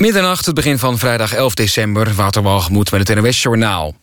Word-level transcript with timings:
Middernacht, 0.00 0.46
het 0.46 0.54
begin 0.54 0.78
van 0.78 0.98
vrijdag 0.98 1.32
11 1.32 1.54
december, 1.54 2.14
Waterwalgemoed 2.14 2.90
met 2.90 3.08
het 3.08 3.22
NOS-journaal. 3.22 3.94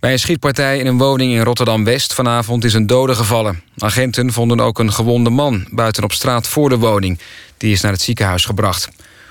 Bij 0.00 0.12
een 0.12 0.18
schietpartij 0.18 0.78
in 0.78 0.86
een 0.86 0.98
woning 0.98 1.32
in 1.32 1.42
Rotterdam-West 1.42 2.14
vanavond 2.14 2.64
is 2.64 2.74
een 2.74 2.86
dode 2.86 3.14
gevallen. 3.14 3.62
Agenten 3.78 4.32
vonden 4.32 4.60
ook 4.60 4.78
een 4.78 4.92
gewonde 4.92 5.30
man 5.30 5.66
buiten 5.70 6.04
op 6.04 6.12
straat 6.12 6.46
voor 6.46 6.68
de 6.68 6.78
woning. 6.78 7.18
Die 7.56 7.72
is 7.72 7.80
naar 7.80 7.92
het 7.92 8.00
ziekenhuis 8.00 8.44
gebracht. 8.44 8.88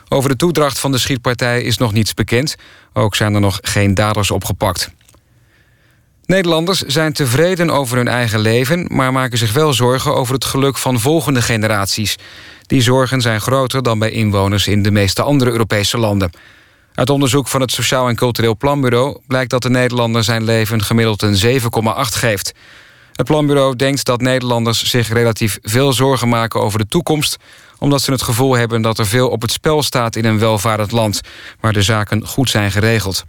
Over 0.09 0.29
de 0.29 0.35
toedracht 0.35 0.79
van 0.79 0.91
de 0.91 0.97
schietpartij 0.97 1.61
is 1.61 1.77
nog 1.77 1.93
niets 1.93 2.13
bekend. 2.13 2.55
Ook 2.93 3.15
zijn 3.15 3.33
er 3.33 3.41
nog 3.41 3.59
geen 3.61 3.93
daders 3.93 4.31
opgepakt. 4.31 4.89
Nederlanders 6.25 6.79
zijn 6.79 7.13
tevreden 7.13 7.69
over 7.69 7.97
hun 7.97 8.07
eigen 8.07 8.39
leven... 8.39 8.87
maar 8.89 9.11
maken 9.11 9.37
zich 9.37 9.53
wel 9.53 9.73
zorgen 9.73 10.15
over 10.15 10.33
het 10.33 10.45
geluk 10.45 10.77
van 10.77 10.99
volgende 10.99 11.41
generaties. 11.41 12.15
Die 12.67 12.81
zorgen 12.81 13.21
zijn 13.21 13.41
groter 13.41 13.83
dan 13.83 13.99
bij 13.99 14.11
inwoners 14.11 14.67
in 14.67 14.83
de 14.83 14.91
meeste 14.91 15.21
andere 15.21 15.51
Europese 15.51 15.97
landen. 15.97 16.31
Uit 16.93 17.09
onderzoek 17.09 17.47
van 17.47 17.61
het 17.61 17.71
Sociaal 17.71 18.07
en 18.07 18.15
Cultureel 18.15 18.57
Planbureau... 18.57 19.17
blijkt 19.27 19.49
dat 19.49 19.61
de 19.61 19.69
Nederlander 19.69 20.23
zijn 20.23 20.43
leven 20.43 20.83
gemiddeld 20.83 21.21
een 21.21 21.61
7,8 21.61 21.67
geeft. 21.95 22.53
Het 23.13 23.25
planbureau 23.25 23.75
denkt 23.75 24.05
dat 24.05 24.21
Nederlanders 24.21 24.83
zich 24.83 25.09
relatief 25.09 25.57
veel 25.61 25.93
zorgen 25.93 26.29
maken 26.29 26.61
over 26.61 26.79
de 26.79 26.87
toekomst... 26.87 27.37
omdat 27.79 28.01
ze 28.01 28.11
het 28.11 28.21
gevoel 28.21 28.53
hebben 28.53 28.81
dat 28.81 28.99
er 28.99 29.05
veel 29.05 29.29
op 29.29 29.41
het 29.41 29.51
spel 29.51 29.83
staat 29.83 30.15
in 30.15 30.25
een 30.25 30.39
welvarend 30.39 30.91
land... 30.91 31.21
waar 31.59 31.73
de 31.73 31.81
zaken 31.81 32.27
goed 32.27 32.49
zijn 32.49 32.71
geregeld. 32.71 33.23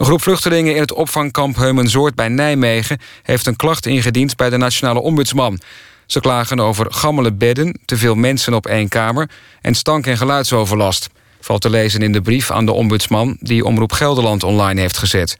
Een 0.00 0.06
groep 0.06 0.22
vluchtelingen 0.22 0.74
in 0.74 0.80
het 0.80 0.92
opvangkamp 0.92 1.56
Heumenzoord 1.56 2.14
bij 2.14 2.28
Nijmegen... 2.28 2.98
heeft 3.22 3.46
een 3.46 3.56
klacht 3.56 3.86
ingediend 3.86 4.36
bij 4.36 4.50
de 4.50 4.56
Nationale 4.56 5.00
Ombudsman. 5.00 5.60
Ze 6.06 6.20
klagen 6.20 6.60
over 6.60 6.86
gammele 6.92 7.32
bedden, 7.32 7.78
te 7.84 7.96
veel 7.96 8.14
mensen 8.14 8.54
op 8.54 8.66
één 8.66 8.88
kamer... 8.88 9.30
en 9.60 9.74
stank- 9.74 10.06
en 10.06 10.16
geluidsoverlast. 10.16 11.08
Valt 11.40 11.60
te 11.60 11.70
lezen 11.70 12.02
in 12.02 12.12
de 12.12 12.20
brief 12.20 12.50
aan 12.50 12.66
de 12.66 12.72
ombudsman... 12.72 13.36
die 13.40 13.64
Omroep 13.64 13.92
Gelderland 13.92 14.42
online 14.42 14.80
heeft 14.80 14.98
gezet. 14.98 15.36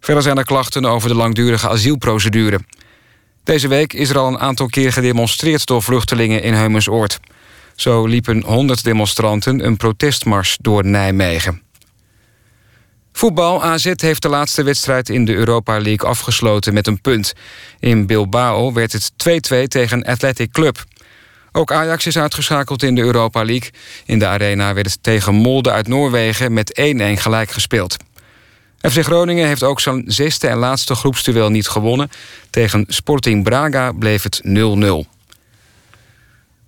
Verder 0.00 0.22
zijn 0.22 0.38
er 0.38 0.44
klachten 0.44 0.84
over 0.84 1.08
de 1.08 1.14
langdurige 1.14 1.68
asielprocedure. 1.68 2.60
Deze 3.44 3.68
week 3.68 3.92
is 3.92 4.10
er 4.10 4.18
al 4.18 4.28
een 4.28 4.40
aantal 4.40 4.66
keer 4.66 4.92
gedemonstreerd... 4.92 5.66
door 5.66 5.82
vluchtelingen 5.82 6.42
in 6.42 6.54
Heumensoord. 6.54 7.20
Zo 7.74 8.06
liepen 8.06 8.42
100 8.46 8.84
demonstranten 8.84 9.64
een 9.64 9.76
protestmars 9.76 10.58
door 10.60 10.84
Nijmegen. 10.86 11.62
Voetbal 13.16 13.62
AZ 13.62 13.92
heeft 13.96 14.22
de 14.22 14.28
laatste 14.28 14.62
wedstrijd 14.62 15.08
in 15.08 15.24
de 15.24 15.34
Europa 15.34 15.80
League 15.80 16.08
afgesloten 16.08 16.74
met 16.74 16.86
een 16.86 17.00
punt. 17.00 17.32
In 17.80 18.06
Bilbao 18.06 18.72
werd 18.72 18.92
het 18.92 19.12
2-2 19.52 19.62
tegen 19.68 20.04
Athletic 20.04 20.52
Club. 20.52 20.84
Ook 21.52 21.72
Ajax 21.72 22.06
is 22.06 22.18
uitgeschakeld 22.18 22.82
in 22.82 22.94
de 22.94 23.00
Europa 23.00 23.44
League. 23.44 23.70
In 24.06 24.18
de 24.18 24.26
arena 24.26 24.74
werd 24.74 24.86
het 24.86 25.02
tegen 25.02 25.34
Molde 25.34 25.70
uit 25.70 25.88
Noorwegen 25.88 26.52
met 26.52 26.80
1-1 26.80 27.20
gelijk 27.20 27.50
gespeeld. 27.50 27.96
FC 28.80 29.02
Groningen 29.02 29.46
heeft 29.46 29.62
ook 29.62 29.80
zijn 29.80 30.04
zesde 30.06 30.48
en 30.48 30.58
laatste 30.58 30.94
groepsduel 30.94 31.50
niet 31.50 31.68
gewonnen. 31.68 32.10
Tegen 32.50 32.84
Sporting 32.88 33.44
Braga 33.44 33.92
bleef 33.92 34.22
het 34.22 34.40
0-0. 34.44 35.10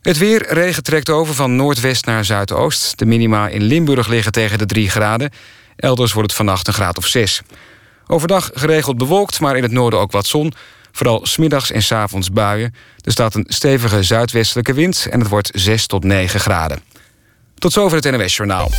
Het 0.03 0.19
weer, 0.19 0.53
regen 0.53 0.83
trekt 0.83 1.11
over 1.11 1.35
van 1.35 1.57
noordwest 1.57 2.05
naar 2.05 2.25
zuidoost. 2.25 2.99
De 2.99 3.07
minima 3.07 3.49
in 3.49 3.63
Limburg 3.63 4.09
liggen 4.09 4.33
tegen 4.33 4.59
de 4.59 4.67
3 4.67 4.91
graden. 4.91 5.31
Elders 5.77 6.13
wordt 6.13 6.29
het 6.29 6.37
vannacht 6.37 6.67
een 6.67 6.75
graad 6.75 6.99
of 6.99 7.07
6. 7.07 7.43
Overdag 8.07 8.51
geregeld 8.55 8.99
bewolkt, 8.99 9.41
maar 9.41 9.57
in 9.57 9.63
het 9.63 9.73
noorden 9.73 10.01
ook 10.01 10.13
wat 10.13 10.27
zon. 10.27 10.53
Vooral 10.93 11.27
smiddags 11.27 11.71
en 11.71 11.83
s 11.83 11.93
avonds 11.93 12.31
buien. 12.31 12.75
Er 13.01 13.13
staat 13.13 13.35
een 13.35 13.45
stevige 13.49 14.03
zuidwestelijke 14.03 14.75
wind 14.75 15.07
en 15.11 15.21
het 15.21 15.29
wordt 15.29 15.51
6 15.55 15.87
tot 15.87 16.05
9 16.05 16.41
graden. 16.41 16.79
Tot 17.59 17.73
zover 17.73 17.97
het 17.97 18.11
NWS 18.11 18.37
Journaal. 18.37 18.71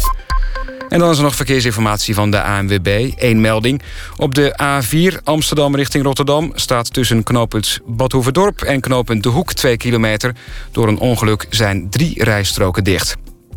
En 0.90 1.00
dan 1.00 1.10
is 1.10 1.18
er 1.18 1.24
nog 1.24 1.36
verkeersinformatie 1.36 2.14
van 2.14 2.32
de 2.32 2.42
ANWB. 2.42 3.12
Eén 3.16 3.42
melding. 3.42 3.82
Op 4.18 4.36
de 4.36 4.60
A4 4.62 5.24
Amsterdam 5.24 5.76
richting 5.76 6.04
Rotterdam... 6.04 6.52
staat 6.56 6.94
tussen 6.94 7.24
knooppunt 7.24 7.80
Badhoevedorp 7.86 8.62
en 8.62 8.82
knooppunt 8.82 9.24
De 9.24 9.30
Hoek 9.30 9.54
2 9.54 9.78
kilometer. 9.78 10.36
Door 10.72 10.88
een 10.88 11.00
ongeluk 11.00 11.46
zijn 11.50 11.90
drie 11.90 12.24
rijstroken 12.24 12.84
dicht. 12.84 13.16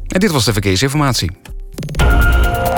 En 0.08 0.20
dit 0.20 0.30
was 0.30 0.44
de 0.44 0.52
verkeersinformatie. 0.52 1.30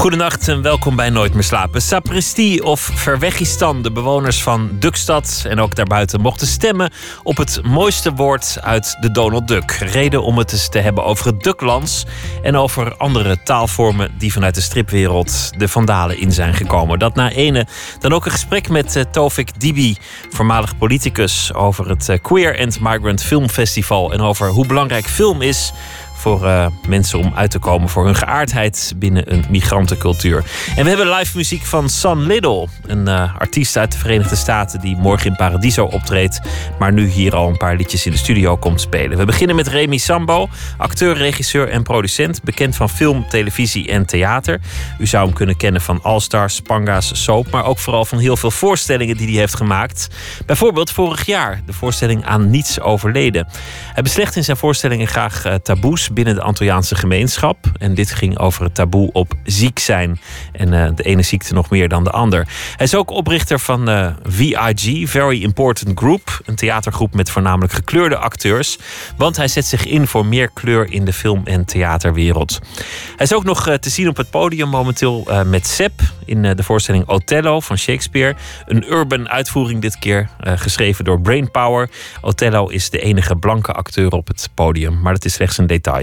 Goedenacht 0.00 0.48
en 0.48 0.62
welkom 0.62 0.96
bij 0.96 1.10
Nooit 1.10 1.34
meer 1.34 1.42
slapen. 1.42 1.82
Sapristi 1.82 2.60
of 2.60 2.80
Verwegistan, 2.80 3.82
de 3.82 3.92
bewoners 3.92 4.42
van 4.42 4.70
Dukstad 4.72 5.44
en 5.48 5.60
ook 5.60 5.74
daarbuiten 5.74 6.20
mochten 6.20 6.46
stemmen 6.46 6.92
op 7.22 7.36
het 7.36 7.60
mooiste 7.62 8.12
woord 8.12 8.58
uit 8.60 8.96
de 9.00 9.10
Donald 9.10 9.48
Duck. 9.48 9.70
Reden 9.70 10.22
om 10.22 10.38
het 10.38 10.52
eens 10.52 10.68
te 10.68 10.78
hebben 10.78 11.04
over 11.04 11.26
het 11.26 11.42
Ducklands 11.42 12.04
en 12.42 12.56
over 12.56 12.96
andere 12.96 13.42
taalvormen 13.42 14.10
die 14.18 14.32
vanuit 14.32 14.54
de 14.54 14.60
stripwereld 14.60 15.50
de 15.58 15.68
vandalen 15.68 16.18
in 16.18 16.32
zijn 16.32 16.54
gekomen. 16.54 16.98
Dat 16.98 17.14
na 17.14 17.30
ene 17.30 17.66
dan 17.98 18.12
ook 18.12 18.24
een 18.24 18.30
gesprek 18.30 18.68
met 18.68 18.96
uh, 18.96 19.02
Tovik 19.02 19.60
Dibi, 19.60 19.96
voormalig 20.30 20.78
politicus, 20.78 21.54
over 21.54 21.88
het 21.88 22.08
uh, 22.08 22.16
Queer 22.22 22.58
and 22.60 22.80
Migrant 22.80 23.22
Film 23.22 23.48
Festival 23.48 24.12
en 24.12 24.20
over 24.20 24.48
hoe 24.48 24.66
belangrijk 24.66 25.06
film 25.06 25.42
is 25.42 25.72
voor 26.20 26.44
uh, 26.44 26.66
mensen 26.88 27.18
om 27.18 27.32
uit 27.34 27.50
te 27.50 27.58
komen 27.58 27.88
voor 27.88 28.04
hun 28.04 28.14
geaardheid 28.14 28.92
binnen 28.96 29.32
een 29.32 29.44
migrantencultuur. 29.50 30.44
En 30.76 30.82
we 30.82 30.88
hebben 30.88 31.08
live 31.08 31.36
muziek 31.36 31.64
van 31.64 31.88
San 31.88 32.26
Little, 32.26 32.66
een 32.86 33.08
uh, 33.08 33.36
artiest 33.38 33.76
uit 33.76 33.92
de 33.92 33.98
Verenigde 33.98 34.36
Staten 34.36 34.80
die 34.80 34.96
morgen 34.96 35.26
in 35.30 35.36
Paradiso 35.36 35.84
optreedt, 35.84 36.40
maar 36.78 36.92
nu 36.92 37.06
hier 37.06 37.34
al 37.34 37.48
een 37.48 37.56
paar 37.56 37.76
liedjes 37.76 38.06
in 38.06 38.12
de 38.12 38.18
studio 38.18 38.56
komt 38.56 38.80
spelen. 38.80 39.18
We 39.18 39.24
beginnen 39.24 39.56
met 39.56 39.68
Remy 39.68 39.96
Sambo, 39.96 40.48
acteur, 40.76 41.16
regisseur 41.16 41.68
en 41.68 41.82
producent, 41.82 42.42
bekend 42.42 42.76
van 42.76 42.88
film, 42.88 43.28
televisie 43.28 43.88
en 43.88 44.06
theater. 44.06 44.60
U 44.98 45.06
zou 45.06 45.24
hem 45.24 45.34
kunnen 45.34 45.56
kennen 45.56 45.80
van 45.80 46.02
All 46.02 46.20
Stars, 46.20 46.60
Panga's, 46.60 47.24
Soap, 47.24 47.50
maar 47.50 47.64
ook 47.64 47.78
vooral 47.78 48.04
van 48.04 48.18
heel 48.18 48.36
veel 48.36 48.50
voorstellingen 48.50 49.16
die 49.16 49.28
hij 49.28 49.38
heeft 49.38 49.56
gemaakt. 49.56 50.08
Bijvoorbeeld 50.46 50.90
vorig 50.90 51.26
jaar 51.26 51.60
de 51.66 51.72
voorstelling 51.72 52.24
Aan 52.24 52.50
Niets 52.50 52.80
Overleden. 52.80 53.48
Hij 53.92 54.02
beslecht 54.02 54.36
in 54.36 54.44
zijn 54.44 54.56
voorstellingen 54.56 55.06
graag 55.06 55.46
uh, 55.46 55.54
taboes 55.54 56.09
binnen 56.12 56.34
de 56.34 56.42
Antilliaanse 56.42 56.94
gemeenschap. 56.94 57.56
En 57.78 57.94
dit 57.94 58.10
ging 58.10 58.38
over 58.38 58.64
het 58.64 58.74
taboe 58.74 59.12
op 59.12 59.32
ziek 59.44 59.78
zijn. 59.78 60.20
En 60.52 60.72
uh, 60.72 60.88
de 60.94 61.02
ene 61.02 61.22
ziekte 61.22 61.54
nog 61.54 61.70
meer 61.70 61.88
dan 61.88 62.04
de 62.04 62.10
ander. 62.10 62.48
Hij 62.76 62.86
is 62.86 62.94
ook 62.94 63.10
oprichter 63.10 63.60
van 63.60 63.88
uh, 63.88 64.10
VIG, 64.22 65.10
Very 65.10 65.42
Important 65.42 65.98
Group. 65.98 66.40
Een 66.44 66.54
theatergroep 66.54 67.14
met 67.14 67.30
voornamelijk 67.30 67.72
gekleurde 67.72 68.16
acteurs. 68.16 68.78
Want 69.16 69.36
hij 69.36 69.48
zet 69.48 69.64
zich 69.64 69.86
in 69.86 70.06
voor 70.06 70.26
meer 70.26 70.50
kleur 70.54 70.92
in 70.92 71.04
de 71.04 71.12
film- 71.12 71.46
en 71.46 71.64
theaterwereld. 71.64 72.58
Hij 73.16 73.26
is 73.26 73.34
ook 73.34 73.44
nog 73.44 73.68
uh, 73.68 73.74
te 73.74 73.90
zien 73.90 74.08
op 74.08 74.16
het 74.16 74.30
podium 74.30 74.68
momenteel 74.68 75.28
met 75.46 75.66
Sepp. 75.66 76.00
In 76.24 76.42
de 76.42 76.62
voorstelling 76.62 77.08
Othello 77.08 77.60
van 77.60 77.78
Shakespeare. 77.78 78.34
Een 78.66 78.92
urban 78.92 79.28
uitvoering 79.28 79.80
dit 79.80 79.98
keer. 79.98 80.28
geschreven 80.40 81.04
door 81.04 81.20
Brainpower. 81.20 81.90
Othello 82.20 82.66
is 82.66 82.90
de 82.90 83.00
enige 83.00 83.36
blanke 83.36 83.72
acteur 83.72 84.10
op 84.10 84.26
het 84.26 84.50
podium. 84.54 85.00
Maar 85.00 85.12
dat 85.12 85.24
is 85.24 85.32
slechts 85.32 85.58
een 85.58 85.66
detail. 85.66 85.99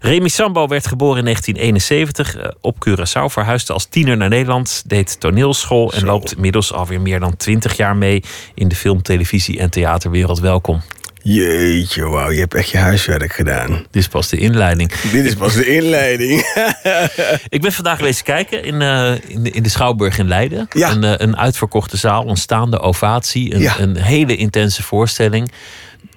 Remy 0.00 0.28
Sambo 0.28 0.66
werd 0.66 0.86
geboren 0.86 1.18
in 1.18 1.24
1971 1.24 2.36
uh, 2.36 2.50
op 2.60 2.76
Curaçao, 2.88 3.32
verhuisde 3.32 3.72
als 3.72 3.84
tiener 3.84 4.16
naar 4.16 4.28
Nederland, 4.28 4.82
deed 4.86 5.20
toneelschool 5.20 5.92
en 5.92 6.00
Zo. 6.00 6.06
loopt 6.06 6.34
inmiddels 6.34 6.72
alweer 6.72 7.00
meer 7.00 7.20
dan 7.20 7.36
20 7.36 7.76
jaar 7.76 7.96
mee 7.96 8.22
in 8.54 8.68
de 8.68 8.76
film, 8.76 9.02
televisie 9.02 9.58
en 9.58 9.70
theaterwereld. 9.70 10.40
Welkom. 10.40 10.82
Jeetje, 11.22 12.08
wauw, 12.08 12.30
je 12.30 12.38
hebt 12.40 12.54
echt 12.54 12.70
je 12.70 12.78
huiswerk 12.78 13.32
gedaan. 13.32 13.70
Dit 13.70 14.02
is 14.02 14.08
pas 14.08 14.28
de 14.28 14.36
inleiding. 14.36 14.92
Dit 15.00 15.24
is 15.24 15.34
pas 15.34 15.54
de 15.54 15.66
inleiding. 15.66 16.40
ik 17.48 17.60
ben 17.60 17.72
vandaag 17.72 17.96
geweest 17.96 18.22
kijken 18.22 18.64
in, 18.64 18.80
uh, 18.80 19.10
in, 19.26 19.42
de, 19.42 19.50
in 19.50 19.62
de 19.62 19.68
Schouwburg 19.68 20.18
in 20.18 20.28
Leiden. 20.28 20.66
Ja. 20.70 20.90
Een, 20.90 21.04
uh, 21.04 21.12
een 21.16 21.36
uitverkochte 21.36 21.96
zaal, 21.96 22.28
een 22.28 22.36
staande 22.36 22.80
ovatie, 22.80 23.54
een, 23.54 23.60
Ja. 23.60 23.78
een 23.78 23.96
hele 23.96 24.36
intense 24.36 24.82
voorstelling. 24.82 25.50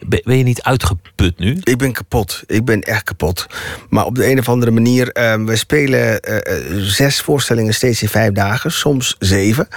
Ben, 0.06 0.38
je 0.38 0.44
niet 0.44 0.62
uitgeput 0.62 1.40
nu? 1.40 1.58
Ik 1.64 1.78
ben 1.78 1.92
kapot. 1.92 2.44
Ik 2.46 2.66
ben 2.66 2.82
echt 2.82 3.04
kapot. 3.04 3.46
Maar 3.90 4.06
op 4.06 4.16
de 4.16 4.32
een 4.32 4.40
of 4.40 4.50
andere 4.50 4.72
manier, 4.72 5.12
eh, 5.12 5.44
we 5.44 5.56
spelen 5.56 6.20
eh, 6.22 6.36
eh, 6.36 6.78
zes 6.78 7.22
voorstellingen 7.22 7.74
steeds 7.74 8.02
in 8.02 8.08
vijf 8.10 8.32
dagen, 8.32 8.72
soms 8.72 9.16
zeven. 9.20 9.68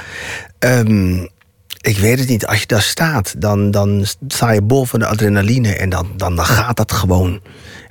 Ehm, 0.58 1.26
Ik 1.80 1.98
weet 1.98 2.18
het 2.18 2.28
niet. 2.28 2.46
Als 2.46 2.60
je 2.60 2.66
daar 2.66 2.82
staat, 2.82 3.34
dan, 3.38 3.70
dan 3.70 4.04
sta 4.28 4.50
je 4.50 4.62
bol 4.62 4.84
van 4.84 4.98
de 4.98 5.06
adrenaline 5.06 5.76
en 5.76 5.88
dan, 5.88 6.08
dan, 6.16 6.36
dan 6.36 6.46
gaat 6.46 6.76
dat 6.76 6.92
gewoon. 6.92 7.40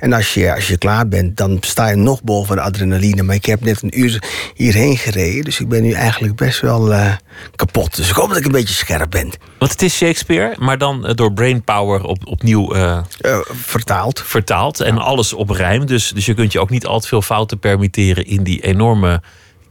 En 0.04 0.14
als 0.14 0.34
je, 0.34 0.54
als 0.54 0.68
je 0.68 0.78
klaar 0.78 1.08
bent, 1.08 1.38
dan 1.38 1.58
sta 1.62 1.88
je 1.90 1.96
nog 1.96 2.24
bol 2.24 2.44
van 2.44 2.56
de 2.56 2.62
adrenaline. 2.62 3.24
Maar 3.24 3.36
ik 3.36 3.46
heb 3.46 3.62
net 3.62 3.82
een 3.82 4.00
uur 4.00 4.24
hierheen 4.56 4.98
gereden, 4.98 5.44
dus 5.44 5.60
ik 5.60 5.70
ben 5.70 5.84
nu 5.84 5.92
eigenlijk 5.92 6.36
best 6.36 6.62
wel 6.62 6.92
uh, 6.92 7.14
kapot. 7.56 7.96
Dus 7.96 8.10
ik 8.10 8.16
hoop 8.16 8.28
dat 8.28 8.38
ik 8.38 8.46
een 8.46 8.52
beetje 8.52 8.74
scherp 8.74 9.12
ben. 9.12 9.30
Want 9.58 9.72
het 9.72 9.82
is 9.82 9.96
Shakespeare, 9.96 10.56
maar 10.60 10.78
dan 10.78 11.06
uh, 11.06 11.14
door 11.14 11.34
brainpower 11.34 12.04
op, 12.04 12.28
opnieuw 12.28 12.76
uh, 12.76 13.00
vertaald. 13.52 14.22
vertaald. 14.26 14.80
En 14.80 14.98
alles 14.98 15.34
op 15.34 15.50
rijm. 15.50 15.86
Dus, 15.86 16.10
dus 16.10 16.26
je 16.26 16.34
kunt 16.34 16.52
je 16.52 16.60
ook 16.60 16.70
niet 16.70 16.86
al 16.86 17.00
te 17.00 17.08
veel 17.08 17.22
fouten 17.22 17.60
permitteren 17.60 18.26
in 18.26 18.44
die 18.44 18.62
enorme 18.62 19.22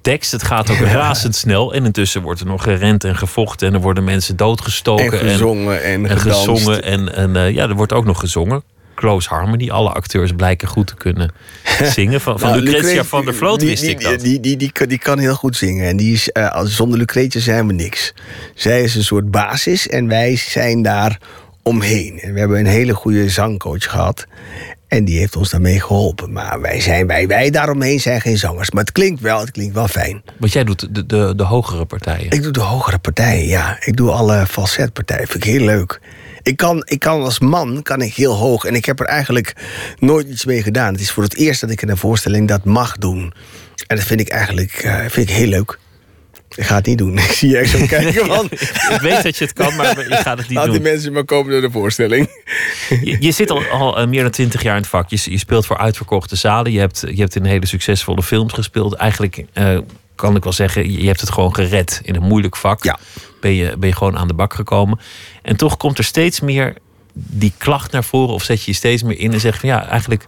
tekst. 0.00 0.32
Het 0.32 0.43
gaat 0.43 0.70
ook 0.70 0.76
ja. 0.76 0.93
razendsnel. 1.02 1.75
En 1.75 1.84
intussen 1.84 2.23
wordt 2.23 2.40
er 2.40 2.46
nog 2.46 2.62
gerend 2.62 3.05
en 3.05 3.17
gevochten. 3.17 3.69
En 3.69 3.75
er 3.75 3.81
worden 3.81 4.05
mensen 4.05 4.37
doodgestoken. 4.37 5.20
En 5.20 5.29
gezongen 5.29 5.82
en, 5.82 6.05
en, 6.05 6.11
en 6.11 6.19
gezongen. 6.19 6.82
En, 6.82 7.14
en 7.14 7.34
uh, 7.34 7.50
ja, 7.50 7.69
er 7.69 7.75
wordt 7.75 7.93
ook 7.93 8.05
nog 8.05 8.20
gezongen. 8.20 8.62
Close 9.03 9.29
Harmony. 9.29 9.71
Alle 9.71 9.91
acteurs 9.91 10.33
blijken 10.33 10.69
goed 10.69 10.87
te 10.87 10.95
kunnen 10.95 11.33
zingen. 11.97 12.21
Van, 12.21 12.39
van 12.39 12.51
nou, 12.51 12.63
Lucretia 12.63 12.89
Lucre 12.89 13.05
van 13.05 13.25
der 13.25 13.35
Vloot 13.35 13.63
wist 13.63 13.83
die, 13.83 13.91
ik 13.91 14.01
dat. 14.01 14.21
Die, 14.21 14.41
die, 14.41 14.57
die, 14.57 14.87
die, 14.87 14.99
kan 14.99 15.19
heel 15.19 15.35
goed 15.35 15.57
zingen. 15.57 15.89
En 15.89 15.97
die 15.97 16.13
is, 16.13 16.31
uh, 16.33 16.61
zonder 16.65 16.99
Lucretia 16.99 17.41
zijn 17.41 17.67
we 17.67 17.73
niks. 17.73 18.15
Zij 18.55 18.83
is 18.83 18.95
een 18.95 19.05
soort 19.05 19.31
basis 19.31 19.89
en 19.89 20.09
wij 20.09 20.37
zijn 20.37 20.83
daar 20.83 21.19
omheen. 21.63 22.21
En 22.21 22.33
we 22.33 22.39
hebben 22.39 22.59
een 22.59 22.67
hele 22.67 22.95
goede 22.95 23.29
zangcoach 23.29 23.91
gehad. 23.91 24.27
En 24.89 25.05
die 25.05 25.19
heeft 25.19 25.37
ons 25.37 25.51
daarmee 25.51 25.81
geholpen. 25.81 26.33
Maar 26.33 26.61
wij, 26.61 26.81
zijn, 26.81 27.07
wij, 27.07 27.27
wij 27.27 27.51
daaromheen 27.51 28.01
zijn 28.01 28.21
geen 28.21 28.39
zangers. 28.39 28.71
Maar 28.71 28.83
het 28.83 28.93
klinkt 28.93 29.21
wel, 29.21 29.41
het 29.41 29.51
klinkt 29.51 29.75
wel 29.75 29.89
fijn. 29.89 30.23
Want 30.39 30.53
jij 30.53 30.65
doet 30.65 30.95
de, 30.95 31.07
de, 31.07 31.33
de 31.37 31.45
hogere 31.45 31.85
partijen? 31.85 32.31
Ik 32.31 32.43
doe 32.43 32.53
de 32.53 32.61
hogere 32.61 32.99
partijen, 32.99 33.47
ja. 33.47 33.77
Ik 33.81 33.97
doe 33.97 34.11
alle 34.11 34.47
falsetpartijen. 34.47 35.27
Vind 35.27 35.45
ik 35.45 35.51
heel 35.51 35.65
leuk. 35.65 36.01
Ik 36.43 36.56
kan, 36.56 36.83
ik 36.85 36.99
kan 36.99 37.23
als 37.23 37.39
man 37.39 37.83
kan 37.83 38.00
ik 38.00 38.15
heel 38.15 38.35
hoog. 38.35 38.65
En 38.65 38.75
ik 38.75 38.85
heb 38.85 39.00
er 39.00 39.06
eigenlijk 39.06 39.55
nooit 39.99 40.29
iets 40.29 40.44
mee 40.44 40.62
gedaan. 40.62 40.93
Het 40.93 41.00
is 41.00 41.11
voor 41.11 41.23
het 41.23 41.37
eerst 41.37 41.61
dat 41.61 41.71
ik 41.71 41.83
in 41.83 41.89
een 41.89 41.97
voorstelling 41.97 42.49
dat 42.49 42.65
mag 42.65 42.97
doen. 42.97 43.33
En 43.87 43.97
dat 43.97 44.05
vind 44.05 44.21
ik 44.21 44.29
eigenlijk 44.29 44.83
uh, 44.85 44.99
vind 44.99 45.29
ik 45.29 45.35
heel 45.35 45.47
leuk. 45.47 45.79
Ik 46.55 46.65
ga 46.65 46.75
het 46.75 46.87
niet 46.87 46.99
doen. 46.99 47.19
Ik 47.29 47.33
zie 47.33 47.49
je 47.49 47.56
echt 47.56 47.71
zo 47.71 47.87
kijken. 47.87 48.27
Man. 48.27 48.44
ik 48.94 48.99
weet 49.00 49.23
dat 49.23 49.37
je 49.37 49.44
het 49.44 49.53
kan, 49.53 49.77
maar 49.77 50.09
je 50.09 50.17
gaat 50.17 50.39
het 50.39 50.49
niet 50.49 50.56
Laat 50.56 50.67
doen. 50.67 50.75
die 50.75 50.83
mensen 50.83 51.12
maar 51.12 51.25
komen 51.25 51.53
door 51.53 51.61
de 51.61 51.71
voorstelling. 51.71 52.29
Je, 52.89 53.17
je 53.21 53.33
zit 53.33 53.50
al, 53.50 53.65
al, 53.65 54.06
meer 54.06 54.23
dan 54.23 54.31
twintig 54.31 54.62
jaar 54.62 54.75
in 54.75 54.81
het 54.81 54.91
vak. 54.91 55.11
Je, 55.11 55.21
je, 55.25 55.39
speelt 55.39 55.67
voor 55.67 55.79
uitverkochte 55.79 56.37
zalen. 56.37 56.73
Je 56.73 56.79
hebt, 56.79 57.00
je 57.00 57.21
hebt 57.21 57.37
in 57.37 57.44
hele 57.44 57.67
succesvolle 57.67 58.23
films 58.23 58.53
gespeeld. 58.53 58.94
Eigenlijk 58.94 59.44
uh, 59.55 59.79
kan 60.15 60.37
ik 60.37 60.43
wel 60.44 60.53
zeggen, 60.53 60.93
je 60.93 61.06
hebt 61.06 61.21
het 61.21 61.31
gewoon 61.31 61.55
gered 61.55 62.00
in 62.05 62.15
een 62.15 62.23
moeilijk 62.23 62.56
vak. 62.56 62.85
Ja. 62.85 62.99
Ben, 63.43 63.55
je, 63.55 63.77
ben 63.79 63.89
je 63.89 63.94
gewoon 63.94 64.19
aan 64.19 64.29
de 64.29 64.35
bak 64.35 64.55
gekomen. 64.55 65.00
En 65.43 65.56
toch 65.56 65.77
komt 65.77 65.99
er 65.99 66.05
steeds 66.05 66.41
meer 66.41 66.75
die 67.15 67.53
klacht 67.59 67.93
naar 67.93 68.05
voren. 68.05 68.35
Of 68.35 68.43
zet 68.43 68.62
je 68.62 68.71
je 68.71 68.77
steeds 68.77 69.03
meer 69.03 69.19
in 69.19 69.33
en 69.33 69.41
zeg 69.41 69.61
van 69.61 69.69
ja, 69.69 69.89
eigenlijk 69.89 70.27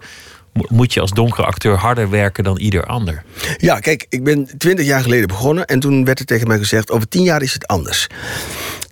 moet 0.69 0.95
je 0.95 1.01
als 1.01 1.11
donkere 1.11 1.47
acteur 1.47 1.77
harder 1.77 2.11
werken 2.11 2.45
dan 2.45 2.59
ieder 2.59 2.87
ander. 2.87 3.23
Ja, 3.57 3.79
kijk, 3.79 4.07
ik 4.09 4.25
ben 4.25 4.59
twintig 4.59 4.87
jaar 4.87 5.03
geleden 5.03 5.29
begonnen 5.29 5.67
en 5.67 5.81
toen 5.81 6.05
werd 6.05 6.19
er 6.19 6.27
tegen 6.27 6.49
mij 6.49 6.59
gezegd: 6.59 6.91
over 6.91 7.09
tien 7.09 7.23
jaar 7.23 7.43
is 7.43 7.53
het 7.53 7.67
anders. 7.67 8.07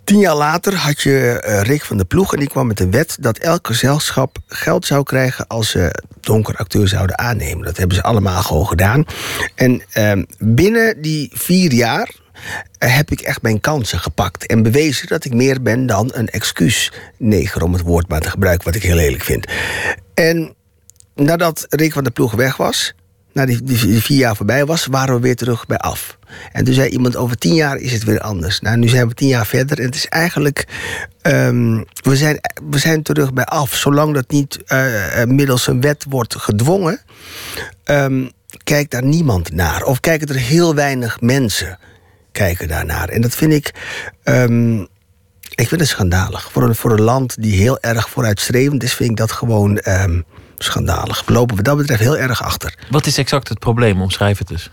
Tien 0.05 0.19
jaar 0.19 0.37
later 0.37 0.75
had 0.75 1.01
je 1.01 1.45
uh, 1.47 1.63
Rick 1.63 1.85
van 1.85 1.97
der 1.97 2.07
Ploeg 2.07 2.33
en 2.33 2.39
die 2.39 2.49
kwam 2.49 2.67
met 2.67 2.81
een 2.81 2.91
wet 2.91 3.17
dat 3.21 3.39
elk 3.39 3.67
gezelschap 3.67 4.39
geld 4.47 4.87
zou 4.87 5.03
krijgen 5.03 5.47
als 5.47 5.71
ze 5.71 6.03
donker 6.21 6.57
acteur 6.57 6.89
zouden 6.89 7.19
aannemen. 7.19 7.65
Dat 7.65 7.77
hebben 7.77 7.97
ze 7.97 8.03
allemaal 8.03 8.43
gewoon 8.43 8.67
gedaan. 8.67 9.05
En 9.55 9.83
uh, 9.99 10.13
binnen 10.39 11.03
die 11.03 11.31
vier 11.35 11.73
jaar 11.73 12.11
heb 12.79 13.11
ik 13.11 13.21
echt 13.21 13.43
mijn 13.43 13.61
kansen 13.61 13.99
gepakt 13.99 14.47
en 14.47 14.63
bewezen 14.63 15.09
dat 15.09 15.25
ik 15.25 15.35
meer 15.35 15.63
ben 15.63 15.87
dan 15.87 16.11
een 16.13 16.29
excuusneger, 16.29 17.63
om 17.63 17.73
het 17.73 17.83
woord 17.83 18.09
maar 18.09 18.21
te 18.21 18.31
gebruiken, 18.31 18.65
wat 18.65 18.75
ik 18.75 18.83
heel 18.83 18.95
lelijk 18.95 19.23
vind. 19.23 19.47
En 20.15 20.55
nadat 21.15 21.67
Rick 21.69 21.93
van 21.93 22.03
der 22.03 22.13
Ploeg 22.13 22.33
weg 22.33 22.57
was, 22.57 22.95
na 23.33 23.47
die, 23.47 23.63
die, 23.63 24.03
vier 24.03 24.19
jaar 24.19 24.37
voorbij 24.37 24.65
was, 24.65 24.87
waren 24.87 25.15
we 25.15 25.21
weer 25.21 25.37
terug 25.37 25.67
bij 25.67 25.79
af. 25.79 26.19
En 26.53 26.65
toen 26.65 26.75
zei 26.75 26.89
iemand, 26.89 27.17
over 27.17 27.39
tien 27.39 27.55
jaar 27.55 27.77
is 27.77 27.93
het 27.93 28.05
weer 28.05 28.21
anders. 28.21 28.61
Nou, 28.61 28.77
nu 28.77 28.89
zijn 28.89 29.09
we 29.09 29.15
tien 29.15 29.29
jaar 29.29 29.47
verder 29.47 29.79
en 29.79 29.85
het 29.85 29.95
is 29.95 30.07
eigenlijk... 30.07 30.67
Um, 31.23 31.85
we, 32.03 32.17
zijn, 32.17 32.41
we 32.71 32.79
zijn 32.79 33.03
terug 33.03 33.33
bij 33.33 33.45
af. 33.45 33.75
Zolang 33.75 34.15
dat 34.15 34.31
niet 34.31 34.59
uh, 34.67 35.25
middels 35.25 35.67
een 35.67 35.81
wet 35.81 36.05
wordt 36.09 36.37
gedwongen... 36.37 37.01
Um, 37.85 38.31
kijkt 38.65 38.91
daar 38.91 39.05
niemand 39.05 39.53
naar. 39.53 39.83
Of 39.83 40.01
kijken 40.01 40.29
er 40.29 40.35
heel 40.35 40.75
weinig 40.75 41.21
mensen 41.21 41.79
kijken 42.33 42.69
daarnaar. 42.69 43.09
En 43.09 43.21
dat 43.21 43.35
vind 43.35 43.53
ik... 43.53 43.75
Um, 44.25 44.81
ik 45.55 45.69
vind 45.69 45.81
het 45.81 45.91
schandalig. 45.91 46.53
Voor 46.53 46.63
een, 46.63 46.75
voor 46.75 46.93
een 46.93 47.01
land 47.01 47.43
die 47.43 47.55
heel 47.55 47.81
erg 47.81 48.09
vooruitstrevend 48.09 48.83
is... 48.83 48.95
vind 48.95 49.11
ik 49.11 49.17
dat 49.17 49.33
gewoon 49.33 49.81
schandalig. 50.63 51.23
We 51.27 51.33
lopen 51.33 51.57
wat 51.57 51.65
dat 51.65 51.77
betreft 51.77 52.01
heel 52.01 52.19
erg 52.19 52.43
achter. 52.43 52.75
Wat 52.91 53.07
is 53.07 53.19
exact 53.19 53.49
het 53.49 53.59
probleem? 53.59 54.03
Omschrijf 54.03 54.39
het 54.39 54.49
dus. 54.49 54.71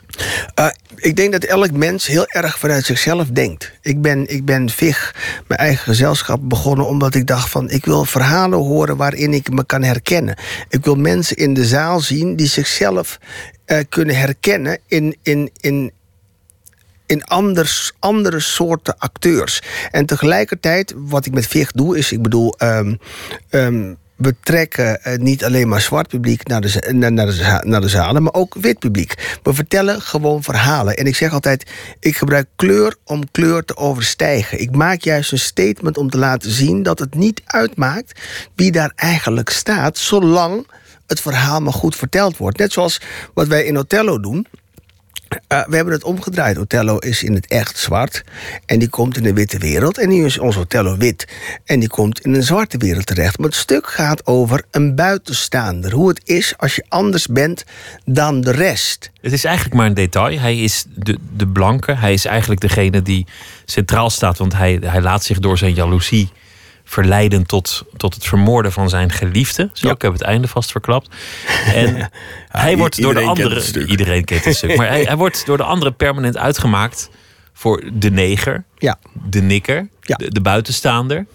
Uh, 0.59 0.67
ik 0.95 1.15
denk 1.15 1.31
dat 1.31 1.43
elk 1.43 1.71
mens 1.71 2.07
heel 2.07 2.27
erg 2.27 2.59
vanuit 2.59 2.85
zichzelf 2.85 3.27
denkt. 3.27 3.71
Ik 3.81 4.01
ben, 4.01 4.27
ik 4.27 4.45
ben 4.45 4.69
VIG, 4.69 5.15
mijn 5.47 5.59
eigen 5.59 5.83
gezelschap, 5.83 6.39
begonnen 6.41 6.87
omdat 6.87 7.15
ik 7.15 7.27
dacht 7.27 7.49
van... 7.49 7.69
ik 7.69 7.85
wil 7.85 8.05
verhalen 8.05 8.59
horen 8.59 8.97
waarin 8.97 9.33
ik 9.33 9.51
me 9.51 9.65
kan 9.65 9.83
herkennen. 9.83 10.35
Ik 10.69 10.85
wil 10.85 10.95
mensen 10.95 11.35
in 11.35 11.53
de 11.53 11.65
zaal 11.65 11.99
zien 11.99 12.35
die 12.35 12.47
zichzelf 12.47 13.17
uh, 13.65 13.79
kunnen 13.89 14.15
herkennen 14.15 14.79
in... 14.87 15.17
in, 15.23 15.51
in 15.59 15.91
in 17.09 17.23
anders, 17.23 17.91
andere 17.99 18.39
soorten 18.39 18.97
acteurs. 18.97 19.61
En 19.91 20.05
tegelijkertijd, 20.05 20.93
wat 20.97 21.25
ik 21.25 21.33
met 21.33 21.47
VIG 21.47 21.71
doe, 21.71 21.97
is, 21.97 22.11
ik 22.11 22.21
bedoel, 22.21 22.55
um, 22.57 22.99
um, 23.49 23.97
we 24.15 24.35
trekken 24.43 24.99
uh, 25.03 25.17
niet 25.17 25.45
alleen 25.45 25.67
maar 25.67 25.81
zwart 25.81 26.07
publiek 26.07 26.47
naar 26.47 26.61
de, 26.61 26.91
naar, 26.93 27.25
de, 27.25 27.61
naar 27.63 27.81
de 27.81 27.89
zalen, 27.89 28.23
maar 28.23 28.33
ook 28.33 28.55
wit 28.59 28.79
publiek. 28.79 29.39
We 29.43 29.53
vertellen 29.53 30.01
gewoon 30.01 30.43
verhalen. 30.43 30.95
En 30.95 31.05
ik 31.05 31.15
zeg 31.15 31.33
altijd: 31.33 31.71
ik 31.99 32.17
gebruik 32.17 32.47
kleur 32.55 32.95
om 33.03 33.31
kleur 33.31 33.65
te 33.65 33.77
overstijgen. 33.77 34.61
Ik 34.61 34.75
maak 34.75 35.01
juist 35.01 35.31
een 35.31 35.39
statement 35.39 35.97
om 35.97 36.09
te 36.09 36.17
laten 36.17 36.51
zien 36.51 36.83
dat 36.83 36.99
het 36.99 37.15
niet 37.15 37.41
uitmaakt 37.45 38.19
wie 38.55 38.71
daar 38.71 38.91
eigenlijk 38.95 39.49
staat, 39.49 39.97
zolang 39.97 40.67
het 41.07 41.21
verhaal 41.21 41.59
maar 41.59 41.73
goed 41.73 41.95
verteld 41.95 42.37
wordt. 42.37 42.57
Net 42.57 42.71
zoals 42.71 43.01
wat 43.33 43.47
wij 43.47 43.63
in 43.63 43.77
Othello 43.77 44.19
doen. 44.19 44.47
Uh, 45.33 45.65
we 45.67 45.75
hebben 45.75 45.93
het 45.93 46.03
omgedraaid. 46.03 46.57
Othello 46.57 46.97
is 46.97 47.23
in 47.23 47.33
het 47.33 47.47
echt 47.47 47.77
zwart. 47.77 48.23
En 48.65 48.79
die 48.79 48.89
komt 48.89 49.17
in 49.17 49.25
een 49.25 49.35
witte 49.35 49.57
wereld. 49.57 49.97
En 49.97 50.09
nu 50.09 50.25
is 50.25 50.39
ons 50.39 50.55
Othello 50.55 50.97
wit. 50.97 51.27
En 51.65 51.79
die 51.79 51.89
komt 51.89 52.19
in 52.19 52.33
een 52.33 52.43
zwarte 52.43 52.77
wereld 52.77 53.05
terecht. 53.05 53.37
Maar 53.37 53.47
het 53.47 53.57
stuk 53.57 53.87
gaat 53.87 54.25
over 54.25 54.63
een 54.71 54.95
buitenstaander. 54.95 55.91
Hoe 55.91 56.09
het 56.09 56.21
is 56.23 56.53
als 56.57 56.75
je 56.75 56.85
anders 56.87 57.27
bent 57.27 57.63
dan 58.05 58.41
de 58.41 58.51
rest. 58.51 59.11
Het 59.21 59.33
is 59.33 59.43
eigenlijk 59.43 59.75
maar 59.75 59.85
een 59.85 59.93
detail. 59.93 60.39
Hij 60.39 60.57
is 60.57 60.85
de, 60.95 61.17
de 61.35 61.47
blanke. 61.47 61.95
Hij 61.95 62.13
is 62.13 62.25
eigenlijk 62.25 62.61
degene 62.61 63.01
die 63.01 63.25
centraal 63.65 64.09
staat. 64.09 64.37
Want 64.37 64.53
hij, 64.53 64.79
hij 64.81 65.01
laat 65.01 65.23
zich 65.23 65.39
door 65.39 65.57
zijn 65.57 65.73
jaloezie 65.73 66.29
verleiden 66.89 67.45
tot, 67.45 67.85
tot 67.97 68.13
het 68.13 68.25
vermoorden 68.25 68.71
van 68.71 68.89
zijn 68.89 69.11
geliefde. 69.11 69.69
Zo, 69.73 69.87
ja. 69.87 69.93
ik 69.93 70.01
heb 70.01 70.11
het 70.11 70.21
einde 70.21 70.47
vast 70.47 70.71
verklapt. 70.71 71.15
En 71.73 71.95
ja, 71.97 72.09
hij 72.49 72.77
wordt 72.77 73.01
door 73.01 73.13
de 73.13 73.21
andere. 73.21 73.85
Iedereen 73.85 74.23
kent 74.23 74.45
het 74.45 74.55
stuk. 74.55 74.77
Maar 74.77 74.87
hij, 74.87 75.03
hij, 75.03 75.17
wordt 75.17 75.45
door 75.45 75.57
de 75.57 75.63
andere 75.63 75.91
permanent 75.91 76.37
uitgemaakt 76.37 77.09
voor 77.53 77.83
de 77.93 78.11
neger, 78.11 78.63
ja. 78.77 78.99
de 79.23 79.41
nikker, 79.41 79.87
de, 80.01 80.31
de, 80.31 80.41
buitenstaander. 80.41 81.25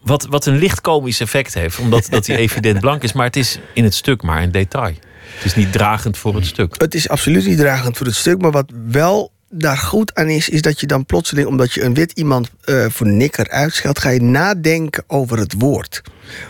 Wat, 0.00 0.26
wat 0.30 0.46
een 0.46 0.56
licht 0.56 0.80
komisch 0.80 1.20
effect 1.20 1.54
heeft, 1.54 1.78
omdat 1.78 2.06
dat 2.10 2.26
hij 2.26 2.36
evident 2.46 2.80
blank 2.80 3.02
is. 3.02 3.12
Maar 3.12 3.26
het 3.26 3.36
is 3.36 3.58
in 3.74 3.84
het 3.84 3.94
stuk 3.94 4.22
maar 4.22 4.42
een 4.42 4.52
detail. 4.52 4.94
Het 5.34 5.44
is 5.44 5.54
niet 5.54 5.72
dragend 5.72 6.18
voor 6.18 6.34
het 6.34 6.46
stuk. 6.46 6.74
Het 6.78 6.94
is 6.94 7.08
absoluut 7.08 7.46
niet 7.46 7.58
dragend 7.58 7.96
voor 7.96 8.06
het 8.06 8.16
stuk. 8.16 8.40
Maar 8.40 8.50
wat 8.50 8.72
wel 8.86 9.32
daar 9.56 9.76
goed 9.76 10.14
aan 10.14 10.28
is, 10.28 10.48
is 10.48 10.62
dat 10.62 10.80
je 10.80 10.86
dan 10.86 11.06
plotseling, 11.06 11.46
omdat 11.46 11.72
je 11.72 11.82
een 11.82 11.94
wit 11.94 12.12
iemand 12.12 12.50
uh, 12.64 12.86
voor 12.88 13.06
nikker 13.06 13.48
uitscheldt, 13.48 13.98
ga 13.98 14.08
je 14.08 14.22
nadenken 14.22 15.04
over 15.06 15.38
het 15.38 15.54
woord. 15.58 16.02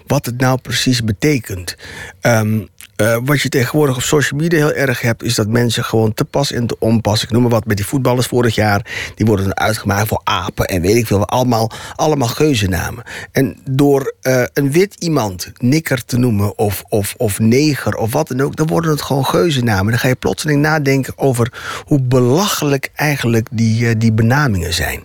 Wat 0.06 0.26
het 0.26 0.40
nou 0.40 0.58
precies 0.60 1.04
betekent. 1.04 1.76
Um, 2.20 2.68
uh, 2.96 3.18
wat 3.24 3.40
je 3.40 3.48
tegenwoordig 3.48 3.96
op 3.96 4.02
social 4.02 4.40
media 4.40 4.58
heel 4.58 4.72
erg 4.72 5.00
hebt, 5.00 5.22
is 5.22 5.34
dat 5.34 5.48
mensen 5.48 5.84
gewoon 5.84 6.14
te 6.14 6.24
pas 6.24 6.52
en 6.52 6.66
te 6.66 6.76
onpas. 6.78 7.22
Ik 7.22 7.30
noem 7.30 7.42
maar 7.42 7.50
wat 7.50 7.66
met 7.66 7.76
die 7.76 7.86
voetballers 7.86 8.26
vorig 8.26 8.54
jaar. 8.54 8.86
Die 9.14 9.26
worden 9.26 9.44
dan 9.44 9.56
uitgemaakt 9.56 10.08
voor 10.08 10.20
apen 10.24 10.66
en 10.66 10.80
weet 10.80 10.96
ik 10.96 11.06
veel. 11.06 11.26
Allemaal, 11.26 11.70
allemaal 11.94 12.28
geuzennamen. 12.28 13.04
En 13.32 13.56
door 13.70 14.14
uh, 14.22 14.42
een 14.52 14.72
wit 14.72 14.94
iemand 14.98 15.52
nikker 15.58 16.04
te 16.04 16.16
noemen 16.16 16.58
of, 16.58 16.84
of, 16.88 17.14
of 17.16 17.38
neger 17.38 17.96
of 17.96 18.12
wat 18.12 18.28
dan 18.28 18.40
ook, 18.40 18.56
dan 18.56 18.66
worden 18.66 18.90
het 18.90 19.02
gewoon 19.02 19.26
geuzennamen. 19.26 19.90
Dan 19.90 20.00
ga 20.00 20.08
je 20.08 20.14
plotseling 20.14 20.60
nadenken 20.60 21.12
over 21.16 21.52
hoe 21.84 22.00
belachelijk 22.00 22.90
eigenlijk 22.94 23.48
die, 23.50 23.84
uh, 23.84 23.94
die 23.98 24.12
benamingen 24.12 24.74
zijn. 24.74 25.04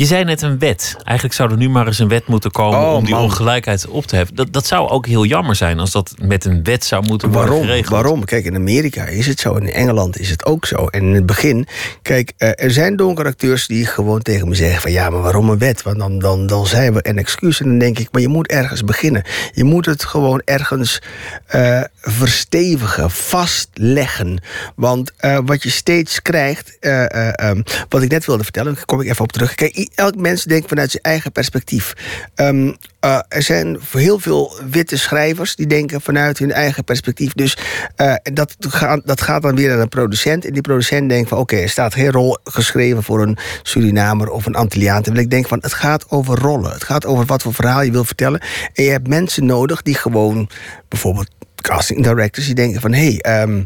Je 0.00 0.06
zei 0.06 0.24
net 0.24 0.42
een 0.42 0.58
wet. 0.58 0.96
Eigenlijk 1.02 1.36
zou 1.36 1.50
er 1.50 1.56
nu 1.56 1.68
maar 1.68 1.86
eens 1.86 1.98
een 1.98 2.08
wet 2.08 2.26
moeten 2.26 2.50
komen 2.50 2.78
Oh, 2.78 2.94
om 2.94 3.04
die 3.04 3.14
man. 3.14 3.22
ongelijkheid 3.22 3.88
op 3.88 4.06
te 4.06 4.16
heffen. 4.16 4.36
Dat, 4.36 4.52
dat 4.52 4.66
zou 4.66 4.88
ook 4.88 5.06
heel 5.06 5.24
jammer 5.24 5.56
zijn 5.56 5.78
als 5.78 5.90
dat 5.90 6.14
met 6.22 6.44
een 6.44 6.62
wet 6.64 6.84
zou 6.84 7.06
moeten 7.06 7.30
worden 7.30 7.48
Waarom? 7.48 7.66
geregeld. 7.66 7.88
Waarom? 7.94 8.24
Kijk, 8.24 8.44
in 8.44 8.54
Amerika 8.54 9.04
is 9.06 9.26
het 9.26 9.40
zo. 9.40 9.54
In 9.54 9.72
Engeland 9.72 10.18
is 10.18 10.30
het 10.30 10.44
ook 10.46 10.66
zo. 10.66 10.86
En 10.86 11.02
in 11.02 11.14
het 11.14 11.26
begin, 11.26 11.66
kijk, 12.02 12.32
eh, 12.36 12.64
er 12.64 12.70
zijn 12.70 12.96
donkere 12.96 13.28
acteurs 13.28 13.66
die 13.66 13.86
gewoon 13.86 14.22
tegen 14.22 14.48
me 14.48 14.54
zeggen: 14.54 14.80
van 14.80 14.92
ja, 14.92 15.10
maar 15.10 15.20
waarom 15.22 15.50
een 15.50 15.58
wet? 15.58 15.82
Want 15.82 15.98
dan, 15.98 16.18
dan, 16.18 16.46
dan 16.46 16.66
zijn 16.66 16.92
we 16.94 17.08
een 17.08 17.18
excuus. 17.18 17.60
En 17.60 17.66
dan 17.68 17.78
denk 17.78 17.98
ik, 17.98 18.08
maar 18.12 18.20
je 18.20 18.28
moet 18.28 18.48
ergens 18.48 18.84
beginnen. 18.84 19.24
Je 19.52 19.64
moet 19.64 19.86
het 19.86 20.04
gewoon 20.04 20.42
ergens 20.44 21.02
eh, 21.46 21.80
verstevigen, 22.00 23.10
vastleggen. 23.10 24.42
Want 24.76 25.12
eh, 25.16 25.38
wat 25.44 25.62
je 25.62 25.70
steeds 25.70 26.22
krijgt, 26.22 26.76
eh, 26.80 27.04
eh, 27.28 27.48
ehm, 27.50 27.62
wat 27.88 28.02
ik 28.02 28.10
net 28.10 28.26
wilde 28.26 28.42
vertellen, 28.44 28.74
daar 28.74 28.84
kom 28.84 29.00
ik 29.00 29.08
even 29.08 29.22
op 29.22 29.32
terug. 29.32 29.54
Kijk, 29.54 29.88
elk 29.94 30.16
mens 30.16 30.44
denkt 30.44 30.68
vanuit 30.68 30.90
zijn 30.90 31.02
eigen 31.02 31.32
perspectief. 31.32 31.92
Ehm, 32.34 32.72
eh, 33.00 33.18
er 33.28 33.42
zijn 33.42 33.78
heel 33.90 34.18
veel 34.18 34.54
witte 34.70 34.98
schrijvers 34.98 35.56
die 35.56 35.66
denken 35.66 36.00
vanuit 36.00 36.38
hun 36.38 36.52
eigen 36.52 36.84
perspectief. 36.84 37.32
Dus 37.32 37.56
eh, 37.96 38.14
dat, 38.22 38.56
gaat, 38.58 39.00
dat 39.04 39.20
gaat 39.20 39.42
dan 39.42 39.56
weer 39.56 39.68
naar 39.68 39.78
een 39.78 39.88
producent. 39.88 40.44
En 40.44 40.52
die 40.52 40.62
producent 40.62 41.08
denkt 41.08 41.28
van 41.28 41.38
oké, 41.38 41.56
er 41.56 41.68
staat 41.68 41.94
geen 41.94 42.10
rol 42.10 42.38
geschreven 42.44 43.02
voor 43.02 43.22
een 43.22 43.38
Surinamer 43.62 44.30
of 44.30 44.46
een 44.46 44.54
Antilliaan. 44.54 45.02
Terwijl 45.02 45.24
ik 45.24 45.30
denk 45.30 45.48
van 45.48 45.58
het 45.60 45.72
gaat 45.72 46.10
over 46.10 46.38
rollen. 46.38 46.72
Het 46.72 46.84
gaat 46.84 47.06
over 47.06 47.24
wat 47.24 47.42
voor 47.42 47.54
verhaal 47.54 47.82
je 47.82 47.90
wil 47.90 48.04
vertellen. 48.04 48.40
En 48.74 48.84
je 48.84 48.90
hebt 48.90 49.08
mensen 49.08 49.46
nodig 49.46 49.82
die 49.82 49.94
gewoon, 49.94 50.48
bijvoorbeeld 50.88 51.28
casting 51.60 52.02
directors, 52.02 52.46
die 52.46 52.54
denken 52.54 52.80
van 52.80 52.92
hé, 52.92 53.04
hey, 53.04 53.18
ehm, 53.18 53.62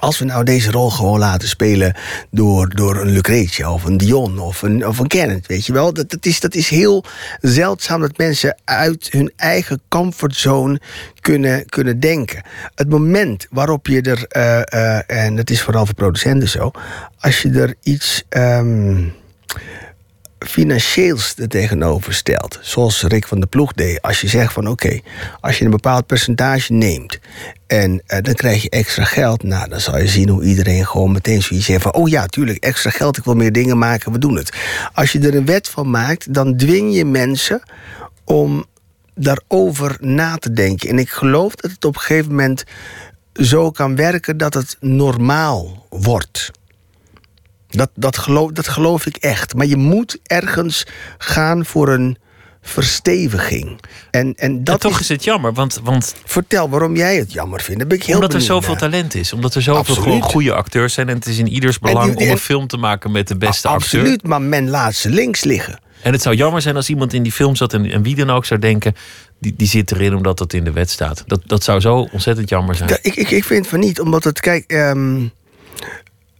als 0.00 0.18
we 0.18 0.24
nou 0.24 0.44
deze 0.44 0.70
rol 0.70 0.90
gewoon 0.90 1.18
laten 1.18 1.48
spelen 1.48 1.94
door, 2.30 2.74
door 2.74 2.96
een 2.96 3.10
Lucretia 3.10 3.72
of 3.72 3.84
een 3.84 3.96
Dion 3.96 4.38
of 4.38 4.62
een, 4.62 4.86
of 4.86 4.98
een 4.98 5.06
Kenneth, 5.06 5.46
weet 5.46 5.66
je 5.66 5.72
wel. 5.72 5.92
Dat, 5.92 6.10
dat, 6.10 6.26
is, 6.26 6.40
dat 6.40 6.54
is 6.54 6.68
heel 6.68 7.04
zeldzaam 7.40 8.00
dat 8.00 8.16
mensen 8.16 8.58
uit 8.64 9.08
hun 9.10 9.32
eigen 9.36 9.80
comfortzone 9.88 10.80
kunnen, 11.20 11.66
kunnen 11.66 12.00
denken. 12.00 12.42
Het 12.74 12.88
moment 12.88 13.46
waarop 13.50 13.86
je 13.86 14.02
er, 14.02 14.24
eh, 14.24 14.96
eh, 14.98 15.24
en 15.26 15.36
dat 15.36 15.50
is 15.50 15.62
vooral 15.62 15.86
voor 15.86 15.94
producenten 15.94 16.48
zo, 16.48 16.70
als 17.18 17.42
je 17.42 17.50
er 17.50 17.74
iets. 17.82 18.24
ehm, 18.28 19.04
financieels 20.38 21.34
er 21.36 21.48
tegenover 21.48 22.14
stelt. 22.14 22.58
Zoals 22.62 23.02
Rick 23.02 23.26
van 23.26 23.38
der 23.38 23.48
Ploeg 23.48 23.72
deed. 23.72 24.02
Als 24.02 24.20
je 24.20 24.28
zegt 24.28 24.52
van 24.52 24.68
oké, 24.68 25.00
als 25.40 25.58
je 25.58 25.64
een 25.64 25.70
bepaald 25.70 26.06
percentage 26.06 26.72
neemt... 26.72 27.18
en 27.66 28.02
eh, 28.06 28.22
dan 28.22 28.34
krijg 28.34 28.62
je 28.62 28.70
extra 28.70 29.04
geld... 29.04 29.42
nou, 29.42 29.68
dan 29.68 29.80
zal 29.80 29.98
je 29.98 30.08
zien 30.08 30.28
hoe 30.28 30.44
iedereen 30.44 30.86
gewoon 30.86 31.12
meteen 31.12 31.42
zoiets 31.42 31.66
heeft 31.66 31.82
van... 31.82 31.94
oh 31.94 32.08
ja, 32.08 32.26
tuurlijk, 32.26 32.64
extra 32.64 32.90
geld, 32.90 33.16
ik 33.16 33.24
wil 33.24 33.34
meer 33.34 33.52
dingen 33.52 33.78
maken, 33.78 34.12
we 34.12 34.18
doen 34.18 34.36
het. 34.36 34.56
Als 34.92 35.12
je 35.12 35.18
er 35.18 35.34
een 35.34 35.46
wet 35.46 35.68
van 35.68 35.90
maakt, 35.90 36.34
dan 36.34 36.56
dwing 36.56 36.94
je 36.94 37.04
mensen... 37.04 37.62
om 38.24 38.64
daarover 39.14 39.96
na 40.00 40.36
te 40.36 40.52
denken. 40.52 40.88
En 40.88 40.98
ik 40.98 41.10
geloof 41.10 41.54
dat 41.54 41.70
het 41.70 41.84
op 41.84 41.94
een 41.94 42.00
gegeven 42.00 42.30
moment 42.30 42.64
zo 43.32 43.70
kan 43.70 43.96
werken... 43.96 44.36
dat 44.36 44.54
het 44.54 44.76
normaal 44.80 45.86
wordt. 45.88 46.50
Dat, 47.68 47.90
dat, 47.94 48.18
geloof, 48.18 48.50
dat 48.52 48.68
geloof 48.68 49.06
ik 49.06 49.16
echt. 49.16 49.54
Maar 49.54 49.66
je 49.66 49.76
moet 49.76 50.18
ergens 50.22 50.86
gaan 51.18 51.64
voor 51.64 51.88
een 51.88 52.16
versteviging. 52.62 53.80
En, 54.10 54.34
en 54.36 54.64
Dat 54.64 54.80
toch 54.80 54.92
is, 54.92 55.00
is 55.00 55.08
het 55.08 55.24
jammer, 55.24 55.52
want, 55.52 55.80
want 55.82 56.14
Vertel 56.24 56.68
waarom 56.70 56.96
jij 56.96 57.16
het 57.16 57.32
jammer 57.32 57.60
vindt. 57.60 57.88
Ben 57.88 57.96
ik 57.96 58.04
heel 58.04 58.14
omdat 58.14 58.34
er 58.34 58.40
zoveel 58.40 58.70
naar. 58.70 58.78
talent 58.80 59.14
is. 59.14 59.32
Omdat 59.32 59.54
er 59.54 59.62
zoveel 59.62 59.94
gewoon 59.94 60.22
goede 60.22 60.52
acteurs 60.54 60.94
zijn. 60.94 61.08
En 61.08 61.14
het 61.14 61.26
is 61.26 61.38
in 61.38 61.48
ieders 61.48 61.78
belang 61.78 62.06
die- 62.06 62.16
die- 62.16 62.26
om 62.26 62.32
een 62.32 62.38
film 62.38 62.66
te 62.66 62.76
maken 62.76 63.10
met 63.12 63.28
de 63.28 63.36
beste 63.36 63.68
Ah, 63.68 63.74
acteur. 63.74 64.00
Absoluut, 64.00 64.26
maar 64.26 64.42
men 64.42 64.70
laat 64.70 64.94
ze 64.94 65.10
links 65.10 65.44
liggen. 65.44 65.80
En 66.02 66.12
het 66.12 66.22
zou 66.22 66.34
jammer 66.34 66.62
zijn 66.62 66.76
als 66.76 66.88
iemand 66.88 67.12
in 67.12 67.22
die 67.22 67.32
film 67.32 67.56
zat 67.56 67.72
en, 67.72 67.90
en 67.90 68.02
wie 68.02 68.14
dan 68.14 68.30
ook 68.30 68.44
zou 68.44 68.60
denken... 68.60 68.94
Die, 69.40 69.54
die 69.56 69.66
zit 69.66 69.90
erin 69.92 70.14
omdat 70.14 70.38
dat 70.38 70.52
in 70.52 70.64
de 70.64 70.72
wet 70.72 70.90
staat. 70.90 71.22
Dat, 71.26 71.40
dat 71.46 71.64
zou 71.64 71.80
zo 71.80 72.08
ontzettend 72.12 72.48
jammer 72.48 72.74
zijn. 72.74 72.88
Ja, 72.88 72.98
ik, 73.02 73.14
ik, 73.16 73.30
ik 73.30 73.44
vind 73.44 73.66
van 73.66 73.78
niet, 73.78 74.00
omdat 74.00 74.24
het, 74.24 74.40
kijk, 74.40 74.64
ehm, 74.66 75.20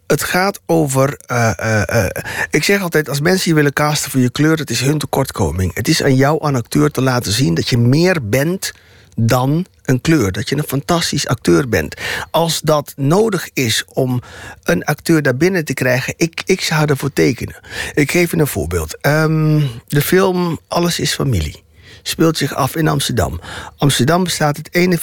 het 0.08 0.22
gaat 0.22 0.60
over. 0.66 1.18
eh, 1.26 1.58
eh, 1.58 2.04
eh, 2.04 2.10
ik 2.50 2.64
zeg 2.64 2.82
altijd: 2.82 3.08
als 3.08 3.20
mensen 3.20 3.50
je 3.50 3.54
willen 3.54 3.72
casten 3.72 4.10
voor 4.10 4.20
je 4.20 4.30
kleur, 4.30 4.58
het 4.58 4.70
is 4.70 4.80
hun 4.80 4.98
tekortkoming. 4.98 5.74
Het 5.74 5.88
is 5.88 6.02
aan 6.02 6.14
jou, 6.14 6.44
aan 6.44 6.54
acteur, 6.54 6.90
te 6.90 7.02
laten 7.02 7.32
zien 7.32 7.54
dat 7.54 7.68
je 7.68 7.78
meer 7.78 8.28
bent 8.28 8.72
dan 9.16 9.66
een 9.84 10.00
kleur. 10.00 10.32
Dat 10.32 10.48
je 10.48 10.56
een 10.56 10.64
fantastisch 10.66 11.26
acteur 11.26 11.68
bent. 11.68 11.94
Als 12.30 12.60
dat 12.60 12.92
nodig 12.96 13.48
is 13.52 13.84
om 13.92 14.22
een 14.62 14.84
acteur 14.84 15.22
daar 15.22 15.36
binnen 15.36 15.64
te 15.64 15.74
krijgen, 15.74 16.14
ik, 16.16 16.42
ik 16.44 16.60
zou 16.60 16.86
ervoor 16.86 17.12
tekenen. 17.12 17.60
Ik 17.94 18.10
geef 18.10 18.30
je 18.30 18.36
een 18.36 18.46
voorbeeld. 18.46 19.00
Ehm, 19.00 19.62
de 19.86 20.02
film 20.02 20.58
Alles 20.68 21.00
is 21.00 21.14
Familie 21.14 21.66
speelt 22.08 22.36
zich 22.36 22.54
af 22.54 22.76
in 22.76 22.88
Amsterdam. 22.88 23.40
Amsterdam 23.76 24.24
bestaat 24.24 24.56
uit 24.72 24.98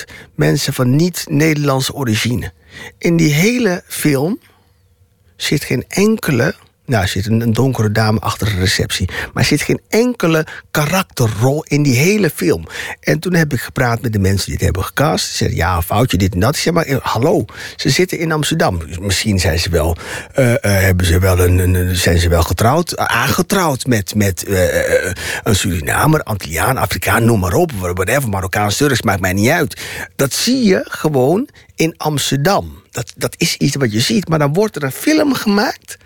51% 0.00 0.12
mensen 0.34 0.72
van 0.72 0.96
niet-Nederlandse 0.96 1.94
origine. 1.94 2.52
In 2.98 3.16
die 3.16 3.32
hele 3.32 3.82
film 3.86 4.40
zit 5.36 5.64
geen 5.64 5.84
enkele. 5.88 6.54
Nou, 6.86 7.02
er 7.02 7.08
zit 7.08 7.26
een, 7.26 7.52
donkere 7.52 7.92
dame 7.92 8.18
achter 8.18 8.46
de 8.46 8.58
receptie. 8.58 9.08
Maar 9.08 9.42
er 9.42 9.44
zit 9.44 9.62
geen 9.62 9.80
enkele 9.88 10.46
karakterrol 10.70 11.64
in 11.64 11.82
die 11.82 11.96
hele 11.96 12.30
film. 12.30 12.66
En 13.00 13.18
toen 13.18 13.34
heb 13.34 13.52
ik 13.52 13.60
gepraat 13.60 14.02
met 14.02 14.12
de 14.12 14.18
mensen 14.18 14.44
die 14.44 14.54
het 14.54 14.64
hebben 14.64 14.84
gecast. 14.84 15.26
Ze 15.26 15.36
zeiden, 15.36 15.58
ja, 15.58 15.82
foutje, 15.82 16.16
dit 16.16 16.34
en 16.34 16.40
dat. 16.40 16.56
Ik 16.56 16.72
maar 16.72 16.84
eh, 16.84 16.96
hallo, 17.02 17.44
ze 17.76 17.90
zitten 17.90 18.18
in 18.18 18.32
Amsterdam. 18.32 18.80
Misschien 19.00 19.38
zijn 19.38 19.58
ze 19.58 19.70
wel, 19.70 19.96
eh, 20.32 20.52
eh, 20.52 20.60
hebben 20.62 21.06
ze 21.06 21.18
wel 21.18 21.38
een, 21.38 21.96
zijn 21.96 22.18
ze 22.18 22.28
wel 22.28 22.42
getrouwd, 22.42 22.96
aangetrouwd 22.96 23.86
met, 23.86 24.14
met 24.14 24.44
eh, 24.44 25.12
een 25.42 25.56
Surinamer, 25.56 26.22
Antilliaan, 26.22 26.76
Afrikaan, 26.76 27.24
noem 27.24 27.40
maar 27.40 27.54
op. 27.54 27.72
Whatever, 27.72 28.28
Marokkaans, 28.28 28.76
Turks, 28.76 29.02
maakt 29.02 29.20
mij 29.20 29.32
niet 29.32 29.50
uit. 29.50 29.80
Dat 30.16 30.32
zie 30.32 30.64
je 30.64 30.84
gewoon 30.88 31.48
in 31.76 31.94
Amsterdam. 31.96 32.82
Dat, 32.90 33.12
dat 33.16 33.34
is 33.38 33.56
iets 33.56 33.76
wat 33.76 33.92
je 33.92 34.00
ziet. 34.00 34.28
Maar 34.28 34.38
dan 34.38 34.52
wordt 34.52 34.76
er 34.76 34.82
een 34.82 34.92
film 34.92 35.34
gemaakt 35.34 35.96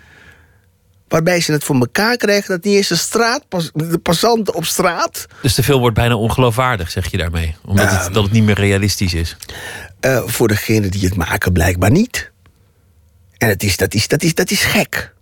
waarbij 1.07 1.39
ze 1.41 1.51
het 1.51 1.63
voor 1.63 1.75
elkaar 1.75 2.17
krijgen 2.17 2.49
dat 2.49 2.63
niet 2.63 2.75
eens 2.75 2.87
de 2.87 2.95
straat, 2.95 3.43
de 3.73 3.97
passanten 3.97 4.53
op 4.53 4.65
straat, 4.65 5.25
Dus 5.41 5.55
de 5.55 5.63
film 5.63 5.79
wordt 5.79 5.95
bijna 5.95 6.15
ongeloofwaardig, 6.15 6.91
zeg 6.91 7.11
je 7.11 7.17
daarmee. 7.17 7.55
Omdat 7.65 7.89
het, 7.89 8.13
dat 8.13 8.23
het 8.23 8.31
niet 8.31 8.43
meer 8.43 8.59
realistisch 8.59 9.13
is. 9.13 9.37
eh, 9.99 10.21
voor 10.25 10.47
degene 10.47 10.89
die 10.89 11.05
het 11.05 11.15
maken 11.15 11.51
blijkbaar 11.53 11.91
niet. 11.91 12.31
En 13.37 13.47
het 13.49 13.63
is, 13.63 13.77
dat, 13.77 13.93
is, 13.93 14.07
dat, 14.07 14.23
is, 14.23 14.33
dat 14.35 14.51
is 14.51 14.63
gek. 14.63 15.13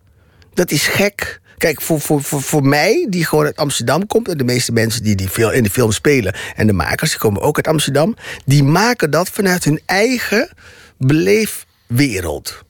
Dat 0.53 0.71
is 0.71 0.87
gek. 0.87 1.39
Kijk, 1.57 1.81
voor, 1.81 2.01
voor, 2.01 2.23
voor, 2.23 2.41
voor 2.41 2.63
mij, 2.63 3.07
die 3.09 3.25
gewoon 3.25 3.45
uit 3.45 3.55
Amsterdam 3.55 4.07
komt... 4.07 4.27
en 4.29 4.37
de 4.37 4.43
meeste 4.43 4.71
mensen 4.71 5.03
die, 5.03 5.15
die 5.15 5.29
veel 5.29 5.51
in 5.51 5.63
de 5.63 5.69
film 5.69 5.91
spelen... 5.91 6.35
en 6.55 6.67
de 6.67 6.73
makers, 6.73 7.09
die 7.09 7.19
komen 7.19 7.41
ook 7.41 7.55
uit 7.55 7.67
Amsterdam... 7.67 8.15
die 8.45 8.63
maken 8.63 9.11
dat 9.11 9.29
vanuit 9.29 9.63
hun 9.63 9.81
eigen 9.85 10.49
beleefwereld. 10.97 12.63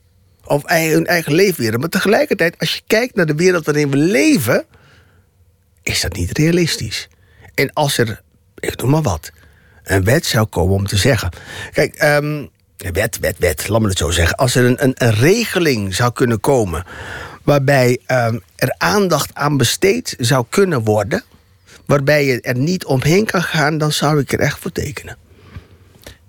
Of 0.46 0.64
hun 0.66 1.06
eigen 1.06 1.34
leefwereld. 1.34 1.80
Maar 1.80 1.90
tegelijkertijd, 1.90 2.60
als 2.60 2.74
je 2.76 2.82
kijkt 2.88 3.16
naar 3.16 3.26
de 3.26 3.36
wereld 3.36 3.66
waarin 3.66 3.92
we 3.92 3.98
leven... 3.98 4.66
is 5.84 6.02
dat 6.02 6.16
niet 6.16 6.38
realistisch. 6.38 7.08
En 7.54 7.74
als 7.74 7.98
er, 7.98 8.22
ik 8.56 8.82
noem 8.82 8.90
maar 8.90 9.02
wat, 9.02 9.32
een 9.84 10.04
wet 10.04 10.26
zou 10.26 10.46
komen 10.46 10.76
om 10.76 10.88
te 10.88 10.98
zeggen... 10.98 11.30
Kijk, 11.72 11.94
ehm, 11.94 12.46
wet, 12.78 13.20
wet, 13.20 13.38
wet, 13.38 13.68
laat 13.68 13.82
me 13.82 13.88
het 13.88 13.98
zo 13.98 14.12
zeggen. 14.12 14.38
Als 14.38 14.56
er 14.56 14.66
een, 14.66 14.84
een, 14.84 14.94
een 14.98 15.14
regeling 15.14 15.96
zou 15.96 16.12
kunnen 16.12 16.40
komen... 16.40 16.86
waarbij 17.44 18.00
ehm, 18.06 18.40
er 18.56 18.76
aandacht 18.78 19.34
aan 19.34 19.58
besteed 19.58 20.16
zou 20.20 20.46
kunnen 20.50 20.84
worden... 20.84 21.24
waarbij 21.86 22.26
je 22.26 22.42
er 22.42 22.58
niet 22.58 22.86
omheen 22.86 23.26
kan 23.26 23.44
gaan... 23.44 23.78
dan 23.78 23.92
zou 23.92 24.20
ik 24.20 24.34
er 24.34 24.40
echt 24.40 24.60
voor 24.60 24.72
tekenen. 24.72 25.18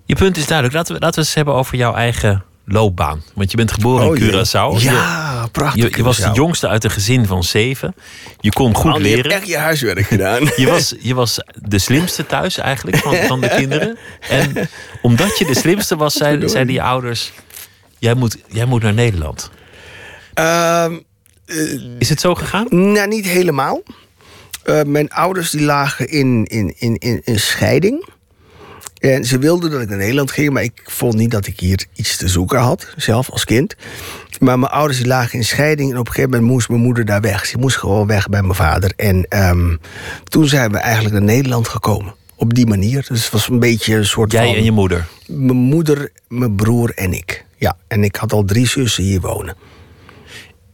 Je 0.05 0.15
punt 0.15 0.37
is 0.37 0.47
duidelijk. 0.47 0.77
Laten 0.77 0.93
we, 0.93 0.99
laten 0.99 1.15
we 1.15 1.19
het 1.19 1.27
eens 1.27 1.35
hebben 1.35 1.53
over 1.53 1.77
jouw 1.77 1.93
eigen 1.93 2.43
loopbaan. 2.69 3.23
Want 3.33 3.51
je 3.51 3.57
bent 3.57 3.71
geboren 3.71 4.15
in 4.15 4.23
jee. 4.25 4.31
Curaçao. 4.31 4.81
Ja, 4.83 5.47
prachtig. 5.51 5.83
je, 5.83 5.97
je 5.97 6.03
was 6.03 6.17
de 6.17 6.29
jongste 6.33 6.67
uit 6.67 6.83
een 6.83 6.91
gezin 6.91 7.25
van 7.25 7.43
zeven. 7.43 7.95
Je 8.39 8.51
kon 8.51 8.75
goed 8.75 8.91
Man, 8.91 9.01
je 9.03 9.07
hebt 9.09 9.23
leren. 9.25 9.31
echt 9.39 9.47
je 9.47 9.57
huiswerk 9.57 10.05
gedaan. 10.05 10.43
Je 10.55 10.67
was, 10.67 10.93
je 10.99 11.13
was 11.13 11.39
de 11.63 11.79
slimste 11.79 12.25
thuis 12.25 12.57
eigenlijk 12.57 12.97
van, 12.97 13.15
van 13.15 13.41
de 13.41 13.47
kinderen. 13.49 13.97
En 14.29 14.69
omdat 15.01 15.37
je 15.37 15.45
de 15.45 15.55
slimste 15.55 15.95
was, 15.95 16.13
zeiden, 16.13 16.49
zeiden 16.49 16.73
je 16.73 16.81
ouders... 16.81 17.31
Jij 17.99 18.13
moet, 18.13 18.37
jij 18.47 18.65
moet 18.65 18.81
naar 18.83 18.93
Nederland. 18.93 19.49
Ehm, 20.33 20.97
Is 21.99 22.09
het 22.09 22.19
zo 22.21 22.35
gegaan? 22.35 22.65
Nou, 22.69 23.07
niet 23.07 23.25
helemaal. 23.27 23.81
Eh, 24.63 24.81
mijn 24.83 25.09
ouders 25.09 25.49
die 25.51 25.61
lagen 25.61 26.09
in, 26.09 26.45
in, 26.45 26.73
in, 26.77 26.95
in, 26.97 27.21
in 27.23 27.39
scheiding. 27.39 28.07
En 28.99 29.23
ze 29.25 29.37
wilden 29.37 29.71
dat 29.71 29.81
ik 29.81 29.89
naar 29.89 29.97
Nederland 29.97 30.31
ging, 30.31 30.49
maar 30.53 30.63
ik 30.63 30.81
vond 30.85 31.13
niet 31.15 31.31
dat 31.31 31.47
ik 31.47 31.59
hier 31.59 31.85
iets 31.93 32.17
te 32.17 32.27
zoeken 32.27 32.59
had, 32.59 32.87
zelf 32.95 33.29
als 33.29 33.45
kind. 33.45 33.75
Maar 34.39 34.59
mijn 34.59 34.71
ouders 34.71 34.97
die 34.97 35.07
lagen 35.07 35.37
in 35.39 35.45
scheiding 35.45 35.91
en 35.91 35.97
op 35.97 36.07
een 36.07 36.13
gegeven 36.13 36.31
moment 36.31 36.51
moest 36.51 36.69
mijn 36.69 36.81
moeder 36.81 37.05
daar 37.05 37.21
weg. 37.21 37.45
Ze 37.45 37.57
moest 37.57 37.77
gewoon 37.77 38.07
weg 38.07 38.29
bij 38.29 38.41
mijn 38.41 38.55
vader. 38.55 38.91
En 38.95 39.25
ehm, 39.29 39.75
toen 40.23 40.47
zijn 40.47 40.71
we 40.71 40.77
eigenlijk 40.77 41.13
naar 41.15 41.23
Nederland 41.23 41.67
gekomen. 41.67 42.15
Op 42.35 42.53
die 42.53 42.67
manier. 42.67 43.05
Dus 43.07 43.23
het 43.23 43.31
was 43.31 43.49
een 43.49 43.59
beetje 43.59 43.95
een 43.95 44.05
soort 44.05 44.31
Jij 44.31 44.45
van... 44.45 44.55
en 44.55 44.63
je 44.63 44.71
moeder. 44.71 45.07
Mijn 45.27 45.57
moeder, 45.57 46.11
mijn 46.27 46.55
broer 46.55 46.91
en 46.95 47.13
ik. 47.13 47.45
Ja, 47.57 47.77
en 47.87 48.03
ik 48.03 48.15
had 48.15 48.33
al 48.33 48.43
drie 48.45 48.67
zussen 48.67 49.03
hier 49.03 49.21
wonen. 49.21 49.55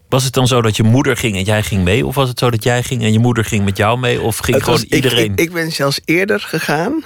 Was 0.09 0.23
het 0.23 0.33
dan 0.33 0.47
zo 0.47 0.61
dat 0.61 0.75
je 0.77 0.83
moeder 0.83 1.17
ging 1.17 1.35
en 1.35 1.43
jij 1.43 1.63
ging 1.63 1.83
mee? 1.83 2.05
Of 2.05 2.15
was 2.15 2.29
het 2.29 2.39
zo 2.39 2.49
dat 2.49 2.63
jij 2.63 2.83
ging 2.83 3.01
en 3.03 3.11
je 3.13 3.19
moeder 3.19 3.45
ging 3.45 3.65
met 3.65 3.77
jou 3.77 3.99
mee? 3.99 4.21
Of 4.21 4.37
ging 4.37 4.63
gewoon 4.63 4.81
ik- 4.81 4.93
iedereen? 4.93 5.31
Ik, 5.31 5.39
ik 5.39 5.51
ben 5.53 5.71
zelfs 5.71 5.99
eerder 6.05 6.39
gegaan 6.39 7.03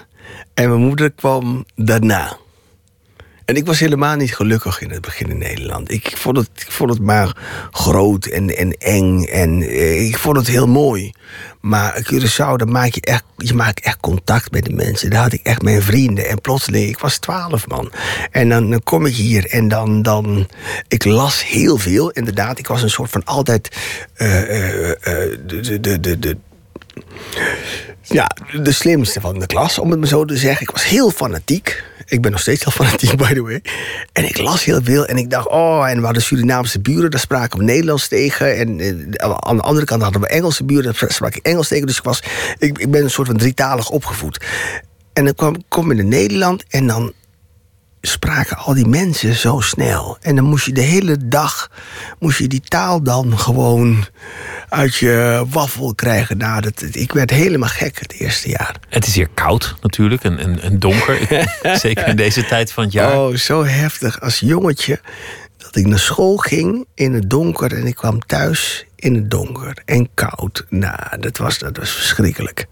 en 0.54 0.70
mijn 0.70 0.82
moeder 0.82 1.12
kwam 1.12 1.66
daarna. 1.76 2.38
En 3.48 3.56
ik 3.56 3.66
was 3.66 3.80
helemaal 3.80 4.16
niet 4.16 4.36
gelukkig 4.36 4.82
in 4.82 4.90
het 4.90 5.02
begin 5.02 5.30
in 5.30 5.38
Nederland. 5.38 5.92
Ik 5.92 6.18
vond 6.18 6.38
het, 6.38 6.50
ik 6.56 6.72
vond 6.72 6.90
het 6.90 7.02
maar 7.02 7.38
groot 7.72 8.26
en, 8.26 8.58
en 8.58 8.72
eng. 8.72 9.24
En 9.24 9.62
eh, 9.62 10.08
ik 10.08 10.18
vond 10.18 10.38
het 10.38 10.48
heel 10.48 10.68
mooi. 10.68 11.12
Maar 11.62 12.02
Curaçao, 12.12 12.56
daar 12.56 12.68
maak 12.68 12.94
je, 12.94 13.02
echt, 13.02 13.24
je 13.38 13.54
maakt 13.54 13.80
echt 13.80 14.00
contact 14.00 14.52
met 14.52 14.66
de 14.66 14.74
mensen. 14.74 15.10
Daar 15.10 15.22
had 15.22 15.34
ik 15.34 15.44
echt 15.44 15.62
mijn 15.62 15.82
vrienden. 15.82 16.28
En 16.28 16.42
plotseling, 16.42 16.90
ik 16.90 17.00
was 17.00 17.18
twaalf 17.18 17.68
man. 17.68 17.92
En 18.32 18.50
dan, 18.50 18.70
dan 18.70 18.84
kom 18.84 19.06
ik 19.06 19.16
hier 19.16 19.46
en 19.46 19.68
dan, 19.68 20.02
dan... 20.02 20.48
Ik 20.88 21.06
las 21.06 21.46
heel 21.46 21.78
veel, 21.78 22.10
inderdaad. 22.10 22.60
Ik 22.60 22.68
was 22.68 22.84
een 22.84 22.90
soort 22.90 23.10
van 23.10 23.24
altijd... 23.24 23.76
de, 24.18 25.38
de, 25.46 25.80
de, 25.80 26.00
de, 26.00 26.20
de 26.20 26.38
ja, 28.10 28.32
de 28.62 28.72
slimste 28.72 29.22
van 29.22 29.40
de 29.40 29.46
klas, 29.46 29.80
om 29.80 29.92
het 29.92 30.00
maar 30.00 30.08
zo 30.08 30.26
te 30.26 30.38
zeggen. 30.38 30.62
Ik 30.62 30.72
was 30.72 30.86
heel 30.86 31.12
fanatiek. 31.12 31.84
Ik 32.06 32.22
ben 32.22 32.32
nog 32.32 32.40
steeds 32.40 32.64
heel 32.64 32.86
fanatiek, 32.86 33.18
by 33.28 33.34
the 33.34 33.42
way. 33.42 33.62
En 34.12 34.24
ik 34.24 34.38
las 34.38 34.64
heel 34.64 34.80
veel 34.84 35.06
en 35.06 35.18
ik 35.18 35.30
dacht, 35.30 35.48
oh, 35.48 35.90
en 35.90 36.00
we 36.00 36.06
hadden 36.06 36.24
Surinaamse 36.24 36.80
buren, 36.80 37.12
daar 37.12 37.20
spraken 37.20 37.60
we 37.60 37.66
Nederlands 37.66 38.08
tegen. 38.08 38.58
En 38.58 38.70
aan 39.46 39.56
de 39.56 39.64
andere 39.64 39.86
kant 39.86 40.02
hadden 40.02 40.22
we 40.22 40.28
Engelse 40.28 40.64
buren, 40.64 40.96
daar 41.00 41.12
sprak 41.12 41.36
ik 41.36 41.46
Engels 41.46 41.68
tegen. 41.68 41.88
Dus 41.88 41.98
ik, 41.98 42.04
was, 42.04 42.24
ik, 42.58 42.78
ik 42.78 42.92
ben 42.92 43.04
een 43.04 43.10
soort 43.10 43.28
van 43.28 43.38
drietalig 43.38 43.90
opgevoed. 43.90 44.46
En 45.14 45.26
dan 45.26 45.36
kwam, 45.36 45.64
kom 45.68 45.92
ik 45.92 45.98
in 45.98 46.08
Nederland 46.08 46.64
en 46.70 46.88
dan 46.88 47.14
spraken 48.08 48.58
al 48.58 48.74
die 48.74 48.88
mensen 48.88 49.36
zo 49.36 49.60
snel. 49.60 50.18
En 50.22 50.36
dan 50.36 50.46
moest 50.46 50.66
je 50.66 50.74
de 50.74 50.82
hele 50.82 51.28
dag 51.28 51.72
moest 52.20 52.38
je 52.38 52.48
die 52.48 52.62
taal 52.62 53.04
dan 53.04 53.40
gewoon 53.40 54.06
uit 54.70 54.96
je 54.96 55.46
waffel 55.50 55.96
krijgen. 55.96 56.38
Nou, 56.38 56.62
dat, 56.62 56.84
ik 56.92 57.12
werd 57.12 57.30
helemaal 57.30 57.70
gek 57.70 58.00
het 58.00 58.14
eerste 58.14 58.50
jaar. 58.50 58.76
Het 58.90 59.08
is 59.08 59.16
hier 59.16 59.30
koud 59.34 59.76
natuurlijk 59.82 60.24
en, 60.24 60.40
en, 60.40 60.62
en 60.62 60.80
donker. 60.80 61.46
Zeker 61.80 62.08
in 62.08 62.16
deze 62.16 62.46
tijd 62.46 62.72
van 62.72 62.84
het 62.84 62.94
jaar. 62.94 63.18
Oh, 63.18 63.36
zo 63.36 63.66
heftig. 63.66 64.22
Als 64.22 64.40
jongetje 64.40 65.00
dat 65.58 65.76
ik 65.76 65.86
naar 65.86 66.00
school 66.00 66.38
ging 66.38 66.86
in 66.94 67.14
het 67.14 67.30
donker 67.30 67.74
en 67.74 67.88
ik 67.88 67.96
kwam 67.96 68.20
thuis 68.26 68.86
in 68.96 69.16
het 69.16 69.32
donker 69.32 69.82
en 69.86 70.10
koud. 70.14 70.66
Nou, 70.70 71.20
dat 71.20 71.38
was, 71.38 71.58
dat 71.58 71.78
was 71.78 71.92
verschrikkelijk. 71.92 72.68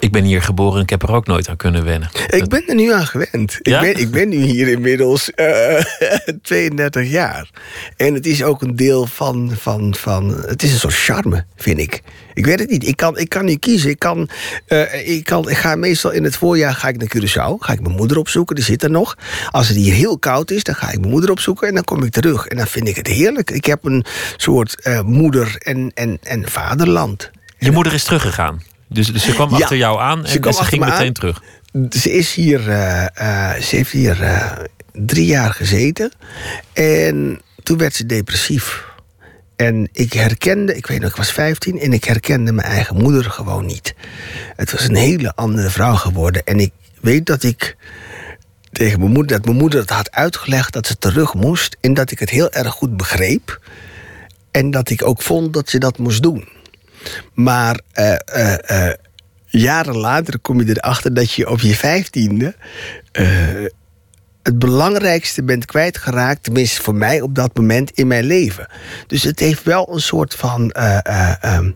Ik 0.00 0.12
ben 0.12 0.24
hier 0.24 0.42
geboren 0.42 0.76
en 0.76 0.82
ik 0.82 0.90
heb 0.90 1.02
er 1.02 1.12
ook 1.12 1.26
nooit 1.26 1.48
aan 1.48 1.56
kunnen 1.56 1.84
wennen. 1.84 2.10
Ik 2.28 2.48
ben 2.48 2.62
er 2.66 2.74
nu 2.74 2.92
aan 2.92 3.06
gewend. 3.06 3.58
Ja? 3.62 3.80
Ik, 3.80 3.92
ben, 3.94 4.02
ik 4.02 4.10
ben 4.10 4.28
nu 4.28 4.36
hier 4.36 4.68
inmiddels 4.68 5.30
eh 5.30 5.82
32 6.42 7.10
jaar. 7.10 7.50
En 7.96 8.14
het 8.14 8.26
is 8.26 8.42
ook 8.42 8.62
een 8.62 8.76
deel 8.76 9.06
van, 9.06 9.52
van, 9.58 9.94
van. 9.94 10.34
Het 10.46 10.62
is 10.62 10.72
een 10.72 10.78
soort 10.78 10.94
charme, 10.94 11.44
vind 11.56 11.78
ik. 11.78 12.02
Ik 12.34 12.46
weet 12.46 12.58
het 12.58 12.70
niet. 12.70 12.86
Ik 12.86 12.96
kan, 12.96 13.18
ik 13.18 13.28
kan 13.28 13.44
nu 13.44 13.54
kiezen. 13.56 13.90
Ik, 13.90 13.98
kan, 13.98 14.28
eh, 14.66 15.08
ik, 15.08 15.24
kan, 15.24 15.50
ik 15.50 15.56
ga 15.56 15.76
meestal 15.76 16.10
in 16.10 16.24
het 16.24 16.36
voorjaar 16.36 16.74
ga 16.74 16.88
ik 16.88 16.96
naar 16.96 17.08
Curaçao. 17.16 17.58
Ga 17.58 17.72
ik 17.72 17.80
mijn 17.80 17.96
moeder 17.96 18.18
opzoeken. 18.18 18.56
Die 18.56 18.64
zit 18.64 18.82
er 18.82 18.90
nog. 18.90 19.16
Als 19.50 19.68
het 19.68 19.76
hier 19.76 19.94
heel 19.94 20.18
koud 20.18 20.50
is, 20.50 20.62
dan 20.64 20.74
ga 20.74 20.90
ik 20.90 20.98
mijn 20.98 21.10
moeder 21.10 21.30
opzoeken. 21.30 21.68
En 21.68 21.74
dan 21.74 21.84
kom 21.84 22.02
ik 22.04 22.12
terug. 22.12 22.46
En 22.46 22.56
dan 22.56 22.66
vind 22.66 22.88
ik 22.88 22.96
het 22.96 23.06
heerlijk. 23.06 23.50
Ik 23.50 23.64
heb 23.64 23.84
een 23.84 24.04
soort 24.36 24.80
eh, 24.82 25.00
moeder- 25.00 25.56
en, 25.58 25.90
en, 25.94 26.18
en 26.22 26.50
vaderland. 26.50 27.30
Je 27.58 27.70
moeder 27.70 27.92
is 27.92 28.04
teruggegaan. 28.04 28.62
Dus, 28.92 29.12
dus 29.12 29.24
ze 29.24 29.32
kwam 29.32 29.50
Ja, 29.50 29.56
achter 29.56 29.76
jou 29.76 30.00
aan 30.00 30.26
ze 30.26 30.36
en 30.36 30.42
ze 30.42 30.48
achter 30.48 30.64
ging 30.66 30.80
me 30.84 30.90
meteen 30.90 31.06
aan. 31.06 31.12
terug. 31.12 31.42
Ze 31.90 32.12
is 32.12 32.34
hier, 32.34 32.68
eh, 32.70 33.04
eh, 33.04 33.62
ze 33.62 33.76
heeft 33.76 33.90
hier 33.92 34.22
eh, 34.22 34.52
drie 34.92 35.26
jaar 35.26 35.52
gezeten. 35.52 36.12
En 36.72 37.40
toen 37.62 37.78
werd 37.78 37.94
ze 37.94 38.06
depressief. 38.06 38.88
En 39.56 39.88
ik 39.92 40.12
herkende, 40.12 40.76
ik 40.76 40.86
weet 40.86 41.00
nog, 41.00 41.10
ik 41.10 41.16
was 41.16 41.32
15 41.32 41.78
en 41.80 41.92
ik 41.92 42.04
herkende 42.04 42.52
mijn 42.52 42.68
eigen 42.68 42.96
moeder 42.96 43.24
gewoon 43.24 43.66
niet. 43.66 43.94
Het 44.56 44.72
was 44.72 44.88
een 44.88 44.96
hele 44.96 45.34
andere 45.34 45.70
vrouw 45.70 45.94
geworden. 45.94 46.44
En 46.44 46.58
ik 46.58 46.72
weet 47.00 47.26
dat 47.26 47.42
ik 47.42 47.76
tegen 48.72 48.98
mijn 49.00 49.12
moeder, 49.12 49.36
dat 49.36 49.44
mijn 49.44 49.56
moeder 49.56 49.80
het 49.80 49.90
had 49.90 50.10
uitgelegd 50.10 50.72
dat 50.72 50.86
ze 50.86 50.98
terug 50.98 51.34
moest. 51.34 51.76
En 51.80 51.94
dat 51.94 52.10
ik 52.10 52.18
het 52.18 52.30
heel 52.30 52.50
erg 52.50 52.72
goed 52.72 52.96
begreep. 52.96 53.60
En 54.50 54.70
dat 54.70 54.90
ik 54.90 55.06
ook 55.06 55.22
vond 55.22 55.52
dat 55.52 55.68
ze 55.70 55.78
dat 55.78 55.98
moest 55.98 56.22
doen. 56.22 56.48
Maar 57.34 57.80
eh, 57.92 58.14
eh, 58.24 58.88
eh, 58.88 58.94
jaren 59.46 59.96
later 59.96 60.38
kom 60.38 60.60
je 60.60 60.76
erachter 60.76 61.14
dat 61.14 61.32
je 61.32 61.50
op 61.50 61.60
je 61.60 61.74
vijftiende 61.74 62.54
het 64.42 64.58
belangrijkste 64.58 65.42
bent 65.42 65.64
kwijtgeraakt, 65.64 66.42
tenminste 66.42 66.82
voor 66.82 66.94
mij 66.94 67.20
op 67.20 67.34
dat 67.34 67.56
moment 67.56 67.90
in 67.90 68.06
mijn 68.06 68.24
leven. 68.24 68.66
Dus 69.06 69.22
het 69.22 69.40
heeft 69.40 69.62
wel 69.62 69.88
een 69.92 70.00
soort 70.00 70.34
van 70.34 70.70
eh, 70.70 70.98
eh, 71.02 71.34
ehm, 71.40 71.70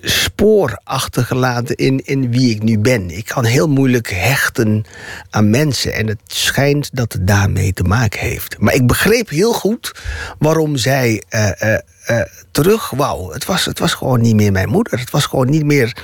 spoor 0.00 0.80
achtergelaten 0.84 1.76
in, 1.76 2.00
in 2.04 2.30
wie 2.30 2.54
ik 2.54 2.62
nu 2.62 2.78
ben. 2.78 3.10
Ik 3.10 3.24
kan 3.24 3.44
heel 3.44 3.68
moeilijk 3.68 4.10
hechten 4.10 4.84
aan 5.30 5.50
mensen 5.50 5.94
en 5.94 6.06
het 6.06 6.20
schijnt 6.26 6.90
dat 6.92 7.12
het 7.12 7.26
daarmee 7.26 7.72
te 7.72 7.82
maken 7.82 8.20
heeft. 8.20 8.58
Maar 8.58 8.74
ik 8.74 8.86
begreep 8.86 9.28
heel 9.28 9.52
goed 9.52 9.92
waarom 10.38 10.76
zij 10.76 11.22
eh, 12.04 12.20
terug 12.50 12.90
wou. 12.90 13.32
Het 13.32 13.44
was, 13.44 13.64
het 13.64 13.78
was 13.78 13.94
gewoon 13.94 14.20
niet 14.20 14.34
meer 14.34 14.52
mijn 14.52 14.68
moeder. 14.68 14.98
Het 14.98 15.10
was 15.10 15.26
gewoon 15.26 15.50
niet 15.50 15.64
meer 15.64 15.96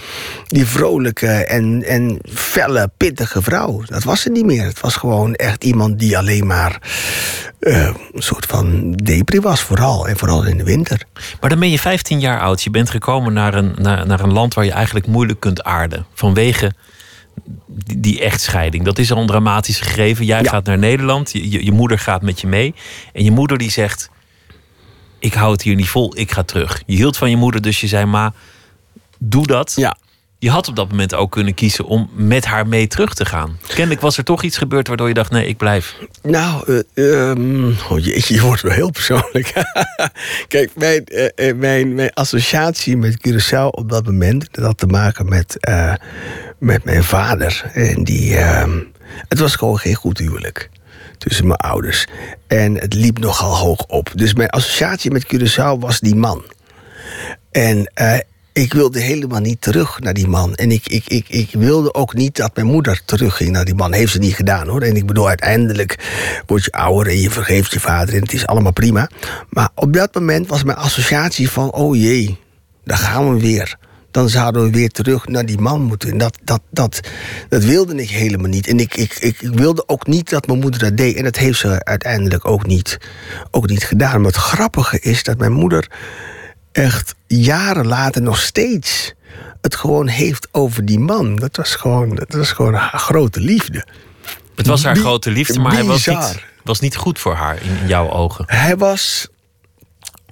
die 0.47 0.67
vrolijke 0.67 1.27
en, 1.27 1.83
en 1.83 2.19
felle, 2.33 2.91
pittige 2.97 3.43
vrouw. 3.43 3.83
Dat 3.87 4.03
was 4.05 4.21
ze 4.21 4.31
niet 4.31 4.45
meer. 4.45 4.65
Het 4.65 4.81
was 4.81 4.97
gewoon 4.97 5.35
echt 5.35 5.65
iemand 5.65 5.99
die 5.99 6.19
alleen 6.19 6.47
maar 6.47 6.79
eh, 7.61 7.83
een 8.13 8.23
soort 8.23 8.47
van 8.47 8.93
depri 8.93 9.41
was, 9.41 9.61
vooral. 9.63 10.09
En 10.09 10.17
vooral 10.17 10.45
in 10.45 10.57
de 10.57 10.65
winter. 10.65 11.03
Maar 11.41 11.51
dan 11.51 11.59
ben 11.59 11.71
je 11.71 11.79
15 11.79 12.21
jaar 12.21 12.41
oud. 12.41 12.63
Je 12.63 12.71
bent 12.71 12.91
gekomen 12.91 13.33
naar 13.33 13.55
een, 13.55 13.75
naar, 13.79 14.07
naar 14.07 14.21
een 14.21 14.33
land 14.33 14.55
waar 14.55 14.65
je 14.65 14.73
eigenlijk 14.73 15.07
moeilijk 15.07 15.41
kunt 15.41 15.63
aarden. 15.63 16.07
Vanwege 16.15 16.73
die, 17.67 18.01
die 18.01 18.21
echtscheiding. 18.21 18.85
Dat 18.85 18.99
is 18.99 19.13
al 19.13 19.21
een 19.21 19.27
dramatisch 19.27 19.81
gegeven. 19.81 20.25
Jij 20.25 20.43
Ja. 20.43 20.51
gaat 20.51 20.65
naar 20.65 20.79
Nederland. 20.79 21.33
Je, 21.33 21.51
je, 21.51 21.65
je 21.65 21.73
moeder 21.73 21.99
gaat 21.99 22.23
met 22.23 22.41
je 22.41 22.47
mee. 22.47 22.75
En 23.13 23.25
je 23.25 23.31
moeder 23.31 23.59
die 23.59 23.71
zegt... 23.71 24.11
Ik 25.21 25.35
hou 25.35 25.53
het 25.53 25.63
hier 25.63 25.75
niet 25.75 25.89
vol, 25.89 26.19
ik 26.19 26.33
ga 26.33 26.43
terug. 26.43 26.83
Je 26.87 26.97
hield 26.97 27.17
van 27.17 27.31
je 27.31 27.37
moeder, 27.37 27.63
dus 27.63 27.81
je 27.81 27.87
zei... 27.87 28.05
Ma, 28.05 28.33
doe 29.19 29.47
dat. 29.47 29.73
Ja. 29.77 29.97
Je 30.39 30.51
had 30.51 30.69
op 30.69 30.77
dat 30.77 30.89
moment 30.89 31.15
ook 31.15 31.31
kunnen 31.31 31.55
kiezen 31.55 31.85
om 31.85 32.11
met 32.15 32.45
haar 32.45 32.67
mee 32.67 32.87
terug 32.87 33.15
te 33.15 33.25
gaan. 33.25 33.59
Kennelijk 33.67 34.01
was 34.01 34.17
er 34.17 34.25
toch 34.25 34.43
iets 34.43 34.57
gebeurd 34.59 34.89
waardoor 34.89 35.09
je 35.09 35.15
dacht... 35.15 35.31
nee, 35.31 35.47
ik 35.47 35.57
blijf. 35.57 35.97
Nou, 36.23 36.83
eh, 36.95 37.31
ehm, 37.31 37.69
oh 37.89 37.99
jeetje, 37.99 38.35
je 38.35 38.41
wordt 38.41 38.63
wel 38.63 38.73
heel 38.73 38.91
persoonlijk. 38.91 39.53
Kijk, 40.49 40.71
mijn, 40.75 41.05
eh, 41.05 41.49
eh, 41.49 41.57
mijn, 41.57 41.95
mijn 41.95 42.13
associatie 42.13 42.97
met 42.97 43.29
Curaçao 43.29 43.67
op 43.71 43.89
dat 43.89 44.05
moment... 44.05 44.49
dat 44.51 44.65
had 44.65 44.79
te 44.79 44.87
maken 44.87 45.29
met, 45.29 45.57
met 46.59 46.85
mijn 46.85 47.05
vader. 47.05 47.71
En 47.73 48.05
die, 48.05 48.37
ehm, 48.37 48.79
het 49.29 49.39
was 49.39 49.57
gewoon 49.57 49.79
geen 49.79 49.95
goed 49.95 50.19
huwelijk 50.19 50.71
tussen 51.21 51.47
mijn 51.47 51.59
ouders. 51.59 52.07
En 52.47 52.75
het 52.75 52.95
liep 52.95 53.19
nogal 53.19 53.57
hoog 53.57 53.85
op. 53.87 54.11
Dus 54.15 54.35
mijn 54.35 54.51
associatie 54.51 55.11
met 55.11 55.27
Curaçao 55.35 55.79
was 55.79 56.01
die 56.01 56.15
man. 56.15 56.43
En 57.51 57.91
eh, 57.95 58.19
ik 58.53 58.73
wilde 58.73 59.01
helemaal 59.01 59.41
niet 59.41 59.61
terug 59.61 60.01
naar 60.01 60.15
die 60.15 60.29
man. 60.29 60.55
En 60.55 60.71
ik, 60.71 60.87
ik, 60.87 61.07
ik, 61.07 61.29
ik 61.29 61.49
wilde 61.53 61.95
ook 61.95 62.15
niet 62.15 62.37
dat 62.37 62.55
mijn 62.55 62.67
moeder 62.67 63.01
terugging 63.05 63.51
naar 63.51 63.65
die 63.65 63.75
man. 63.75 63.93
Heeft 63.93 64.13
ze 64.13 64.19
niet 64.19 64.35
gedaan 64.35 64.69
hoor. 64.69 64.83
En 64.83 64.97
ik 64.97 65.07
bedoel, 65.07 65.29
uiteindelijk 65.29 65.99
word 66.47 66.65
je 66.65 66.73
ouder 66.73 67.13
en 67.13 67.21
je 67.21 67.31
vergeeft 67.31 67.73
je 67.73 67.81
vader. 67.81 68.15
En 68.15 68.23
het 68.23 68.33
is 68.33 68.47
allemaal 68.47 68.73
prima. 68.73 69.09
Maar 69.49 69.69
op 69.75 69.93
dat 69.93 70.15
moment 70.15 70.47
was 70.47 70.65
mijn 70.65 70.79
associatie 70.79 71.51
van: 71.51 71.73
oh 71.73 71.97
jee, 71.97 72.39
daar 72.85 72.99
gaan 72.99 73.35
we 73.35 73.41
weer. 73.41 73.79
Dan 74.11 74.29
zouden 74.29 74.63
we 74.63 74.71
weer 74.71 74.89
terug 74.89 75.27
naar 75.27 75.47
die 75.47 75.59
man 75.59 75.83
moeten. 75.83 76.11
En 76.11 76.19
dat, 76.19 76.39
dat, 76.45 76.61
dat, 76.71 77.01
dat 77.49 77.65
wilde 77.65 77.95
ik 77.95 78.11
helemaal 78.11 78.49
niet. 78.49 78.67
En 78.67 78.79
ik, 78.79 78.95
ik, 78.97 79.15
ik 79.19 79.39
wilde 79.41 79.83
ook 79.87 80.07
niet 80.07 80.31
dat 80.31 80.47
mijn 80.47 80.59
moeder 80.59 80.81
dat 80.81 80.97
deed. 80.97 81.17
En 81.17 81.25
dat 81.25 81.37
heeft 81.37 81.59
ze 81.59 81.85
uiteindelijk 81.85 82.45
ook 82.45 82.67
niet, 82.67 82.99
ook 83.51 83.69
niet 83.69 83.85
gedaan. 83.85 84.17
Maar 84.21 84.31
het 84.31 84.41
grappige 84.41 85.01
is 85.01 85.23
dat 85.23 85.39
mijn 85.39 85.53
moeder 85.53 85.91
echt 86.73 87.15
jaren 87.27 87.87
later 87.87 88.23
nog 88.23 88.39
steeds 88.41 89.15
het 89.61 89.75
gewoon 89.75 90.07
heeft 90.09 90.49
over 90.53 90.85
die 90.85 90.99
man. 90.99 91.37
Dat 91.37 91.57
was 91.57 91.75
gewoon, 91.75 92.15
dat 92.15 92.33
was 92.33 92.53
gewoon 92.53 92.75
haar 92.75 92.99
grote 93.01 93.41
liefde. 93.41 93.87
Het 94.55 94.67
was 94.67 94.85
haar 94.85 94.95
Bi- 94.95 95.01
grote 95.01 95.31
liefde, 95.31 95.61
maar 95.61 95.73
hij 95.73 95.85
was 95.85 96.07
niet, 96.07 96.39
was 96.65 96.81
niet 96.81 96.97
goed 96.97 97.19
voor 97.19 97.35
haar 97.35 97.63
in, 97.63 97.77
in 97.83 97.87
jouw 97.89 98.11
ogen. 98.11 98.45
Hij 98.49 98.77
was 98.77 99.29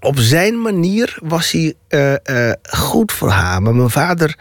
op 0.01 0.19
zijn 0.19 0.61
manier 0.61 1.19
was 1.23 1.51
hij 1.51 1.75
eh, 1.89 2.49
eh, 2.49 2.55
goed 2.63 3.13
voor 3.13 3.31
haar. 3.31 3.63
Maar 3.63 3.75
mijn 3.75 3.91
vader. 3.91 4.37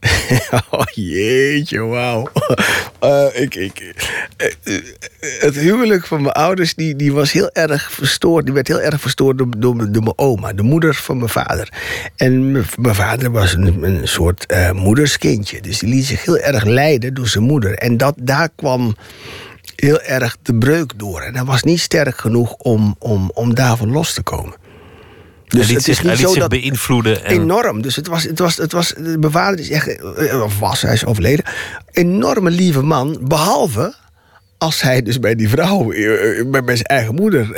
oh 0.70 0.84
jeetje, 0.94 1.80
wauw. 1.80 2.28
Eh, 3.02 3.26
ik, 3.32 3.54
ik, 3.54 3.94
het 5.38 5.54
huwelijk 5.54 6.06
van 6.06 6.22
mijn 6.22 6.34
ouders 6.34 6.74
die, 6.74 6.96
die 6.96 7.12
was 7.12 7.32
heel 7.32 7.50
erg 7.52 7.92
verstoord. 7.92 8.44
Die 8.44 8.54
werd 8.54 8.68
heel 8.68 8.80
erg 8.80 9.00
verstoord 9.00 9.38
door, 9.38 9.46
door, 9.58 9.76
mijn 9.76 10.18
oma, 10.18 10.52
de 10.52 10.62
moeder 10.62 10.94
van 10.94 11.16
mijn 11.16 11.28
vader. 11.28 11.72
En 12.16 12.52
mijn, 12.52 12.94
vader 12.94 13.30
was 13.30 13.52
een, 13.52 14.00
soort 14.08 14.46
moederskindje. 14.72 15.60
Dus 15.60 15.78
die 15.78 15.88
liet 15.88 16.04
zich 16.04 16.24
heel 16.24 16.38
erg 16.38 16.64
leiden 16.64 17.14
door 17.14 17.28
zijn 17.28 17.44
moeder. 17.44 17.74
En 17.74 17.96
dat, 17.96 18.14
daar 18.18 18.48
kwam 18.56 18.96
heel 19.76 20.00
erg 20.00 20.36
de 20.42 20.54
breuk 20.54 20.92
door. 20.96 21.20
En 21.20 21.34
hij 21.34 21.44
was 21.44 21.62
niet 21.62 21.80
sterk 21.80 22.18
genoeg 22.18 22.52
om, 22.52 22.96
om, 22.98 23.30
om 23.34 23.54
daarvan 23.54 23.90
los 23.90 24.14
te 24.14 24.22
komen. 24.22 24.54
Hij 25.60 25.66
liet 25.66 25.82
zich, 25.82 25.98
niet 25.98 26.06
hij 26.06 26.16
liet 26.16 26.26
zo 26.26 26.32
zich 26.32 26.40
dat 26.40 26.50
beïnvloeden. 26.50 27.24
En, 27.24 27.40
Enorm. 27.40 27.82
Dus 27.82 27.96
het 27.96 28.06
was, 28.06 28.22
het 28.22 28.38
was, 28.38 28.56
het 28.56 28.72
was, 28.72 28.94
de 28.96 29.18
bewaarder 29.18 29.60
is 29.60 29.70
echt, 29.70 29.88
eh, 30.16 30.42
of 30.42 30.58
was, 30.58 30.82
hij 30.82 30.92
is 30.92 31.04
overleden. 31.04 31.44
Enorme 31.90 32.50
lieve 32.50 32.82
man, 32.82 33.18
behalve 33.20 33.94
als 34.62 34.82
hij 34.82 35.02
dus 35.02 35.20
bij 35.20 35.34
die 35.34 35.48
vrouw, 35.48 35.92
eh, 35.92 36.38
eh, 36.38 36.46
bij 36.50 36.76
zijn 36.76 36.86
eigen 36.86 37.14
moeder 37.14 37.48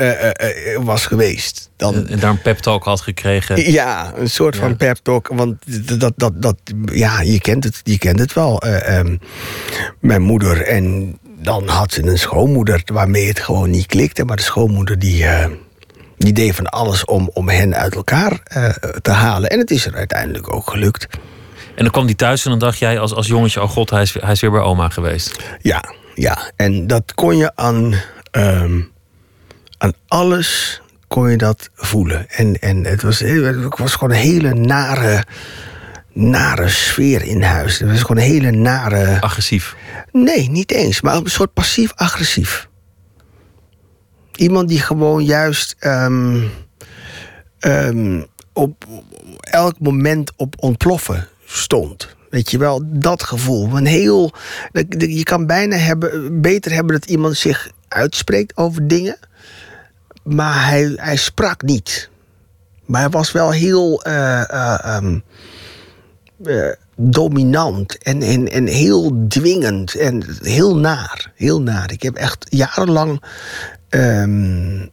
was 0.84 1.06
geweest. 1.06 1.70
Dan, 1.76 2.06
en 2.08 2.18
daar 2.18 2.30
een 2.30 2.42
pep 2.42 2.58
talk 2.58 2.84
had 2.84 3.00
gekregen. 3.00 3.72
ja, 3.72 4.12
een 4.16 4.30
soort 4.30 4.56
van 4.56 4.76
pep 4.76 4.96
talk. 5.02 5.28
Want 5.28 5.56
dat, 6.00 6.12
dat, 6.16 6.42
dat, 6.42 6.56
ja, 6.84 7.20
je 7.20 7.40
kent 7.40 7.64
het, 7.64 7.80
je 7.82 7.98
kent 7.98 8.18
het 8.18 8.32
wel. 8.32 8.62
Eh, 8.62 8.98
ehm, 8.98 9.16
mijn 10.00 10.22
moeder 10.22 10.62
en 10.62 11.16
dan 11.38 11.68
had 11.68 11.92
ze 11.92 12.02
een 12.02 12.18
schoonmoeder 12.18 12.82
waarmee 12.84 13.28
het 13.28 13.40
gewoon 13.40 13.70
niet 13.70 13.86
klikte. 13.86 14.24
Maar 14.24 14.36
de 14.36 14.42
schoonmoeder 14.42 14.98
die, 14.98 15.26
die 16.24 16.32
deed 16.32 16.54
van 16.54 16.66
alles 16.66 17.04
om, 17.04 17.30
om 17.32 17.48
hen 17.48 17.74
uit 17.74 17.94
elkaar 17.94 18.40
eh, 18.44 18.68
te 19.02 19.10
halen. 19.10 19.50
En 19.50 19.58
het 19.58 19.70
is 19.70 19.86
er 19.86 19.94
uiteindelijk 19.94 20.54
ook 20.54 20.70
gelukt. 20.70 21.06
En 21.74 21.82
dan 21.82 21.90
kwam 21.90 22.04
hij 22.04 22.14
thuis 22.14 22.44
en 22.44 22.50
dan 22.50 22.58
dacht 22.58 22.78
jij 22.78 22.98
als, 22.98 23.14
als 23.14 23.26
jongetje... 23.26 23.62
oh 23.62 23.68
god, 23.68 23.90
hij 23.90 24.02
is, 24.02 24.16
hij 24.20 24.32
is 24.32 24.40
weer 24.40 24.50
bij 24.50 24.60
oma 24.60 24.88
geweest. 24.88 25.42
Ja, 25.60 25.84
ja. 26.14 26.50
En 26.56 26.86
dat 26.86 27.14
kon 27.14 27.36
je 27.36 27.52
aan, 27.54 27.94
ehm, 28.30 28.80
aan 29.78 29.92
alles 30.08 30.80
kon 31.08 31.30
je 31.30 31.36
dat 31.36 31.70
voelen. 31.74 32.30
En, 32.30 32.58
en 32.58 32.84
het, 32.84 33.02
was, 33.02 33.18
het 33.18 33.78
was 33.78 33.92
gewoon 33.92 34.14
een 34.14 34.22
hele 34.22 34.54
nare, 34.54 35.24
nare 36.12 36.68
sfeer 36.68 37.22
in 37.22 37.42
huis. 37.42 37.78
Het 37.78 37.90
was 37.90 38.00
gewoon 38.00 38.16
een 38.16 38.30
hele 38.30 38.50
nare... 38.50 39.20
Agressief. 39.20 39.76
Nee, 40.12 40.50
niet 40.50 40.72
eens, 40.72 41.00
maar 41.00 41.14
een 41.14 41.26
soort 41.26 41.52
passief-agressief. 41.52 42.68
Iemand 44.36 44.68
die 44.68 44.80
gewoon 44.80 45.24
juist 45.24 45.76
ehm, 45.78 46.42
ehm, 47.58 48.22
op 48.52 48.84
elk 49.40 49.78
moment 49.78 50.32
op 50.36 50.54
ontploffen 50.58 51.28
stond. 51.44 52.16
Weet 52.30 52.50
je 52.50 52.58
wel, 52.58 52.82
dat 52.84 53.22
gevoel. 53.22 53.76
Een 53.76 53.86
heel, 53.86 54.32
je 54.98 55.22
kan 55.22 55.46
bijna 55.46 55.76
hebben, 55.76 56.40
beter 56.40 56.72
hebben 56.72 56.94
dat 57.00 57.10
iemand 57.10 57.36
zich 57.36 57.70
uitspreekt 57.88 58.56
over 58.56 58.88
dingen. 58.88 59.16
Maar 60.22 60.66
hij, 60.66 60.92
hij 60.96 61.16
sprak 61.16 61.62
niet. 61.62 62.10
Maar 62.84 63.00
hij 63.00 63.10
was 63.10 63.32
wel 63.32 63.50
heel 63.50 64.02
eh, 64.02 64.50
eh, 64.50 64.84
ehm, 64.84 65.18
eh, 66.44 66.70
dominant 66.96 67.98
en, 67.98 68.22
en, 68.22 68.48
en 68.48 68.66
heel 68.66 69.26
dwingend 69.28 69.94
en 69.94 70.24
heel 70.42 70.76
naar. 70.76 71.32
Heel 71.34 71.62
naar. 71.62 71.92
Ik 71.92 72.02
heb 72.02 72.14
echt 72.14 72.46
jarenlang. 72.48 73.22
Ehm, 74.00 74.86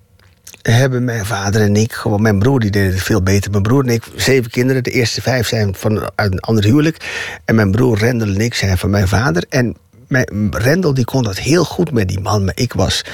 hebben 0.61 1.03
mijn 1.03 1.25
vader 1.25 1.61
en 1.61 1.75
ik, 1.75 1.93
gewoon 1.93 2.21
mijn 2.21 2.39
broer, 2.39 2.59
die 2.59 2.71
deed 2.71 2.93
het 2.93 3.01
veel 3.01 3.23
beter. 3.23 3.51
Mijn 3.51 3.63
broer 3.63 3.83
en 3.83 3.89
ik, 3.89 4.03
zeven 4.15 4.51
kinderen. 4.51 4.83
De 4.83 4.91
eerste 4.91 5.21
vijf 5.21 5.47
zijn 5.47 5.75
van 5.75 6.09
uit 6.15 6.31
een 6.31 6.39
ander 6.39 6.63
huwelijk. 6.63 6.97
En 7.45 7.55
mijn 7.55 7.71
broer 7.71 7.97
Rendel 7.97 8.27
en 8.27 8.41
ik 8.41 8.53
zijn 8.53 8.77
van 8.77 8.89
mijn 8.89 9.07
vader. 9.07 9.45
En 9.49 9.75
mijn, 10.07 10.51
Rendel 10.51 10.93
die 10.93 11.05
kon 11.05 11.23
dat 11.23 11.39
heel 11.39 11.65
goed 11.65 11.91
met 11.91 12.07
die 12.07 12.19
man, 12.19 12.45
maar 12.45 12.57
ik 12.57 12.73
was, 12.73 13.05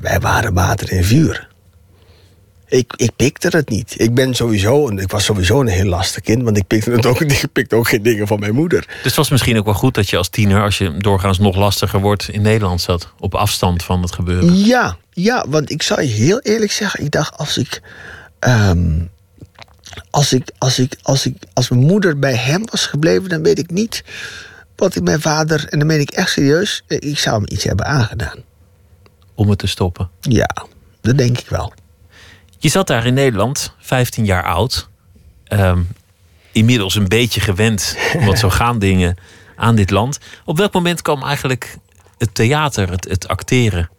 wij 0.00 0.20
waren 0.20 0.54
water 0.54 0.92
en 0.92 1.04
vuur. 1.04 1.48
Ik, 2.74 2.92
ik 2.96 3.10
pikte 3.16 3.48
het 3.48 3.68
niet. 3.68 3.94
Ik 3.96 4.14
ben 4.14 4.34
sowieso, 4.34 4.88
ik 4.88 5.10
was 5.10 5.24
sowieso 5.24 5.60
een 5.60 5.66
heel 5.66 5.84
lastig 5.84 6.22
kind, 6.22 6.42
want 6.42 6.56
ik 6.56 6.66
pikte, 6.66 6.90
het 6.90 7.06
ook, 7.06 7.20
ik 7.20 7.52
pikte 7.52 7.76
ook 7.76 7.88
geen 7.88 8.02
dingen 8.02 8.26
van 8.26 8.40
mijn 8.40 8.54
moeder. 8.54 8.80
Dus 8.86 9.02
het 9.02 9.14
was 9.14 9.30
misschien 9.30 9.58
ook 9.58 9.64
wel 9.64 9.74
goed 9.74 9.94
dat 9.94 10.10
je 10.10 10.16
als 10.16 10.28
tiener... 10.28 10.62
als 10.62 10.78
je 10.78 10.96
doorgaans 10.96 11.38
nog 11.38 11.56
lastiger 11.56 12.00
wordt 12.00 12.28
in 12.28 12.42
Nederland 12.42 12.80
zat. 12.80 13.12
Op 13.18 13.34
afstand 13.34 13.82
van 13.82 14.02
het 14.02 14.12
gebeuren. 14.12 14.58
Ja, 14.58 14.96
ja, 15.10 15.44
want 15.48 15.70
ik 15.70 15.82
zal 15.82 16.00
je 16.00 16.06
heel 16.06 16.40
eerlijk 16.40 16.72
zeggen, 16.72 17.04
ik 17.04 17.10
dacht 17.10 17.38
als 17.38 17.58
ik. 17.58 17.82
ehm, 18.38 19.00
als 20.10 20.32
ik, 20.32 20.50
als 20.58 20.78
ik, 20.78 20.96
als 21.02 21.26
ik, 21.26 21.36
als 21.52 21.68
mijn 21.68 21.82
moeder 21.82 22.18
bij 22.18 22.34
hem 22.34 22.62
was 22.70 22.86
gebleven, 22.86 23.28
dan 23.28 23.42
weet 23.42 23.58
ik 23.58 23.70
niet 23.70 24.04
wat 24.76 24.96
ik 24.96 25.02
mijn 25.02 25.20
vader, 25.20 25.66
en 25.68 25.78
dan 25.78 25.86
meen 25.86 26.00
ik 26.00 26.10
echt 26.10 26.30
serieus, 26.30 26.82
eh, 26.86 27.10
ik 27.10 27.18
zou 27.18 27.36
hem 27.36 27.46
iets 27.52 27.64
hebben 27.64 27.86
aangedaan. 27.86 28.38
Om 29.34 29.48
het 29.48 29.58
te 29.58 29.66
stoppen. 29.66 30.10
Ja, 30.20 30.66
dat 31.00 31.18
denk 31.18 31.38
ik 31.38 31.48
wel. 31.48 31.72
Je 32.64 32.70
zat 32.70 32.86
daar 32.86 33.06
in 33.06 33.14
Nederland, 33.14 33.74
15 33.78 34.24
jaar 34.24 34.44
oud. 34.44 34.88
Ehm, 35.44 35.80
inmiddels 36.52 36.94
een 36.94 37.08
beetje 37.08 37.40
gewend, 37.40 37.96
want 38.24 38.38
zo 38.38 38.50
gaan 38.60 38.78
dingen 38.78 39.16
aan 39.56 39.74
dit 39.74 39.90
land. 39.90 40.18
Op 40.44 40.56
welk 40.56 40.72
moment 40.72 41.02
kwam 41.02 41.22
eigenlijk 41.22 41.76
het 42.18 42.34
theater, 42.34 42.90
het, 42.90 43.04
het 43.08 43.28
acteren 43.28 43.90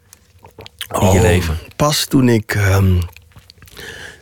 in 1.00 1.06
je 1.06 1.06
Oh, 1.06 1.20
leven? 1.20 1.58
Pas 1.76 2.04
toen 2.04 2.28
ik 2.28 2.54
ehm 2.54 3.00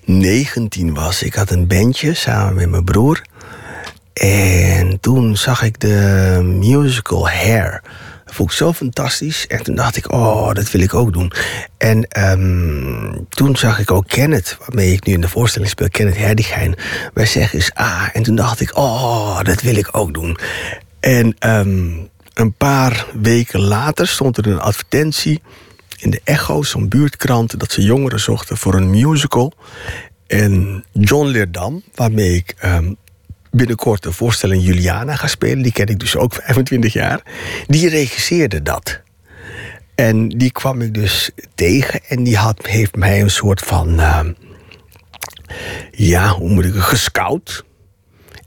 19 0.04 0.94
was. 0.94 1.22
Ik 1.22 1.34
had 1.34 1.50
een 1.50 1.66
bandje 1.66 2.14
samen 2.14 2.54
met 2.54 2.70
mijn 2.70 2.84
broer. 2.84 3.22
En 4.12 5.00
toen 5.00 5.36
zag 5.36 5.62
ik 5.62 5.80
de 5.80 6.40
musical 6.42 7.28
Hair. 7.28 7.82
Vond 8.34 8.50
ik 8.50 8.56
zo 8.56 8.72
fantastisch. 8.72 9.46
En 9.46 9.62
toen 9.62 9.74
dacht 9.74 9.96
ik, 9.96 10.12
oh, 10.12 10.52
dat 10.52 10.70
wil 10.70 10.80
ik 10.80 10.94
ook 10.94 11.12
doen. 11.12 11.32
En 11.78 12.08
ehm, 12.08 13.22
toen 13.28 13.56
zag 13.56 13.78
ik 13.78 13.90
ook 13.90 14.08
Kenneth, 14.08 14.56
waarmee 14.58 14.92
ik 14.92 15.06
nu 15.06 15.12
in 15.12 15.20
de 15.20 15.28
voorstelling 15.28 15.70
speel, 15.70 15.88
Kenneth 15.88 16.16
Herdigijn. 16.16 16.74
Wij 17.12 17.26
zeggen 17.26 17.58
is 17.58 17.78
A. 17.78 18.12
En 18.12 18.22
toen 18.22 18.34
dacht 18.34 18.60
ik, 18.60 18.76
oh, 18.76 19.42
dat 19.42 19.60
wil 19.60 19.76
ik 19.76 19.88
ook 19.96 20.14
doen. 20.14 20.38
En 21.00 21.36
ehm, 21.38 21.90
een 22.34 22.52
paar 22.56 23.06
weken 23.20 23.60
later 23.60 24.08
stond 24.08 24.36
er 24.36 24.46
een 24.46 24.60
advertentie 24.60 25.42
in 25.98 26.10
de 26.10 26.20
Echo, 26.24 26.62
zo'n 26.62 26.88
buurtkrant, 26.88 27.60
dat 27.60 27.72
ze 27.72 27.82
jongeren 27.82 28.20
zochten 28.20 28.56
voor 28.56 28.74
een 28.74 28.90
musical. 28.90 29.52
En 30.26 30.84
John 30.92 31.26
Leerdam, 31.26 31.82
waarmee 31.94 32.34
ik 32.34 32.54
ehm, 32.58 32.92
binnenkort 33.54 34.02
de 34.02 34.12
voorstelling 34.12 34.62
Juliana 34.62 35.16
ga 35.16 35.26
spelen, 35.26 35.62
die 35.62 35.72
ken 35.72 35.86
ik 35.86 35.98
dus 35.98 36.16
ook 36.16 36.34
25 36.34 36.92
jaar, 36.92 37.22
die 37.66 37.88
regisseerde 37.88 38.62
dat. 38.62 39.02
En 39.94 40.28
die 40.28 40.52
kwam 40.52 40.80
ik 40.80 40.94
dus 40.94 41.30
tegen 41.54 42.00
en 42.08 42.24
die 42.24 42.36
had, 42.36 42.66
heeft 42.66 42.96
mij 42.96 43.20
een 43.20 43.30
soort 43.30 43.60
van, 43.60 44.00
ehm, 44.00 44.32
ja, 45.90 46.28
hoe 46.28 46.50
moet 46.50 46.64
ik 46.64 46.74
het, 46.74 46.82
gescout. 46.82 47.64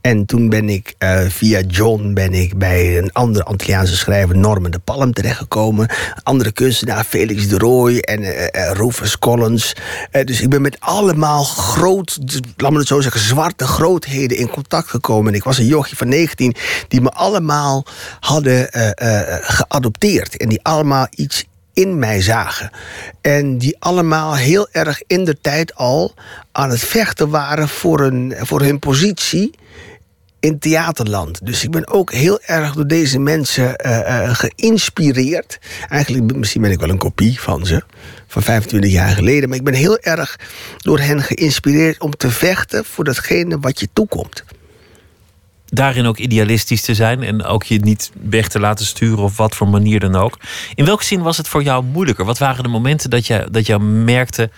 En 0.08 0.26
toen 0.26 0.50
ben 0.50 0.70
ik 0.70 0.96
eh, 0.98 1.20
via 1.28 1.62
John 1.62 2.14
ben 2.14 2.34
ik 2.34 2.58
bij 2.58 2.98
een 2.98 3.14
andere 3.14 3.44
Antilliaanse 3.44 3.98
schrijver, 3.98 4.38
Norman 4.38 4.72
de 4.72 4.80
Palm, 4.80 5.14
terechtgekomen. 5.14 5.90
Andere 6.24 6.52
kunstenaar, 6.52 7.04
Felix 7.04 7.48
de 7.48 7.58
Rooij 7.58 8.02
en 8.02 8.24
eh, 8.24 8.70
eh, 8.70 8.76
Rufus 8.76 9.20
Collins. 9.20 9.76
Dus 10.24 10.42
ik 10.42 10.50
ben 10.50 10.62
met 10.62 10.78
allemaal 10.80 11.44
groot, 11.44 12.18
laat 12.58 12.72
me 12.72 12.78
het 12.78 12.88
zo 12.88 13.02
zeggen, 13.02 13.22
zwarte 13.22 13.68
grootheden 13.68 14.38
in 14.38 14.50
contact 14.50 14.90
gekomen. 14.90 15.32
En 15.32 15.38
ik 15.38 15.44
was 15.44 15.58
een 15.58 15.66
jochie 15.66 15.98
van 15.98 16.10
19 16.10 16.56
die 16.88 17.02
me 17.02 17.10
allemaal 17.10 17.86
hadden 18.20 18.68
geadopteerd. 19.42 20.38
En 20.38 20.50
die 20.50 20.60
allemaal 20.64 21.08
iets 21.10 21.46
in 21.74 22.00
mij 22.00 22.22
zagen. 22.22 22.72
En 23.22 23.58
die 23.58 23.76
allemaal 23.80 24.36
heel 24.36 24.68
erg 24.72 25.02
in 25.08 25.26
de 25.26 25.38
tijd 25.42 25.76
al 25.76 26.14
aan 26.52 26.70
het 26.70 26.80
vechten 26.80 27.30
waren 27.30 27.68
voor, 27.68 28.14
voor 28.38 28.62
hun 28.62 28.80
positie 28.80 29.52
in 30.40 30.60
theaterland. 30.60 31.46
Dus 31.46 31.64
ik 31.64 31.72
ben 31.72 31.88
ook 31.88 32.12
heel 32.12 32.40
erg 32.42 32.74
door 32.74 32.88
deze 32.88 33.20
mensen 33.20 33.76
eh, 33.76 34.24
eh, 34.24 34.36
geïnspireerd. 34.36 35.60
Eigenlijk, 35.90 36.36
misschien 36.36 36.62
ben 36.62 36.72
ik 36.72 36.80
wel 36.80 36.90
een 36.90 36.98
kopie 36.98 37.40
van 37.40 37.66
ze, 37.66 37.84
van 38.28 38.42
25 38.42 38.92
jaar 38.92 39.10
geleden. 39.10 39.50
Maar 39.50 39.58
ik 39.58 39.64
ben 39.64 39.74
heel 39.74 40.00
erg 40.00 40.40
door 40.78 41.00
hen 41.00 41.22
geïnspireerd 41.22 42.02
om 42.02 42.12
te 42.12 42.30
vechten 42.30 42.86
voor 42.86 43.04
datgene 43.04 43.60
wat 43.60 43.80
je 43.80 43.88
toekomt. 43.94 44.44
Daarin 45.70 46.06
ook 46.06 46.18
idealistisch 46.18 46.82
te 46.82 46.96
zijn 46.96 47.24
en 47.24 47.44
ook 47.44 47.64
je 47.64 47.80
niet 47.80 48.12
weg 48.22 48.48
te 48.48 48.60
laten 48.60 48.86
sturen 48.86 49.24
op 49.24 49.34
wat 49.34 49.56
voor 49.56 49.68
manier 49.68 50.00
dan 50.00 50.16
ook. 50.16 50.38
In 50.76 50.86
welke 50.86 51.04
zin 51.04 51.22
was 51.22 51.38
het 51.38 51.48
voor 51.48 51.64
jou 51.64 51.84
moeilijker? 51.84 52.26
Wat 52.26 52.38
waren 52.38 52.64
de 52.64 52.70
momenten 52.70 53.10
dat 53.10 53.28
je, 53.28 53.48
dat 53.52 53.66
je 53.66 53.80
merkte, 53.80 54.50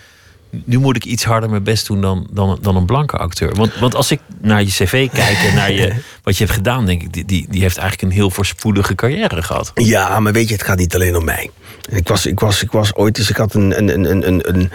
nu 0.64 0.78
moet 0.78 0.96
ik 0.96 1.04
iets 1.04 1.24
harder 1.24 1.50
mijn 1.50 1.62
best 1.62 1.86
doen 1.86 2.00
dan, 2.00 2.26
dan, 2.30 2.58
dan 2.60 2.76
een 2.76 2.86
blanke 2.86 3.16
acteur? 3.16 3.54
Want, 3.54 3.74
want 3.74 3.94
als 3.94 4.10
ik 4.10 4.20
naar 4.40 4.62
je 4.62 4.68
cv 4.68 5.10
kijk 5.10 5.38
en 5.48 5.54
naar 5.54 5.72
je, 5.72 5.94
wat 6.22 6.36
je 6.36 6.44
hebt 6.44 6.56
gedaan, 6.56 6.86
denk 6.86 7.02
ik, 7.02 7.12
die, 7.12 7.24
die, 7.24 7.46
die 7.50 7.60
heeft 7.60 7.76
eigenlijk 7.76 8.12
een 8.12 8.18
heel 8.18 8.30
voorspoedige 8.30 8.94
carrière 8.94 9.42
gehad. 9.42 9.72
Ja, 9.74 10.20
maar 10.20 10.32
weet 10.32 10.48
je, 10.48 10.54
het 10.54 10.62
gaat 10.62 10.78
niet 10.78 10.94
alleen 10.94 11.16
om 11.16 11.24
mij. 11.24 11.50
Ik 11.88 12.08
was, 12.08 12.26
ik 12.26 12.40
was, 12.40 12.62
ik 12.62 12.70
was 12.70 12.94
ooit 12.94 13.18
eens, 13.18 13.30
ik 13.30 13.36
had 13.36 13.54
een, 13.54 13.78
een, 13.78 13.88
een, 14.10 14.26
een, 14.26 14.48
een, 14.48 14.70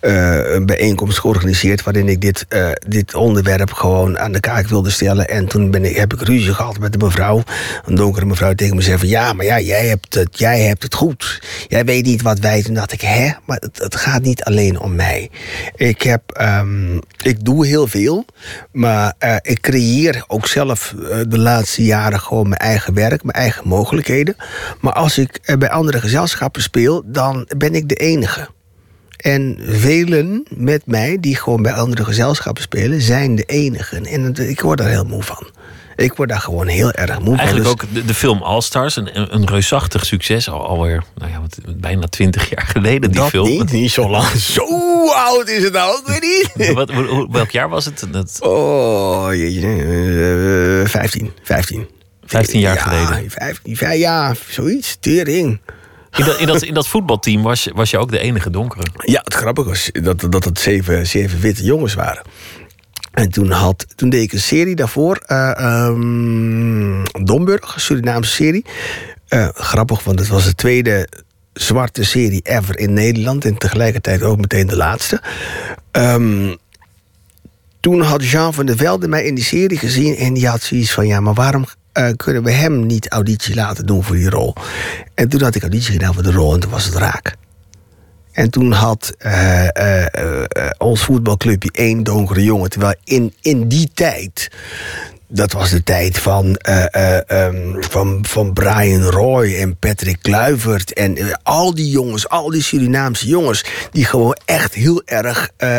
eh, 0.00 0.54
een 0.54 0.66
bijeenkomst 0.66 1.18
georganiseerd 1.18 1.82
waarin 1.82 2.08
ik 2.08 2.20
dit, 2.20 2.46
eh, 2.48 2.70
dit 2.86 3.14
onderwerp 3.14 3.72
gewoon 3.72 4.18
aan 4.18 4.32
de 4.32 4.40
kaak 4.40 4.66
wilde 4.66 4.90
stellen. 4.90 5.28
En 5.28 5.46
toen 5.46 5.70
ben 5.70 5.84
ik, 5.84 5.96
heb 5.96 6.12
ik 6.12 6.20
ruzie 6.20 6.54
gehad 6.54 6.78
met 6.78 6.94
een 6.94 7.04
mevrouw, 7.04 7.42
een 7.84 7.94
donkere 7.94 8.26
mevrouw, 8.26 8.54
tegen 8.54 8.76
me 8.76 8.82
zei 8.82 8.98
van 8.98 9.08
ja, 9.08 9.32
maar 9.32 9.44
ja, 9.44 9.60
jij 9.60 9.86
hebt 9.86 10.14
het, 10.14 10.38
jij 10.38 10.60
hebt 10.60 10.82
het 10.82 10.94
goed. 10.94 11.42
Jij 11.68 11.84
weet 11.84 12.04
niet 12.04 12.22
wat 12.22 12.38
wij. 12.38 12.62
Toen 12.62 12.74
dacht 12.74 12.92
ik, 12.92 13.00
hè, 13.00 13.30
maar 13.46 13.58
het, 13.60 13.78
het 13.78 13.96
gaat 13.96 14.22
niet 14.22 14.44
alleen 14.44 14.80
om 14.80 14.94
mij. 14.94 15.30
Ik 15.76 16.02
heb, 16.02 16.30
ehm, 16.30 16.96
ik 17.22 17.44
doe 17.44 17.66
heel 17.66 17.86
veel, 17.86 18.24
maar 18.72 19.14
eh, 19.18 19.36
ik 19.42 19.60
creëer 19.60 20.24
ook 20.26 20.46
zelf 20.46 20.94
eh, 21.10 21.18
de 21.28 21.38
laatste 21.38 21.84
jaren 21.84 22.20
gewoon 22.20 22.48
mijn 22.48 22.60
eigen 22.60 22.94
werk, 22.94 23.22
mijn 23.22 23.36
eigen 23.36 23.68
mogelijkheden. 23.68 24.36
Maar 24.80 24.92
als 24.92 25.18
ik 25.18 25.38
eh, 25.42 25.56
bij 25.56 25.70
andere 25.70 26.00
gezelschappen 26.00 26.41
speel, 26.50 27.02
dan 27.04 27.48
ben 27.56 27.74
ik 27.74 27.88
de 27.88 27.94
enige. 27.94 28.48
En 29.16 29.58
velen 29.60 30.46
met 30.56 30.86
mij, 30.86 31.16
die 31.20 31.36
gewoon 31.36 31.62
bij 31.62 31.72
andere 31.72 32.04
gezelschappen 32.04 32.62
spelen, 32.62 33.00
zijn 33.00 33.34
de 33.34 33.42
enigen. 33.44 34.06
En 34.06 34.34
ik 34.48 34.60
word 34.60 34.78
daar 34.78 34.88
heel 34.88 35.04
moe 35.04 35.22
van. 35.22 35.46
Ik 35.96 36.12
word 36.14 36.28
daar 36.28 36.40
gewoon 36.40 36.66
heel 36.66 36.90
erg 36.92 37.20
moe 37.20 37.36
Eigenlijk 37.36 37.68
van. 37.68 37.76
Dus- 37.78 37.88
ook 37.88 37.94
de, 37.94 38.04
de 38.04 38.14
film 38.14 38.42
All 38.42 38.60
Stars, 38.60 38.96
een, 38.96 39.34
een, 39.34 39.46
reusachtig 39.46 40.04
succes. 40.06 40.48
Al, 40.48 40.66
alweer 40.66 41.02
nou 41.16 41.30
ja, 41.30 41.40
wat, 41.40 41.58
bijna 41.76 42.06
twintig 42.06 42.50
jaar 42.50 42.66
geleden, 42.66 43.10
die 43.10 43.20
dat 43.20 43.28
film. 43.28 43.48
niet, 43.48 43.72
niet 43.72 43.90
zo 43.90 44.10
lang. 44.10 44.26
Zo 44.56 44.64
oud 45.10 45.48
is 45.48 45.62
het 45.62 45.72
nou 45.72 45.96
ook 45.98 46.06
weer 46.06 46.20
niet. 46.20 46.72
Wat, 46.74 46.90
welk 47.30 47.50
jaar 47.50 47.68
was 47.68 47.84
het? 47.84 48.06
Dat, 48.10 48.38
Oh, 48.40 49.28
jeetje. 49.34 50.82
eh, 50.82 50.88
15, 50.90 51.32
15. 51.42 51.86
15 52.24 52.60
jaar 52.60 52.74
ja, 52.74 52.82
geleden. 52.82 53.30
15, 53.30 53.76
vijf- 53.76 53.98
ja, 53.98 54.34
zoiets. 54.48 54.96
Tering. 55.00 55.60
In, 56.16 56.46
dat, 56.46 56.62
in, 56.62 56.74
dat, 56.74 56.88
voetbalteam 56.88 57.42
was, 57.42 57.64
je- 57.64 57.72
was 57.74 57.90
je 57.90 57.98
ook 57.98 58.10
de 58.10 58.18
enige 58.18 58.50
donkere. 58.50 58.82
Ja, 58.96 59.20
het 59.24 59.34
grappige 59.34 59.68
was 59.68 59.90
dat, 59.92 60.26
dat 60.32 60.44
het 60.44 60.58
zeven, 60.58 61.06
zeven 61.06 61.40
witte 61.40 61.64
jongens 61.64 61.94
waren. 61.94 62.22
En 63.12 63.30
toen, 63.30 63.50
had, 63.50 63.86
toen 63.96 64.08
deed 64.10 64.22
ik 64.22 64.32
een 64.32 64.40
serie 64.40 64.74
daarvoor. 64.76 65.16
eh 65.16 65.50
ehm, 65.58 67.04
Domburg, 67.24 67.74
Surinaamse 67.80 68.30
serie. 68.32 68.64
Eh, 69.28 69.48
grappig, 69.52 70.04
want 70.04 70.18
het 70.18 70.28
was 70.28 70.44
de 70.44 70.54
tweede 70.54 71.08
zwarte 71.52 72.04
serie 72.04 72.40
ever 72.42 72.78
in 72.78 72.92
Nederland. 72.92 73.44
En 73.44 73.58
tegelijkertijd 73.58 74.22
ook 74.22 74.40
meteen 74.40 74.66
de 74.66 74.76
laatste. 74.76 75.20
Ehm, 75.90 76.54
toen 77.80 78.00
had 78.00 78.28
Jean 78.30 78.54
van 78.54 78.66
der 78.66 78.76
Velde 78.76 79.08
mij 79.08 79.24
in 79.24 79.34
die 79.34 79.44
serie 79.44 79.78
gezien. 79.78 80.16
En 80.16 80.34
die 80.34 80.48
had 80.48 80.62
zoiets 80.62 80.92
van: 80.92 81.06
ja, 81.06 81.20
maar 81.20 81.34
waarom 81.34 81.64
eh, 81.92 82.08
kunnen 82.16 82.42
we 82.42 82.50
hem 82.50 82.86
niet 82.86 83.08
auditie 83.08 83.54
laten 83.54 83.86
doen 83.86 84.02
voor 84.04 84.16
die 84.16 84.30
rol? 84.30 84.54
En 85.14 85.28
toen 85.28 85.42
had 85.42 85.54
ik 85.54 85.62
auditie 85.62 85.92
gedaan 85.92 86.14
voor 86.14 86.22
de 86.22 86.32
rol 86.32 86.54
en 86.54 86.60
toen 86.60 86.70
was 86.70 86.84
het 86.84 86.94
raak. 86.94 87.36
En 88.32 88.50
toen 88.50 88.72
had 88.72 89.14
eh, 89.18 90.02
eh, 90.02 90.06
ons 90.78 91.00
voetbalclubje 91.02 91.70
één 91.72 92.02
donkere 92.02 92.42
jongen. 92.42 92.70
Terwijl 92.70 92.94
in, 93.04 93.34
in 93.40 93.68
die 93.68 93.90
tijd. 93.94 94.50
Dat 95.28 95.52
was 95.52 95.70
de 95.70 95.82
tijd 95.82 96.18
van, 96.18 96.56
eh, 96.56 96.94
eh, 96.94 97.30
ehm, 97.30 97.80
van, 97.80 98.24
van 98.28 98.52
Brian 98.52 99.02
Roy 99.02 99.54
en 99.54 99.76
Patrick 99.76 100.18
Kluivert. 100.22 100.92
En 100.92 101.40
al 101.42 101.74
die 101.74 101.90
jongens, 101.90 102.28
al 102.28 102.50
die 102.50 102.62
Surinaamse 102.62 103.26
jongens. 103.26 103.64
die 103.90 104.04
gewoon 104.04 104.36
echt 104.44 104.74
heel 104.74 105.02
erg. 105.04 105.50
eh, 105.56 105.78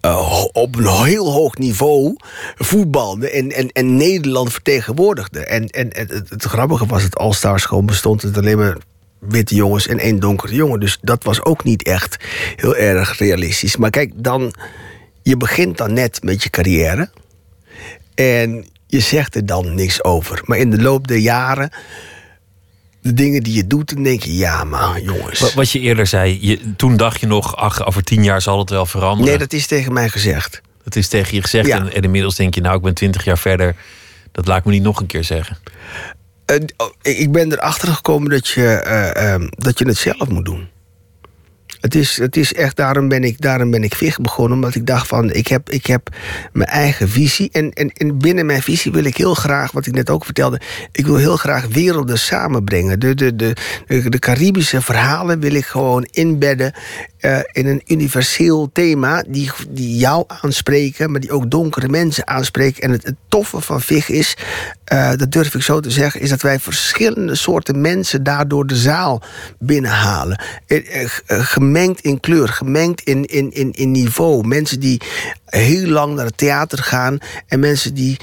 eh, 0.00 0.44
op 0.52 0.76
een 0.76 1.04
heel 1.04 1.32
hoog 1.32 1.56
niveau 1.56 2.16
voetbalde 2.56 3.30
en, 3.30 3.52
en, 3.52 3.68
en 3.72 3.96
Nederland 3.96 4.52
vertegenwoordigde. 4.52 5.44
En, 5.44 5.66
en, 5.66 5.88
het, 5.92 6.28
het 6.28 6.44
grappige 6.44 6.86
was, 6.86 7.02
het 7.02 7.16
All-Stars 7.16 7.64
gewoon 7.64 7.86
bestond 7.86 8.24
uit 8.24 8.36
alleen 8.36 8.58
maar 8.58 8.76
witte 9.18 9.54
jongens 9.54 9.86
en 9.86 9.98
één 9.98 10.20
donkere 10.20 10.54
jongen. 10.54 10.80
Dus 10.80 10.98
dat 11.00 11.24
was 11.24 11.44
ook 11.44 11.64
niet 11.64 11.82
echt 11.82 12.16
heel 12.56 12.76
erg 12.76 13.18
realistisch. 13.18 13.76
Maar 13.76 13.90
kijk, 13.90 14.12
dan, 14.16 14.54
je 15.22 15.36
begint 15.36 15.76
dan 15.76 15.92
net 15.92 16.22
met 16.22 16.42
je 16.42 16.50
carrière 16.50 17.10
en 18.14 18.66
je 18.86 19.00
zegt 19.00 19.34
er 19.34 19.46
dan 19.46 19.74
niks 19.74 20.04
over. 20.04 20.42
Maar 20.44 20.58
in 20.58 20.70
de 20.70 20.82
loop 20.82 21.08
der 21.08 21.18
jaren, 21.18 21.70
de 23.04 23.14
dingen 23.14 23.42
die 23.42 23.54
je 23.54 23.66
doet, 23.66 23.94
dan 23.94 24.02
denk 24.02 24.22
je, 24.22 24.34
ja 24.34 24.64
maar 24.64 25.00
jongens. 25.00 25.54
Wat, 25.54 25.70
je 25.70 25.80
eerder 25.80 26.06
zei, 26.06 26.38
je, 26.40 26.74
toen 26.76 26.96
dacht 26.96 27.20
je 27.20 27.26
nog, 27.26 27.56
ach, 27.56 27.86
over 27.86 28.04
tien 28.04 28.24
jaar 28.24 28.42
zal 28.42 28.58
het 28.58 28.70
wel 28.70 28.86
veranderen. 28.86 29.26
Nee, 29.26 29.38
dat 29.38 29.52
is 29.52 29.66
tegen 29.66 29.92
mij 29.92 30.08
gezegd. 30.08 30.60
Dat 30.84 30.96
is 30.96 31.08
tegen 31.08 31.34
je 31.34 31.42
gezegd. 31.42 31.66
Ja. 31.66 31.76
En, 31.76 31.92
en 31.92 32.02
inmiddels 32.02 32.36
denk 32.36 32.54
je, 32.54 32.60
nou, 32.60 32.76
ik 32.76 32.82
ben 32.82 32.94
twintig 32.94 33.24
jaar 33.24 33.38
verder. 33.38 33.76
Dat 34.32 34.46
laat 34.46 34.58
ik 34.58 34.64
me 34.64 34.72
niet 34.72 34.82
nog 34.82 35.00
een 35.00 35.06
keer 35.06 35.24
zeggen. 35.24 35.58
Eh, 36.44 36.56
oh, 36.76 36.88
ik 37.02 37.32
ben 37.32 37.52
erachter 37.52 37.88
gekomen 37.88 38.30
dat 38.30 38.48
je, 38.48 38.66
eh, 38.66 39.32
ehm, 39.32 39.48
dat 39.50 39.78
je 39.78 39.86
het 39.86 39.96
zelf 39.96 40.28
moet 40.28 40.44
doen. 40.44 40.68
Het 41.84 41.94
is, 41.94 42.16
het 42.16 42.36
is 42.36 42.54
echt, 42.54 42.76
daarom 42.76 43.08
ben 43.08 43.24
ik, 43.24 43.40
daarom 43.40 43.70
ben 43.70 43.82
ik 43.82 43.94
VIG 43.94 44.18
begonnen. 44.20 44.54
Omdat 44.54 44.74
ik 44.74 44.86
dacht 44.86 45.08
van, 45.08 45.32
ik 45.32 45.46
heb, 45.48 45.70
ik 45.70 45.86
heb 45.86 46.08
mijn 46.52 46.68
eigen 46.68 47.08
visie. 47.08 47.48
En, 47.52 47.70
en, 47.70 47.88
en 47.88 48.18
binnen 48.18 48.46
mijn 48.46 48.62
visie 48.62 48.92
wil 48.92 49.04
ik 49.04 49.16
heel 49.16 49.34
graag, 49.34 49.72
wat 49.72 49.86
ik 49.86 49.94
net 49.94 50.10
ook 50.10 50.24
vertelde... 50.24 50.60
ik 50.92 51.06
wil 51.06 51.16
heel 51.16 51.36
graag 51.36 51.66
werelden 51.66 52.18
samenbrengen. 52.18 53.00
De, 53.00 53.14
de, 53.14 53.34
de, 53.36 53.54
de 54.08 54.18
Caribische 54.18 54.80
verhalen 54.80 55.40
wil 55.40 55.54
ik 55.54 55.64
gewoon 55.64 56.08
inbedden... 56.10 56.74
eh, 57.24 57.38
in 57.52 57.66
een 57.66 57.82
universeel 57.86 58.70
thema 58.72 59.24
die, 59.28 59.50
die 59.68 59.96
jou 59.96 60.24
aanspreken... 60.26 61.10
maar 61.10 61.20
die 61.20 61.30
ook 61.30 61.50
donkere 61.50 61.88
mensen 61.88 62.26
aanspreken. 62.26 62.82
En 62.82 62.90
het, 62.90 63.14
toffe 63.28 63.60
van 63.60 63.80
VIG 63.80 64.08
is, 64.08 64.36
eh, 64.84 65.12
dat 65.16 65.32
durf 65.32 65.54
ik 65.54 65.62
zo 65.62 65.80
te 65.80 65.90
zeggen... 65.90 66.20
is 66.20 66.28
dat 66.28 66.42
wij 66.42 66.60
verschillende 66.60 67.34
soorten 67.34 67.80
mensen 67.80 68.22
daardoor 68.22 68.66
de 68.66 68.76
zaal 68.76 69.22
binnenhalen. 69.58 70.40
Eh, 70.66 71.08
gemengd 71.26 72.00
in 72.00 72.20
kleur, 72.20 72.48
gemengd 72.48 73.00
in, 73.00 73.24
in, 73.24 73.52
in, 73.52 73.72
in 73.72 73.90
niveau. 73.90 74.46
Mensen 74.46 74.80
die 74.80 75.00
heel 75.44 75.88
lang 75.88 76.14
naar 76.14 76.26
het 76.26 76.36
theater 76.36 76.78
gaan... 76.78 77.18
en 77.46 77.60
mensen 77.60 77.94
die 77.94 78.16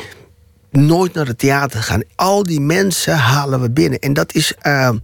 nooit 0.72 1.14
naar 1.14 1.28
het 1.28 1.40
theater 1.40 1.84
gaan. 1.84 2.04
Al 2.16 2.44
die 2.44 2.62
mensen 2.62 3.18
halen 3.18 3.62
we 3.62 3.72
binnen. 3.72 4.00
En 4.00 4.14
dat 4.14 4.34
is 4.34 4.54
ehm, 4.60 4.98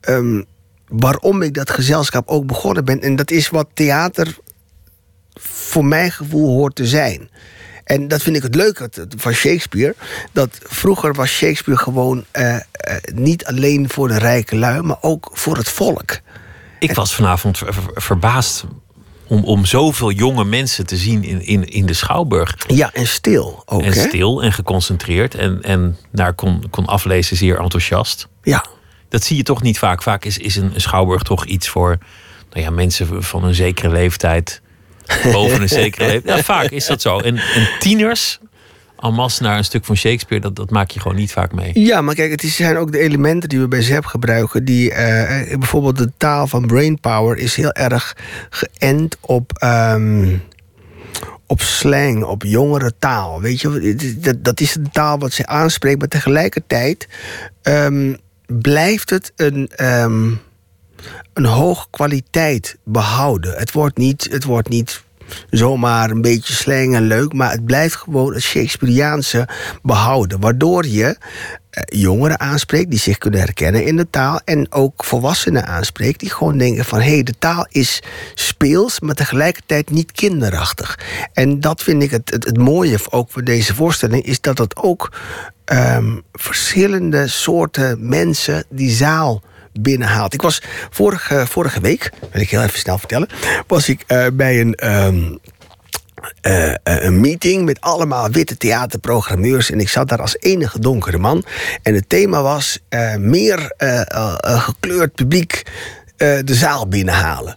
ehm, 0.00 0.42
waarom 0.88 1.42
ik 1.42 1.54
dat 1.54 1.70
gezelschap 1.70 2.28
ook 2.28 2.46
begonnen 2.46 2.84
ben. 2.84 3.00
En 3.00 3.16
dat 3.16 3.30
is 3.30 3.48
wat 3.48 3.68
theater 3.74 4.36
voor 5.40 5.84
mijn 5.84 6.12
gevoel 6.12 6.48
hoort 6.56 6.74
te 6.74 6.86
zijn. 6.86 7.30
En 7.84 8.08
dat 8.08 8.22
vind 8.22 8.36
ik 8.36 8.42
het 8.42 8.54
leuke 8.54 8.90
van 9.16 9.32
Shakespeare. 9.32 9.94
Dat 10.32 10.58
vroeger 10.62 11.14
was 11.14 11.30
Shakespeare 11.30 11.80
gewoon 11.80 12.24
eh, 12.30 12.54
eh, 12.56 12.62
niet 13.14 13.44
alleen 13.44 13.90
voor 13.90 14.08
de 14.08 14.18
rijke 14.18 14.56
lui, 14.56 14.82
maar 14.82 14.98
ook 15.00 15.30
voor 15.32 15.56
het 15.56 15.68
volk. 15.68 16.18
Ik 16.78 16.92
was 16.94 17.14
vanavond 17.14 17.58
ver- 17.58 17.74
ver- 17.74 18.02
verbaasd 18.02 18.64
om, 19.26 19.44
om 19.44 19.64
zoveel 19.64 20.10
jonge 20.10 20.44
mensen 20.44 20.86
te 20.86 20.96
zien 20.96 21.24
in, 21.24 21.42
in, 21.46 21.64
in 21.64 21.86
de 21.86 21.92
Schouwburg. 21.92 22.54
Ja, 22.66 22.90
en 22.92 23.06
stil 23.06 23.62
ook. 23.66 23.82
en 23.82 23.92
hè? 23.92 24.08
stil 24.08 24.42
en 24.42 24.52
geconcentreerd. 24.52 25.34
En, 25.34 25.62
en 25.62 25.96
daar 26.12 26.34
kon, 26.34 26.64
kon 26.70 26.86
aflezen 26.86 27.36
zeer 27.36 27.58
enthousiast. 27.60 28.28
Ja. 28.42 28.64
Dat 29.08 29.24
zie 29.24 29.36
je 29.36 29.42
toch 29.42 29.62
niet 29.62 29.78
vaak. 29.78 30.02
Vaak 30.02 30.24
is, 30.24 30.38
is 30.38 30.56
een, 30.56 30.72
schouwburg 30.76 31.22
toch 31.22 31.44
iets 31.44 31.68
voor 31.68 31.98
nou 32.50 32.64
ja, 32.64 32.70
mensen 32.70 33.22
van 33.22 33.44
een 33.44 33.54
zekere 33.54 33.90
leeftijd. 33.90 34.60
Boven 35.32 35.62
een 35.62 35.68
zekere 35.68 36.06
leeftijd. 36.06 36.36
Ja, 36.36 36.42
vaak 36.42 36.70
is 36.70 36.86
dat 36.86 37.02
zo. 37.02 37.18
En, 37.18 37.36
en 37.36 37.68
tieners, 37.78 38.38
en 38.98 39.14
masse 39.14 39.42
naar 39.42 39.56
een 39.56 39.64
stuk 39.64 39.84
van 39.84 39.96
Shakespeare, 39.96 40.42
dat, 40.42 40.56
dat 40.56 40.70
maak 40.70 40.90
je 40.90 41.00
gewoon 41.00 41.16
niet 41.16 41.32
vaak 41.32 41.52
mee. 41.52 41.70
Ja, 41.74 42.00
maar 42.00 42.14
kijk, 42.14 42.30
het 42.30 42.40
zijn 42.40 42.76
ook 42.76 42.92
de 42.92 42.98
elementen 42.98 43.48
die 43.48 43.60
we 43.60 43.68
bij 43.68 43.82
ZEP 43.82 44.04
gebruiken. 44.04 44.64
Die, 44.64 44.92
eh, 44.92 45.52
eh, 45.52 45.58
bijvoorbeeld 45.58 45.98
de 45.98 46.12
taal 46.16 46.46
van 46.46 46.66
brainpower 46.66 47.36
is 47.36 47.54
heel 47.54 47.72
erg 47.72 48.16
geënt 48.50 49.16
op, 49.20 49.52
ehm, 49.52 50.36
op 51.46 51.60
slang, 51.60 52.24
op 52.24 52.42
jongere 52.42 52.92
taal. 52.98 53.40
Weet 53.40 53.60
je, 53.60 54.16
dat, 54.20 54.44
dat 54.44 54.60
is 54.60 54.72
de 54.72 54.90
taal 54.92 55.18
wat 55.18 55.32
ze 55.32 55.46
aanspreekt. 55.46 55.98
Maar 55.98 56.08
tegelijkertijd 56.08 57.08
ehm, 57.62 58.14
blijft 58.48 59.10
het 59.10 59.32
een, 59.36 59.68
ehm, 59.76 60.30
een 61.32 61.44
hoge 61.44 61.86
kwaliteit 61.90 62.76
behouden. 62.84 63.54
Het 63.56 63.72
wordt 63.72 63.96
niet... 63.96 64.28
Het 64.30 64.44
wordt 64.44 64.68
niet 64.68 65.06
zomaar 65.50 66.10
een 66.10 66.20
beetje 66.20 66.52
slang 66.52 66.94
en 66.94 67.06
leuk, 67.06 67.32
maar 67.32 67.50
het 67.50 67.64
blijft 67.64 67.94
gewoon 67.94 68.34
het 68.34 68.42
Shakespeareaanse 68.42 69.48
behouden. 69.82 70.40
Waardoor 70.40 70.86
je 70.86 71.16
eh, 71.70 72.00
jongeren 72.00 72.40
aanspreekt 72.40 72.90
die 72.90 72.98
zich 72.98 73.18
kunnen 73.18 73.40
herkennen 73.40 73.84
in 73.84 73.96
de 73.96 74.10
taal. 74.10 74.40
En 74.44 74.72
ook 74.72 75.04
volwassenen 75.04 75.66
aanspreekt 75.66 76.20
die 76.20 76.30
gewoon 76.30 76.58
denken 76.58 76.84
van 76.84 77.00
hé, 77.00 77.12
hey, 77.12 77.22
de 77.22 77.38
taal 77.38 77.66
is 77.70 78.02
speels, 78.34 79.00
maar 79.00 79.14
tegelijkertijd 79.14 79.90
niet 79.90 80.12
kinderachtig. 80.12 80.98
En 81.32 81.60
dat 81.60 81.82
vind 81.82 82.02
ik 82.02 82.10
het, 82.10 82.30
het, 82.30 82.44
het 82.44 82.56
mooie 82.56 82.98
ook 83.10 83.30
voor 83.30 83.44
deze 83.44 83.74
voorstelling, 83.74 84.24
is 84.24 84.40
dat 84.40 84.58
het 84.58 84.76
ook 84.76 85.12
ehm, 85.68 86.16
verschillende 86.32 87.26
soorten 87.26 88.08
mensen 88.08 88.64
die 88.70 88.90
zaal 88.90 89.42
binnenhaalt. 89.80 90.34
Ik 90.34 90.42
was 90.42 90.62
vorige, 90.90 91.46
vorige 91.46 91.80
week, 91.80 92.10
wil 92.32 92.40
ik 92.40 92.50
heel 92.50 92.62
even 92.62 92.78
snel 92.78 92.98
vertellen, 92.98 93.28
was 93.66 93.88
ik 93.88 94.04
eh, 94.06 94.26
bij 94.32 94.60
een. 94.60 94.74
ehm, 94.74 95.36
eh, 96.40 96.70
eh, 96.70 96.76
een 96.82 97.20
meeting 97.20 97.64
met 97.64 97.80
allemaal 97.80 98.30
witte 98.30 98.56
theaterprogrammeurs. 98.56 99.70
En 99.70 99.80
ik 99.80 99.88
zat 99.88 100.08
daar 100.08 100.20
als 100.20 100.36
enige 100.38 100.78
donkere 100.78 101.18
man. 101.18 101.44
En 101.82 101.94
het 101.94 102.08
thema 102.08 102.42
was 102.42 102.78
meer 103.18 103.74
gekleurd 104.40 105.14
publiek 105.14 105.62
de 106.16 106.54
zaal 106.54 106.88
binnenhalen. 106.88 107.56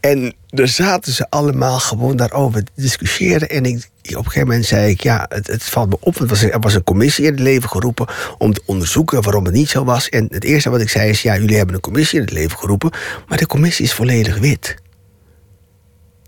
En 0.00 0.34
er 0.48 0.68
zaten 0.68 1.12
ze 1.12 1.30
allemaal 1.30 1.78
gewoon 1.78 2.16
daarover 2.16 2.64
te 2.64 2.72
discussiëren. 2.74 3.48
En 3.48 3.64
ik, 3.64 3.88
op 4.02 4.16
een 4.16 4.24
gegeven 4.24 4.48
moment 4.48 4.66
zei 4.66 4.90
ik, 4.90 5.00
ja, 5.00 5.26
het, 5.28 5.46
het 5.46 5.62
valt 5.62 5.88
me 5.88 5.96
op. 6.00 6.18
Het 6.18 6.28
was, 6.28 6.42
er 6.42 6.60
was 6.60 6.74
een 6.74 6.84
commissie 6.84 7.24
in 7.24 7.30
het 7.30 7.40
leven 7.40 7.68
geroepen 7.68 8.06
om 8.38 8.52
te 8.52 8.62
onderzoeken 8.64 9.22
waarom 9.22 9.44
het 9.44 9.54
niet 9.54 9.68
zo 9.68 9.84
was. 9.84 10.08
En 10.08 10.28
het 10.30 10.44
eerste 10.44 10.70
wat 10.70 10.80
ik 10.80 10.88
zei 10.88 11.08
is, 11.08 11.22
ja, 11.22 11.36
jullie 11.36 11.56
hebben 11.56 11.74
een 11.74 11.80
commissie 11.80 12.18
in 12.18 12.24
het 12.24 12.34
leven 12.34 12.58
geroepen. 12.58 12.90
Maar 13.28 13.38
de 13.38 13.46
commissie 13.46 13.84
is 13.84 13.92
volledig 13.92 14.38
wit. 14.38 14.76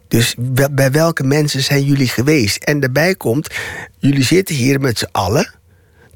Dus 0.08 0.34
bij 0.70 0.90
welke 0.90 1.22
mensen 1.22 1.62
zijn 1.62 1.84
jullie 1.84 2.08
geweest? 2.08 2.64
En 2.64 2.80
daarbij 2.80 3.14
komt, 3.14 3.54
jullie 3.98 4.24
zitten 4.24 4.54
hier 4.54 4.80
met 4.80 4.98
z'n 4.98 5.08
allen 5.12 5.54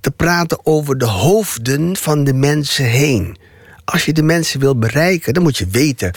te 0.00 0.10
praten 0.10 0.66
over 0.66 0.98
de 0.98 1.06
hoofden 1.06 1.96
van 1.96 2.24
de 2.24 2.34
mensen 2.34 2.84
heen. 2.84 3.36
Als 3.84 4.04
je 4.04 4.12
de 4.12 4.22
mensen 4.22 4.60
wil 4.60 4.76
bereiken, 4.78 5.34
dan 5.34 5.42
moet 5.42 5.56
je 5.56 5.66
weten 5.70 6.12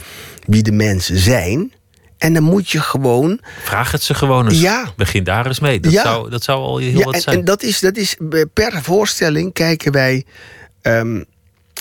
wie 0.46 0.64
de 0.64 0.72
mensen 0.72 1.18
zijn. 1.18 1.72
En 2.18 2.34
dan 2.34 2.44
moet 2.44 2.70
je 2.70 2.80
gewoon. 2.82 3.40
Vraag 3.64 3.92
het 3.92 4.02
ze 4.04 4.14
gewoon 4.14 4.48
eens. 4.48 4.62
Ja. 4.62 4.94
Begin 4.96 5.24
daar 5.24 5.46
eens 5.48 5.60
mee. 5.60 5.80
Dat, 5.80 5.92
Ja. 5.92 6.02
zou, 6.04 6.30
dat 6.30 6.44
zou 6.44 6.60
al 6.62 6.78
heel 6.78 6.98
Ja, 7.00 7.04
wat 7.06 7.14
en, 7.14 7.22
zijn. 7.22 7.38
en 7.40 7.46
dat 7.46 7.64
is, 7.64 7.80
dat 7.80 7.98
is 7.98 8.16
per 8.54 8.80
voorstelling 8.84 9.54
kijken 9.54 9.92
wij. 9.92 10.26
ehm, 10.82 11.24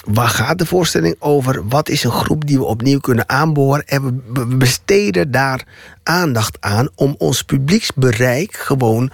waar 0.05 0.29
gaat 0.29 0.59
de 0.59 0.67
voorstelling 0.67 1.17
over? 1.19 1.69
Wat 1.69 1.89
is 1.89 2.05
een 2.05 2.11
groep 2.11 2.47
die 2.47 2.59
we 2.59 2.65
opnieuw 2.65 2.99
kunnen 3.01 3.29
aanboren? 3.29 3.87
En 3.87 4.05
we- 4.05 4.47
we 4.47 4.57
besteden 4.57 5.31
daar 5.31 5.65
aandacht 6.03 6.57
aan 6.61 6.89
om 6.95 7.15
ons 7.19 7.43
publieksbereik 7.43 8.57
gewoon 8.57 9.11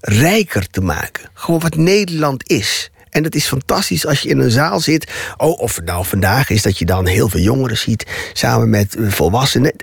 rijker 0.00 0.66
te 0.70 0.80
maken. 0.80 1.30
Gewoon 1.34 1.60
wat 1.60 1.76
Nederland 1.76 2.48
is. 2.50 2.90
En 3.14 3.24
het 3.24 3.34
is 3.34 3.46
fantastisch 3.46 4.06
als 4.06 4.20
je 4.20 4.28
in 4.28 4.38
een 4.38 4.50
zaal 4.50 4.80
zit. 4.80 5.12
Oh, 5.36 5.60
of 5.60 5.76
het 5.76 5.84
nou 5.84 6.04
vandaag 6.04 6.50
is 6.50 6.62
dat 6.62 6.78
je 6.78 6.84
dan 6.84 7.06
heel 7.06 7.28
veel 7.28 7.40
jongeren 7.40 7.76
ziet 7.76 8.30
samen 8.32 8.70
met 8.70 8.96
eh, 8.96 9.08
volwassenen. 9.08 9.74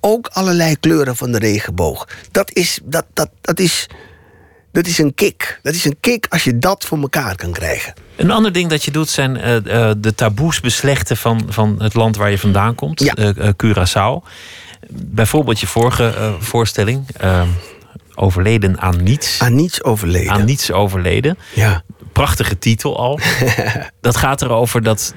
Ook 0.00 0.28
allerlei 0.32 0.76
kleuren 0.80 1.16
van 1.16 1.32
de 1.32 1.38
regenboog. 1.38 2.08
Dat 2.30 2.50
is, 2.52 2.78
dat, 2.84 3.04
dat, 3.12 3.30
dat 3.40 3.60
is, 3.60 3.86
dat 4.72 4.86
is 4.86 4.98
een 4.98 5.14
kick. 5.14 5.60
Dat 5.62 5.74
is 5.74 5.84
een 5.84 5.96
kick 6.00 6.26
als 6.28 6.44
je 6.44 6.58
dat 6.58 6.84
voor 6.84 6.98
elkaar 6.98 7.36
kan 7.36 7.52
krijgen. 7.52 7.94
Een 8.16 8.30
ander 8.30 8.52
ding 8.52 8.70
dat 8.70 8.84
je 8.84 8.90
doet 8.90 9.08
zijn 9.08 9.36
eh, 9.36 9.56
eh, 9.56 9.96
de 9.98 10.14
taboes 10.14 10.60
beslechten 10.60 11.16
van, 11.16 11.46
van 11.48 11.82
het 11.82 11.94
land 11.94 12.16
waar 12.16 12.30
je 12.30 12.38
vandaan 12.38 12.74
komt, 12.74 13.00
Ja. 13.00 13.34
Curaçao. 13.64 14.28
Bijvoorbeeld 14.90 15.60
je 15.60 15.66
vorige 15.66 16.34
voorstelling, 16.38 17.06
Overleden 18.14 18.80
aan 18.80 19.02
niets. 19.02 19.40
Aan 19.40 19.54
niets 19.54 19.82
overleden. 19.82 20.32
Aan 20.32 20.44
niets 20.44 20.72
overleden. 20.72 21.38
Ja. 21.54 21.82
Prachtige 22.14 22.58
titel 22.58 22.98
al. 22.98 23.20
dat 24.00 24.16
gaat 24.16 24.42
erover 24.42 24.82
dat, 24.82 25.14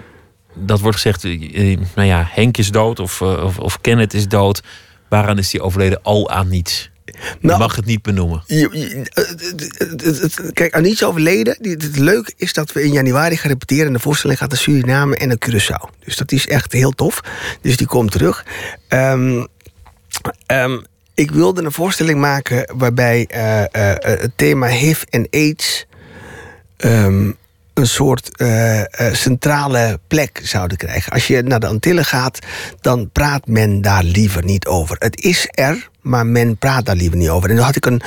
dat 0.53 0.79
wordt 0.79 0.95
gezegd, 0.95 1.23
eh, 1.23 1.71
eh, 1.71 1.79
nou 1.95 2.07
ja, 2.07 2.27
Henk 2.29 2.57
is 2.57 2.71
dood 2.71 2.99
of, 2.99 3.21
eh, 3.21 3.43
of, 3.43 3.59
of 3.59 3.81
Kenneth 3.81 4.13
is 4.13 4.27
dood. 4.27 4.61
Waaraan 5.09 5.37
is 5.37 5.49
die 5.49 5.61
overleden? 5.61 5.99
Al 6.03 6.29
aan 6.29 6.47
niets. 6.47 6.89
Je 7.05 7.13
Nou, 7.41 7.59
mag 7.59 7.75
het 7.75 7.85
niet 7.85 8.01
benoemen. 8.01 8.43
Het- 8.45 10.51
Kijk, 10.53 10.73
aan 10.73 10.81
niets 10.81 11.03
overleden. 11.03 11.57
Het 11.61 11.97
leuke 11.97 12.33
is 12.37 12.53
dat 12.53 12.71
we 12.71 12.83
in 12.83 12.91
januari 12.91 13.37
gaan 13.37 13.49
repeteren. 13.51 13.87
En 13.87 13.93
de 13.93 13.99
voorstelling 13.99 14.39
gaat 14.39 14.49
naar 14.49 14.57
Suriname 14.59 15.15
en 15.15 15.27
naar 15.27 15.37
Curaçao. 15.49 15.97
Dus 16.05 16.15
dat 16.17 16.31
is 16.31 16.47
echt 16.47 16.71
heel 16.71 16.91
tof. 16.91 17.21
Dus 17.61 17.77
die 17.77 17.87
komt 17.87 18.11
terug. 18.11 18.45
Ehm, 18.87 19.45
ehm, 20.45 20.79
ik 21.13 21.31
wilde 21.31 21.63
een 21.63 21.71
voorstelling 21.71 22.19
maken 22.19 22.73
waarbij 22.77 23.25
eh, 23.29 23.63
eh, 23.63 23.69
het 24.19 24.31
thema 24.35 24.67
HIV 24.67 25.01
en 25.09 25.27
AIDS. 25.31 25.85
Ehm, 26.77 27.31
een 27.77 27.87
soort 27.87 28.37
eh, 28.37 28.79
eh, 28.79 29.13
centrale 29.13 29.99
plek 30.07 30.39
zouden 30.43 30.77
krijgen. 30.77 31.11
Als 31.11 31.27
je 31.27 31.41
naar 31.41 31.59
de 31.59 31.67
Antillen 31.67 32.05
gaat, 32.05 32.39
dan 32.81 33.09
praat 33.11 33.47
men 33.47 33.81
daar 33.81 34.03
liever 34.03 34.43
niet 34.43 34.65
over. 34.65 34.95
Het 34.99 35.21
is 35.21 35.47
er, 35.51 35.89
maar 36.07 36.25
men 36.25 36.57
praat 36.57 36.85
daar 36.85 36.95
liever 36.95 37.17
niet 37.17 37.29
over. 37.29 37.49
En 37.49 37.55
dan 37.55 37.65
had 37.65 37.75
ik 37.75 37.85
een, 37.85 38.01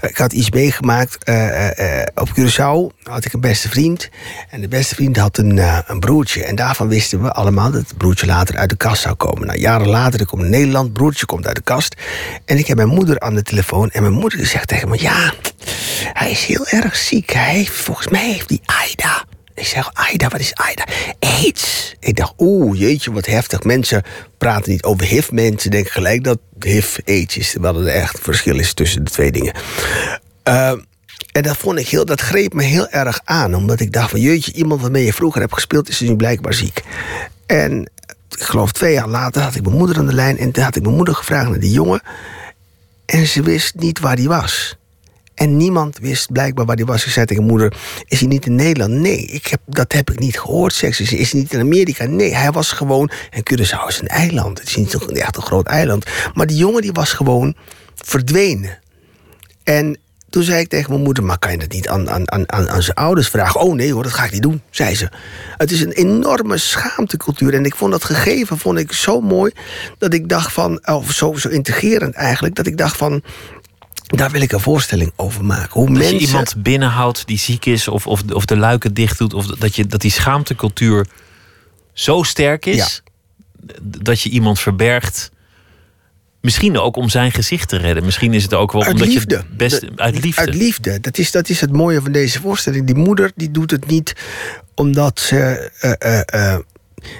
ik 0.00 0.16
had 0.16 0.32
iets 0.32 0.50
meegemaakt 0.50 1.24
eh, 1.24 1.68
eh, 1.68 2.00
eh, 2.00 2.06
op 2.14 2.28
Curaçao. 2.28 3.02
Had 3.02 3.24
ik 3.24 3.32
een 3.32 3.40
beste 3.40 3.68
vriend. 3.68 4.08
En 4.50 4.60
de 4.60 4.68
beste 4.68 4.94
vriend 4.94 5.16
had 5.16 5.38
een, 5.38 5.60
een 5.86 6.00
broertje. 6.00 6.44
En 6.44 6.54
daarvan 6.54 6.88
wisten 6.88 7.22
we 7.22 7.32
allemaal 7.32 7.70
dat 7.70 7.80
het 7.88 7.96
broertje 7.96 8.26
later 8.26 8.56
uit 8.56 8.70
de 8.70 8.76
kast 8.76 9.02
zou 9.02 9.14
komen. 9.14 9.46
Nou, 9.46 9.58
jaren 9.58 9.88
later, 9.88 10.20
ik 10.20 10.26
kom 10.26 10.40
naar 10.40 10.48
Nederland, 10.48 10.92
broertje 10.92 11.26
komt 11.26 11.46
uit 11.46 11.56
de 11.56 11.62
kast. 11.62 11.96
En 12.44 12.58
ik 12.58 12.66
heb 12.66 12.76
mijn 12.76 12.88
moeder 12.88 13.20
aan 13.20 13.34
de 13.34 13.42
telefoon. 13.42 13.90
En 13.90 14.02
mijn 14.02 14.14
moeder 14.14 14.46
zegt 14.46 14.68
tegen 14.68 14.88
me: 14.88 15.00
Ja, 15.00 15.32
hij 16.12 16.30
is 16.30 16.44
heel 16.44 16.66
erg 16.66 16.96
ziek. 16.96 17.32
Hij 17.32 17.54
heeft, 17.54 17.72
volgens 17.72 18.08
mij 18.08 18.32
heeft 18.32 18.48
hij 18.48 18.60
AIDA. 18.64 19.24
Ik 19.62 19.68
zeg, 19.68 19.90
AIDA, 19.92 20.28
wat 20.28 20.40
is 20.40 20.54
AIDA? 20.54 20.84
AIDS. 21.18 21.94
Ik 22.00 22.16
dacht, 22.16 22.32
oeh, 22.38 22.78
jeetje, 22.78 23.12
wat 23.12 23.26
heftig. 23.26 23.62
Mensen 23.62 24.02
praten 24.38 24.72
niet 24.72 24.82
over 24.82 25.06
HIV. 25.06 25.30
Mensen 25.30 25.70
denken 25.70 25.92
gelijk 25.92 26.24
dat 26.24 26.38
HIV 26.58 26.98
AIDS 27.04 27.36
is. 27.36 27.50
Terwijl 27.50 27.80
er 27.80 27.86
echt 27.86 28.18
verschil 28.20 28.58
is 28.58 28.74
tussen 28.74 29.04
de 29.04 29.10
twee 29.10 29.32
dingen. 29.32 29.54
Uh, 30.48 30.70
en 31.32 31.42
dat 31.42 31.56
vond 31.56 31.78
ik 31.78 31.88
heel, 31.88 32.04
dat 32.04 32.20
greep 32.20 32.54
me 32.54 32.62
heel 32.62 32.88
erg 32.88 33.20
aan. 33.24 33.54
Omdat 33.54 33.80
ik 33.80 33.92
dacht 33.92 34.10
van, 34.10 34.20
jeetje, 34.20 34.52
iemand 34.52 34.80
waarmee 34.80 35.04
je 35.04 35.12
vroeger 35.12 35.40
hebt 35.40 35.54
gespeeld... 35.54 35.88
is 35.88 36.00
nu 36.00 36.16
blijkbaar 36.16 36.54
ziek. 36.54 36.82
En 37.46 37.90
ik 38.28 38.42
geloof 38.42 38.72
twee 38.72 38.92
jaar 38.92 39.08
later 39.08 39.42
had 39.42 39.54
ik 39.54 39.62
mijn 39.62 39.76
moeder 39.76 39.96
aan 39.96 40.06
de 40.06 40.14
lijn... 40.14 40.38
en 40.38 40.52
toen 40.52 40.64
had 40.64 40.76
ik 40.76 40.82
mijn 40.82 40.96
moeder 40.96 41.14
gevraagd 41.14 41.48
naar 41.48 41.60
die 41.60 41.72
jongen. 41.72 42.02
En 43.06 43.26
ze 43.26 43.42
wist 43.42 43.74
niet 43.74 44.00
waar 44.00 44.16
die 44.16 44.28
was. 44.28 44.76
En 45.42 45.56
niemand 45.56 45.98
wist 45.98 46.32
blijkbaar 46.32 46.64
waar 46.64 46.76
hij 46.76 46.84
was. 46.84 47.04
Ik 47.04 47.12
zei 47.12 47.26
tegen 47.26 47.44
moeder, 47.44 47.74
is 48.06 48.18
hij 48.18 48.28
niet 48.28 48.46
in 48.46 48.54
Nederland? 48.54 48.92
Nee, 48.92 49.18
ik 49.18 49.46
heb, 49.46 49.60
dat 49.66 49.92
heb 49.92 50.10
ik 50.10 50.18
niet 50.18 50.40
gehoord. 50.40 50.74
Zeg 50.74 50.94
ze, 50.94 51.02
is 51.02 51.32
hij 51.32 51.40
niet 51.40 51.52
in 51.52 51.60
Amerika? 51.60 52.04
Nee, 52.04 52.34
hij 52.34 52.50
was 52.50 52.72
gewoon... 52.72 53.10
En 53.30 53.42
Curaçao 53.50 53.86
is 53.86 54.00
een 54.00 54.08
eiland. 54.08 54.58
Het 54.58 54.68
is 54.68 54.76
niet 54.76 55.12
echt 55.12 55.36
een 55.36 55.42
groot 55.42 55.66
eiland. 55.66 56.06
Maar 56.34 56.46
die 56.46 56.56
jongen 56.56 56.82
die 56.82 56.92
was 56.92 57.12
gewoon 57.12 57.56
verdwenen. 57.94 58.78
En 59.64 59.98
toen 60.30 60.42
zei 60.42 60.60
ik 60.60 60.68
tegen 60.68 60.90
mijn 60.90 61.02
moeder... 61.02 61.24
maar 61.24 61.38
kan 61.38 61.52
je 61.52 61.58
dat 61.58 61.72
niet 61.72 61.88
aan, 61.88 62.10
aan, 62.10 62.32
aan, 62.32 62.50
aan 62.50 62.82
zijn 62.82 62.96
ouders 62.96 63.28
vragen? 63.28 63.60
Oh 63.60 63.74
nee 63.74 63.92
hoor, 63.92 64.02
dat 64.02 64.12
ga 64.12 64.24
ik 64.24 64.32
niet 64.32 64.42
doen, 64.42 64.62
zei 64.70 64.96
ze. 64.96 65.08
Het 65.56 65.70
is 65.70 65.80
een 65.80 65.92
enorme 65.92 66.58
schaamtecultuur. 66.58 67.54
En 67.54 67.64
ik 67.64 67.74
vond 67.74 67.92
dat 67.92 68.04
gegeven 68.04 68.58
vond 68.58 68.78
ik 68.78 68.92
zo 68.92 69.20
mooi... 69.20 69.52
dat 69.98 70.14
ik 70.14 70.28
dacht 70.28 70.52
van... 70.52 70.86
of 70.86 71.12
zo, 71.12 71.32
zo 71.34 71.48
integrerend 71.48 72.14
eigenlijk... 72.14 72.54
dat 72.54 72.66
ik 72.66 72.76
dacht 72.76 72.96
van... 72.96 73.22
Daar 74.16 74.30
wil 74.30 74.40
ik 74.40 74.52
een 74.52 74.60
voorstelling 74.60 75.12
over 75.16 75.44
maken. 75.44 75.72
Hoe 75.72 75.86
dat 75.88 75.96
mensen... 75.96 76.18
je 76.18 76.26
iemand 76.26 76.54
binnenhoudt 76.62 77.26
die 77.26 77.38
ziek 77.38 77.64
is, 77.66 77.88
of, 77.88 78.06
of, 78.06 78.22
of 78.32 78.44
de 78.44 78.56
luiken 78.56 78.94
dicht 78.94 79.18
doet, 79.18 79.34
of 79.34 79.46
dat, 79.46 79.76
je, 79.76 79.86
dat 79.86 80.00
die 80.00 80.10
schaamtecultuur 80.10 81.06
zo 81.92 82.22
sterk 82.22 82.66
is 82.66 82.76
Ja. 82.76 83.72
dat 83.82 84.20
je 84.20 84.30
iemand 84.30 84.60
verbergt. 84.60 85.30
Misschien 86.40 86.78
ook 86.78 86.96
om 86.96 87.08
zijn 87.08 87.32
gezicht 87.32 87.68
te 87.68 87.76
redden. 87.76 88.04
Misschien 88.04 88.34
is 88.34 88.42
het 88.42 88.54
ook 88.54 88.72
wel 88.72 88.82
Uit 88.82 88.92
omdat 88.92 89.08
liefde. 89.08 89.34
je 89.36 89.56
best 89.56 89.80
De- 89.80 89.92
uit 89.96 90.22
liefde. 90.24 90.40
Uit 90.40 90.54
liefde. 90.54 91.00
Dat 91.00 91.18
is, 91.18 91.30
dat 91.30 91.48
is 91.48 91.60
het 91.60 91.72
mooie 91.72 92.00
van 92.00 92.12
deze 92.12 92.40
voorstelling. 92.40 92.86
Die 92.86 92.94
moeder 92.94 93.32
die 93.34 93.50
doet 93.50 93.70
het 93.70 93.86
niet 93.86 94.14
omdat 94.74 95.20
ze. 95.20 95.70
eh, 95.80 95.92
eh, 95.98 96.52
eh, 96.54 96.58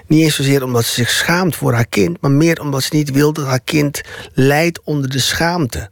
niet 0.07 0.23
eens 0.23 0.35
zozeer 0.35 0.63
omdat 0.65 0.85
ze 0.85 0.93
zich 0.93 1.11
schaamt 1.11 1.57
voor 1.57 1.73
haar 1.73 1.87
kind, 1.87 2.21
maar 2.21 2.31
meer 2.31 2.61
omdat 2.61 2.83
ze 2.83 2.97
niet 2.97 3.11
wil 3.11 3.33
dat 3.33 3.47
haar 3.47 3.61
kind 3.65 4.01
lijdt 4.35 4.81
onder 4.85 5.11
de 5.11 5.19
schaamte. 5.19 5.91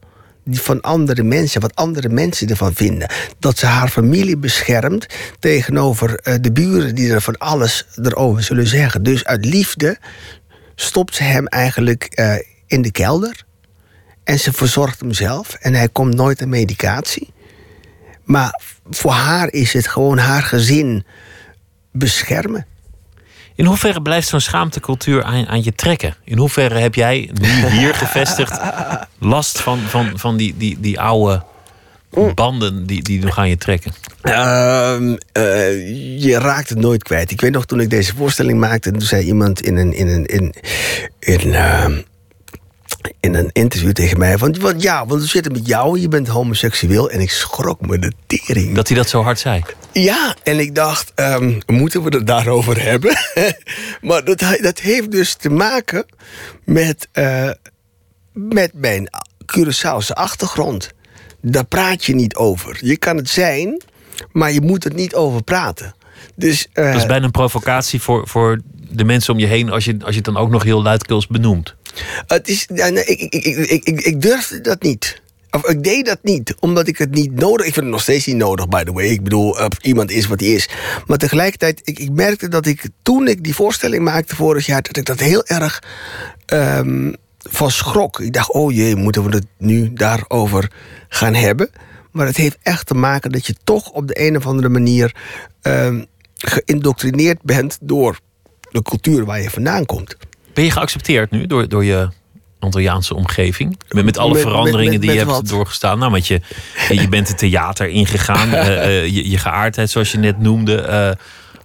Van 0.50 0.80
andere 0.80 1.22
mensen, 1.22 1.60
wat 1.60 1.74
andere 1.74 2.08
mensen 2.08 2.48
ervan 2.48 2.74
vinden. 2.74 3.10
Dat 3.38 3.58
ze 3.58 3.66
haar 3.66 3.88
familie 3.88 4.36
beschermt 4.36 5.06
tegenover 5.38 6.14
eh, 6.14 6.34
de 6.40 6.52
buren 6.52 6.94
die 6.94 7.12
er 7.12 7.20
van 7.20 7.38
alles 7.38 7.86
erover 8.02 8.42
zullen 8.42 8.66
zeggen. 8.66 9.02
Dus 9.02 9.24
uit 9.24 9.44
liefde 9.44 9.98
stopt 10.74 11.14
ze 11.14 11.22
hem 11.22 11.46
eigenlijk 11.46 12.04
eh, 12.04 12.34
in 12.66 12.82
de 12.82 12.90
kelder. 12.90 13.44
En 14.24 14.38
ze 14.38 14.52
verzorgt 14.52 15.00
hem 15.00 15.12
zelf. 15.12 15.54
En 15.54 15.74
hij 15.74 15.88
komt 15.88 16.14
nooit 16.14 16.42
aan 16.42 16.48
medicatie. 16.48 17.32
Maar 18.24 18.60
voor 18.90 19.10
haar 19.12 19.52
is 19.52 19.72
het 19.72 19.88
gewoon 19.88 20.18
haar 20.18 20.42
gezin 20.42 21.04
beschermen. 21.92 22.66
In 23.60 23.66
hoeverre 23.66 24.02
blijft 24.02 24.28
zo'n 24.28 24.40
schaamtecultuur 24.40 25.22
aan, 25.22 25.46
aan 25.46 25.62
je 25.62 25.74
trekken? 25.74 26.14
In 26.24 26.38
hoeverre 26.38 26.78
heb 26.78 26.94
jij, 26.94 27.30
nu 27.40 27.66
hier 27.66 27.94
gevestigd, 27.94 28.60
last 29.18 29.60
van, 29.60 29.78
van, 29.78 30.10
van 30.14 30.36
die, 30.36 30.54
die, 30.56 30.80
die 30.80 31.00
oude 31.00 31.42
banden 32.34 32.86
die, 32.86 33.02
die 33.02 33.24
nog 33.24 33.38
aan 33.38 33.48
je 33.48 33.56
trekken? 33.56 33.92
Ehm, 34.22 35.16
eh, 35.32 36.22
je 36.22 36.38
raakt 36.38 36.68
het 36.68 36.78
nooit 36.78 37.02
kwijt. 37.02 37.30
Ik 37.30 37.40
weet 37.40 37.52
nog 37.52 37.66
toen 37.66 37.80
ik 37.80 37.90
deze 37.90 38.14
voorstelling 38.14 38.58
maakte, 38.60 38.90
toen 38.90 39.00
zei 39.00 39.24
iemand 39.24 39.60
in 39.60 39.76
een, 39.76 39.92
in 39.92 40.08
een, 40.08 40.26
in, 40.26 40.54
in, 41.18 41.54
ehm, 41.54 41.98
in 43.20 43.34
een 43.34 43.50
interview 43.52 43.92
tegen 43.92 44.18
mij: 44.18 44.38
van, 44.38 44.56
want 44.60 44.82
ja, 44.82 45.06
want 45.06 45.20
we 45.20 45.26
zitten 45.26 45.52
met 45.52 45.66
jou, 45.66 46.00
je 46.00 46.08
bent 46.08 46.28
homoseksueel. 46.28 47.10
En 47.10 47.20
ik 47.20 47.30
schrok 47.30 47.80
me 47.80 47.98
de 47.98 48.12
tering. 48.26 48.74
Dat 48.74 48.88
hij 48.88 48.96
dat 48.96 49.08
zo 49.08 49.22
hard 49.22 49.38
zei. 49.38 49.62
Ja, 49.92 50.36
en 50.42 50.58
ik 50.58 50.74
dacht, 50.74 51.12
ehm, 51.14 51.60
moeten 51.66 52.02
we 52.02 52.16
het 52.16 52.26
daarover 52.26 52.82
hebben? 52.82 53.16
maar 54.08 54.24
dat, 54.24 54.58
dat 54.60 54.78
heeft 54.78 55.10
dus 55.10 55.34
te 55.34 55.50
maken 55.50 56.06
met, 56.64 57.08
eh, 57.12 57.50
met 58.32 58.70
mijn 58.74 59.10
Curaçaose 59.56 60.12
achtergrond. 60.12 60.90
Daar 61.40 61.64
praat 61.64 62.04
je 62.04 62.14
niet 62.14 62.34
over. 62.34 62.78
Je 62.80 62.96
kan 62.96 63.16
het 63.16 63.28
zijn, 63.28 63.82
maar 64.32 64.52
je 64.52 64.60
moet 64.60 64.84
er 64.84 64.94
niet 64.94 65.14
over 65.14 65.42
praten. 65.42 65.94
Dus, 66.34 66.68
eh, 66.72 66.84
Dat 66.84 67.00
is 67.00 67.06
bijna 67.06 67.24
een 67.24 67.30
provocatie 67.30 68.00
voor, 68.00 68.28
voor 68.28 68.60
de 68.90 69.04
mensen 69.04 69.32
om 69.32 69.38
je 69.38 69.46
heen... 69.46 69.70
als 69.70 69.84
je, 69.84 69.96
als 70.00 70.10
je 70.10 70.16
het 70.16 70.24
dan 70.24 70.36
ook 70.36 70.50
nog 70.50 70.62
heel 70.62 70.82
luidkeels 70.82 71.26
benoemt. 71.26 71.76
Het 72.26 72.48
is, 72.48 72.66
ik, 72.66 73.20
ik, 73.20 73.34
ik, 73.44 73.84
ik, 73.84 74.00
ik, 74.00 74.20
durfde 74.22 74.60
dat 74.60 74.82
niet. 74.82 75.22
Of 75.50 75.68
ik 75.68 75.82
deed 75.82 76.06
dat 76.06 76.18
niet, 76.22 76.54
omdat 76.60 76.88
ik 76.88 76.98
het 76.98 77.10
niet 77.10 77.34
nodig... 77.34 77.66
Ik 77.66 77.72
vind 77.72 77.84
het 77.84 77.94
nog 77.94 78.02
steeds 78.02 78.26
niet 78.26 78.36
nodig, 78.36 78.68
by 78.68 78.82
the 78.82 78.92
way. 78.92 79.06
Ik 79.06 79.22
bedoel, 79.22 79.60
uh, 79.60 79.66
iemand 79.80 80.10
is 80.10 80.26
wat 80.26 80.40
hij 80.40 80.48
is. 80.48 80.68
Maar 81.06 81.18
tegelijkertijd, 81.18 81.80
ik, 81.84 81.98
ik 81.98 82.10
merkte 82.10 82.48
dat 82.48 82.66
ik 82.66 82.88
toen 83.02 83.28
ik 83.28 83.44
die 83.44 83.54
voorstelling 83.54 84.04
maakte 84.04 84.36
vorig 84.36 84.66
jaar... 84.66 84.82
dat 84.82 84.96
ik 84.96 85.04
dat 85.04 85.20
heel 85.20 85.44
erg 85.44 85.82
um, 86.46 87.14
van 87.38 87.70
schrok. 87.70 88.20
Ik 88.20 88.32
dacht, 88.32 88.52
oh 88.52 88.72
jee, 88.72 88.96
moeten 88.96 89.24
we 89.24 89.36
het 89.36 89.46
nu 89.58 89.92
daarover 89.92 90.70
gaan 91.08 91.34
hebben? 91.34 91.70
Maar 92.10 92.26
het 92.26 92.36
heeft 92.36 92.58
echt 92.62 92.86
te 92.86 92.94
maken 92.94 93.32
dat 93.32 93.46
je 93.46 93.54
toch 93.64 93.90
op 93.90 94.06
de 94.06 94.20
een 94.20 94.36
of 94.36 94.46
andere 94.46 94.68
manier... 94.68 95.14
Um, 95.62 96.06
geïndoctrineerd 96.46 97.42
bent 97.42 97.78
door 97.80 98.20
de 98.70 98.82
cultuur 98.82 99.24
waar 99.24 99.42
je 99.42 99.50
vandaan 99.50 99.86
komt. 99.86 100.16
Ben 100.60 100.68
je 100.68 100.74
geaccepteerd 100.74 101.30
nu 101.30 101.46
door, 101.46 101.68
door 101.68 101.84
je 101.84 102.08
Antilliaanse 102.58 103.14
omgeving? 103.14 103.78
Met, 103.88 104.04
met 104.04 104.18
alle 104.18 104.32
Met- 104.32 104.42
veranderingen 104.42 104.92
met- 104.92 105.00
die 105.00 105.10
je 105.10 105.16
hebt 105.18 105.30
wat? 105.30 105.48
doorgestaan. 105.48 105.98
Nou, 105.98 106.10
want 106.10 106.26
je, 106.26 106.40
je 106.88 107.08
bent 107.08 107.28
het 107.28 107.38
theater 107.38 107.88
ingegaan. 107.88 108.52
eh, 108.54 108.84
eh, 108.98 109.06
je, 109.06 109.30
je 109.30 109.38
geaardheid, 109.38 109.90
zoals 109.90 110.12
je 110.12 110.18
net 110.18 110.38
noemde. 110.38 110.74
eh, 110.80 111.10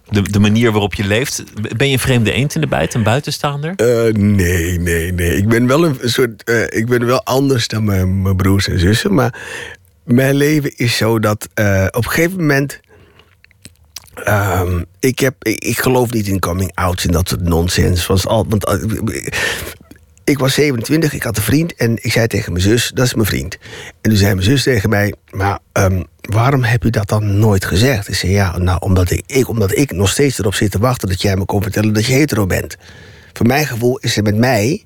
de, 0.08 0.22
de 0.22 0.38
manier 0.38 0.70
waarop 0.72 0.94
je 0.94 1.04
leeft. 1.04 1.44
Ben 1.76 1.86
je 1.86 1.92
een 1.92 1.98
vreemde 1.98 2.32
eend 2.32 2.54
in 2.54 2.60
de 2.60 2.66
bijt, 2.66 2.94
een 2.94 3.02
buitenstaander? 3.02 3.72
Nee, 4.12 4.78
nee, 4.78 5.12
nee. 5.12 5.36
Ik 5.36 5.48
ben 5.48 5.66
wel 5.66 5.84
een 5.84 5.98
soort. 6.02 6.50
ik 6.68 6.86
ben 6.86 7.06
wel 7.06 7.24
anders 7.24 7.68
dan 7.68 7.84
mijn, 7.84 8.22
mijn 8.22 8.36
broers 8.36 8.68
en 8.68 8.78
zussen. 8.78 9.14
Maar 9.14 9.34
mijn 10.04 10.34
leven 10.34 10.76
is 10.76 10.96
zo 10.96 11.18
dat 11.18 11.48
op 11.90 12.04
een 12.04 12.10
gegeven 12.10 12.36
moment. 12.36 12.80
Ehm, 14.24 14.82
ik, 14.98 15.18
heb, 15.18 15.34
ik, 15.38 15.78
geloof 15.78 16.10
niet 16.10 16.26
in 16.26 16.38
coming 16.38 16.70
outs 16.74 17.06
en 17.06 17.12
dat 17.12 17.28
soort 17.28 17.42
nonsens. 17.42 18.06
Was 18.06 18.26
al, 18.26 18.46
want, 18.48 18.64
eh, 18.64 18.74
ik 20.24 20.38
was 20.38 20.54
27, 20.54 21.12
ik 21.12 21.22
had 21.22 21.36
een 21.36 21.42
vriend 21.42 21.74
en 21.74 22.04
ik 22.04 22.12
zei 22.12 22.26
tegen 22.26 22.52
mijn 22.52 22.64
zus: 22.64 22.90
Dat 22.94 23.06
is 23.06 23.14
mijn 23.14 23.26
vriend. 23.26 23.58
En 24.00 24.10
toen 24.10 24.18
zei 24.18 24.34
mijn 24.34 24.46
zus 24.46 24.62
tegen 24.62 24.88
mij: 24.88 25.14
Maar 25.30 25.58
ehm, 25.72 26.02
waarom 26.20 26.62
heb 26.62 26.82
je 26.82 26.90
dat 26.90 27.08
dan 27.08 27.38
nooit 27.38 27.64
gezegd? 27.64 28.08
Ik 28.08 28.14
zei: 28.14 28.32
Ja, 28.32 28.58
nou, 28.58 28.78
omdat 28.80 29.10
ik, 29.10 29.48
omdat 29.48 29.76
ik 29.76 29.92
nog 29.92 30.08
steeds 30.08 30.38
erop 30.38 30.54
zit 30.54 30.70
te 30.70 30.78
wachten 30.78 31.08
dat 31.08 31.22
jij 31.22 31.36
me 31.36 31.44
kon 31.44 31.62
vertellen 31.62 31.92
dat 31.92 32.06
je 32.06 32.12
hetero 32.12 32.46
bent. 32.46 32.76
Voor 33.32 33.46
mijn 33.46 33.66
gevoel 33.66 33.98
is 33.98 34.16
er 34.16 34.22
met 34.22 34.36
mij 34.36 34.85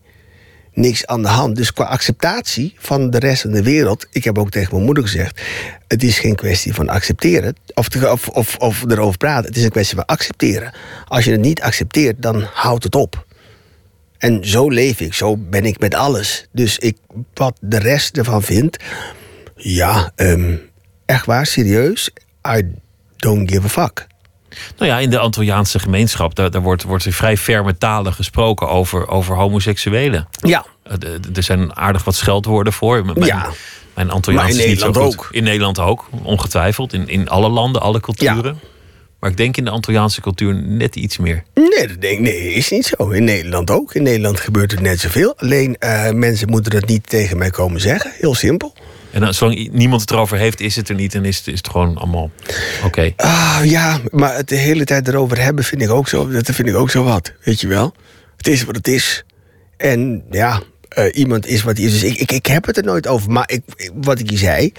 niks 0.72 1.06
aan 1.06 1.22
de 1.22 1.28
hand. 1.28 1.56
Dus 1.56 1.72
qua 1.72 1.84
acceptatie 1.84 2.74
van 2.78 3.10
de 3.10 3.18
rest 3.18 3.42
van 3.42 3.50
de 3.50 3.62
wereld. 3.62 4.06
Ik 4.10 4.24
heb 4.24 4.38
ook 4.38 4.50
tegen 4.50 4.74
mijn 4.74 4.84
moeder 4.84 5.04
gezegd: 5.04 5.40
Het 5.88 6.02
is 6.02 6.18
geen 6.18 6.34
kwestie 6.34 6.74
van 6.74 6.88
accepteren. 6.88 7.56
Of, 7.74 7.88
te- 7.88 8.10
of, 8.10 8.56
of, 8.56 8.84
erover 8.88 9.16
praten. 9.16 9.46
Het 9.46 9.56
is 9.56 9.64
een 9.64 9.70
kwestie 9.70 9.96
van 9.96 10.06
accepteren. 10.06 10.72
Als 11.04 11.24
je 11.24 11.30
het 11.30 11.40
niet 11.40 11.62
accepteert, 11.62 12.22
dan 12.22 12.46
houdt 12.52 12.84
het 12.84 12.94
op. 12.94 13.26
En 14.18 14.48
zo 14.48 14.68
leef 14.68 15.00
ik, 15.00 15.14
zo 15.14 15.36
ben 15.36 15.64
ik 15.64 15.78
met 15.78 15.94
alles. 15.94 16.46
Dus 16.52 16.78
ik, 16.78 16.96
wat 17.34 17.58
de 17.60 17.78
rest 17.78 18.16
ervan 18.16 18.42
vindt, 18.42 18.84
ja, 19.56 20.12
ehm, 20.14 20.56
echt 21.06 21.26
waar, 21.26 21.46
serieus, 21.46 22.10
I 22.56 22.74
don't 23.16 23.50
give 23.50 23.64
a 23.64 23.68
fuck. 23.68 24.06
Nou 24.78 24.90
ja, 24.90 24.98
in 24.98 25.10
de 25.10 25.18
Antilliaanse 25.18 25.78
gemeenschap, 25.78 26.34
daar, 26.34 26.50
daar 26.50 26.62
wordt, 26.62 26.82
wordt 26.82 27.04
er 27.04 27.12
vrij 27.12 27.36
ferme 27.36 27.78
talen 27.78 28.12
gesproken 28.12 28.68
over, 28.68 29.08
over 29.08 29.36
homoseksuelen. 29.36 30.28
Ja, 30.40 30.64
Eh, 30.82 30.92
Er 31.34 31.42
zijn 31.42 31.76
aardig 31.76 32.04
wat 32.04 32.14
scheldwoorden 32.14 32.72
voor. 32.72 33.04
Mijn, 33.04 33.24
Ja. 33.26 33.50
Mijn 33.94 34.10
Antilliaans 34.10 34.48
is 34.50 34.56
niet 34.56 34.64
zo 34.64 34.86
Nederland 34.86 35.14
goed. 35.14 35.24
ook. 35.26 35.28
In 35.32 35.42
Nederland 35.44 35.78
ook, 35.78 36.08
ongetwijfeld. 36.22 36.92
In, 36.92 37.08
in 37.08 37.28
alle 37.28 37.48
landen, 37.48 37.82
alle 37.82 38.00
culturen. 38.00 38.60
Maar 39.20 39.30
ik 39.30 39.36
denk 39.36 39.56
in 39.56 39.64
de 39.64 39.70
Antilliaanse 39.70 40.20
cultuur 40.20 40.54
net 40.54 40.96
iets 40.96 41.18
meer. 41.18 41.42
nee, 41.54 41.86
dat 41.88 42.00
denk, 42.00 42.20
nee, 42.20 42.52
is 42.52 42.70
niet 42.70 42.86
zo. 42.96 43.10
In 43.10 43.24
Nederland 43.24 43.70
ook. 43.70 43.94
In 43.94 44.02
Nederland 44.02 44.40
gebeurt 44.40 44.70
het 44.70 44.80
net 44.80 45.00
zoveel. 45.00 45.34
Alleen 45.36 45.76
eh, 45.78 46.10
mensen 46.10 46.50
moeten 46.50 46.74
het 46.76 46.86
niet 46.86 47.08
tegen 47.08 47.38
mij 47.38 47.50
komen 47.50 47.80
zeggen. 47.80 48.12
Heel 48.18 48.34
simpel. 48.34 48.74
En 49.10 49.20
dan, 49.20 49.34
zolang 49.34 49.70
niemand 49.72 50.00
het 50.00 50.10
erover 50.10 50.38
heeft, 50.38 50.60
is 50.60 50.76
het 50.76 50.88
er 50.88 50.94
niet. 50.94 51.14
En 51.14 51.24
is 51.24 51.36
het, 51.38 51.46
is 51.46 51.58
het 51.58 51.68
gewoon 51.68 51.96
allemaal 51.96 52.30
oké. 52.84 53.12
Ah, 53.16 53.60
ja, 53.64 54.00
maar 54.10 54.36
het 54.36 54.48
de 54.48 54.56
hele 54.56 54.84
tijd 54.84 55.08
erover 55.08 55.42
hebben 55.42 55.64
vind 55.64 55.82
ik 55.82 55.90
ook 55.90 56.08
zo, 56.08 56.28
dat 56.28 56.50
vind 56.50 56.68
ik 56.68 56.74
ook 56.74 56.90
zo 56.90 57.04
wat. 57.04 57.32
Weet 57.44 57.60
je 57.60 57.68
wel? 57.68 57.94
Het 58.36 58.46
is 58.46 58.64
wat 58.64 58.76
het 58.76 58.88
is. 58.88 59.24
En 59.76 60.24
ja, 60.30 60.62
eh, 60.88 61.04
iemand 61.12 61.46
is 61.46 61.62
wat 61.62 61.76
hij 61.76 61.86
is. 61.86 61.92
Dus 61.92 62.02
ik, 62.02 62.18
ik, 62.18 62.32
ik 62.32 62.46
heb 62.46 62.66
het 62.66 62.76
er 62.76 62.84
nooit 62.84 63.06
over. 63.06 63.30
Maar 63.30 63.50
ik, 63.50 63.90
wat 63.94 64.18
ik 64.18 64.30
je 64.30 64.36
zei, 64.36 64.72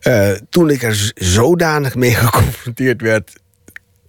eh, 0.00 0.30
toen 0.50 0.70
ik 0.70 0.82
er 0.82 1.12
zodanig 1.14 1.94
mee 1.94 2.14
geconfronteerd 2.24 3.00
werd 3.00 3.32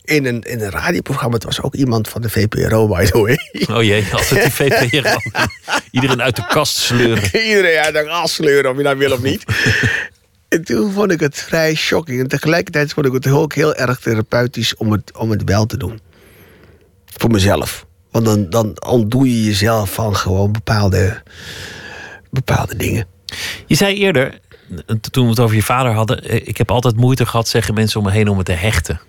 in 0.05 0.25
een, 0.25 0.41
in 0.41 0.61
een 0.61 0.69
radioprogramma, 0.69 1.35
het 1.35 1.43
was 1.43 1.61
ook 1.61 1.75
iemand 1.75 2.09
van 2.09 2.21
de 2.21 2.29
VPRO, 2.29 2.87
by 2.87 3.05
the 3.05 3.19
way. 3.19 3.37
Oh 3.77 3.83
jee, 3.83 4.05
altijd 4.11 4.41
die 4.41 4.51
VPRO. 4.51 5.17
Iedereen 5.91 6.21
uit 6.21 6.35
de 6.35 6.45
kast 6.45 6.77
sleuren. 6.77 7.23
Iedereen 7.49 7.77
uit 7.77 7.93
de 7.93 8.05
gas 8.07 8.33
sleuren, 8.33 8.71
of 8.71 8.77
je 8.77 8.83
nou 8.83 8.97
wil 8.97 9.11
of 9.11 9.21
niet. 9.21 9.43
en 10.49 10.63
toen 10.63 10.91
vond 10.91 11.11
ik 11.11 11.19
het 11.19 11.37
vrij 11.37 11.75
shocking. 11.75 12.19
En 12.19 12.27
tegelijkertijd 12.27 12.93
vond 12.93 13.05
ik 13.05 13.13
het 13.13 13.27
ook 13.27 13.53
heel 13.53 13.75
erg 13.75 13.99
therapeutisch 13.99 14.75
om 14.75 14.91
het, 14.91 15.17
om 15.17 15.29
het 15.29 15.43
wel 15.43 15.65
te 15.65 15.77
doen. 15.77 15.99
Voor 17.05 17.31
mezelf. 17.31 17.85
Want 18.11 18.25
dan, 18.25 18.49
dan 18.49 18.81
ontdoe 18.85 19.27
je 19.29 19.43
jezelf 19.43 19.93
van 19.93 20.15
gewoon 20.15 20.51
bepaalde, 20.51 21.21
bepaalde 22.31 22.75
dingen. 22.75 23.07
Je 23.65 23.75
zei 23.75 23.97
eerder, 23.97 24.39
toen 25.11 25.23
we 25.23 25.29
het 25.29 25.39
over 25.39 25.55
je 25.55 25.63
vader 25.63 25.91
hadden... 25.91 26.23
eh, 26.23 26.47
ik 26.47 26.57
heb 26.57 26.71
altijd 26.71 26.95
moeite 26.95 27.25
gehad, 27.25 27.47
zeggen 27.47 27.73
mensen 27.73 27.99
om 27.99 28.05
me 28.05 28.11
heen, 28.11 28.29
om 28.29 28.37
me 28.37 28.43
te 28.43 28.51
hechten. 28.51 28.99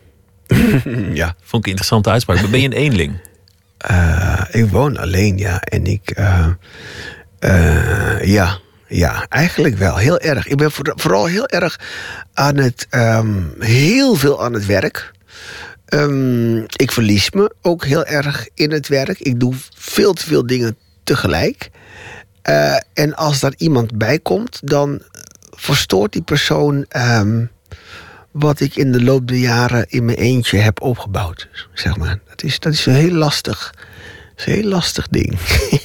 Ja. 1.20 1.34
Vond 1.42 1.62
ik 1.62 1.64
een 1.64 1.70
interessante 1.70 2.10
uitspraak. 2.10 2.50
Ben 2.50 2.60
je 2.60 2.66
een 2.66 2.72
eenling? 2.72 3.20
Eh, 3.78 4.40
ik 4.50 4.66
woon 4.70 4.96
alleen, 4.96 5.38
ja. 5.38 5.60
En 5.60 5.86
ik. 5.86 6.10
eh, 6.10 6.46
eh, 7.38 8.24
ja. 8.24 8.58
Ja, 8.88 9.26
eigenlijk 9.28 9.76
wel. 9.76 9.96
Heel 9.96 10.18
erg. 10.18 10.46
Ik 10.46 10.56
ben 10.56 10.70
voor- 10.70 10.92
vooral 10.96 11.26
heel 11.26 11.46
erg 11.48 11.80
aan 12.34 12.56
het. 12.56 12.86
ehm, 12.90 13.42
heel 13.58 14.14
veel 14.14 14.44
aan 14.44 14.52
het 14.52 14.66
werk. 14.66 15.12
Ehm, 15.86 16.56
ik 16.58 16.92
verlies 16.92 17.30
me 17.30 17.54
ook 17.62 17.84
heel 17.84 18.04
erg 18.04 18.48
in 18.54 18.70
het 18.72 18.88
werk. 18.88 19.18
Ik 19.20 19.40
doe 19.40 19.54
veel 19.76 20.12
te 20.12 20.26
veel 20.26 20.46
dingen 20.46 20.76
tegelijk. 21.04 21.70
En 22.94 23.14
als 23.16 23.40
daar 23.40 23.54
iemand 23.56 23.98
bij 23.98 24.18
komt, 24.18 24.60
dan 24.64 25.02
verstoort 25.50 26.12
die 26.12 26.22
persoon. 26.22 26.84
ehm, 26.88 27.44
wat 28.38 28.60
ik 28.60 28.76
in 28.76 28.92
de 28.92 29.02
loop 29.02 29.26
der 29.28 29.36
jaren 29.36 29.86
in 29.88 30.04
mijn 30.04 30.18
eentje 30.18 30.58
heb 30.58 30.80
opgebouwd. 30.80 31.48
Zeg 31.74 31.96
maar. 31.96 32.18
dat, 32.28 32.42
is, 32.42 32.58
dat 32.58 32.72
is 32.72 32.86
een 32.86 32.94
heel 32.94 33.12
lastig, 33.14 33.74
is 34.36 34.46
een 34.46 34.52
heel 34.52 34.68
lastig 34.68 35.08
ding. 35.08 35.36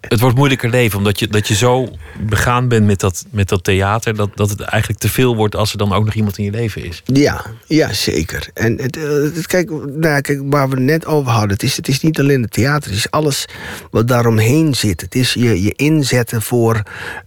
Het 0.00 0.20
wordt 0.20 0.36
moeilijker 0.36 0.70
leven, 0.70 0.98
omdat 0.98 1.18
je, 1.18 1.28
dat 1.28 1.48
je 1.48 1.54
zo 1.54 1.88
begaan 2.20 2.68
bent 2.68 2.86
met 2.86 3.00
dat, 3.00 3.24
met 3.30 3.48
dat 3.48 3.64
theater... 3.64 4.16
Dat, 4.16 4.30
dat 4.34 4.50
het 4.50 4.60
eigenlijk 4.60 5.00
te 5.00 5.08
veel 5.08 5.36
wordt 5.36 5.56
als 5.56 5.72
er 5.72 5.78
dan 5.78 5.92
ook 5.92 6.04
nog 6.04 6.14
iemand 6.14 6.38
in 6.38 6.44
je 6.44 6.50
leven 6.50 6.84
is. 6.84 7.02
Ja, 7.04 7.44
ja 7.66 7.92
zeker. 7.92 8.48
En 8.54 8.78
het, 8.80 8.96
eh, 8.96 9.02
het- 9.04 9.46
kijk, 9.46 9.70
nou, 9.70 10.20
kijk, 10.20 10.40
waar 10.44 10.68
we 10.68 10.74
het 10.74 10.84
net 10.84 11.06
over 11.06 11.32
hadden, 11.32 11.50
het 11.50 11.62
is, 11.62 11.76
het 11.76 11.88
is 11.88 12.00
niet 12.00 12.20
alleen 12.20 12.42
het 12.42 12.50
theater, 12.52 12.88
het 12.90 12.98
is 12.98 13.10
alles 13.10 13.44
wat 13.90 14.08
daaromheen 14.08 14.74
zit. 14.74 15.00
Het 15.00 15.14
is 15.14 15.32
je, 15.32 15.62
je 15.62 15.72
inzetten 15.76 16.42
voor. 16.42 16.82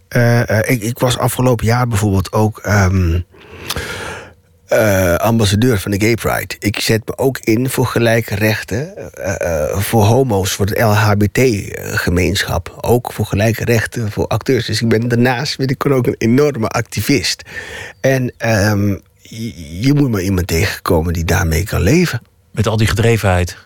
eh, 0.08 0.50
eh, 0.50 0.70
ik, 0.70 0.82
ik 0.82 0.98
was 0.98 1.18
afgelopen 1.18 1.66
jaar 1.66 1.88
bijvoorbeeld 1.88 2.32
ook. 2.32 2.58
ehm, 2.58 3.20
eh, 4.66 5.14
ambassadeur 5.14 5.78
van 5.78 5.90
de 5.90 6.00
Gay 6.00 6.14
Pride. 6.14 6.54
Ik 6.58 6.80
zet 6.80 7.02
me 7.06 7.18
ook 7.18 7.38
in 7.38 7.68
voor 7.70 7.86
gelijke 7.86 8.34
rechten. 8.34 8.96
eh, 9.14 9.70
eh, 9.70 9.78
voor 9.78 10.02
homo's, 10.04 10.52
voor 10.52 10.66
de 10.66 10.80
LHBT-gemeenschap. 10.80 12.78
Ook 12.80 13.12
voor 13.12 13.26
gelijke 13.26 13.64
rechten 13.64 14.10
voor 14.12 14.26
acteurs. 14.26 14.66
Dus 14.66 14.82
ik 14.82 14.88
ben 14.88 15.08
daarnaast 15.08 15.56
ben 15.56 15.68
ik 15.68 15.86
ook 15.86 16.06
een 16.06 16.14
enorme 16.18 16.68
activist. 16.68 17.42
En 18.00 18.32
ehm, 18.36 18.88
je, 19.22 19.80
je 19.80 19.94
moet 19.94 20.10
maar 20.10 20.20
iemand 20.20 20.46
tegenkomen 20.46 21.12
die 21.12 21.24
daarmee 21.24 21.64
kan 21.64 21.80
leven. 21.80 22.22
Met 22.52 22.66
al 22.66 22.76
die 22.76 22.86
gedrevenheid. 22.86 23.56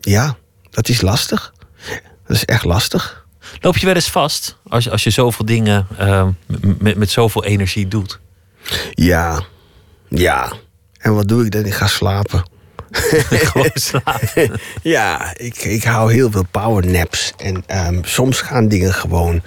Ja, 0.00 0.36
dat 0.70 0.88
is 0.88 1.00
lastig. 1.00 1.52
Dat 2.26 2.36
is 2.36 2.44
echt 2.44 2.64
lastig. 2.64 3.26
Loop 3.60 3.76
je 3.76 3.86
wel 3.86 3.94
eens 3.94 4.10
vast 4.10 4.56
als, 4.68 4.84
je- 4.84 4.90
als 4.90 5.04
je 5.04 5.10
zoveel 5.10 5.44
dingen 5.44 5.86
eh, 5.98 6.26
m- 6.46 6.74
met, 6.78 6.96
met 6.96 7.10
zoveel 7.10 7.44
energie 7.44 7.88
doet? 7.88 8.20
Ja, 8.90 9.42
ja. 10.18 10.52
En 10.98 11.14
wat 11.14 11.28
doe 11.28 11.44
ik 11.44 11.50
dan? 11.50 11.64
Ik 11.64 11.74
ga 11.74 11.86
slapen. 11.86 12.44
Gewoon 13.50 13.70
slapen. 13.90 14.60
Ja, 14.82 15.34
ik, 15.36 15.56
ik 15.56 15.84
hou 15.84 16.12
heel 16.12 16.30
veel 16.30 16.46
powernaps. 16.50 17.32
En 17.36 17.62
ehm, 17.66 17.98
soms 18.02 18.40
gaan 18.40 18.68
dingen 18.68 18.94
gewoon 18.94 19.42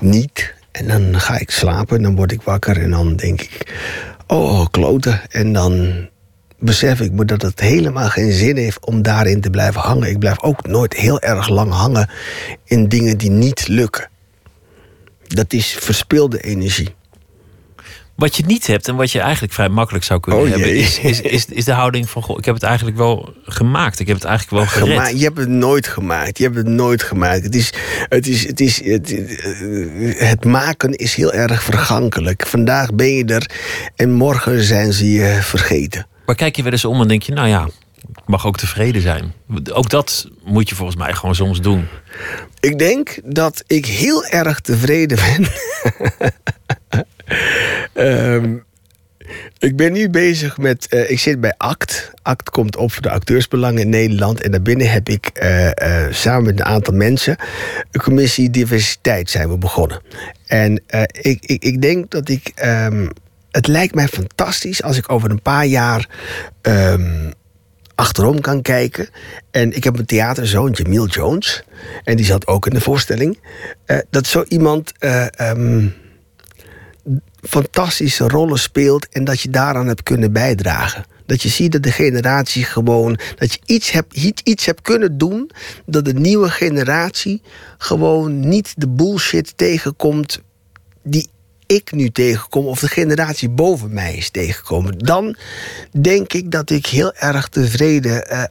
niet. 0.00 0.54
En 0.72 0.88
dan 0.88 1.20
ga 1.20 1.38
ik 1.38 1.50
slapen 1.50 1.96
en 1.96 2.02
dan 2.02 2.16
word 2.16 2.32
ik 2.32 2.42
wakker 2.42 2.82
en 2.82 2.90
dan 2.90 3.16
denk 3.16 3.40
ik... 3.40 3.76
Oh, 4.26 4.66
kloten. 4.70 5.20
En 5.30 5.52
dan 5.52 6.06
besef 6.58 7.00
ik 7.00 7.12
me 7.12 7.24
dat 7.24 7.42
het 7.42 7.60
helemaal 7.60 8.08
geen 8.08 8.32
zin 8.32 8.56
heeft 8.56 8.86
om 8.86 9.02
daarin 9.02 9.40
te 9.40 9.50
blijven 9.50 9.80
hangen. 9.80 10.10
Ik 10.10 10.18
blijf 10.18 10.42
ook 10.42 10.66
nooit 10.66 10.94
heel 10.94 11.20
erg 11.20 11.48
lang 11.48 11.72
hangen 11.72 12.10
in 12.64 12.88
dingen 12.88 13.18
die 13.18 13.30
niet 13.30 13.68
lukken. 13.68 14.10
Dat 15.26 15.52
is 15.52 15.76
verspilde 15.80 16.40
energie. 16.40 16.94
Wat 18.18 18.36
je 18.36 18.44
niet 18.46 18.66
hebt 18.66 18.88
en 18.88 18.96
wat 18.96 19.10
je 19.10 19.20
eigenlijk 19.20 19.52
vrij 19.52 19.68
makkelijk 19.68 20.04
zou 20.04 20.20
kunnen 20.20 20.42
Oh, 20.42 20.48
hebben, 20.48 20.76
is, 20.76 20.98
is, 20.98 21.20
is, 21.20 21.46
is 21.46 21.64
de 21.64 21.72
houding 21.72 22.10
van: 22.10 22.22
goh, 22.22 22.38
ik 22.38 22.44
heb 22.44 22.54
het 22.54 22.62
eigenlijk 22.62 22.96
wel 22.96 23.34
gemaakt. 23.44 24.00
Ik 24.00 24.06
heb 24.06 24.16
het 24.16 24.24
eigenlijk 24.24 24.56
wel 24.58 24.72
gered. 24.72 24.96
Gemaakt. 24.96 25.18
Je 25.18 25.24
hebt 25.24 25.38
het 25.38 25.48
nooit 25.48 25.86
gemaakt. 25.86 26.38
Je 26.38 26.44
hebt 26.44 26.56
het 26.56 26.66
nooit 26.66 27.02
gemaakt. 27.02 27.42
Het 27.42 27.54
is, 27.54 27.72
het 28.08 28.26
is, 28.26 28.46
het 28.46 28.60
is, 28.60 28.84
het, 28.84 29.14
het 30.18 30.44
maken 30.44 30.94
is 30.94 31.14
heel 31.14 31.32
erg 31.32 31.62
vergankelijk. 31.62 32.46
Vandaag 32.46 32.94
ben 32.94 33.14
je 33.14 33.24
er 33.24 33.50
en 33.96 34.12
morgen 34.12 34.62
zijn 34.62 34.92
ze 34.92 35.12
je 35.12 35.38
vergeten. 35.42 36.06
Maar 36.26 36.34
kijk 36.34 36.56
je 36.56 36.62
wel 36.62 36.72
eens 36.72 36.84
om 36.84 37.00
en 37.00 37.08
denk 37.08 37.22
je: 37.22 37.32
nou 37.32 37.48
ja, 37.48 37.68
ik 38.08 38.26
mag 38.26 38.46
ook 38.46 38.56
tevreden 38.56 39.02
zijn. 39.02 39.32
Ook 39.72 39.90
dat 39.90 40.28
moet 40.44 40.68
je 40.68 40.74
volgens 40.74 40.98
mij 40.98 41.14
gewoon 41.14 41.34
soms 41.34 41.60
doen. 41.60 41.86
Ik 42.60 42.78
denk 42.78 43.18
dat 43.24 43.64
ik 43.66 43.86
heel 43.86 44.24
erg 44.24 44.60
tevreden 44.60 45.16
ben. 45.16 45.46
Ehm, 47.98 48.56
Ik 49.58 49.76
ben 49.76 49.92
nu 49.92 50.10
bezig 50.10 50.58
met. 50.58 50.86
eh, 50.88 51.10
ik 51.10 51.18
zit 51.18 51.40
bij 51.40 51.54
ACT. 51.56 52.10
ACT 52.22 52.50
komt 52.50 52.76
op 52.76 52.92
voor 52.92 53.02
de 53.02 53.10
acteursbelangen 53.10 53.82
in 53.82 53.88
Nederland. 53.88 54.40
En 54.42 54.50
daarbinnen 54.50 54.90
heb 54.90 55.08
ik 55.08 55.26
eh, 55.26 56.06
eh, 56.06 56.12
samen 56.12 56.44
met 56.44 56.58
een 56.58 56.64
aantal 56.64 56.94
mensen. 56.94 57.36
een 57.90 58.00
commissie 58.00 58.50
diversiteit 58.50 59.30
zijn 59.30 59.48
we 59.50 59.58
begonnen. 59.58 60.00
En 60.46 60.82
ik, 61.22 61.44
ik, 61.44 61.62
ik 61.64 61.82
denk 61.82 62.10
dat 62.10 62.28
ik. 62.28 62.52
ehm, 62.54 63.06
het 63.50 63.66
lijkt 63.66 63.94
mij 63.94 64.08
fantastisch 64.08 64.82
als 64.82 64.96
ik 64.96 65.12
over 65.12 65.30
een 65.30 65.42
paar 65.42 65.66
jaar. 65.66 66.08
ehm, 66.62 67.30
achterom 67.94 68.40
kan 68.40 68.62
kijken. 68.62 69.08
En 69.50 69.72
ik 69.76 69.84
heb 69.84 69.98
een 69.98 70.06
theaterzoon, 70.06 70.70
Jamil 70.70 71.06
Jones. 71.06 71.62
En 72.04 72.16
die 72.16 72.26
zat 72.26 72.46
ook 72.46 72.66
in 72.66 72.74
de 72.74 72.80
voorstelling. 72.80 73.38
dat 74.10 74.26
zo 74.26 74.44
iemand. 74.48 74.92
Fantastische 77.40 78.28
rollen 78.28 78.58
speelt 78.58 79.08
en 79.08 79.24
dat 79.24 79.40
je 79.40 79.50
daaraan 79.50 79.86
hebt 79.86 80.02
kunnen 80.02 80.32
bijdragen. 80.32 81.04
Dat 81.26 81.42
je 81.42 81.48
ziet 81.48 81.72
dat 81.72 81.82
de 81.82 81.92
generatie 81.92 82.64
gewoon. 82.64 83.18
dat 83.36 83.52
je 83.52 83.58
iets 83.64 83.90
hebt, 83.90 84.16
iets, 84.42 84.66
hebt 84.66 84.82
kunnen 84.82 85.18
doen. 85.18 85.50
dat 85.86 86.04
de 86.04 86.14
nieuwe 86.14 86.50
generatie 86.50 87.42
gewoon 87.78 88.48
niet 88.48 88.74
de 88.76 88.88
bullshit 88.88 89.52
tegenkomt. 89.56 90.42
die 91.02 91.28
ik 91.66 91.92
nu 91.92 92.10
tegenkom. 92.10 92.66
of 92.66 92.80
de 92.80 92.88
generatie 92.88 93.48
boven 93.48 93.92
mij 93.92 94.14
is 94.14 94.30
tegengekomen. 94.30 94.98
Dan 94.98 95.36
denk 96.00 96.32
ik 96.32 96.50
dat 96.50 96.70
ik 96.70 96.86
heel 96.86 97.14
erg 97.14 97.48
tevreden. 97.48 98.28
eh, 98.28 98.42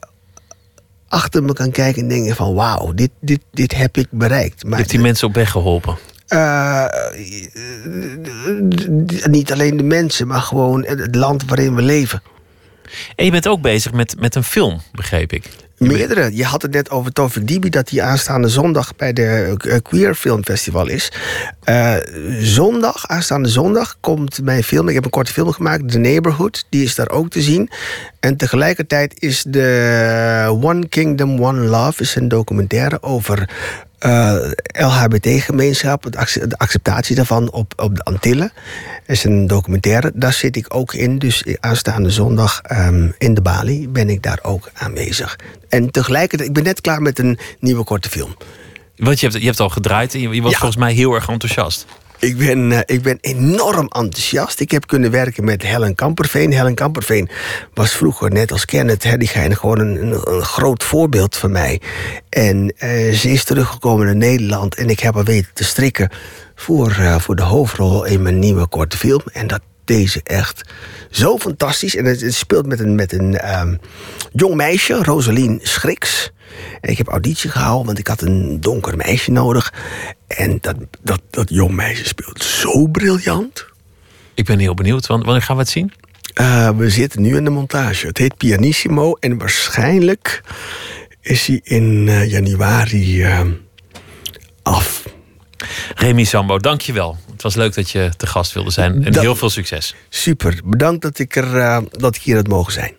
achter 1.08 1.42
me 1.42 1.52
kan 1.52 1.70
kijken 1.70 2.02
en 2.02 2.08
denken: 2.08 2.36
van 2.36 2.54
wauw, 2.54 2.92
dit, 2.92 3.10
dit, 3.20 3.40
dit 3.50 3.74
heb 3.76 3.96
ik 3.96 4.06
bereikt. 4.10 4.64
Maar 4.64 4.78
Heeft 4.78 4.90
die 4.90 5.00
mensen 5.00 5.28
op 5.28 5.34
weg 5.34 5.50
geholpen? 5.50 5.98
Eh, 6.28 6.84
niet 9.24 9.52
alleen 9.52 9.76
de 9.76 9.82
mensen, 9.82 10.26
maar 10.26 10.40
gewoon 10.40 10.84
het 10.84 11.14
land 11.14 11.44
waarin 11.44 11.74
we 11.74 11.82
leven. 11.82 12.22
En 13.16 13.24
je 13.24 13.30
bent 13.30 13.48
ook 13.48 13.60
bezig 13.60 13.92
met, 13.92 14.20
met 14.20 14.34
een 14.34 14.44
film, 14.44 14.80
begreep 14.92 15.32
ik. 15.32 15.50
Meerdere. 15.78 16.36
Je 16.36 16.44
had 16.44 16.62
het 16.62 16.72
net 16.72 16.90
over 16.90 17.12
Tofik 17.12 17.46
Dibi... 17.46 17.68
dat 17.68 17.88
die 17.88 18.02
aanstaande 18.02 18.48
zondag 18.48 18.96
bij 18.96 19.12
de 19.12 19.56
eh, 19.58 19.76
Queer 19.82 20.14
Film 20.14 20.44
Festival 20.44 20.88
is. 20.88 21.12
Eh, 21.64 21.94
zondag, 22.40 23.06
aanstaande 23.06 23.48
zondag, 23.48 23.96
komt 24.00 24.42
mijn 24.42 24.62
film... 24.62 24.88
ik 24.88 24.94
heb 24.94 25.04
een 25.04 25.10
korte 25.10 25.32
film 25.32 25.52
gemaakt, 25.52 25.90
The 25.90 25.98
Neighborhood. 25.98 26.66
Die 26.68 26.84
is 26.84 26.94
daar 26.94 27.10
ook 27.10 27.30
te 27.30 27.42
zien. 27.42 27.70
En 28.20 28.36
tegelijkertijd 28.36 29.14
is 29.18 29.42
de 29.42 30.58
One 30.62 30.88
Kingdom, 30.88 31.42
One 31.42 31.60
Love... 31.60 32.02
is 32.02 32.14
een 32.14 32.28
documentaire 32.28 33.02
over 33.02 33.48
eh, 33.98 34.36
LHBT-gemeenschap... 34.62 36.02
de 36.12 36.56
acceptatie 36.56 37.16
daarvan 37.16 37.50
op, 37.50 37.72
op 37.76 37.96
de 37.96 38.02
Antillen. 38.02 38.52
is 39.06 39.24
een 39.24 39.46
documentaire, 39.46 40.12
daar 40.14 40.32
zit 40.32 40.56
ik 40.56 40.74
ook 40.74 40.94
in. 40.94 41.18
Dus 41.18 41.44
aanstaande 41.60 42.10
zondag 42.10 42.60
ehm, 42.62 43.08
in 43.18 43.34
de 43.34 43.40
Bali 43.40 43.88
ben 43.88 44.08
ik 44.08 44.22
daar 44.22 44.38
ook 44.42 44.70
aanwezig. 44.74 45.36
En 45.68 45.90
tegelijkertijd, 45.90 46.48
ik 46.48 46.54
ben 46.54 46.64
net 46.64 46.80
klaar 46.80 47.02
met 47.02 47.18
een 47.18 47.38
nieuwe 47.60 47.84
korte 47.84 48.08
film. 48.10 48.36
Want 48.96 49.20
je 49.20 49.26
hebt, 49.26 49.38
je 49.40 49.46
hebt 49.46 49.60
al 49.60 49.68
gedraaid 49.68 50.14
en 50.14 50.20
je, 50.20 50.28
je 50.28 50.42
was 50.42 50.52
Ja. 50.52 50.58
volgens 50.58 50.80
mij 50.80 50.92
heel 50.92 51.14
erg 51.14 51.28
enthousiast. 51.28 51.86
Ik 52.20 52.38
ben, 52.38 52.72
eh, 52.72 52.80
ik 52.96 53.02
ben 53.02 53.18
enorm 53.20 53.88
enthousiast. 53.88 54.60
Ik 54.60 54.70
heb 54.70 54.86
kunnen 54.86 55.10
werken 55.10 55.44
met 55.44 55.62
Helen 55.62 55.94
Kamperveen. 55.94 56.52
Helen 56.52 56.74
Kamperveen 56.74 57.28
was 57.74 57.92
vroeger, 57.92 58.30
net 58.30 58.52
als 58.52 58.64
Kenneth 58.64 59.02
Herdigijn, 59.02 59.56
gewoon 59.56 59.78
een, 59.78 60.02
een, 60.02 60.20
een 60.34 60.42
groot 60.42 60.84
voorbeeld 60.84 61.36
van 61.36 61.52
mij. 61.52 61.80
En 62.28 62.74
eh, 62.76 63.14
ze 63.14 63.30
is 63.30 63.44
teruggekomen 63.44 64.06
naar 64.06 64.16
Nederland 64.16 64.74
en 64.74 64.88
ik 64.90 65.00
heb 65.00 65.14
haar 65.14 65.24
weten 65.24 65.50
te 65.54 65.64
strikken 65.64 66.10
voor, 66.54 66.90
eh, 66.90 67.18
voor 67.18 67.36
de 67.36 67.42
hoofdrol 67.42 68.04
in 68.04 68.22
mijn 68.22 68.38
nieuwe 68.38 68.66
korte 68.66 68.96
film. 68.96 69.22
En 69.32 69.46
dat 69.46 69.60
deze 69.88 70.20
echt 70.22 70.62
zo 71.10 71.38
fantastisch. 71.38 71.96
En 71.96 72.04
het, 72.04 72.20
het 72.20 72.34
speelt 72.34 72.66
met 72.66 72.80
een, 72.80 72.94
met 72.94 73.12
een 73.12 73.36
ehm, 73.38 73.76
jong 74.32 74.54
meisje, 74.54 74.94
Rosalien 75.02 75.60
Schriks. 75.62 76.30
En 76.80 76.90
ik 76.90 76.98
heb 76.98 77.08
auditie 77.08 77.50
gehouden, 77.50 77.86
want 77.86 77.98
ik 77.98 78.06
had 78.06 78.20
een 78.22 78.60
donker 78.60 78.96
meisje 78.96 79.30
nodig. 79.30 79.72
En 80.26 80.58
dat, 80.60 80.76
dat, 81.02 81.20
dat 81.30 81.48
jong 81.50 81.72
meisje 81.74 82.04
speelt 82.06 82.42
zo 82.42 82.86
briljant. 82.86 83.66
Ik 84.34 84.44
ben 84.44 84.58
heel 84.58 84.74
benieuwd. 84.74 85.06
want- 85.06 85.24
Wanneer 85.24 85.42
gaan 85.42 85.56
we 85.56 85.62
het 85.62 85.70
zien? 85.70 85.92
Eh, 86.34 86.70
we 86.76 86.90
zitten 86.90 87.22
nu 87.22 87.36
in 87.36 87.44
de 87.44 87.50
montage. 87.50 88.06
Het 88.06 88.18
heet 88.18 88.36
Pianissimo. 88.36 89.12
En 89.14 89.38
waarschijnlijk 89.38 90.42
is 91.20 91.46
hij 91.46 91.60
in 91.64 92.04
eh, 92.08 92.30
januari 92.30 93.22
eh, 93.22 93.40
af. 94.62 95.04
Remy 95.94 96.24
Sambo, 96.24 96.58
dank 96.58 96.80
je 96.80 96.92
wel. 96.92 97.18
Het 97.38 97.46
was 97.46 97.54
leuk 97.54 97.74
dat 97.74 97.90
je 97.90 98.10
te 98.16 98.26
gast 98.26 98.52
wilde 98.52 98.70
zijn. 98.70 99.04
En 99.04 99.12
Dat- 99.12 99.22
heel 99.22 99.36
veel 99.36 99.50
succes. 99.50 99.94
Super. 100.08 100.60
Bedankt 100.64 101.02
dat 101.02 101.18
ik, 101.18 101.36
er, 101.36 101.56
eh, 101.58 101.78
dat 101.90 102.16
ik 102.16 102.22
hier 102.22 102.36
had 102.36 102.46
mogen 102.48 102.72
zijn. 102.72 102.94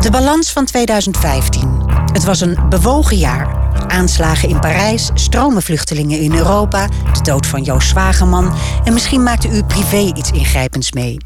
De 0.00 0.10
balans 0.10 0.52
van 0.52 0.64
2015. 0.64 1.84
Het 2.12 2.24
was 2.24 2.40
een 2.40 2.58
bewogen 2.68 3.16
jaar. 3.16 3.64
Aanslagen 3.88 4.48
in 4.48 4.60
Parijs, 4.60 5.10
stromen 5.14 5.62
vluchtelingen 5.62 6.18
in 6.20 6.34
Europa, 6.34 6.86
de 6.86 7.22
dood 7.22 7.46
van 7.46 7.62
Joost 7.62 7.88
Zwageman 7.88 8.54
en 8.84 8.92
misschien 8.92 9.22
maakte 9.22 9.48
u 9.48 9.62
privé 9.64 10.12
iets 10.14 10.30
ingrijpends 10.30 10.92
mee. 10.92 11.16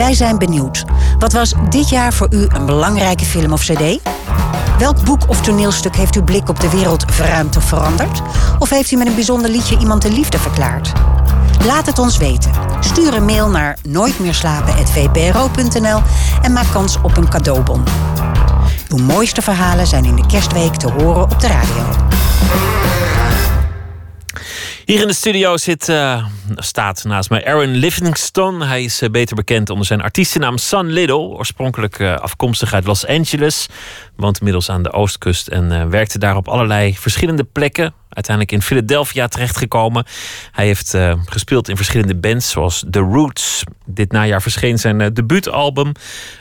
Wij 0.00 0.14
zijn 0.14 0.38
benieuwd. 0.38 0.84
Wat 1.18 1.32
was 1.32 1.54
dit 1.68 1.88
jaar 1.88 2.12
voor 2.12 2.26
u 2.30 2.46
een 2.48 2.66
belangrijke 2.66 3.24
film 3.24 3.52
of 3.52 3.60
cd? 3.60 3.98
Welk 4.78 5.04
boek 5.04 5.28
of 5.28 5.40
toneelstuk 5.40 5.96
heeft 5.96 6.16
uw 6.16 6.24
blik 6.24 6.48
op 6.48 6.60
de 6.60 6.70
wereld 6.70 7.04
verruimd 7.06 7.56
of 7.56 7.64
veranderd? 7.64 8.22
Of 8.58 8.70
heeft 8.70 8.90
u 8.90 8.96
met 8.96 9.06
een 9.06 9.14
bijzonder 9.14 9.50
liedje 9.50 9.78
iemand 9.78 10.02
de 10.02 10.12
liefde 10.12 10.38
verklaard? 10.38 10.92
Laat 11.66 11.86
het 11.86 11.98
ons 11.98 12.18
weten. 12.18 12.50
Stuur 12.80 13.14
een 13.14 13.24
mail 13.24 13.48
naar 13.48 13.78
nooitmeerslapen.vpro.nl 13.82 16.00
en 16.42 16.52
maak 16.52 16.72
kans 16.72 16.98
op 17.02 17.16
een 17.16 17.28
cadeaubon. 17.28 17.84
Uw 18.88 18.98
mooiste 18.98 19.42
verhalen 19.42 19.86
zijn 19.86 20.04
in 20.04 20.16
de 20.16 20.26
kerstweek 20.26 20.74
te 20.74 20.90
horen 20.90 21.22
op 21.22 21.40
de 21.40 21.46
radio. 21.46 21.84
Hier 24.90 25.00
in 25.00 25.06
de 25.06 25.12
studio 25.12 25.56
zit, 25.56 25.88
eh, 25.88 26.26
staat 26.56 27.04
naast 27.04 27.30
mij 27.30 27.46
Aaron 27.46 27.74
Livingston. 27.74 28.62
Hij 28.62 28.82
is 28.82 29.02
eh, 29.02 29.10
beter 29.10 29.36
bekend 29.36 29.70
onder 29.70 29.86
zijn 29.86 30.02
artiestennaam 30.02 30.58
Sun 30.58 30.86
Little. 30.86 31.16
Oorspronkelijk 31.16 31.98
eh, 31.98 32.14
afkomstig 32.16 32.72
uit 32.72 32.86
Los 32.86 33.06
Angeles. 33.06 33.68
Woont 34.16 34.38
inmiddels 34.38 34.70
aan 34.70 34.82
de 34.82 34.92
oostkust 34.92 35.48
en 35.48 35.90
werkte 35.90 36.18
daar 36.18 36.36
op 36.36 36.48
allerlei 36.48 36.96
verschillende 36.98 37.44
plekken. 37.44 37.94
Uiteindelijk 38.08 38.56
in 38.56 38.62
Philadelphia 38.62 39.28
terechtgekomen. 39.28 40.04
Hij 40.52 40.66
heeft 40.66 40.96
gespeeld 41.24 41.68
in 41.68 41.76
verschillende 41.76 42.16
bands 42.16 42.50
zoals 42.50 42.84
The 42.90 42.98
Roots. 42.98 43.62
Dit 43.84 44.12
najaar 44.12 44.42
verscheen 44.42 44.78
zijn 44.78 45.14
debuutalbum. 45.14 45.92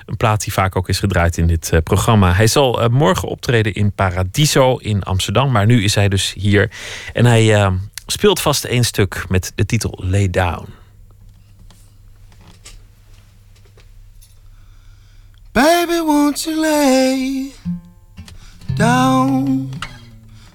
Een 0.05 0.17
plaat 0.17 0.43
die 0.43 0.53
vaak 0.53 0.75
ook 0.75 0.89
is 0.89 0.99
gedraaid 0.99 1.37
in 1.37 1.47
dit 1.47 1.71
programma. 1.83 2.33
Hij 2.33 2.47
zal 2.47 2.89
morgen 2.91 3.27
optreden 3.27 3.73
in 3.73 3.91
Paradiso 3.91 4.75
in 4.75 5.03
Amsterdam. 5.03 5.51
Maar 5.51 5.65
nu 5.65 5.83
is 5.83 5.95
hij 5.95 6.09
dus 6.09 6.33
hier. 6.37 6.71
En 7.13 7.25
hij 7.25 7.71
speelt 8.12 8.39
vast 8.39 8.64
één 8.64 8.84
stuk 8.84 9.26
met 9.30 9.51
de 9.55 9.66
titel 9.66 10.03
Lay 10.05 10.30
Down. 10.30 10.66
Baby, 15.51 15.99
won't 15.99 16.43
you 16.43 16.60
lay 16.60 17.51
down 18.76 19.70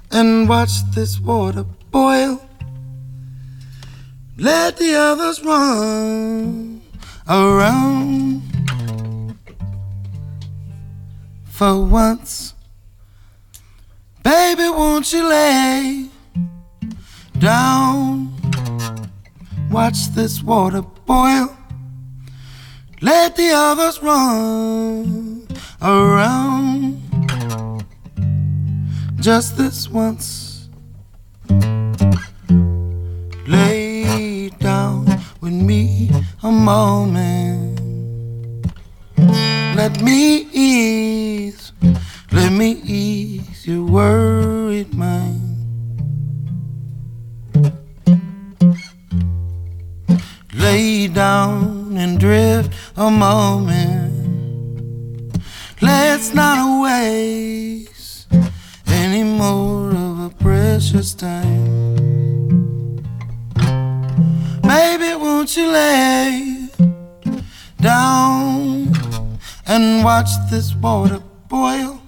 and 0.09 0.49
watch 0.49 0.83
this 0.95 1.19
water 1.21 1.65
boil? 1.91 2.41
Let 4.37 4.77
the 4.77 4.97
others 4.97 5.41
run 5.45 6.81
around. 7.27 8.43
For 11.51 11.87
once, 11.87 12.55
baby, 14.23 14.69
won't 14.69 15.13
you 15.13 15.29
lay 15.29 16.13
down? 17.39 18.35
Watch 19.71 20.09
this 20.15 20.43
water 20.43 20.83
boil. 20.83 21.57
Let 23.01 23.37
the 23.37 23.51
others 23.51 24.03
run 24.03 25.47
around. 25.83 27.03
Just 29.21 29.57
this 29.57 29.89
once. 29.89 30.69
Lay 33.47 34.49
down 34.59 35.07
with 35.41 35.53
me 35.53 36.11
a 36.43 36.51
moment. 36.51 37.81
Let 39.77 40.01
me 40.03 40.49
ease, 40.53 41.73
let 42.33 42.53
me 42.53 42.81
ease 42.85 43.67
your 43.67 43.85
worried 43.85 44.95
mind. 44.95 45.44
Lay 50.57 51.09
down 51.09 51.97
and 51.97 52.21
drift 52.21 52.73
a 52.97 53.11
moment. 53.11 54.13
Let's 55.83 56.33
not 56.33 56.83
waste 56.83 58.29
any 58.87 59.25
more 59.25 59.91
of 59.91 60.21
a 60.21 60.31
precious 60.39 61.13
time. 61.13 61.75
Baby, 64.63 65.17
won't 65.17 65.57
you 65.57 65.71
lay 65.71 66.69
down 67.81 68.93
and 69.67 70.05
watch 70.05 70.31
this 70.51 70.73
water 70.77 71.21
boil? 71.49 72.01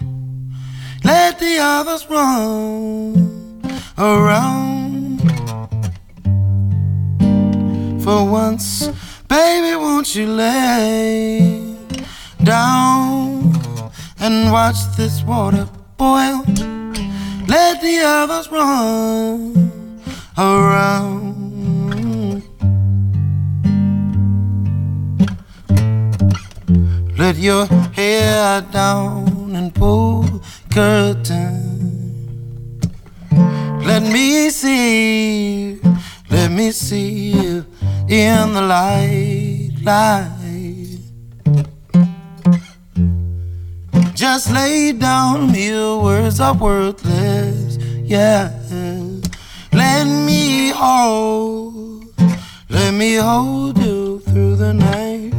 Let 1.02 1.38
the 1.40 1.58
others 1.60 2.06
run 2.08 3.60
around. 3.98 4.66
For 8.06 8.24
once, 8.24 8.86
baby, 9.26 9.74
won't 9.74 10.14
you 10.14 10.28
lay 10.28 11.74
down 12.44 13.52
and 14.20 14.52
watch 14.52 14.76
this 14.96 15.24
water 15.24 15.68
boil? 15.96 16.44
Let 17.48 17.80
the 17.82 18.02
others 18.04 18.48
run 18.52 20.00
around. 20.38 21.34
Let 27.18 27.34
your 27.38 27.66
hair 27.92 28.60
down 28.70 29.56
and 29.56 29.74
pull 29.74 30.42
curtain. 30.70 31.66
Let 33.84 34.04
me 34.04 34.50
see, 34.50 35.80
let 36.30 36.50
me 36.50 36.70
see 36.72 37.30
you 37.30 37.66
in 38.08 38.52
the 38.52 38.62
light, 38.62 39.70
light. 39.82 40.32
Just 44.14 44.50
lay 44.50 44.92
down, 44.92 45.54
your 45.54 46.02
words 46.02 46.40
are 46.40 46.54
worthless, 46.54 47.76
yeah. 48.02 48.50
Let 49.72 50.06
me 50.06 50.70
hold, 50.70 52.06
let 52.70 52.94
me 52.94 53.16
hold 53.16 53.76
you 53.76 54.20
through 54.20 54.56
the 54.56 54.72
night. 54.72 55.32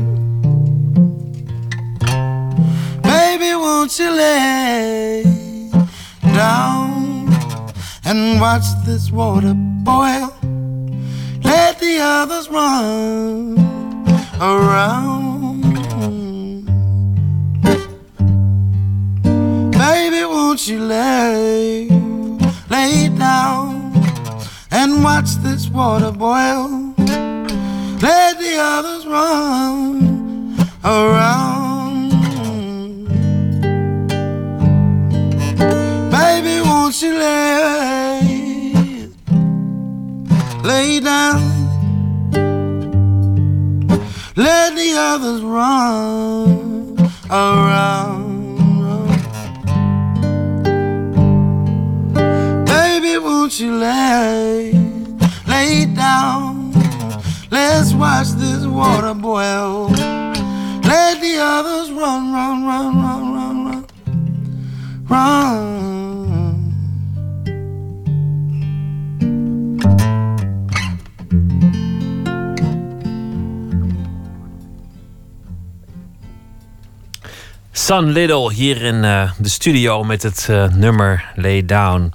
Baby, 3.02 3.56
won't 3.56 3.98
you 3.98 4.12
lay 4.12 5.24
down 6.22 7.34
and 8.06 8.40
watch 8.40 8.66
this 8.86 9.10
water 9.10 9.56
boil? 9.56 10.37
Let 11.80 11.86
the 11.86 12.00
others 12.02 12.50
run 12.50 13.56
around. 14.42 15.62
Baby, 19.74 20.26
won't 20.26 20.68
you 20.68 20.80
lay, 20.80 21.88
lay 22.72 23.10
down 23.10 23.94
and 24.72 25.04
watch 25.04 25.36
this 25.44 25.70
water 25.70 26.12
boil? 26.12 26.96
Let 28.02 28.40
the 28.40 28.58
others 28.58 29.06
run 29.06 30.58
around. 30.84 32.10
Baby, 36.10 36.62
won't 36.68 37.00
you 37.04 37.14
lay, 37.20 39.10
lay 40.64 41.00
down? 41.02 41.57
Let 44.38 44.76
the 44.76 44.94
others 44.96 45.42
run 45.42 46.96
around. 47.28 48.28
Baby, 52.66 53.18
won't 53.18 53.60
you 53.60 53.78
lay, 53.78 54.74
lay 55.48 55.86
down? 55.88 56.72
Let's 57.50 57.94
watch 57.94 58.28
this 58.34 58.64
water 58.68 59.16
boil. 59.16 59.88
Let 59.88 61.20
the 61.20 61.38
others 61.40 61.92
run, 61.92 62.32
run, 62.32 62.64
run, 62.64 62.96
run, 62.96 63.34
run, 63.34 63.66
run, 63.66 63.86
run. 65.10 65.97
Sun 77.88 78.12
Little 78.12 78.52
hier 78.52 78.82
in 78.82 79.04
uh, 79.04 79.32
de 79.38 79.50
studio 79.50 80.04
met 80.04 80.24
het 80.24 80.48
uh, 80.50 80.68
nummer 80.74 81.26
Lay 81.36 81.66
Down. 81.66 82.14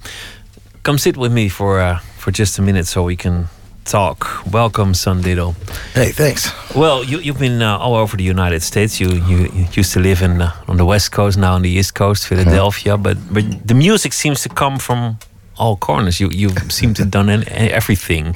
Come 0.81 0.97
sit 0.97 1.15
with 1.15 1.31
me 1.31 1.49
for 1.49 1.79
uh, 1.79 1.99
for 2.17 2.31
just 2.31 2.59
a 2.59 2.61
minute 2.61 2.85
so 2.85 3.05
we 3.05 3.15
can 3.15 3.47
talk. 3.83 4.43
Welcome, 4.51 4.93
Sun 4.93 5.21
Little. 5.21 5.53
Hey, 5.93 6.11
thanks. 6.11 6.53
Well, 6.75 7.03
you, 7.03 7.19
you've 7.19 7.39
been 7.39 7.61
all 7.61 7.95
over 7.95 8.17
the 8.17 8.29
United 8.29 8.61
States. 8.61 8.99
You 8.99 9.07
you, 9.27 9.37
you 9.37 9.65
used 9.73 9.93
to 9.93 9.99
live 9.99 10.25
in 10.25 10.41
on 10.67 10.77
the 10.77 10.85
West 10.85 11.11
Coast, 11.11 11.37
now 11.37 11.55
on 11.55 11.61
the 11.61 11.79
East 11.79 11.93
Coast, 11.93 12.27
Philadelphia. 12.27 12.97
But 12.97 13.17
but 13.31 13.43
the 13.67 13.73
music 13.75 14.13
seems 14.13 14.41
to 14.41 14.49
come 14.49 14.77
from 14.79 15.17
all 15.55 15.75
corners. 15.75 16.19
You 16.19 16.29
you 16.31 16.49
seem 16.69 16.93
to 16.93 17.01
have 17.01 17.09
done 17.09 17.43
everything. 17.71 18.35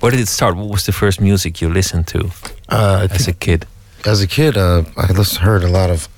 Where 0.00 0.10
did 0.10 0.20
it 0.20 0.28
start? 0.28 0.54
What 0.54 0.68
was 0.70 0.84
the 0.84 0.92
first 0.92 1.20
music 1.20 1.60
you 1.60 1.72
listened 1.72 2.06
to 2.06 2.30
as 2.68 3.28
a 3.28 3.34
kid? 3.34 3.66
As 4.04 4.22
a 4.22 4.26
kid, 4.26 4.56
I 4.56 5.12
listened, 5.12 5.44
heard 5.44 5.62
a 5.62 5.68
lot 5.68 5.90
of 5.90 6.08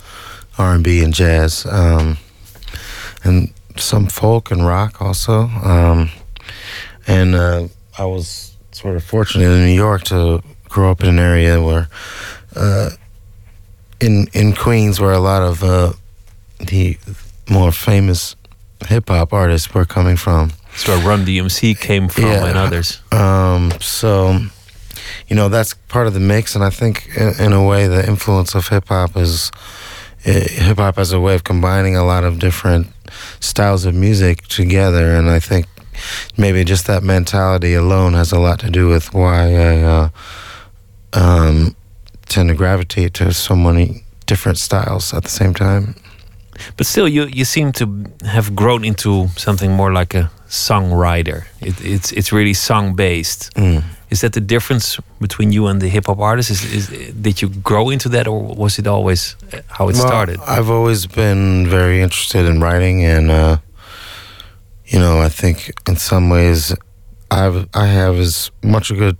R&B 0.62 1.02
and 1.02 1.12
jazz, 1.14 1.66
um, 1.66 2.16
and 3.24 3.52
some 3.76 4.06
folk 4.06 4.50
and 4.50 4.66
rock 4.66 5.00
also. 5.02 5.42
Um, 5.64 6.10
and 7.06 7.34
uh, 7.34 7.68
I 7.98 8.04
was 8.04 8.56
sort 8.70 8.96
of 8.96 9.04
fortunate 9.04 9.44
in 9.50 9.66
New 9.66 9.74
York 9.74 10.02
to 10.04 10.42
grow 10.68 10.90
up 10.90 11.02
in 11.02 11.08
an 11.08 11.18
area 11.18 11.60
where, 11.60 11.88
uh, 12.56 12.90
in 14.00 14.26
in 14.32 14.54
Queens, 14.54 15.00
where 15.00 15.12
a 15.12 15.18
lot 15.20 15.42
of 15.42 15.62
uh, 15.62 15.92
the 16.58 16.96
more 17.48 17.72
famous 17.72 18.36
hip 18.86 19.08
hop 19.08 19.32
artists 19.32 19.72
were 19.74 19.84
coming 19.84 20.16
from. 20.16 20.50
That's 20.70 20.88
where 20.88 21.06
Run 21.08 21.24
DMC 21.26 21.78
came 21.78 22.08
from 22.08 22.24
Yeah. 22.24 22.46
and 22.46 22.56
others. 22.56 23.00
Um, 23.12 23.72
so, 23.80 24.38
you 25.28 25.36
know, 25.36 25.48
that's 25.50 25.74
part 25.88 26.06
of 26.06 26.14
the 26.14 26.20
mix, 26.20 26.54
and 26.54 26.64
I 26.64 26.70
think, 26.70 27.08
in, 27.16 27.34
in 27.46 27.52
a 27.52 27.62
way, 27.62 27.86
the 27.88 28.06
influence 28.06 28.54
of 28.54 28.68
hip 28.68 28.88
hop 28.88 29.16
is 29.16 29.50
hip 30.30 30.78
hop 30.78 30.98
as 30.98 31.12
a 31.12 31.20
way 31.20 31.34
of 31.34 31.44
combining 31.44 31.96
a 31.96 32.04
lot 32.04 32.24
of 32.24 32.38
different 32.38 32.86
styles 33.40 33.84
of 33.84 33.94
music 33.94 34.46
together, 34.48 35.14
and 35.14 35.28
I 35.28 35.38
think 35.40 35.66
maybe 36.36 36.64
just 36.64 36.86
that 36.86 37.02
mentality 37.02 37.74
alone 37.74 38.14
has 38.14 38.32
a 38.32 38.38
lot 38.38 38.60
to 38.60 38.70
do 38.70 38.88
with 38.88 39.12
why 39.12 39.54
I 39.54 39.82
uh, 39.82 40.08
um, 41.12 41.76
tend 42.26 42.48
to 42.48 42.54
gravitate 42.54 43.14
to 43.14 43.32
so 43.32 43.54
many 43.54 44.04
different 44.26 44.58
styles 44.58 45.12
at 45.12 45.22
the 45.24 45.28
same 45.28 45.54
time. 45.54 45.94
But 46.76 46.86
still, 46.86 47.08
you 47.08 47.26
you 47.26 47.44
seem 47.44 47.72
to 47.72 48.04
have 48.26 48.54
grown 48.54 48.84
into 48.84 49.28
something 49.36 49.72
more 49.72 49.92
like 49.92 50.14
a 50.14 50.30
songwriter. 50.48 51.46
It, 51.60 51.74
it's 51.80 52.12
it's 52.12 52.32
really 52.32 52.54
song 52.54 52.94
based. 52.94 53.50
Mm. 53.54 53.82
Is 54.12 54.20
that 54.20 54.32
the 54.32 54.40
difference 54.40 55.00
between 55.20 55.52
you 55.52 55.66
and 55.68 55.80
the 55.80 55.88
hip 55.88 56.06
hop 56.06 56.18
artists? 56.18 56.50
Is, 56.50 56.90
is 56.90 57.12
did 57.22 57.40
you 57.40 57.48
grow 57.62 57.90
into 57.90 58.08
that, 58.10 58.26
or 58.26 58.54
was 58.56 58.78
it 58.78 58.86
always 58.86 59.36
uh, 59.52 59.60
how 59.68 59.88
it 59.88 59.96
Well, 59.96 60.06
started? 60.06 60.38
I've 60.46 60.70
always 60.70 61.06
been 61.06 61.66
very 61.70 62.02
interested 62.02 62.44
in 62.46 62.60
writing, 62.60 63.04
and 63.04 63.30
uh, 63.30 63.56
you 64.84 64.98
know, 64.98 65.24
I 65.26 65.30
think 65.30 65.72
in 65.88 65.96
some 65.96 66.28
ways, 66.30 66.74
I've 67.30 67.66
I 67.74 67.86
have 67.86 68.20
as 68.20 68.50
much 68.62 68.90
a 68.90 68.94
good 68.94 69.16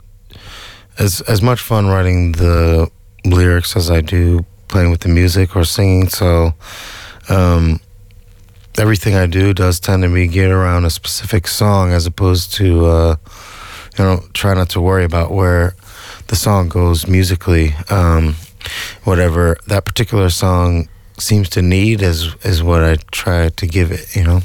as 0.99 1.23
as 1.23 1.41
much 1.41 1.61
fun 1.61 1.87
writing 1.89 2.33
the 2.33 2.91
lyrics 3.25 3.77
as 3.77 3.89
I 3.91 4.01
do 4.03 4.45
playing 4.69 4.91
with 4.91 5.01
the 5.01 5.09
music 5.09 5.57
or 5.57 5.65
singing. 5.65 6.09
So. 6.09 6.53
Um, 7.29 7.81
Everything 8.79 9.15
I 9.15 9.27
do 9.27 9.53
does 9.53 9.79
tend 9.81 10.03
to 10.03 10.09
be 10.09 10.27
geared 10.27 10.51
around 10.51 10.87
a 10.87 10.91
specific 10.91 11.47
song, 11.47 11.93
as 11.93 12.07
opposed 12.07 12.55
to, 12.55 12.87
uh, 12.87 13.17
you 13.99 14.05
know, 14.05 14.23
try 14.33 14.55
not 14.55 14.69
to 14.71 14.81
worry 14.81 15.05
about 15.05 15.31
where 15.31 15.75
the 16.29 16.37
song 16.37 16.69
goes 16.69 17.07
musically. 17.07 17.75
Um, 17.91 18.35
whatever 19.05 19.57
that 19.67 19.85
particular 19.85 20.31
song 20.31 20.89
seems 21.19 21.49
to 21.51 21.63
need 21.63 22.03
is 22.03 22.35
is 22.45 22.63
what 22.63 22.83
I 22.85 22.97
try 23.11 23.51
to 23.51 23.67
give 23.67 23.91
it. 23.93 24.17
You 24.17 24.25
know. 24.25 24.41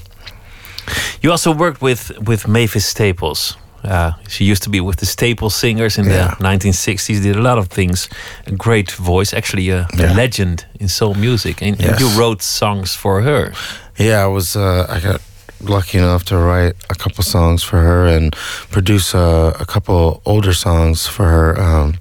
You 1.22 1.32
also 1.32 1.52
worked 1.54 1.82
with 1.82 2.12
with 2.28 2.48
Mavis 2.48 2.86
Staples. 2.86 3.58
Uh, 3.84 4.12
she 4.28 4.44
used 4.52 4.64
to 4.64 4.70
be 4.70 4.80
with 4.82 4.96
the 4.98 5.06
Staples 5.06 5.56
singers 5.56 5.98
in 5.98 6.06
Yeah. 6.06 6.36
the 6.40 6.44
1960s. 6.44 7.22
Did 7.22 7.36
a 7.36 7.42
lot 7.42 7.58
of 7.58 7.68
things. 7.68 8.10
A 8.48 8.52
great 8.52 8.92
voice, 8.92 9.34
actually 9.38 9.70
a, 9.70 9.88
a 10.00 10.14
legend 10.16 10.66
in 10.80 10.88
soul 10.90 11.14
music. 11.14 11.62
And, 11.62 11.80
and 11.82 12.00
you 12.00 12.10
wrote 12.20 12.42
songs 12.42 12.96
for 12.96 13.22
her. 13.22 13.54
Yeah, 13.98 14.24
I 14.24 14.28
was. 14.28 14.56
Uh, 14.56 14.86
I 14.90 15.00
got 15.00 15.22
lucky 15.62 15.98
enough 15.98 16.24
to 16.26 16.38
write 16.38 16.76
a 16.90 16.96
couple 16.96 17.24
songs 17.24 17.64
for 17.64 17.78
her 17.82 18.08
and 18.08 18.34
produce 18.72 19.16
uh, 19.16 19.54
a 19.60 19.66
couple 19.66 20.22
older 20.26 20.54
songs 20.54 21.08
for 21.08 21.26
her. 21.26 21.60
Um, 21.60 21.96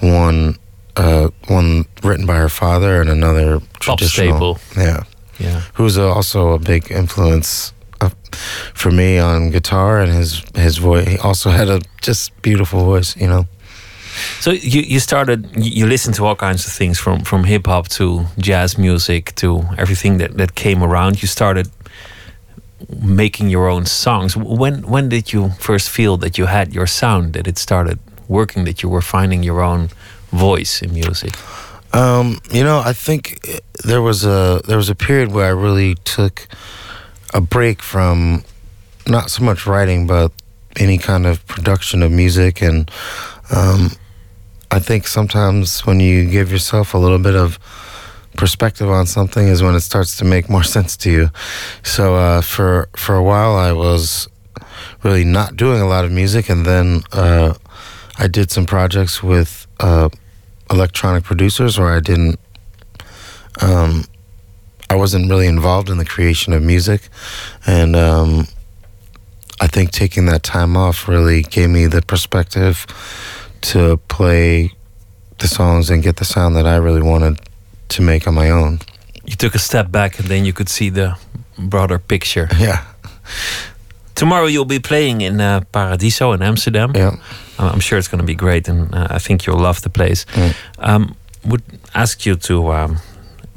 one, 0.00 0.56
uh, 0.96 1.28
one 1.48 1.84
written 2.02 2.26
by 2.26 2.36
her 2.36 2.48
father, 2.48 3.00
and 3.00 3.10
another 3.10 3.58
Bob 3.86 3.98
traditional. 3.98 4.54
Staple. 4.56 4.82
Yeah, 4.82 5.02
Yeah. 5.38 5.60
who's 5.74 5.96
uh, 5.98 6.12
also 6.12 6.52
a 6.52 6.58
big 6.58 6.90
influence 6.90 7.72
uh, 8.00 8.10
for 8.74 8.90
me 8.90 9.18
on 9.18 9.50
guitar 9.50 10.00
and 10.00 10.12
his 10.12 10.42
his 10.54 10.78
voice. 10.78 11.06
He 11.08 11.18
also 11.18 11.50
had 11.50 11.68
a 11.68 11.80
just 12.02 12.30
beautiful 12.42 12.84
voice, 12.84 13.16
you 13.16 13.28
know. 13.28 13.46
So 14.40 14.50
you, 14.50 14.82
you 14.82 15.00
started 15.00 15.46
you 15.56 15.70
you 15.80 15.86
listened 15.88 16.16
to 16.16 16.26
all 16.26 16.36
kinds 16.36 16.66
of 16.66 16.72
things 16.72 16.98
from 17.00 17.24
from 17.24 17.44
hip 17.44 17.66
hop 17.66 17.88
to 17.88 18.26
jazz 18.38 18.76
music 18.78 19.34
to 19.36 19.62
everything 19.78 20.18
that 20.18 20.36
that 20.36 20.54
came 20.54 20.82
around. 20.84 21.22
You 21.22 21.28
started 21.28 21.66
making 22.88 23.50
your 23.50 23.68
own 23.68 23.86
songs. 23.86 24.36
When 24.36 24.82
when 24.82 25.08
did 25.08 25.32
you 25.32 25.50
first 25.58 25.90
feel 25.90 26.16
that 26.18 26.38
you 26.38 26.46
had 26.46 26.74
your 26.74 26.86
sound? 26.86 27.34
That 27.34 27.46
it 27.46 27.58
started 27.58 27.98
working? 28.28 28.64
That 28.64 28.82
you 28.82 28.88
were 28.88 29.02
finding 29.02 29.42
your 29.42 29.60
own 29.62 29.90
voice 30.30 30.82
in 30.82 30.92
music? 30.92 31.32
Um, 31.92 32.40
you 32.50 32.64
know, 32.64 32.82
I 32.84 32.92
think 32.92 33.40
there 33.84 34.02
was 34.02 34.24
a 34.24 34.60
there 34.66 34.76
was 34.76 34.88
a 34.88 34.94
period 34.94 35.32
where 35.32 35.46
I 35.46 35.50
really 35.50 35.94
took 36.04 36.46
a 37.32 37.40
break 37.40 37.82
from 37.82 38.44
not 39.06 39.30
so 39.30 39.44
much 39.44 39.66
writing, 39.66 40.06
but 40.06 40.32
any 40.76 40.98
kind 40.98 41.26
of 41.26 41.46
production 41.46 42.02
of 42.02 42.10
music, 42.10 42.62
and 42.62 42.90
um, 43.54 43.90
I 44.70 44.80
think 44.80 45.06
sometimes 45.06 45.86
when 45.86 46.00
you 46.00 46.28
give 46.28 46.50
yourself 46.50 46.94
a 46.94 46.98
little 46.98 47.20
bit 47.20 47.36
of 47.36 47.58
perspective 48.36 48.90
on 48.90 49.06
something 49.06 49.48
is 49.48 49.62
when 49.62 49.74
it 49.74 49.80
starts 49.80 50.16
to 50.18 50.24
make 50.24 50.48
more 50.48 50.62
sense 50.76 50.96
to 50.98 51.10
you. 51.10 51.30
So 51.82 52.16
uh, 52.16 52.40
for 52.40 52.88
for 52.96 53.14
a 53.14 53.22
while, 53.22 53.56
I 53.56 53.72
was 53.72 54.28
really 55.02 55.24
not 55.24 55.56
doing 55.56 55.80
a 55.80 55.86
lot 55.86 56.04
of 56.04 56.12
music, 56.12 56.48
and 56.48 56.64
then 56.64 57.02
uh, 57.12 57.54
I 58.18 58.28
did 58.28 58.50
some 58.50 58.66
projects 58.66 59.22
with 59.22 59.66
uh, 59.80 60.08
electronic 60.70 61.24
producers 61.24 61.78
where 61.78 61.94
I 61.94 62.00
didn't. 62.00 62.38
Um, 63.60 64.04
I 64.90 64.96
wasn't 64.96 65.30
really 65.30 65.46
involved 65.46 65.88
in 65.88 65.98
the 65.98 66.04
creation 66.04 66.52
of 66.52 66.62
music, 66.62 67.08
and 67.66 67.96
um, 67.96 68.46
I 69.60 69.66
think 69.66 69.90
taking 69.90 70.26
that 70.26 70.42
time 70.42 70.76
off 70.76 71.08
really 71.08 71.42
gave 71.42 71.70
me 71.70 71.86
the 71.86 72.02
perspective 72.02 72.86
to 73.62 73.96
play 74.08 74.72
the 75.38 75.48
songs 75.48 75.90
and 75.90 76.02
get 76.02 76.16
the 76.16 76.24
sound 76.24 76.54
that 76.56 76.66
I 76.66 76.76
really 76.76 77.02
wanted 77.02 77.40
to 77.88 78.02
make 78.02 78.26
on 78.26 78.34
my 78.34 78.50
own. 78.50 78.80
You 79.24 79.36
took 79.36 79.54
a 79.54 79.58
step 79.58 79.90
back 79.90 80.18
and 80.18 80.28
then 80.28 80.44
you 80.44 80.52
could 80.52 80.68
see 80.68 80.90
the 80.90 81.16
broader 81.58 81.98
picture. 81.98 82.48
Yeah. 82.58 82.84
Tomorrow 84.14 84.46
you'll 84.46 84.64
be 84.64 84.78
playing 84.78 85.22
in 85.22 85.40
uh, 85.40 85.60
Paradiso 85.72 86.32
in 86.32 86.42
Amsterdam. 86.42 86.92
Yeah. 86.94 87.16
I'm 87.58 87.68
I'm 87.72 87.80
sure 87.80 87.98
it's 87.98 88.08
going 88.08 88.20
to 88.20 88.26
be 88.26 88.34
great, 88.34 88.68
and 88.68 88.94
uh, 88.94 89.08
I 89.10 89.18
think 89.18 89.44
you'll 89.46 89.58
love 89.62 89.80
the 89.82 89.90
place. 89.90 90.24
Mm. 90.34 90.54
Um, 90.78 91.16
would 91.44 91.62
ask 91.94 92.26
you 92.26 92.36
to 92.36 92.72
um, 92.72 92.98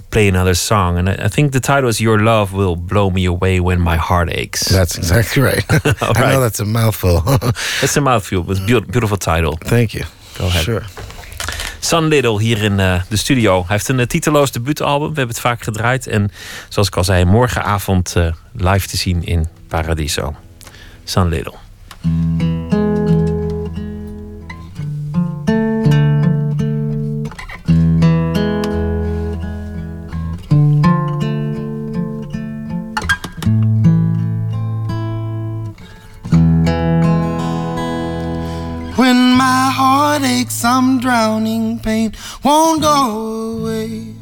play 0.09 0.27
another 0.27 0.55
song, 0.55 0.97
and 0.97 1.09
I, 1.09 1.27
think 1.27 1.51
the 1.51 1.59
title 1.59 1.89
is 1.89 1.99
"Your 1.99 2.19
Love 2.19 2.53
Will 2.53 2.75
Blow 2.75 3.09
Me 3.09 3.25
Away 3.25 3.59
When 3.59 3.79
My 3.79 3.97
Heart 3.97 4.29
Aches." 4.31 4.69
That's 4.69 4.97
exactly 4.97 5.41
right. 5.43 5.63
I 5.69 6.11
right. 6.15 6.33
know 6.33 6.41
that's 6.41 6.59
a 6.59 6.65
mouthful. 6.65 7.21
It's 7.81 7.97
a 7.97 8.01
mouthful, 8.01 8.43
but 8.43 8.57
it's 8.57 8.71
beau- 8.71 8.81
beautiful 8.91 9.17
title. 9.17 9.57
Thank 9.61 9.93
you. 9.93 10.03
Go 10.37 10.47
ahead. 10.47 10.63
Sure. 10.63 10.83
Sun 11.79 12.07
Little 12.07 12.41
hier 12.41 12.63
in 12.63 12.79
eh, 12.79 13.01
de 13.09 13.17
studio. 13.17 13.53
Hij 13.53 13.65
heeft 13.67 13.87
een 13.87 13.99
uh, 13.99 14.05
titeloos 14.05 14.51
debuutalbum. 14.51 15.09
We 15.09 15.15
hebben 15.15 15.35
het 15.35 15.39
vaak 15.39 15.63
gedraaid. 15.63 16.07
En 16.07 16.31
zoals 16.69 16.87
ik 16.87 16.95
al 16.95 17.03
zei, 17.03 17.25
morgenavond 17.25 18.15
eh, 18.15 18.31
live 18.53 18.87
te 18.87 18.97
zien 18.97 19.23
in 19.23 19.47
Paradiso. 19.67 20.35
Sun 21.03 21.27
Little. 21.27 22.46
Heart 40.63 41.01
drowning 41.01 41.79
pain 41.79 42.13
won't 42.43 42.81
go 42.81 43.59
away. 43.59 44.13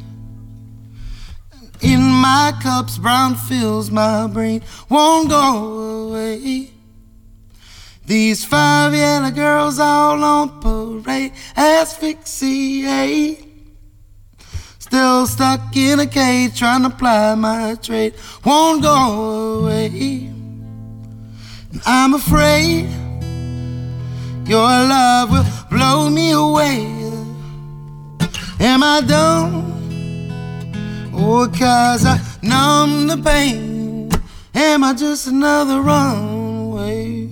In 1.80 2.00
my 2.00 2.52
cups, 2.62 2.98
brown 2.98 3.34
fills 3.34 3.90
my 3.90 4.26
brain 4.26 4.62
won't 4.88 5.28
go 5.28 6.08
away. 6.08 6.70
These 8.06 8.44
five 8.44 8.94
yellow 8.94 9.30
girls 9.30 9.78
all 9.78 10.22
on 10.22 10.60
parade 10.60 11.32
asphyxiate. 11.56 13.44
Still 14.78 15.26
stuck 15.26 15.76
in 15.76 16.00
a 16.00 16.06
cage 16.06 16.56
trying 16.56 16.84
to 16.84 16.90
ply 16.90 17.34
my 17.34 17.74
trade 17.74 18.14
won't 18.44 18.82
go 18.82 19.60
away. 19.60 20.30
I'm 21.84 22.14
afraid 22.14 22.88
your 24.46 24.60
love 24.60 25.30
will 25.30 25.44
blow 25.68 26.08
me 26.08 26.30
away. 26.32 26.86
Am 28.60 28.82
I 28.82 29.00
dumb? 29.00 29.64
Or 31.14 31.48
cause 31.48 32.04
I 32.04 32.20
numb 32.42 33.08
the 33.08 33.16
pain? 33.16 34.10
Am 34.54 34.84
I 34.84 34.94
just 34.94 35.26
another 35.26 35.80
runaway? 35.80 37.26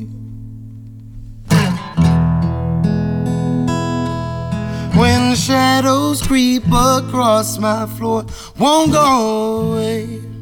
When 4.97 5.35
shadows 5.35 6.23
creep 6.23 6.65
across 6.67 7.59
my 7.59 7.87
floor, 7.87 8.27
won't 8.59 8.93
go 8.93 9.73
away. 9.73 10.34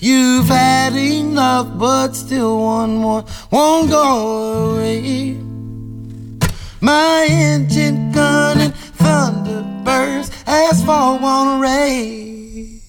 You've 0.00 0.46
had 0.46 0.94
enough, 0.94 1.76
but 1.76 2.12
still 2.14 2.62
one 2.62 2.96
more 2.96 3.24
won't 3.50 3.90
go 3.90 4.74
away. 4.74 5.36
My 6.80 7.26
engine 7.28 8.12
gunning 8.12 8.70
thunderbirds 8.96 10.30
asphalt 10.46 11.20
won't 11.20 11.60
raise. 11.60 12.80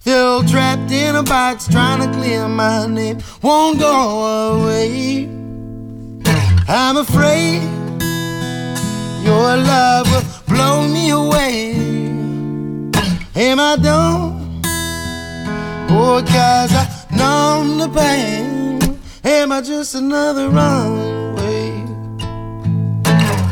Still 0.00 0.42
trapped 0.44 0.92
in 0.92 1.16
a 1.16 1.22
box 1.22 1.66
trying 1.66 2.00
to 2.00 2.18
clear 2.18 2.46
my 2.46 2.86
name 2.86 3.18
won't 3.42 3.78
go 3.78 4.60
away. 4.60 5.24
I'm 6.68 6.98
afraid 6.98 7.62
your 9.24 9.56
love 9.56 10.06
will 10.10 10.24
blow 10.46 10.86
me 10.86 11.08
away. 11.08 11.72
Am 13.34 13.58
I 13.60 13.76
dumb? 13.76 14.37
Or 15.98 16.22
cause 16.22 16.72
I 16.72 16.86
numb 17.10 17.78
the 17.78 17.88
pain 17.88 18.78
Am 19.24 19.50
I 19.50 19.60
just 19.60 19.96
another? 19.96 20.48
Runaway 20.48 21.82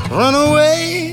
Runaway 0.08 1.05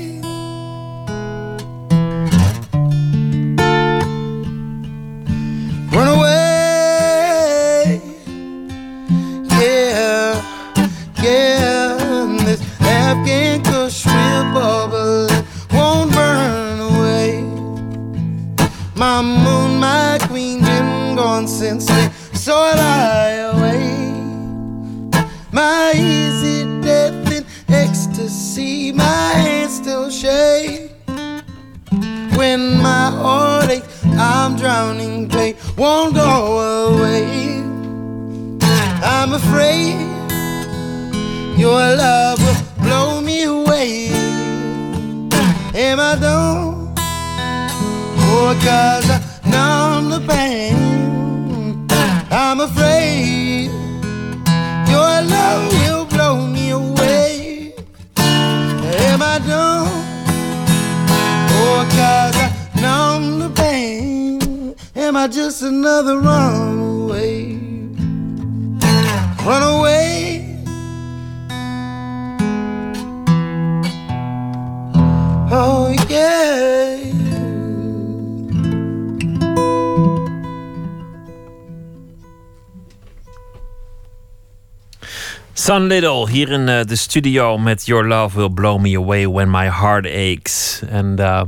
Sun 85.74 85.88
Little 85.88 86.26
hier 86.26 86.52
in 86.52 86.68
uh, 86.68 86.84
de 86.84 86.96
studio 86.96 87.58
met 87.58 87.86
Your 87.86 88.06
Love 88.06 88.36
Will 88.36 88.48
Blow 88.48 88.78
Me 88.78 88.94
Away 88.94 89.26
When 89.26 89.48
My 89.48 89.66
Heart 89.66 90.06
Aches. 90.06 90.84
And 90.84 91.20
uh, 91.20 91.46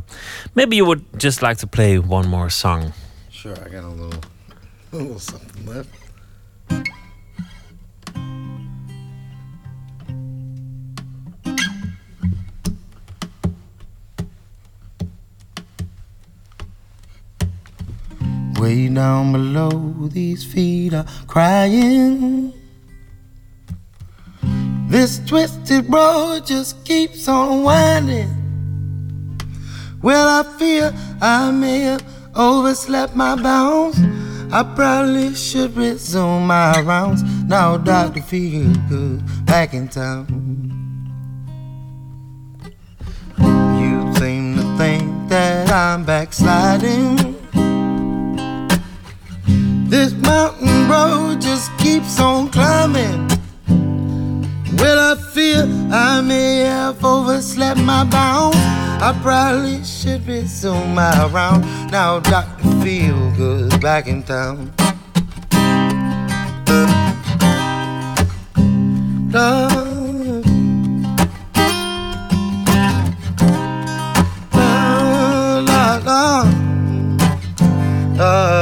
maybe 0.56 0.74
you 0.74 0.84
would 0.84 1.04
just 1.16 1.42
like 1.42 1.58
to 1.58 1.66
play 1.68 2.00
one 2.00 2.26
more 2.26 2.50
song. 2.50 2.92
Sure, 3.30 3.52
I 3.52 3.68
got 3.68 3.84
a 3.84 3.88
little, 3.88 4.20
a 4.92 4.96
little 4.96 5.18
something 5.20 5.66
left. 5.66 5.88
Way 18.58 18.88
down 18.88 19.32
below, 19.32 20.08
these 20.08 20.44
feet 20.44 20.94
are 20.94 21.06
crying. 21.28 22.65
This 24.96 25.18
twisted 25.26 25.92
road 25.92 26.46
just 26.46 26.82
keeps 26.86 27.28
on 27.28 27.64
winding. 27.64 28.30
Well, 30.00 30.26
I 30.26 30.58
fear 30.58 30.90
I 31.20 31.50
may 31.50 31.80
have 31.80 32.02
overslept 32.34 33.14
my 33.14 33.36
bounds. 33.36 33.98
I 34.50 34.62
probably 34.74 35.34
should 35.34 35.76
resume 35.76 36.46
my 36.46 36.80
rounds. 36.80 37.22
Now, 37.44 37.76
Dr. 37.76 38.20
Feelgood 38.20 39.20
back 39.44 39.74
in 39.74 39.88
town. 39.88 40.24
You 43.36 44.14
seem 44.14 44.56
to 44.56 44.78
think 44.78 45.28
that 45.28 45.70
I'm 45.70 46.06
backsliding. 46.06 47.36
This 49.90 50.14
mountain 50.14 50.88
road 50.88 51.42
just 51.42 51.70
keeps 51.76 52.18
on 52.18 52.48
climbing. 52.48 53.35
Well, 54.78 54.98
I 54.98 55.14
fear 55.32 55.62
I 55.90 56.20
may 56.20 56.58
have 56.58 57.02
overslept 57.04 57.80
my 57.80 58.04
bounds. 58.04 58.56
I 58.58 59.18
probably 59.22 59.82
should 59.84 60.26
resume 60.26 60.94
my 60.94 61.26
round. 61.28 61.64
Now, 61.90 62.20
Dr. 62.20 62.64
Feelgood 62.82 63.80
back 63.80 64.06
in 64.06 64.22
town. 64.22 64.72
Love. 69.30 70.44
Love, 74.54 75.68
love, 75.68 76.04
love. 76.04 78.18
love. 78.18 78.55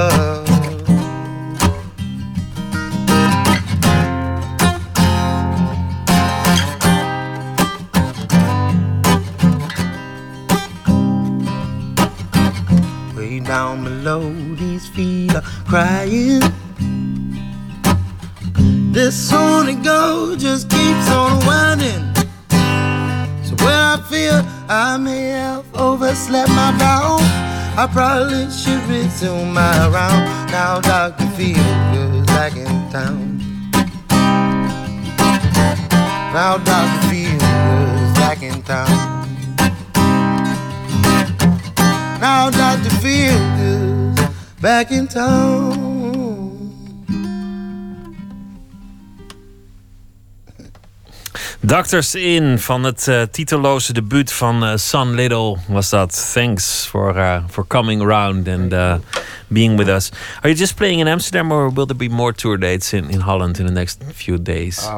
Below, 14.05 14.31
these 14.57 14.87
feet 14.87 15.35
are 15.35 15.43
crying. 15.67 16.43
This 18.93 19.33
on 19.33 19.69
and 19.69 19.83
go 19.83 20.37
just 20.37 20.69
keeps 20.69 21.09
on 21.11 21.33
winding. 21.47 22.05
So 23.47 23.55
where 23.65 23.85
I 23.95 23.99
feel 24.11 24.43
I 24.69 24.99
may 24.99 25.29
have 25.29 25.65
overslept 25.75 26.51
my 26.51 26.71
bound, 26.79 27.25
I 27.81 27.89
probably 27.91 28.51
should 28.51 28.83
resume 28.91 29.55
my 29.55 29.89
round. 29.89 30.53
Now 30.53 30.81
Dr. 30.81 31.25
Feelgood's 31.37 32.27
back 32.27 32.57
in 32.57 32.75
town. 32.91 33.41
Now 36.35 36.59
Dr. 36.59 37.01
Feelgood's 37.09 38.19
back 38.19 38.43
in 38.43 38.63
town. 38.65 39.15
Now 42.21 42.51
Dr. 42.51 42.91
Feelgood's 43.03 43.54
back 44.65 44.91
in 44.91 45.07
town. 45.07 45.93
Doctors 51.61 52.15
In 52.15 52.59
van 52.59 52.85
het 52.85 53.07
uh, 53.07 53.23
titelloze 53.23 53.93
debuut 53.93 54.33
van 54.33 54.65
uh, 54.65 54.77
Sun 54.77 55.15
Little 55.15 55.57
was 55.69 55.91
dat. 55.91 56.31
Thanks 56.33 56.87
for, 56.87 57.17
uh, 57.17 57.43
for 57.49 57.67
coming 57.67 58.03
around 58.03 58.49
and 58.49 59.01
being 59.49 59.79
with 59.79 59.89
us. 59.89 60.11
Are 60.41 60.49
you 60.49 60.55
just 60.55 60.77
playing 60.77 61.01
in 61.01 61.09
Amsterdam 61.09 61.53
or 61.53 61.73
will 61.73 61.87
there 61.87 62.09
be 62.09 62.09
more 62.09 62.33
tour 62.33 62.59
dates 62.59 62.93
in, 62.93 63.11
in 63.11 63.21
Holland 63.21 63.59
in 63.59 63.67
the 63.67 63.73
next 63.73 64.03
few 64.13 64.43
days? 64.43 64.89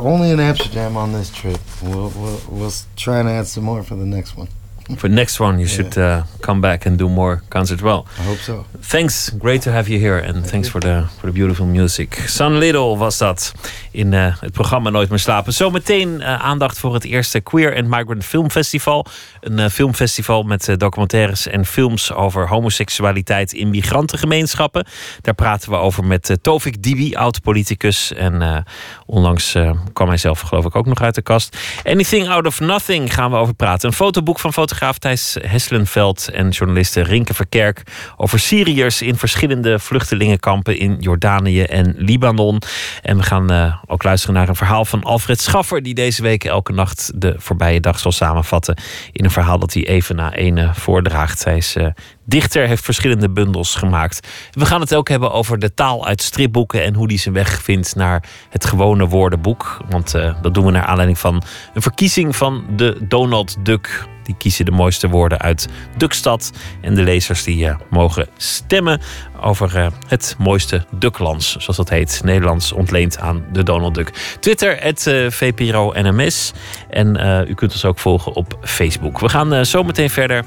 only 0.00 0.30
in 0.30 0.40
Amsterdam 0.40 0.96
on 0.96 1.12
this 1.12 1.30
trip. 1.30 1.60
We'll, 1.82 2.12
we'll, 2.16 2.40
we'll 2.48 2.72
try 2.96 3.18
and 3.18 3.28
add 3.28 3.46
some 3.46 3.64
more 3.64 3.82
for 3.82 3.96
the 3.96 4.06
next 4.06 4.36
one. 4.36 4.48
For 4.96 5.08
next 5.10 5.40
one, 5.40 5.58
you 5.58 5.68
should 5.68 5.96
uh, 5.96 6.22
come 6.40 6.60
back 6.60 6.86
and 6.86 6.98
do 6.98 7.08
more 7.08 7.42
concerts. 7.48 7.82
Well, 7.82 8.04
I 8.18 8.22
hope 8.22 8.38
so. 8.38 8.64
Thanks, 8.80 9.30
great 9.38 9.62
to 9.62 9.70
have 9.70 9.88
you 9.88 10.00
here, 10.00 10.26
and 10.26 10.34
Thank 10.34 10.46
thanks 10.46 10.68
for 10.68 10.80
the 10.80 11.04
for 11.18 11.26
the 11.26 11.32
beautiful 11.32 11.66
music. 11.66 12.14
Sun 12.26 12.58
Little 12.58 12.96
was 12.96 13.18
dat 13.18 13.52
in 13.90 14.12
uh, 14.12 14.36
het 14.40 14.52
programma 14.52 14.90
Nooit 14.90 15.08
meer 15.08 15.18
slapen. 15.18 15.52
Zometeen 15.52 16.08
uh, 16.08 16.34
aandacht 16.34 16.78
voor 16.78 16.94
het 16.94 17.04
eerste 17.04 17.40
Queer 17.40 17.76
and 17.76 17.88
Migrant 17.88 18.24
Film 18.24 18.50
Festival, 18.50 19.06
een 19.40 19.70
filmfestival 19.70 20.42
met 20.42 20.74
documentaires 20.76 21.46
en 21.46 21.66
films 21.66 22.12
over 22.12 22.48
homoseksualiteit 22.48 23.52
in 23.52 23.70
migrantengemeenschappen. 23.70 24.86
Daar 25.20 25.34
praten 25.34 25.70
we 25.70 25.76
over 25.76 26.04
met 26.04 26.38
Tovik 26.42 26.82
Dibi, 26.82 27.14
oud 27.14 27.40
politicus, 27.42 28.12
en 28.12 28.64
onlangs 29.06 29.56
kwam 29.92 30.08
hij 30.08 30.16
zelf 30.16 30.40
geloof 30.40 30.64
ik 30.64 30.76
ook 30.76 30.86
nog 30.86 31.00
uit 31.00 31.14
de 31.14 31.22
kast. 31.22 31.56
Anything 31.84 32.28
Out 32.28 32.46
of 32.46 32.60
Nothing 32.60 33.14
gaan 33.14 33.30
we 33.30 33.36
over 33.36 33.54
praten. 33.54 33.88
Een 33.88 33.94
fotoboek 33.94 34.38
van 34.38 34.52
fotograaf 34.52 34.78
fotograaf 34.80 34.98
Thijs 34.98 35.36
Hesselenveld 35.50 36.28
en 36.28 36.48
journaliste 36.48 37.00
Rinke 37.00 37.34
Verkerk 37.34 37.82
over 38.16 38.38
Syriërs 38.38 39.02
in 39.02 39.16
verschillende 39.16 39.78
vluchtelingenkampen 39.78 40.78
in 40.78 40.96
Jordanië 41.00 41.62
en 41.62 41.94
Libanon. 41.96 42.62
En 43.02 43.16
we 43.16 43.22
gaan 43.22 43.52
uh, 43.52 43.76
ook 43.86 44.02
luisteren 44.02 44.34
naar 44.34 44.48
een 44.48 44.56
verhaal 44.56 44.84
van 44.84 45.02
Alfred 45.02 45.40
Schaffer, 45.40 45.82
die 45.82 45.94
deze 45.94 46.22
week 46.22 46.44
elke 46.44 46.72
nacht 46.72 47.12
de 47.14 47.34
voorbije 47.38 47.80
dag 47.80 47.98
zal 47.98 48.12
samenvatten 48.12 48.76
in 49.12 49.24
een 49.24 49.30
verhaal 49.30 49.58
dat 49.58 49.72
hij 49.72 49.86
even 49.86 50.16
na 50.16 50.34
ene 50.34 50.70
voordraagt. 50.74 51.44
Hij 51.44 51.56
is 51.56 51.76
uh, 51.76 51.86
dichter, 52.24 52.66
heeft 52.66 52.84
verschillende 52.84 53.30
bundels 53.30 53.74
gemaakt. 53.74 54.28
We 54.50 54.66
gaan 54.66 54.80
het 54.80 54.94
ook 54.94 55.08
hebben 55.08 55.32
over 55.32 55.58
de 55.58 55.74
taal 55.74 56.06
uit 56.06 56.22
stripboeken 56.22 56.82
en 56.82 56.94
hoe 56.94 57.08
die 57.08 57.18
zijn 57.18 57.34
weg 57.34 57.62
vindt 57.62 57.96
naar 57.96 58.24
het 58.48 58.64
gewone 58.64 59.06
woordenboek. 59.06 59.80
Want 59.88 60.14
uh, 60.14 60.34
dat 60.42 60.54
doen 60.54 60.64
we 60.64 60.70
naar 60.70 60.84
aanleiding 60.84 61.18
van 61.18 61.42
een 61.74 61.82
verkiezing 61.82 62.36
van 62.36 62.64
de 62.76 62.96
Donald 63.08 63.56
Duck 63.64 64.08
die 64.22 64.34
kiezen 64.38 64.64
de 64.64 64.70
mooiste 64.70 65.08
woorden 65.08 65.38
uit 65.38 65.68
Dukstad. 65.96 66.50
En 66.80 66.94
de 66.94 67.02
lezers 67.02 67.44
die 67.44 67.64
uh, 67.64 67.76
mogen 67.90 68.28
stemmen 68.36 69.00
over 69.40 69.76
uh, 69.76 69.86
het 70.06 70.34
mooiste 70.38 70.84
Duklands, 70.90 71.56
zoals 71.56 71.76
dat 71.76 71.88
heet. 71.88 72.20
Nederlands 72.24 72.72
ontleend 72.72 73.18
aan 73.18 73.44
de 73.52 73.62
Donald 73.62 73.94
Duck. 73.94 74.36
Twitter, 74.40 74.82
het 74.82 75.02
VPRO 75.28 75.92
NMS. 75.96 76.52
En 76.90 77.16
u 77.48 77.54
kunt 77.54 77.72
ons 77.72 77.84
ook 77.84 77.98
volgen 77.98 78.32
op 78.32 78.58
Facebook. 78.62 79.18
We 79.18 79.28
gaan 79.28 79.66
zo 79.66 79.82
meteen 79.82 80.10
verder. 80.10 80.44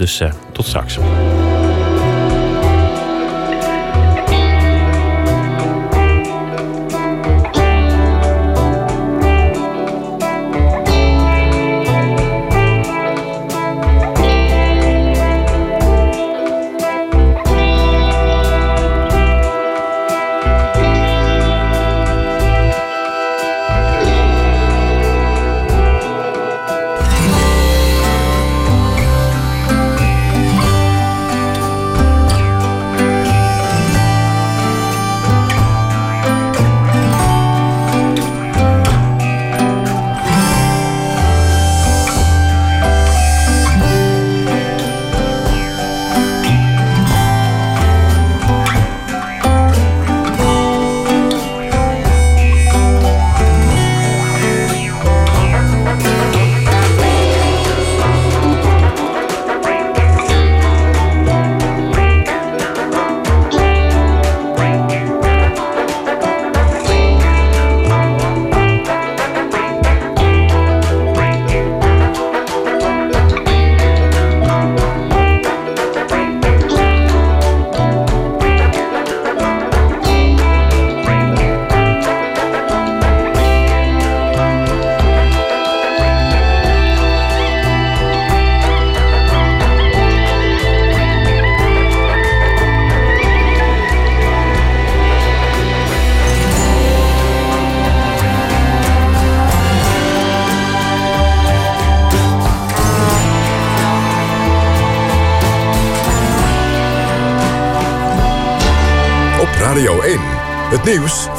Dus 0.00 0.22
tot 0.52 0.66
straks. 0.66 0.98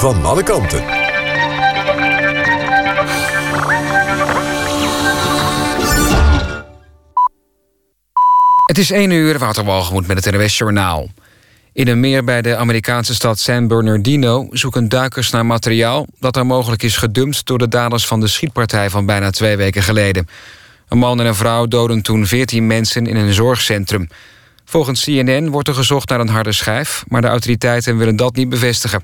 Van 0.01 0.25
alle 0.25 0.43
kanten. 0.43 0.83
Het 8.65 8.77
is 8.77 8.91
1 8.91 9.11
uur, 9.11 9.37
Waterwalgemoed 9.39 10.07
met 10.07 10.25
het 10.25 10.33
NWS 10.33 10.57
Journaal. 10.57 11.09
In 11.73 11.87
een 11.87 11.99
meer 11.99 12.23
bij 12.23 12.41
de 12.41 12.55
Amerikaanse 12.55 13.13
stad 13.13 13.39
San 13.39 13.67
Bernardino... 13.67 14.47
zoeken 14.51 14.89
duikers 14.89 15.29
naar 15.29 15.45
materiaal 15.45 16.07
dat 16.19 16.35
er 16.35 16.45
mogelijk 16.45 16.83
is 16.83 16.97
gedumpt... 16.97 17.45
door 17.45 17.57
de 17.57 17.67
daders 17.67 18.07
van 18.07 18.19
de 18.19 18.27
schietpartij 18.27 18.89
van 18.89 19.05
bijna 19.05 19.29
twee 19.29 19.57
weken 19.57 19.83
geleden. 19.83 20.27
Een 20.87 20.97
man 20.97 21.19
en 21.19 21.25
een 21.25 21.35
vrouw 21.35 21.65
doden 21.65 22.01
toen 22.01 22.25
14 22.25 22.67
mensen 22.67 23.05
in 23.05 23.15
een 23.15 23.33
zorgcentrum. 23.33 24.07
Volgens 24.65 25.03
CNN 25.03 25.49
wordt 25.49 25.67
er 25.67 25.73
gezocht 25.73 26.09
naar 26.09 26.19
een 26.19 26.29
harde 26.29 26.51
schijf... 26.51 27.03
maar 27.07 27.21
de 27.21 27.27
autoriteiten 27.27 27.97
willen 27.97 28.15
dat 28.15 28.35
niet 28.35 28.49
bevestigen. 28.49 29.03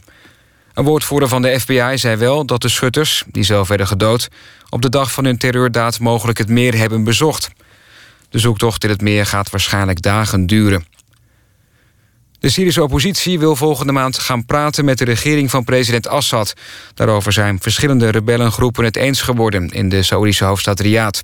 Een 0.77 0.83
woordvoerder 0.83 1.29
van 1.29 1.41
de 1.41 1.59
FBI 1.59 1.91
zei 1.97 2.15
wel 2.15 2.45
dat 2.45 2.61
de 2.61 2.69
schutters, 2.69 3.23
die 3.27 3.43
zelf 3.43 3.67
werden 3.67 3.87
gedood... 3.87 4.27
op 4.69 4.81
de 4.81 4.89
dag 4.89 5.11
van 5.11 5.25
hun 5.25 5.37
terreurdaad 5.37 5.99
mogelijk 5.99 6.37
het 6.37 6.49
meer 6.49 6.77
hebben 6.77 7.03
bezocht. 7.03 7.49
De 8.29 8.39
zoektocht 8.39 8.83
in 8.83 8.89
het 8.89 9.01
meer 9.01 9.25
gaat 9.25 9.49
waarschijnlijk 9.49 10.01
dagen 10.01 10.45
duren. 10.45 10.85
De 12.39 12.49
Syrische 12.49 12.83
oppositie 12.83 13.39
wil 13.39 13.55
volgende 13.55 13.91
maand 13.91 14.19
gaan 14.19 14.45
praten 14.45 14.85
met 14.85 14.97
de 14.97 15.05
regering 15.05 15.49
van 15.49 15.63
president 15.63 16.07
Assad. 16.07 16.53
Daarover 16.93 17.33
zijn 17.33 17.61
verschillende 17.61 18.09
rebellengroepen 18.09 18.83
het 18.83 18.95
eens 18.95 19.21
geworden 19.21 19.69
in 19.69 19.89
de 19.89 20.03
Saoedische 20.03 20.45
hoofdstad 20.45 20.79
Riyadh. 20.79 21.21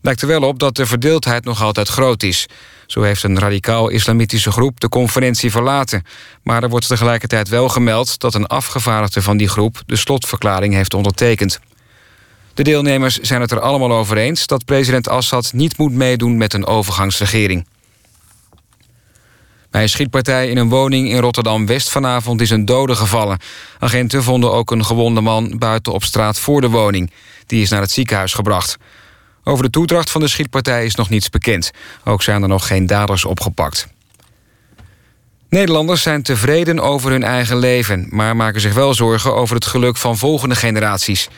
Lijkt 0.00 0.22
er 0.22 0.28
wel 0.28 0.42
op 0.42 0.58
dat 0.58 0.76
de 0.76 0.86
verdeeldheid 0.86 1.44
nog 1.44 1.62
altijd 1.62 1.88
groot 1.88 2.22
is. 2.22 2.46
Zo 2.86 3.02
heeft 3.02 3.22
een 3.22 3.38
radicaal-islamitische 3.38 4.50
groep 4.50 4.80
de 4.80 4.88
conferentie 4.88 5.50
verlaten. 5.50 6.02
Maar 6.42 6.62
er 6.62 6.68
wordt 6.68 6.88
tegelijkertijd 6.88 7.48
wel 7.48 7.68
gemeld 7.68 8.18
dat 8.18 8.34
een 8.34 8.46
afgevaardigde 8.46 9.22
van 9.22 9.36
die 9.36 9.48
groep 9.48 9.82
de 9.86 9.96
slotverklaring 9.96 10.74
heeft 10.74 10.94
ondertekend. 10.94 11.60
De 12.54 12.62
deelnemers 12.62 13.18
zijn 13.18 13.40
het 13.40 13.50
er 13.50 13.60
allemaal 13.60 13.92
over 13.92 14.16
eens 14.16 14.46
dat 14.46 14.64
president 14.64 15.08
Assad 15.08 15.52
niet 15.52 15.78
moet 15.78 15.92
meedoen 15.92 16.36
met 16.36 16.52
een 16.52 16.66
overgangsregering. 16.66 17.66
Bij 19.74 19.82
een 19.82 19.88
schietpartij 19.88 20.48
in 20.48 20.56
een 20.56 20.68
woning 20.68 21.10
in 21.10 21.18
Rotterdam-West 21.18 21.90
vanavond 21.90 22.40
is 22.40 22.50
een 22.50 22.64
dode 22.64 22.94
gevallen. 22.94 23.38
Agenten 23.78 24.22
vonden 24.22 24.52
ook 24.52 24.70
een 24.70 24.84
gewonde 24.84 25.20
man 25.20 25.58
buiten 25.58 25.92
op 25.92 26.04
straat 26.04 26.38
voor 26.38 26.60
de 26.60 26.68
woning. 26.68 27.10
Die 27.46 27.62
is 27.62 27.70
naar 27.70 27.80
het 27.80 27.90
ziekenhuis 27.90 28.34
gebracht. 28.34 28.76
Over 29.44 29.64
de 29.64 29.70
toedracht 29.70 30.10
van 30.10 30.20
de 30.20 30.28
schietpartij 30.28 30.84
is 30.84 30.94
nog 30.94 31.08
niets 31.08 31.30
bekend. 31.30 31.70
Ook 32.04 32.22
zijn 32.22 32.42
er 32.42 32.48
nog 32.48 32.66
geen 32.66 32.86
daders 32.86 33.24
opgepakt. 33.24 33.86
Nederlanders 35.48 36.02
zijn 36.02 36.22
tevreden 36.22 36.80
over 36.80 37.10
hun 37.10 37.22
eigen 37.22 37.56
leven... 37.56 38.06
maar 38.10 38.36
maken 38.36 38.60
zich 38.60 38.74
wel 38.74 38.94
zorgen 38.94 39.34
over 39.34 39.54
het 39.54 39.66
geluk 39.66 39.96
van 39.96 40.16
volgende 40.16 40.54
generaties. 40.54 41.28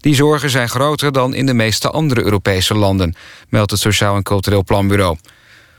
Die 0.00 0.14
zorgen 0.14 0.50
zijn 0.50 0.68
groter 0.68 1.12
dan 1.12 1.34
in 1.34 1.46
de 1.46 1.54
meeste 1.54 1.90
andere 1.90 2.22
Europese 2.22 2.74
landen... 2.74 3.14
meldt 3.48 3.70
het 3.70 3.80
Sociaal 3.80 4.16
en 4.16 4.22
Cultureel 4.22 4.64
Planbureau. 4.64 5.16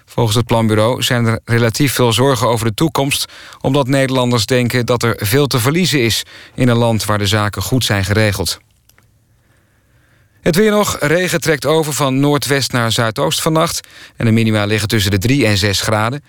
Volgens 0.05 0.36
het 0.36 0.45
planbureau 0.45 1.01
zijn 1.01 1.25
er 1.25 1.39
relatief 1.45 1.93
veel 1.93 2.13
zorgen 2.13 2.47
over 2.47 2.65
de 2.65 2.73
toekomst... 2.73 3.31
omdat 3.61 3.88
Nederlanders 3.88 4.45
denken 4.45 4.86
dat 4.86 5.03
er 5.03 5.15
veel 5.17 5.47
te 5.47 5.59
verliezen 5.59 6.01
is... 6.01 6.23
in 6.55 6.67
een 6.67 6.77
land 6.77 7.05
waar 7.05 7.17
de 7.17 7.27
zaken 7.27 7.61
goed 7.61 7.86
zijn 7.86 8.05
geregeld. 8.05 8.59
Het 10.43 10.55
weer 10.55 10.71
nog. 10.71 10.97
Regen 10.99 11.41
trekt 11.41 11.65
over 11.65 11.93
van 11.93 12.19
noordwest 12.19 12.71
naar 12.71 12.91
zuidoost 12.91 13.41
vannacht... 13.41 13.87
en 14.15 14.25
de 14.25 14.31
minima 14.31 14.65
liggen 14.65 14.87
tussen 14.87 15.11
de 15.11 15.17
3 15.17 15.45
en 15.45 15.57
6 15.57 15.81
graden. 15.81 16.23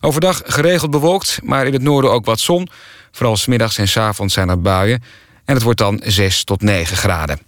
Overdag 0.00 0.42
geregeld 0.44 0.90
bewolkt, 0.90 1.38
maar 1.42 1.66
in 1.66 1.72
het 1.72 1.82
noorden 1.82 2.10
ook 2.10 2.24
wat 2.24 2.40
zon. 2.40 2.68
Vooral 3.12 3.36
smiddags 3.36 3.78
en 3.78 3.88
s 3.88 3.96
avonds 3.96 4.34
zijn 4.34 4.48
er 4.48 4.60
buien. 4.60 5.02
En 5.44 5.54
het 5.54 5.62
wordt 5.62 5.78
dan 5.78 6.00
6 6.04 6.44
tot 6.44 6.62
9 6.62 6.96
graden. 6.96 7.38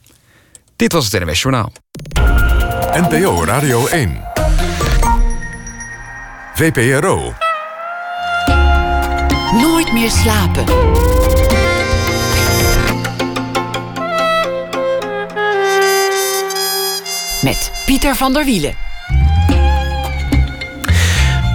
Dit 0.76 0.92
was 0.92 1.12
het 1.12 1.24
NWS 1.24 1.42
Journaal. 1.42 1.72
NPO 2.92 3.44
Radio 3.44 3.86
1. 3.86 4.24
VPRO. 6.54 7.34
Nooit 9.52 9.92
meer 9.92 10.10
slapen. 10.10 10.64
Met 17.46 17.72
Pieter 17.84 18.14
van 18.14 18.32
der 18.32 18.44
Wielen. 18.44 18.74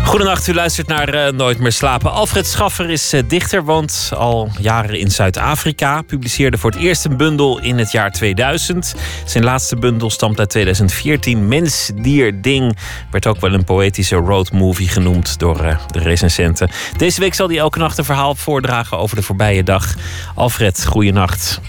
Goedenacht, 0.03 0.47
u 0.47 0.53
luistert 0.53 0.87
naar 0.87 1.15
uh, 1.15 1.31
Nooit 1.31 1.59
meer 1.59 1.71
slapen. 1.71 2.11
Alfred 2.11 2.47
Schaffer 2.47 2.89
is 2.89 3.13
uh, 3.13 3.21
dichter, 3.27 3.63
woont 3.63 4.11
al 4.15 4.49
jaren 4.59 4.99
in 4.99 5.11
Zuid-Afrika. 5.11 6.01
Publiceerde 6.01 6.57
voor 6.57 6.71
het 6.71 6.79
eerst 6.79 7.05
een 7.05 7.17
bundel 7.17 7.59
in 7.59 7.77
het 7.77 7.91
jaar 7.91 8.11
2000. 8.11 8.95
Zijn 9.25 9.43
laatste 9.43 9.75
bundel 9.75 10.09
stamt 10.09 10.39
uit 10.39 10.49
2014. 10.49 11.47
Mens, 11.47 11.91
dier, 11.95 12.41
ding. 12.41 12.77
Werd 13.11 13.27
ook 13.27 13.39
wel 13.39 13.53
een 13.53 13.63
poëtische 13.63 14.15
roadmovie 14.15 14.87
genoemd 14.87 15.39
door 15.39 15.65
uh, 15.65 15.77
de 15.87 15.99
recensenten. 15.99 16.69
Deze 16.97 17.19
week 17.19 17.33
zal 17.33 17.47
hij 17.47 17.57
elke 17.57 17.79
nacht 17.79 17.97
een 17.97 18.05
verhaal 18.05 18.35
voordragen 18.35 18.97
over 18.97 19.15
de 19.15 19.23
voorbije 19.23 19.63
dag. 19.63 19.95
Alfred, 20.35 20.85
goeienacht. 20.85 21.61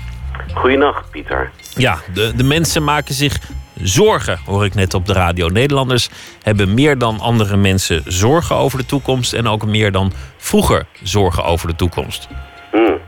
Goeienacht, 0.54 1.10
Pieter. 1.10 1.50
Ja, 1.74 1.98
de, 2.14 2.32
de 2.36 2.44
mensen 2.44 2.84
maken 2.84 3.14
zich 3.14 3.38
zorgen, 3.82 4.38
hoor 4.46 4.64
ik 4.64 4.74
net 4.74 4.94
op 4.94 5.06
de 5.06 5.12
radio. 5.12 5.48
Nederlanders 5.48 6.08
hebben 6.42 6.74
meer 6.74 6.98
dan 6.98 7.20
andere 7.20 7.56
mensen 7.56 8.02
zorgen 8.06 8.56
over 8.56 8.78
de 8.78 8.86
toekomst 8.86 9.32
en 9.32 9.46
ook 9.48 9.66
meer 9.66 9.92
dan 9.92 10.12
vroeger 10.36 10.86
zorgen 11.02 11.44
over 11.44 11.68
de 11.68 11.76
toekomst. 11.76 12.28
Hmm. 12.70 13.00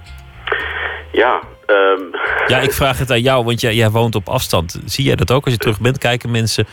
Ja. 1.12 1.40
ehm, 1.66 2.00
Ja, 2.52 2.58
ik 2.58 2.72
vraag 2.72 2.98
het 2.98 3.10
aan 3.10 3.20
jou, 3.20 3.44
want 3.44 3.60
jij, 3.60 3.74
jij 3.74 3.90
woont 3.90 4.14
op 4.14 4.28
afstand. 4.28 4.80
Zie 4.84 5.04
jij 5.04 5.16
dat 5.16 5.32
ook 5.32 5.44
als 5.44 5.52
je 5.52 5.58
terug 5.58 5.80
bent? 5.80 5.98
Kijken 5.98 6.30
mensen 6.30 6.66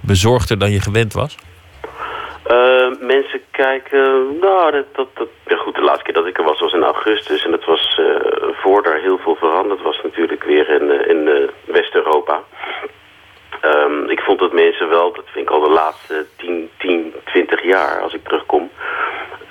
bezorgder 0.00 0.58
dan 0.58 0.70
je 0.70 0.80
gewend 0.80 1.12
was? 1.12 1.36
eh, 2.48 2.90
mensen 3.00 3.40
kijken, 3.50 4.38
nou, 4.40 4.70
dat, 4.70 4.86
dat, 4.92 5.08
dat, 5.14 5.28
ja 5.46 5.56
goed, 5.56 5.74
de 5.74 5.82
laatste 5.82 6.04
keer 6.04 6.14
dat 6.14 6.26
ik 6.26 6.38
er 6.38 6.44
was 6.44 6.60
was 6.60 6.72
in 6.72 6.82
augustus 6.82 7.44
en 7.44 7.50
dat 7.50 7.64
was 7.64 8.00
eh, 8.00 8.48
voor 8.52 8.82
daar 8.82 9.00
heel 9.00 9.18
veel 9.18 9.34
veranderd 9.34 9.82
was 9.82 10.00
natuurlijk 10.02 10.44
weer 10.44 10.68
in, 10.80 10.90
eh, 10.90 11.08
in 11.08 11.28
eh, 11.28 11.48
West-Europa. 11.74 12.42
Ehm, 13.60 14.04
ik 14.08 14.20
vond 14.20 14.38
dat 14.38 14.52
mensen 14.52 14.88
wel, 14.88 15.12
dat 15.12 15.24
vind 15.32 15.48
ik 15.48 15.54
al 15.54 15.60
de 15.60 15.70
laatste 15.70 16.26
10, 16.36 16.70
10 16.78 17.14
20 17.24 17.62
jaar 17.62 18.00
als 18.00 18.14
ik 18.14 18.24
terugkom, 18.24 18.70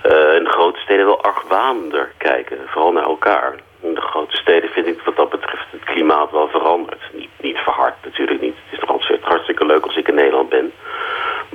eh, 0.01 0.35
in 0.35 0.43
de 0.43 0.49
grote 0.49 0.79
steden 0.79 1.05
wel 1.05 1.21
argwanender 1.21 2.11
kijken, 2.17 2.57
vooral 2.65 2.91
naar 2.91 3.03
elkaar. 3.03 3.55
In 3.81 3.93
de 3.93 4.01
grote 4.01 4.35
steden 4.35 4.69
vind 4.69 4.87
ik 4.87 5.01
wat 5.05 5.15
dat 5.15 5.29
betreft 5.29 5.65
het 5.71 5.83
klimaat 5.83 6.31
wel 6.31 6.47
veranderd. 6.47 7.01
Niet, 7.13 7.29
niet 7.41 7.57
verhard, 7.57 7.95
natuurlijk 8.03 8.41
niet. 8.41 8.55
Het 8.69 8.81
is 8.81 8.87
altijd 8.87 9.21
hartstikke 9.21 9.65
leuk 9.65 9.83
als 9.83 9.97
ik 9.97 10.07
in 10.07 10.15
Nederland 10.15 10.49
ben. 10.49 10.73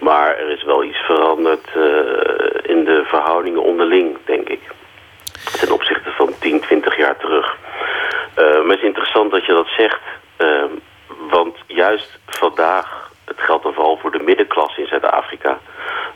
Maar 0.00 0.38
er 0.38 0.50
is 0.50 0.64
wel 0.64 0.84
iets 0.84 0.98
veranderd 0.98 1.66
eh, 1.74 2.70
in 2.70 2.84
de 2.84 3.02
verhoudingen 3.04 3.62
onderling, 3.62 4.16
denk 4.24 4.48
ik. 4.48 4.60
Ten 5.60 5.72
opzichte 5.72 6.10
van 6.10 6.32
10, 6.38 6.60
20 6.60 6.96
jaar 6.96 7.16
terug. 7.16 7.56
Eh, 8.34 8.44
maar 8.44 8.76
het 8.76 8.78
is 8.78 8.82
interessant 8.82 9.30
dat 9.30 9.46
je 9.46 9.52
dat 9.52 9.68
zegt. 9.76 10.00
Want 11.30 11.56
juist 11.66 12.18
vandaag, 12.26 13.10
het 13.24 13.40
geldt 13.40 13.62
dan 13.62 13.72
vooral 13.72 13.96
voor 13.96 14.10
de 14.10 14.22
middenklasse 14.22 14.80
in 14.80 14.86
Zuid-Afrika... 14.86 15.58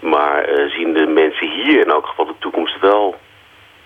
maar 0.00 0.44
eh, 0.44 0.70
zien 0.70 0.92
de 0.92 1.07
mensen 1.07 1.50
hier 1.50 1.80
in 1.80 1.90
elk 1.90 2.07
geval 2.07 2.26
de 2.26 2.38
toekomst 2.38 2.80
wel 2.80 3.14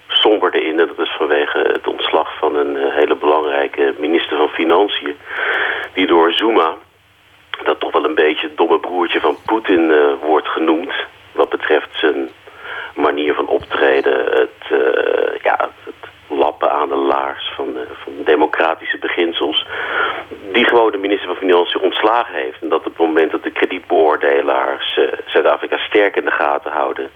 somberder 0.08 0.62
in. 0.62 0.80
En 0.80 0.86
dat 0.86 0.98
is 0.98 1.16
vanwege 1.16 1.58
het 1.58 1.86
ontslag 1.86 2.38
van 2.38 2.56
een 2.56 2.76
eh, 2.76 2.94
hele 2.94 3.16
belangrijke 3.16 3.94
minister 3.98 4.36
van 4.36 4.48
Financiën... 4.48 5.16
die 5.92 6.06
door 6.06 6.32
Zuma, 6.32 6.74
dat 7.64 7.80
toch 7.80 7.92
wel 7.92 8.04
een 8.04 8.14
beetje 8.14 8.46
het 8.46 8.56
domme 8.56 8.78
broertje 8.78 9.20
van 9.20 9.36
Poetin 9.46 9.90
eh, 9.90 10.12
wordt 10.22 10.48
genoemd... 10.48 10.92
wat 11.32 11.48
betreft 11.48 11.88
zijn 11.92 12.30
manier 12.94 13.34
van 13.34 13.46
optreden, 13.46 14.24
het, 14.24 14.80
ja, 15.42 15.70
het 15.84 16.10
lappen 16.26 16.72
aan 16.72 16.88
de 16.88 16.96
laars 16.96 17.52
van, 17.56 17.76
van 18.04 18.12
democratische 18.24 18.98
beginsels, 18.98 19.39
die 19.39 19.39
gewoon 20.70 20.92
de 20.92 21.06
minister 21.06 21.26
van 21.26 21.36
Financiën 21.36 21.80
ontslagen 21.80 22.34
heeft. 22.34 22.62
En 22.62 22.68
dat 22.68 22.78
op 22.78 22.84
het 22.84 23.06
moment 23.06 23.30
dat 23.30 23.42
de 23.42 23.50
kredietbeoordelaars 23.50 24.96
eh, 24.96 25.04
Zuid-Afrika 25.26 25.76
sterk 25.78 26.16
in 26.16 26.24
de 26.24 26.30
gaten 26.30 26.70
houden 26.70 27.10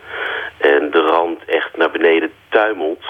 en 0.59 0.91
de 0.91 1.01
rand 1.01 1.45
echt 1.45 1.77
naar 1.77 1.91
beneden 1.91 2.31
tuimelt, 2.49 3.05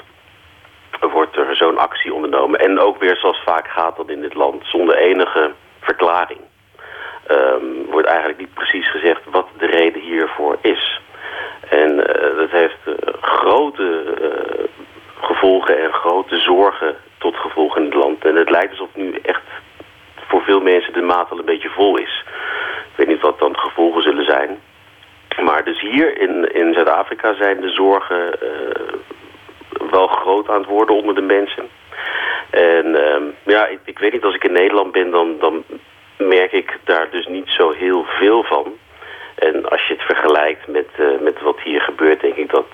wordt 1.00 1.36
er 1.36 1.56
zo'n 1.56 1.78
actie 1.78 2.14
ondernomen. 2.14 2.60
En 2.60 2.78
ook 2.78 2.98
weer 2.98 3.16
zoals 3.16 3.42
vaak 3.44 3.68
gaat 3.68 3.96
dat 3.96 4.08
in 4.08 4.20
dit 4.20 4.34
land, 4.34 4.62
zonder 4.66 4.96
enige 4.96 5.52
verklaring. 5.80 6.40
Ehm, 7.26 7.90
wordt 7.90 8.08
eigenlijk 8.08 8.38
niet 8.38 8.54
precies 8.54 8.90
gezegd 8.90 9.20
wat 9.30 9.46
de 9.58 9.66
reden 9.66 10.00
hiervoor 10.00 10.58
is. 10.60 11.00
En 11.68 12.06
eh, 12.06 12.36
dat 12.36 12.50
heeft 12.50 12.82
eh, 12.84 12.94
grote 13.20 14.04
gevolgen 15.20 15.78
en 15.78 15.92
grote 15.92 16.36
zorgen 16.36 16.96
tot 17.18 17.36
gevolg 17.36 17.76
in 17.76 17.84
het 17.84 17.94
land. 17.94 18.24
En 18.24 18.36
het 18.36 18.50
lijkt 18.50 18.70
alsof 18.70 18.94
nu 18.94 19.18
echt 19.22 19.42
voor 20.34 20.42
veel 20.42 20.60
mensen 20.60 20.92
de 20.92 21.00
maat 21.14 21.30
al 21.30 21.38
een 21.38 21.44
beetje 21.44 21.68
vol 21.68 21.96
is. 21.98 22.24
Ik 22.90 22.96
weet 22.96 23.06
niet 23.06 23.20
wat 23.20 23.38
dan 23.38 23.52
de 23.52 23.58
gevolgen 23.58 24.02
zullen 24.02 24.24
zijn. 24.24 24.60
Maar 25.42 25.64
dus 25.64 25.80
hier 25.80 26.18
in, 26.18 26.54
in 26.54 26.72
Zuid-Afrika 26.72 27.34
zijn 27.34 27.60
de 27.60 27.70
zorgen 27.70 28.40
eh, 28.40 28.92
wel 29.90 30.06
groot 30.06 30.48
aan 30.48 30.60
het 30.60 30.66
worden 30.66 30.96
onder 30.96 31.14
de 31.14 31.20
mensen. 31.36 31.68
En 32.50 32.86
ehm, 33.06 33.22
ja, 33.44 33.66
ik, 33.66 33.78
ik 33.84 33.98
weet 33.98 34.12
niet, 34.12 34.24
als 34.24 34.34
ik 34.34 34.44
in 34.44 34.52
Nederland 34.52 34.92
ben, 34.92 35.10
dan, 35.10 35.38
dan 35.38 35.64
merk 36.18 36.52
ik 36.52 36.78
daar 36.84 37.10
dus 37.10 37.26
niet 37.26 37.48
zo 37.48 37.70
heel 37.70 38.04
veel 38.04 38.42
van. 38.42 38.72
En 39.34 39.68
als 39.70 39.86
je 39.86 39.94
het 39.94 40.02
vergelijkt 40.02 40.66
met, 40.66 40.88
eh, 40.96 41.06
met 41.20 41.40
wat 41.40 41.60
hier 41.60 41.80
gebeurt, 41.80 42.20
denk 42.20 42.36
ik 42.36 42.50
dat... 42.50 42.66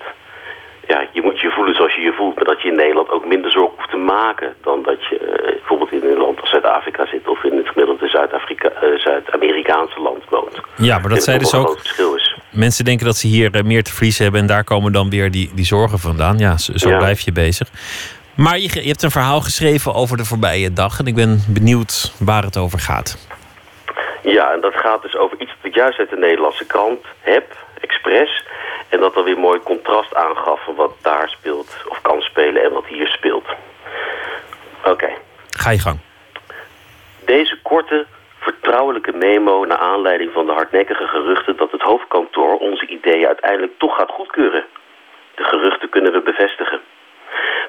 Ja, 0.91 1.09
je 1.13 1.23
moet 1.23 1.41
je 1.41 1.51
voelen 1.51 1.75
zoals 1.75 1.95
je 1.95 2.01
je 2.01 2.13
voelt, 2.13 2.35
maar 2.35 2.45
dat 2.45 2.63
je 2.63 2.69
in 2.69 2.75
Nederland 2.75 3.11
ook 3.11 3.27
minder 3.27 3.51
zorg 3.51 3.71
hoeft 3.77 3.91
te 3.91 3.97
maken 3.97 4.55
dan 4.63 4.83
dat 4.83 5.01
je 5.09 5.17
eh, 5.19 5.53
bijvoorbeeld 5.53 5.93
in 5.93 6.03
een 6.11 6.17
land 6.19 6.41
als 6.41 6.51
Zuid-Afrika 6.51 7.07
zit 7.07 7.29
of 7.29 7.45
in 7.45 7.57
het 7.57 7.69
gemiddelde 7.69 8.09
Zuid-Afrika, 8.09 8.69
eh, 8.69 8.99
Zuid-Amerikaanse 8.99 10.01
land 10.01 10.23
woont. 10.29 10.61
Ja, 10.77 10.99
maar 10.99 11.09
dat 11.09 11.25
denk 11.25 11.41
dus 11.41 11.55
ook. 11.55 11.79
verschil 11.79 12.15
is. 12.15 12.37
Mensen 12.51 12.85
denken 12.85 13.07
dat 13.07 13.17
ze 13.17 13.27
hier 13.27 13.55
eh, 13.55 13.63
meer 13.63 13.83
te 13.83 13.93
verliezen 13.93 14.23
hebben 14.23 14.41
en 14.41 14.47
daar 14.47 14.65
komen 14.65 14.93
dan 14.93 15.11
weer 15.11 15.31
die, 15.31 15.51
die 15.55 15.65
zorgen 15.65 15.99
vandaan. 15.99 16.39
Ja, 16.39 16.57
zo, 16.59 16.73
zo 16.77 16.89
Ja. 16.89 16.97
blijf 16.99 17.21
je 17.21 17.33
bezig. 17.33 17.69
Maar 18.37 18.59
je, 18.59 18.83
je 18.83 18.89
hebt 18.89 19.03
een 19.03 19.11
verhaal 19.11 19.41
geschreven 19.41 19.95
over 19.95 20.17
de 20.17 20.25
voorbije 20.25 20.73
dag 20.73 20.99
en 20.99 21.07
ik 21.07 21.15
ben 21.15 21.45
benieuwd 21.49 22.13
waar 22.19 22.43
het 22.43 22.57
over 22.57 22.79
gaat. 22.79 23.29
Ja, 24.23 24.53
en 24.53 24.61
dat 24.61 24.75
gaat 24.75 25.03
dus 25.03 25.17
over 25.17 25.41
iets 25.41 25.51
dat 25.57 25.71
ik 25.71 25.75
juist 25.75 25.99
uit 25.99 26.11
de 26.11 26.17
Nederlandse 26.17 26.67
krant 26.67 27.01
heb, 27.21 27.57
expres. 27.81 28.45
En 28.91 29.01
dat 29.01 29.15
dan 29.15 29.25
weer 29.25 29.39
mooi 29.39 29.61
contrast 29.61 30.15
aangaf 30.15 30.65
van 30.65 30.75
wat 30.75 30.93
daar 31.03 31.29
speelt, 31.29 31.77
of 31.89 32.01
kan 32.03 32.21
spelen 32.21 32.63
en 32.63 32.73
wat 32.73 32.87
hier 32.87 33.09
speelt. 33.09 33.47
Oké. 34.85 35.11
Ga 35.51 35.71
je 35.71 35.79
gang. 35.79 35.99
Deze 37.25 37.59
korte, 37.63 38.07
vertrouwelijke 38.39 39.13
memo 39.13 39.65
naar 39.65 39.79
aanleiding 39.79 40.33
van 40.33 40.47
de 40.47 40.53
hardnekkige 40.53 41.07
geruchten 41.07 41.57
dat 41.57 41.71
het 41.71 41.83
hoofdkantoor 41.83 42.59
onze 42.59 42.87
ideeën 42.87 43.27
uiteindelijk 43.27 43.79
toch 43.79 43.97
gaat 43.97 44.11
goedkeuren. 44.11 44.65
De 45.35 45.45
geruchten 45.45 45.89
kunnen 45.89 46.13
we 46.13 46.21
bevestigen. 46.21 46.81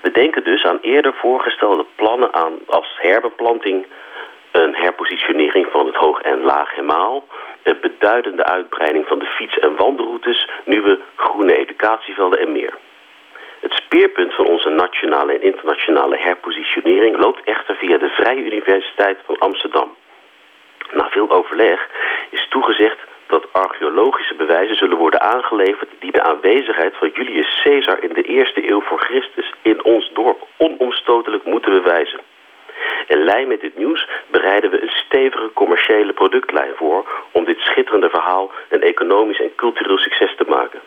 We 0.02 0.12
denken 0.12 0.44
dus 0.44 0.66
aan 0.66 0.80
eerder 0.82 1.14
voorgestelde 1.14 1.86
plannen 1.96 2.34
aan 2.34 2.54
als 2.68 2.98
herbeplanting, 2.98 3.86
een 4.52 4.76
herpositionering 4.76 5.68
van 5.72 5.86
het 5.86 5.96
hoog- 5.96 6.22
en 6.22 6.42
laag-hemaal, 6.42 7.16
een 7.16 7.51
beduidende 7.82 8.44
uitbreiding 8.44 9.08
van 9.08 9.20
de 9.20 9.26
fiets- 9.26 9.60
en 9.60 9.76
wandelroutes, 9.76 10.48
nieuwe 10.66 11.00
groene 11.16 11.58
educatievelden 11.58 12.40
en 12.40 12.52
meer. 12.52 12.74
Het 13.60 13.74
speerpunt 13.74 14.34
van 14.34 14.46
onze 14.46 14.70
nationale 14.70 15.34
en 15.34 15.42
internationale 15.42 16.18
herpositionering 16.18 17.18
loopt 17.18 17.44
echter 17.44 17.76
via 17.76 17.98
de 17.98 18.10
Vrije 18.10 18.44
Universiteit 18.44 19.18
van 19.26 19.38
Amsterdam. 19.38 19.96
Na 20.92 21.10
veel 21.10 21.30
overleg 21.30 21.90
is 22.30 22.48
toegezegd 22.50 22.98
dat 23.28 23.54
archeologische 23.54 24.36
bewijzen 24.36 24.76
zullen 24.76 24.98
worden 24.98 25.22
aangeleverd 25.22 25.90
die 26.00 26.12
de 26.12 26.22
aanwezigheid 26.22 26.96
van 26.98 27.10
Julius 27.14 27.62
Caesar 27.64 28.04
in 28.04 28.14
de 28.14 28.22
eerste 28.22 28.70
eeuw 28.70 28.82
voor 28.82 29.00
Christus 29.00 29.54
in 29.62 29.84
ons 29.84 30.12
dorp 30.14 30.48
onomstotelijk 30.58 31.44
moeten 31.44 31.72
bewijzen. 31.72 32.20
In 33.08 33.24
lijn 33.24 33.48
met 33.48 33.62
dit 33.62 33.78
nieuws 33.78 34.08
bereiden 34.28 34.70
we 34.72 34.82
een 34.82 34.94
stevige 35.06 35.50
commerciële 35.54 36.14
productlijn 36.14 36.74
voor 36.76 37.10
om 37.32 37.46
dit 37.46 37.60
schitterende 37.60 38.10
verhaal 38.10 38.52
een 38.70 38.82
economisch 38.82 39.40
en 39.40 39.56
cultureel 39.56 39.98
succes 39.98 40.36
te 40.36 40.46
maken. 40.48 40.80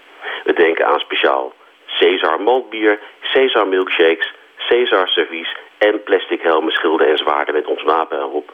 We 0.44 0.52
denken 0.52 0.86
aan 0.86 1.00
speciaal 1.00 1.52
Caesar 1.98 2.40
maltbier, 2.40 3.00
Caesar 3.32 3.68
milkshakes, 3.68 4.32
Caesar 4.68 5.08
servies 5.08 5.56
en 5.78 6.02
plastic 6.02 6.42
helmen, 6.42 6.72
schilden 6.72 7.06
en 7.06 7.16
zwaarden 7.16 7.54
met 7.54 7.66
ons 7.66 7.82
wapen 7.82 8.18
erop. 8.18 8.52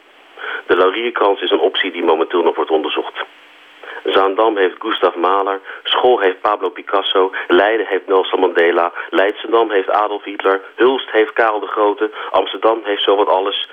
De 0.67 0.75
laurierkrans 0.75 1.41
is 1.41 1.51
een 1.51 1.59
optie 1.59 1.91
die 1.91 2.03
momenteel 2.03 2.43
nog 2.43 2.55
wordt 2.55 2.71
onderzocht. 2.71 3.23
Zaandam 4.03 4.57
heeft 4.57 4.75
Gustav 4.79 5.15
Mahler, 5.15 5.59
School 5.83 6.19
heeft 6.19 6.41
Pablo 6.41 6.69
Picasso, 6.69 7.31
Leiden 7.47 7.85
heeft 7.85 8.07
Nelson 8.07 8.39
Mandela, 8.39 8.91
Leidschendam 9.09 9.71
heeft 9.71 9.89
Adolf 9.89 10.23
Hitler, 10.23 10.61
Hulst 10.75 11.11
heeft 11.11 11.33
Karel 11.33 11.59
de 11.59 11.67
Grote, 11.67 12.11
Amsterdam 12.31 12.81
heeft 12.83 13.03
zowat 13.03 13.27
alles. 13.27 13.69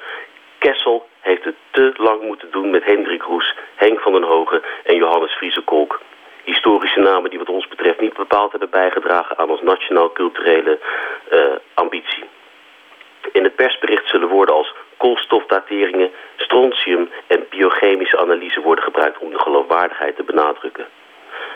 Kessel 0.59 1.09
heeft 1.20 1.45
het 1.45 1.55
te 1.70 1.93
lang 1.97 2.22
moeten 2.22 2.51
doen 2.51 2.70
met 2.70 2.85
Hendrik 2.85 3.22
Roes, 3.22 3.55
Henk 3.74 4.01
van 4.01 4.12
den 4.12 4.22
Hogen 4.22 4.62
en 4.85 4.97
Johannes 4.97 5.33
Friesekolk. 5.33 6.01
Historische 6.45 7.01
namen 7.01 7.31
die 7.31 7.39
wat 7.39 7.49
ons 7.49 7.68
betreft 7.68 8.01
niet 8.01 8.14
bepaald 8.14 8.51
hebben 8.51 8.70
bijgedragen 8.70 9.39
aan 9.39 9.51
ons 9.51 9.62
nationaal-culturele 9.62 10.79
eh, 11.31 11.41
ambitie. 11.74 12.24
In 13.33 13.45
het 13.45 13.55
persbericht 13.55 14.09
zullen 14.09 14.29
woorden 14.29 14.55
als 14.55 14.74
koolstofdateringen, 14.99 16.11
strontium 16.37 17.11
en 17.27 17.47
biochemische 17.51 18.19
analyse 18.19 18.61
worden 18.61 18.85
gebruikt 18.85 19.19
om 19.19 19.31
de 19.31 19.39
geloofwaardigheid 19.39 20.17
te 20.17 20.23
benadrukken. 20.23 20.87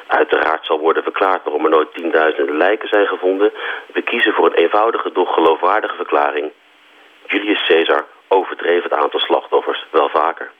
Uiteraard 0.07 0.67
zal 0.67 0.79
worden 0.79 1.03
verklaard 1.03 1.45
waarom 1.45 1.65
er 1.65 1.71
nooit 1.71 1.95
tienduizenden 1.95 2.57
lijken 2.57 2.89
zijn 2.89 3.07
gevonden. 3.07 3.53
We 3.93 4.03
kiezen 4.03 4.33
voor 4.33 4.47
een 4.47 4.63
eenvoudige, 4.63 5.13
doch 5.13 5.35
geloofwaardige 5.35 5.97
verklaring. 5.97 6.51
Julius 7.27 7.67
Caesar 7.67 8.05
overdreef 8.29 8.83
het 8.83 8.93
aantal 8.93 9.21
slachtoffers 9.21 9.87
wel 9.91 10.09
vaker. 10.09 10.51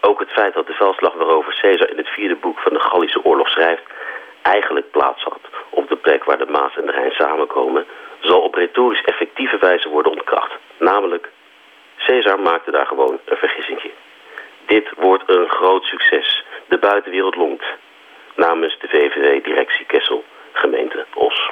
Ook 0.00 0.20
het 0.20 0.30
feit 0.30 0.54
dat 0.54 0.66
de 0.66 0.72
veldslag 0.72 1.14
waarover 1.14 1.58
Caesar 1.60 1.90
in 1.90 1.96
het 1.96 2.08
vierde 2.08 2.36
boek 2.36 2.58
van 2.58 2.72
de 2.72 2.80
Gallische 2.80 3.24
oorlog 3.24 3.48
schrijft... 3.48 3.82
eigenlijk 4.42 4.90
plaats 4.90 5.22
had 5.22 5.40
op 5.70 5.88
de 5.88 5.96
plek 5.96 6.24
waar 6.24 6.38
de 6.38 6.46
Maas 6.46 6.76
en 6.76 6.86
de 6.86 6.92
Rijn 6.92 7.12
samenkomen... 7.12 7.86
zal 8.20 8.40
op 8.40 8.54
retorisch 8.54 9.04
effectieve 9.04 9.58
wijze 9.58 9.88
worden 9.88 10.12
ontkracht. 10.12 10.52
Namelijk, 10.78 11.30
Caesar 12.12 12.40
maakte 12.40 12.70
daar 12.70 12.86
gewoon 12.86 13.18
een 13.24 13.36
vergissingje. 13.36 13.90
Dit 14.66 14.92
wordt 14.96 15.22
een 15.26 15.48
groot 15.48 15.84
succes. 15.84 16.44
De 16.68 16.78
buitenwereld 16.78 17.36
longt. 17.36 17.64
Namens 18.36 18.78
de 18.80 18.88
VVD-directie 18.88 19.86
Kessel, 19.86 20.24
gemeente 20.52 21.06
Os. 21.14 21.50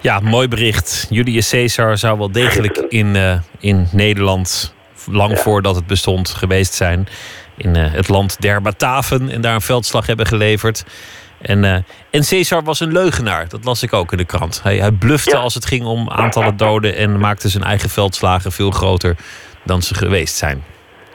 Ja, 0.00 0.20
mooi 0.20 0.48
bericht. 0.48 1.06
Julius 1.10 1.50
Caesar 1.50 1.96
zou 1.96 2.18
wel 2.18 2.32
degelijk 2.32 2.76
in, 2.76 3.16
eh, 3.16 3.38
in 3.60 3.88
Nederland, 3.92 4.74
lang 5.10 5.38
voordat 5.38 5.74
het 5.74 5.86
bestond, 5.86 6.30
geweest 6.30 6.74
zijn. 6.74 7.06
In 7.56 7.76
eh, 7.76 7.92
het 7.92 8.08
land 8.08 8.40
der 8.42 8.62
Bataven 8.62 9.28
en 9.28 9.40
daar 9.40 9.54
een 9.54 9.60
veldslag 9.60 10.06
hebben 10.06 10.26
geleverd. 10.26 10.84
En, 11.40 11.64
eh, 11.64 11.72
en 12.10 12.24
Caesar 12.28 12.62
was 12.62 12.80
een 12.80 12.92
leugenaar, 12.92 13.48
dat 13.48 13.64
las 13.64 13.82
ik 13.82 13.92
ook 13.92 14.12
in 14.12 14.18
de 14.18 14.24
krant. 14.24 14.62
Hij, 14.62 14.76
hij 14.76 14.90
blufte 14.92 15.36
als 15.36 15.54
het 15.54 15.66
ging 15.66 15.84
om 15.84 16.10
aantallen 16.10 16.56
doden 16.56 16.96
en 16.96 17.18
maakte 17.18 17.48
zijn 17.48 17.64
eigen 17.64 17.90
veldslagen 17.90 18.52
veel 18.52 18.70
groter 18.70 19.16
dan 19.62 19.82
ze 19.82 19.94
geweest 19.94 20.36
zijn. 20.36 20.64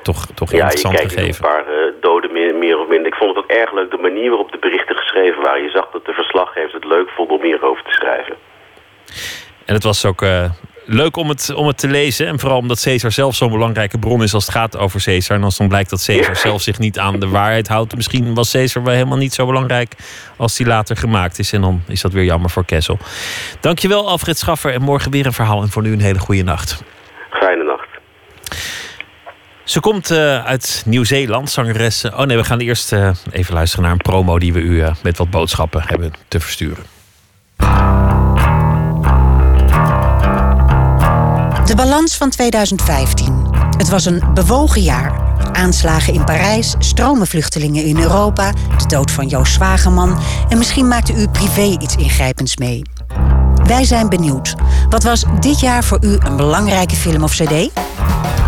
Toch, 0.04 0.26
toch 0.36 0.52
Ja, 0.52 0.58
je 0.58 0.62
interessant 0.64 0.96
kijkt 0.96 1.12
een 1.12 1.18
gegeven. 1.20 1.42
paar 1.42 1.66
eh, 1.68 1.94
doden 2.02 2.32
meer, 2.32 2.56
meer 2.56 2.80
of 2.80 2.88
minder. 2.88 3.08
Ik 3.08 3.18
vond 3.18 3.36
het 3.36 3.44
ook 3.44 3.52
erg 3.52 3.74
leuk 3.74 3.92
de 3.92 3.98
manier 3.98 4.30
waarop 4.30 4.52
de 4.52 4.58
berichten 4.60 4.96
geschreven 4.96 5.42
waren. 5.42 5.64
Je 5.64 5.70
zag 5.70 5.90
dat 5.92 6.06
de 6.06 6.14
verslaggevers 6.14 6.74
het 6.74 6.86
leuk 6.86 7.10
vonden 7.10 7.38
om 7.38 7.44
hierover 7.44 7.84
te 7.84 7.92
schrijven. 7.92 8.36
En 9.66 9.74
het 9.74 9.84
was 9.84 10.06
ook 10.06 10.22
eh, 10.22 10.52
leuk 10.90 11.16
om 11.16 11.30
het, 11.30 11.54
om 11.54 11.68
het 11.68 11.78
te 11.78 11.88
lezen. 11.88 12.28
En 12.28 12.40
vooral 12.40 12.58
omdat 12.58 12.82
Caesar 12.82 13.12
zelf 13.12 13.36
zo'n 13.36 13.52
belangrijke 13.52 13.98
bron 13.98 14.24
is 14.24 14.34
als 14.34 14.46
het 14.46 14.56
gaat 14.56 14.78
over 14.78 15.04
Caesar. 15.04 15.38
En 15.38 15.44
als 15.44 15.58
dan 15.58 15.68
blijkt 15.68 15.90
dat 15.90 16.06
Caesar 16.06 16.36
zelf 16.36 16.62
zich 16.62 16.80
niet 16.80 17.00
aan 17.00 17.20
de 17.20 17.28
waarheid 17.28 17.68
houdt. 17.68 17.96
Misschien 17.96 18.34
was 18.34 18.52
Caesar 18.52 18.84
wel 18.84 18.94
helemaal 18.94 19.18
niet 19.18 19.34
zo 19.34 19.46
belangrijk 19.46 19.96
als 20.38 20.56
die 20.56 20.66
later 20.66 20.98
gemaakt 20.98 21.40
is. 21.40 21.54
En 21.54 21.62
dan 21.62 21.82
is 21.88 22.02
dat 22.02 22.14
weer 22.14 22.24
jammer 22.24 22.50
voor 22.50 22.66
Kessel. 22.66 22.98
Dankjewel 23.60 24.08
Alfred 24.08 24.38
Schaffer. 24.38 24.74
En 24.74 24.82
morgen 24.82 25.12
weer 25.12 25.26
een 25.26 25.34
verhaal. 25.34 25.62
En 25.62 25.70
voor 25.70 25.82
nu 25.82 25.94
een 25.94 26.02
hele 26.02 26.20
goede 26.20 26.44
nacht. 26.44 26.84
Fijne 27.30 27.64
nacht. 27.64 27.88
Ze 29.64 29.80
komt 29.80 30.12
eh, 30.12 30.46
uit 30.46 30.84
Nieuw-Zeeland, 30.86 31.50
zangeres. 31.50 32.06
Oh 32.06 32.22
nee, 32.22 32.38
we 32.38 32.44
gaan 32.44 32.60
eerst 32.60 32.94
eh, 32.94 33.10
even 33.32 33.54
luisteren 33.54 33.84
naar 33.84 33.94
een 33.94 33.98
promo 33.98 34.40
die 34.40 34.54
we 34.54 34.60
u 34.60 34.82
eh, 34.82 34.92
met 35.04 35.18
wat 35.18 35.30
boodschappen 35.30 35.84
hebben 35.86 36.12
te 36.28 36.40
versturen. 36.40 36.99
De 41.70 41.76
balans 41.76 42.18
van 42.18 42.30
2015. 42.30 43.46
Het 43.78 43.90
was 43.90 44.06
een 44.06 44.24
bewogen 44.34 44.82
jaar. 44.82 45.22
Aanslagen 45.52 46.14
in 46.14 46.24
Parijs, 46.24 46.76
stromen 46.80 47.28
vluchtelingen 47.28 47.84
in 47.84 48.00
Europa, 48.00 48.52
de 48.52 48.86
dood 48.88 49.12
van 49.12 49.28
Joost 49.28 49.54
Zwageman 49.54 50.20
en 50.50 50.58
misschien 50.58 50.88
maakte 50.88 51.14
u 51.14 51.28
privé 51.28 51.62
iets 51.62 51.96
ingrijpends 51.96 52.58
mee. 52.58 52.82
Wij 53.64 53.84
zijn 53.84 54.10
benieuwd. 54.10 54.56
Wat 54.90 55.04
was 55.04 55.24
dit 55.40 55.60
jaar 55.60 55.84
voor 55.84 55.98
u 56.02 56.18
een 56.20 56.36
belangrijke 56.36 56.96
film 56.96 57.24
of 57.24 57.32
cd? 57.32 57.70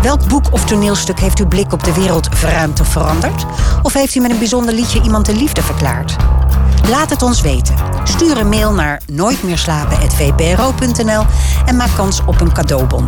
Welk 0.02 0.28
boek 0.28 0.52
of 0.52 0.64
toneelstuk 0.64 1.20
heeft 1.20 1.38
uw 1.38 1.48
blik 1.48 1.72
op 1.72 1.84
de 1.84 1.94
wereld 1.94 2.28
verruimd 2.30 2.80
of 2.80 2.88
veranderd? 2.88 3.44
Of 3.82 3.92
heeft 3.92 4.14
u 4.14 4.20
met 4.20 4.30
een 4.30 4.38
bijzonder 4.38 4.74
liedje 4.74 5.02
iemand 5.02 5.26
de 5.26 5.34
liefde 5.34 5.62
verklaard? 5.62 6.16
Laat 6.88 7.10
het 7.10 7.22
ons 7.22 7.40
weten. 7.40 7.74
Stuur 8.04 8.38
een 8.38 8.48
mail 8.48 8.72
naar 8.72 9.00
nooitmeerslapen.vpro.nl 9.06 11.24
en 11.66 11.76
maak 11.76 11.96
kans 11.96 12.20
op 12.26 12.40
een 12.40 12.52
cadeaubon. 12.52 13.06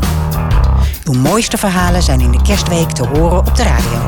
Uw 1.04 1.12
mooiste 1.12 1.58
verhalen 1.58 2.02
zijn 2.02 2.20
in 2.20 2.30
de 2.30 2.42
kerstweek 2.42 2.90
te 2.90 3.06
horen 3.06 3.38
op 3.38 3.56
de 3.56 3.62
radio. 3.62 4.00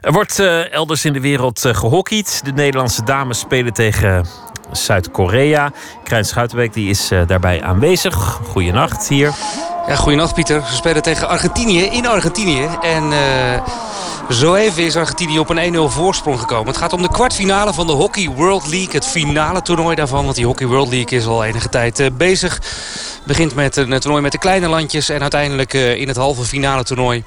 Er 0.00 0.12
wordt 0.12 0.38
eh, 0.38 0.72
elders 0.72 1.04
in 1.04 1.12
de 1.12 1.20
wereld 1.20 1.64
uh, 1.64 1.74
gehockeyd. 1.74 2.40
De 2.44 2.52
Nederlandse 2.52 3.04
dames 3.04 3.38
spelen 3.38 3.72
tegen 3.72 4.26
Zuid-Korea. 4.72 5.72
Krijn 6.04 6.24
Schuitenbeek 6.24 6.72
die 6.72 6.90
is 6.90 7.12
uh, 7.12 7.26
daarbij 7.26 7.62
aanwezig. 7.62 8.40
Goedenacht 8.48 9.08
hier. 9.08 9.32
Ja, 9.86 9.94
goedenacht 9.94 10.34
Pieter. 10.34 10.62
Ze 10.68 10.74
spelen 10.74 11.02
tegen 11.02 11.28
Argentinië 11.28 11.82
in 11.82 12.06
Argentinië. 12.06 12.68
En 12.82 13.04
uh, 13.04 13.18
Zo 14.30 14.54
even 14.54 14.82
is 14.82 14.96
Argentinië 14.96 15.38
op 15.38 15.50
een 15.50 15.74
1-0 15.74 15.78
voorsprong 15.78 16.40
gekomen. 16.40 16.66
Het 16.66 16.76
gaat 16.76 16.92
om 16.92 17.02
de 17.02 17.08
kwartfinale 17.08 17.72
van 17.72 17.86
de 17.86 17.92
Hockey 17.92 18.28
World 18.28 18.66
League. 18.66 18.94
Het 18.94 19.06
finale 19.06 19.62
toernooi 19.62 19.96
daarvan. 19.96 20.24
Want 20.24 20.36
die 20.36 20.46
Hockey 20.46 20.66
World 20.66 20.88
League 20.88 21.18
is 21.18 21.26
al 21.26 21.44
enige 21.44 21.68
tijd 21.68 22.00
uh, 22.00 22.06
bezig. 22.12 22.60
Begint 23.24 23.54
met 23.54 23.76
een 23.76 24.00
toernooi 24.00 24.22
met 24.22 24.32
de 24.32 24.38
kleine 24.38 24.68
landjes. 24.68 25.08
En 25.08 25.20
uiteindelijk 25.20 25.74
uh, 25.74 26.00
in 26.00 26.08
het 26.08 26.16
halve 26.16 26.44
finale 26.44 26.84
toernooi 26.84 27.24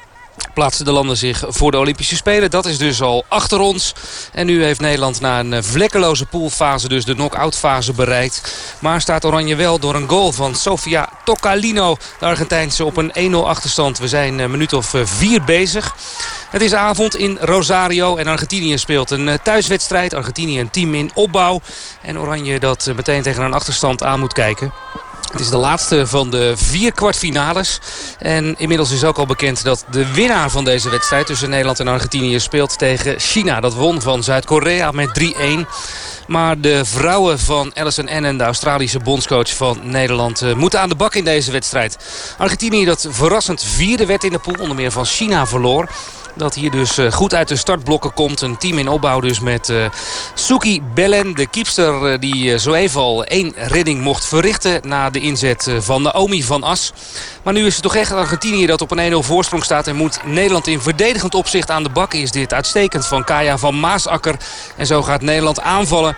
plaatsen 0.53 0.85
de 0.85 0.91
landen 0.91 1.17
zich 1.17 1.43
voor 1.47 1.71
de 1.71 1.77
Olympische 1.77 2.15
Spelen. 2.15 2.49
Dat 2.49 2.65
is 2.65 2.77
dus 2.77 3.01
al 3.01 3.25
achter 3.27 3.59
ons. 3.59 3.93
En 4.33 4.45
nu 4.45 4.63
heeft 4.63 4.79
Nederland 4.79 5.19
na 5.19 5.39
een 5.39 5.63
vlekkeloze 5.63 6.25
poolfase 6.25 6.87
dus 6.87 7.05
de 7.05 7.13
knock-out 7.13 7.55
fase 7.55 7.93
bereikt. 7.93 8.53
Maar 8.79 9.01
staat 9.01 9.25
Oranje 9.25 9.55
wel 9.55 9.79
door 9.79 9.95
een 9.95 10.09
goal 10.09 10.31
van 10.31 10.55
Sofia 10.55 11.09
Toccalino. 11.23 11.97
De 12.19 12.25
Argentijnse 12.25 12.85
op 12.85 12.97
een 12.97 13.33
1-0 13.33 13.35
achterstand. 13.35 13.97
We 13.97 14.07
zijn 14.07 14.39
een 14.39 14.51
minuut 14.51 14.73
of 14.73 14.93
vier 15.03 15.43
bezig. 15.43 15.95
Het 16.49 16.61
is 16.61 16.73
avond 16.73 17.15
in 17.15 17.37
Rosario 17.41 18.15
en 18.15 18.27
Argentinië 18.27 18.77
speelt 18.77 19.11
een 19.11 19.39
thuiswedstrijd. 19.43 20.13
Argentinië 20.13 20.59
een 20.59 20.69
team 20.69 20.93
in 20.93 21.11
opbouw. 21.13 21.61
En 22.01 22.19
Oranje 22.19 22.59
dat 22.59 22.91
meteen 22.95 23.21
tegen 23.21 23.43
een 23.43 23.53
achterstand 23.53 24.03
aan 24.03 24.19
moet 24.19 24.33
kijken. 24.33 24.73
Het 25.31 25.39
is 25.39 25.49
de 25.49 25.57
laatste 25.57 26.07
van 26.07 26.29
de 26.29 26.53
vier 26.55 26.91
kwartfinales. 26.91 27.79
En 28.19 28.55
inmiddels 28.57 28.91
is 28.91 29.03
ook 29.03 29.17
al 29.17 29.25
bekend 29.25 29.63
dat 29.63 29.85
de 29.91 30.13
winnaar 30.13 30.49
van 30.49 30.63
deze 30.63 30.89
wedstrijd... 30.89 31.25
tussen 31.25 31.49
Nederland 31.49 31.79
en 31.79 31.87
Argentinië 31.87 32.39
speelt 32.39 32.77
tegen 32.77 33.19
China. 33.19 33.59
Dat 33.59 33.73
won 33.73 34.01
van 34.01 34.23
Zuid-Korea 34.23 34.91
met 34.91 35.33
3-1. 35.33 35.33
Maar 36.27 36.59
de 36.61 36.85
vrouwen 36.85 37.39
van 37.39 37.71
Alison 37.75 38.07
Ennen, 38.07 38.37
de 38.37 38.43
Australische 38.43 38.99
bondscoach 38.99 39.55
van 39.55 39.79
Nederland... 39.83 40.41
Uh, 40.41 40.53
moeten 40.53 40.79
aan 40.79 40.89
de 40.89 40.95
bak 40.95 41.15
in 41.15 41.23
deze 41.23 41.51
wedstrijd. 41.51 41.97
Argentinië 42.37 42.85
dat 42.85 43.07
verrassend 43.09 43.63
vierde 43.63 44.05
werd 44.05 44.23
in 44.23 44.31
de 44.31 44.39
pool, 44.39 44.55
onder 44.59 44.75
meer 44.75 44.91
van 44.91 45.05
China 45.05 45.47
verloor 45.47 45.89
dat 46.37 46.55
hier 46.55 46.71
dus 46.71 46.99
uh, 46.99 47.11
goed 47.11 47.33
uit 47.33 47.47
de 47.47 47.55
startblokken 47.55 48.13
komt. 48.13 48.41
Een 48.41 48.57
team 48.57 48.77
in 48.77 48.89
opbouw 48.89 49.19
dus 49.19 49.39
met 49.39 49.69
uh, 49.69 49.85
Suki 50.33 50.81
Belen, 50.93 51.35
de 51.35 51.47
kiepster 51.47 52.11
uh, 52.11 52.19
die 52.19 52.59
zo 52.59 52.73
even 52.73 53.01
al 53.01 53.23
één 53.23 53.53
redding 53.55 54.01
mocht 54.01 54.25
verrichten... 54.25 54.87
na 54.87 55.09
de 55.09 55.19
inzet 55.19 55.71
van 55.79 56.01
Naomi 56.01 56.43
van 56.43 56.63
As. 56.63 56.93
Maar 57.43 57.53
nu 57.53 57.65
is 57.65 57.73
het 57.73 57.83
toch 57.83 57.95
echt 57.95 58.11
Argentinië 58.11 58.65
dat 58.65 58.81
op 58.81 58.91
een 58.91 59.13
1-0 59.13 59.15
voorsprong 59.17 59.63
staat... 59.63 59.87
en 59.87 59.95
moet 59.95 60.19
Nederland 60.25 60.67
in 60.67 60.81
verdedigend 60.81 61.35
opzicht 61.35 61.71
aan 61.71 61.83
de 61.83 61.89
bak. 61.89 62.13
Is 62.13 62.31
dit 62.31 62.53
uitstekend 62.53 63.07
van 63.07 63.23
Kaya 63.23 63.57
van 63.57 63.79
Maasakker. 63.79 64.35
En 64.75 64.85
zo 64.85 65.03
gaat 65.03 65.21
Nederland 65.21 65.61
aanvallen 65.61 66.15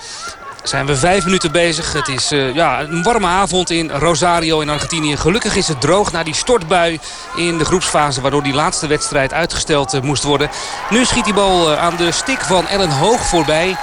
zijn 0.64 0.86
we 0.86 0.96
vijf 0.96 1.24
minuten 1.24 1.52
bezig. 1.52 1.94
Het 1.94 2.08
is 2.08 2.32
uh, 2.32 2.56
ja, 2.56 2.80
een 2.80 3.04
warme 3.04 3.28
avond 3.28 3.70
in 3.70 3.92
Rosario 3.92 4.60
in 4.60 4.70
Argentinië. 4.70 5.18
Gelukkig 5.18 5.56
is 5.56 5.68
het 5.68 5.82
droog 5.82 6.12
na 6.12 6.24
die 6.24 6.36
stortbui 6.36 7.00
in 7.36 7.58
de 7.58 7.66
groepsfase... 7.66 8.22
waardoor 8.22 8.44
die 8.44 8.54
laatste 8.54 8.88
wedstrijd 8.88 9.34
uitgesteld 9.34 9.94
uh, 9.94 10.02
moest 10.02 10.24
worden. 10.24 10.50
Nu 10.90 11.06
schiet 11.06 11.26
die 11.26 11.34
bal 11.34 11.72
uh, 11.72 11.84
aan 11.84 11.96
de 11.96 12.12
stik 12.12 12.42
van 12.42 12.68
Ellen 12.68 12.92
Hoog 12.92 13.22
voorbij. 13.22 13.76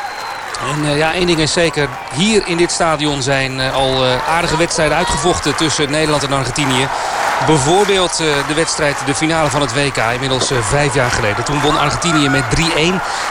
En 0.74 0.96
ja, 0.96 1.12
één 1.12 1.26
ding 1.26 1.38
is 1.38 1.52
zeker. 1.52 1.88
Hier 2.14 2.46
in 2.46 2.56
dit 2.56 2.70
stadion 2.70 3.22
zijn 3.22 3.60
al 3.60 4.04
aardige 4.28 4.56
wedstrijden 4.56 4.96
uitgevochten 4.96 5.56
tussen 5.56 5.90
Nederland 5.90 6.22
en 6.22 6.32
Argentinië. 6.32 6.88
Bijvoorbeeld 7.46 8.16
de 8.16 8.54
wedstrijd, 8.54 8.96
de 9.06 9.14
finale 9.14 9.50
van 9.50 9.60
het 9.60 9.74
WK, 9.74 9.96
inmiddels 9.96 10.50
vijf 10.60 10.94
jaar 10.94 11.10
geleden. 11.10 11.44
Toen 11.44 11.60
won 11.60 11.78
Argentinië 11.78 12.28
met 12.28 12.44
3-1. 12.44 12.60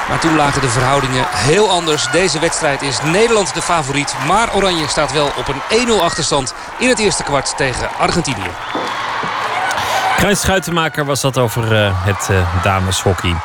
Maar 0.10 0.20
toen 0.20 0.36
lagen 0.36 0.62
de 0.62 0.70
verhoudingen 0.70 1.26
heel 1.30 1.70
anders. 1.70 2.08
Deze 2.12 2.40
wedstrijd 2.40 2.82
is 2.82 3.00
Nederland 3.02 3.54
de 3.54 3.62
favoriet. 3.62 4.16
Maar 4.28 4.56
Oranje 4.56 4.88
staat 4.88 5.14
wel 5.14 5.26
op 5.26 5.48
een 5.48 5.88
1-0 5.88 5.92
achterstand 6.02 6.54
in 6.80 6.90
het 6.90 7.00
eerste 7.00 7.24
kwart 7.24 7.58
tegen 7.58 7.90
Argentinië. 8.00 8.50
Kruis 10.18 10.40
Schuitenmaker 10.40 11.06
was 11.06 11.22
dat 11.22 11.38
over 11.38 11.72
uh, 11.72 12.06
het 12.06 12.28
uh, 12.32 12.64
dameshockey. 12.64 13.36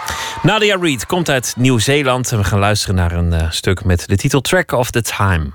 Nadia 0.42 0.76
Reid 0.80 1.06
komt 1.06 1.30
uit 1.30 1.54
Nieuw-Zeeland 1.56 2.32
en 2.32 2.38
we 2.38 2.44
gaan 2.44 2.58
luisteren 2.58 2.94
naar 2.94 3.12
een 3.12 3.52
stuk 3.52 3.84
met 3.84 4.08
de 4.08 4.16
titel 4.16 4.40
Track 4.40 4.72
of 4.72 4.90
the 4.90 5.02
Time. 5.02 5.50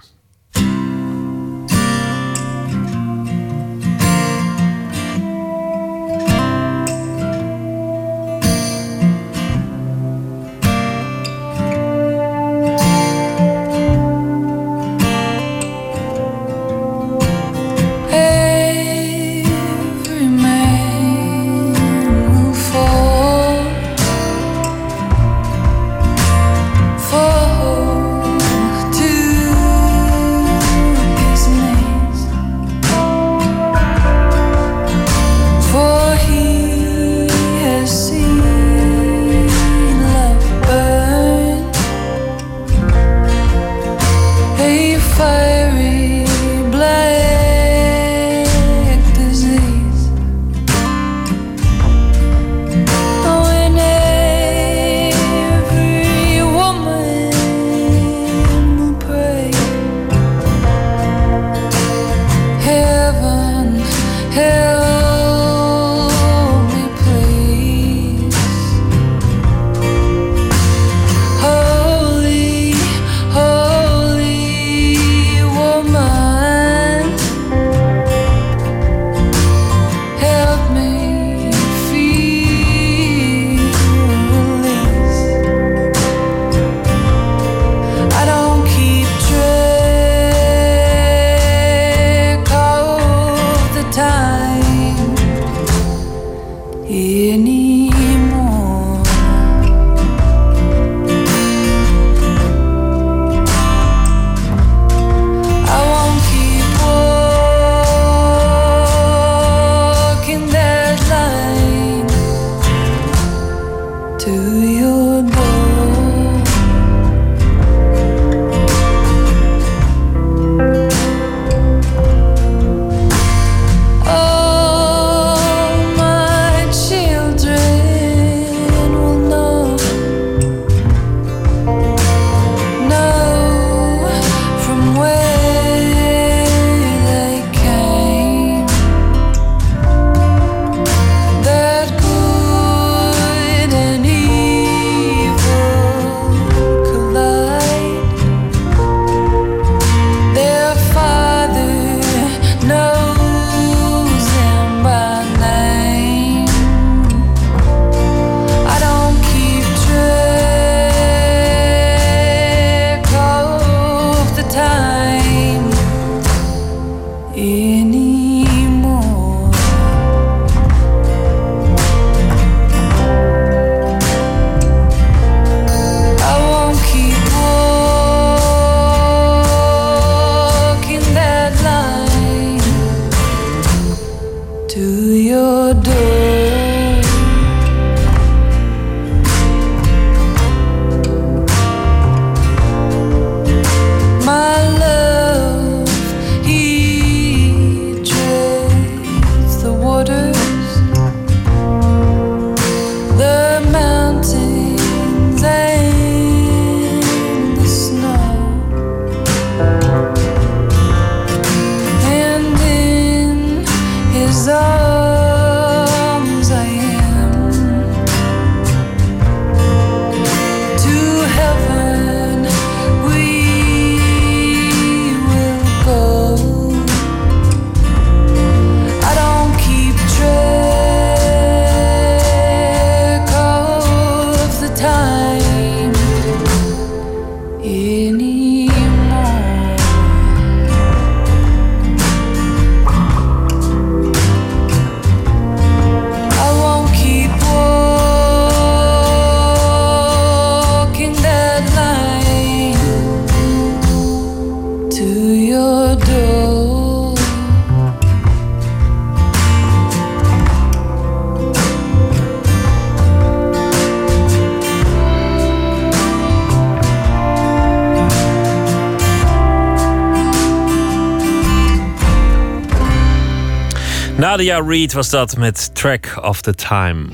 Nadia 274.46 274.68
Reid 274.68 274.94
was 274.94 275.10
dat 275.10 275.38
met 275.38 275.76
Track 275.76 276.20
of 276.22 276.42
the 276.42 276.54
Time. 276.54 277.06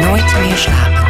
Nooit 0.00 0.34
meer 0.40 0.56
slapen. 0.56 1.04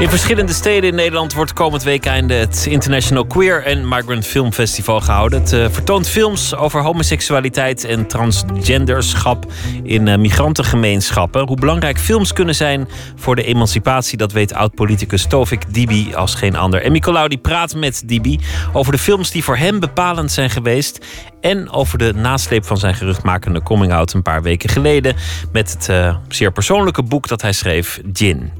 In 0.00 0.08
verschillende 0.08 0.52
steden 0.52 0.88
in 0.88 0.94
Nederland 0.94 1.34
wordt 1.34 1.52
komend 1.52 1.82
weekende 1.82 2.34
het 2.34 2.66
International 2.68 3.26
Queer 3.26 3.66
and 3.66 3.84
Migrant 3.84 4.26
Film 4.26 4.52
Festival 4.52 5.00
gehouden. 5.00 5.40
Het 5.40 5.52
uh, 5.52 5.66
vertoont 5.70 6.08
films 6.08 6.54
over 6.54 6.82
homoseksualiteit 6.82 7.84
en 7.84 8.06
transgenderschap 8.06 9.52
in 9.82 10.06
uh, 10.06 10.16
migrantengemeenschappen. 10.16 11.46
Hoe 11.46 11.56
belangrijk 11.56 11.98
films 11.98 12.32
kunnen 12.32 12.54
zijn 12.54 12.88
voor 13.16 13.36
de 13.36 13.44
emancipatie, 13.44 14.18
dat 14.18 14.32
weet 14.32 14.54
oud-politicus 14.54 15.26
Tovik 15.26 15.74
Dibi 15.74 16.14
als 16.14 16.34
geen 16.34 16.56
ander. 16.56 16.82
En 16.82 16.92
Nicolaou 16.92 17.28
die 17.28 17.38
praat 17.38 17.74
met 17.74 18.02
Dibi 18.06 18.40
over 18.72 18.92
de 18.92 18.98
films 18.98 19.30
die 19.30 19.44
voor 19.44 19.56
hem 19.56 19.80
bepalend 19.80 20.32
zijn 20.32 20.50
geweest 20.50 21.06
en 21.40 21.70
over 21.70 21.98
de 21.98 22.12
nasleep 22.14 22.64
van 22.64 22.76
zijn 22.76 22.94
geruchtmakende 22.94 23.62
coming-out 23.62 24.12
een 24.12 24.22
paar 24.22 24.42
weken 24.42 24.68
geleden 24.68 25.16
met 25.52 25.72
het 25.72 25.88
uh, 25.88 26.16
zeer 26.28 26.52
persoonlijke 26.52 27.02
boek 27.02 27.28
dat 27.28 27.42
hij 27.42 27.52
schreef, 27.52 28.00
Gin. 28.12 28.52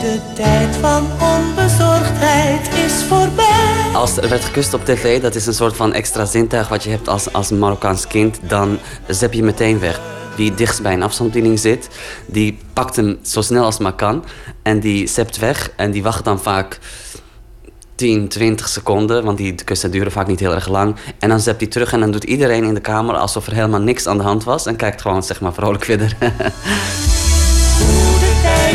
De 0.00 0.20
tijd 0.34 0.76
van 0.76 1.06
onbezorgdheid 1.20 2.74
is 2.74 3.04
voorbij. 3.08 3.90
Als 3.94 4.16
er 4.16 4.28
werd 4.28 4.44
gekust 4.44 4.74
op 4.74 4.84
tv, 4.84 5.22
dat 5.22 5.34
is 5.34 5.46
een 5.46 5.54
soort 5.54 5.76
van 5.76 5.92
extra 5.92 6.24
zintuig 6.24 6.68
wat 6.68 6.82
je 6.84 6.90
hebt 6.90 7.08
als, 7.08 7.32
als 7.32 7.50
Marokkaans 7.50 8.06
kind, 8.06 8.40
dan 8.42 8.78
zet 9.08 9.34
je 9.34 9.42
meteen 9.42 9.78
weg. 9.78 10.00
Wie 10.36 10.54
dichtst 10.54 10.82
bij 10.82 10.92
een 10.92 11.02
afstandsbediening 11.02 11.58
zit, 11.58 11.88
die 12.26 12.58
pakt 12.72 12.96
hem 12.96 13.18
zo 13.22 13.40
snel 13.40 13.64
als 13.64 13.78
maar 13.78 13.92
kan 13.92 14.24
en 14.62 14.80
die 14.80 15.06
zept 15.06 15.36
weg 15.36 15.70
en 15.76 15.90
die 15.90 16.02
wacht 16.02 16.24
dan 16.24 16.40
vaak 16.40 16.78
10, 17.94 18.28
20 18.28 18.68
seconden, 18.68 19.24
want 19.24 19.38
die 19.38 19.54
kussen 19.54 19.90
duren 19.90 20.12
vaak 20.12 20.26
niet 20.26 20.40
heel 20.40 20.54
erg 20.54 20.68
lang. 20.68 20.96
En 21.18 21.28
dan 21.28 21.40
zept 21.40 21.60
hij 21.60 21.70
terug 21.70 21.92
en 21.92 22.00
dan 22.00 22.10
doet 22.10 22.24
iedereen 22.24 22.64
in 22.64 22.74
de 22.74 22.80
kamer 22.80 23.14
alsof 23.14 23.46
er 23.46 23.54
helemaal 23.54 23.80
niks 23.80 24.06
aan 24.06 24.16
de 24.16 24.22
hand 24.22 24.44
was 24.44 24.66
en 24.66 24.76
kijkt 24.76 25.02
gewoon 25.02 25.22
zeg 25.22 25.40
maar 25.40 25.54
vrolijk 25.54 25.84
verder. 25.84 26.16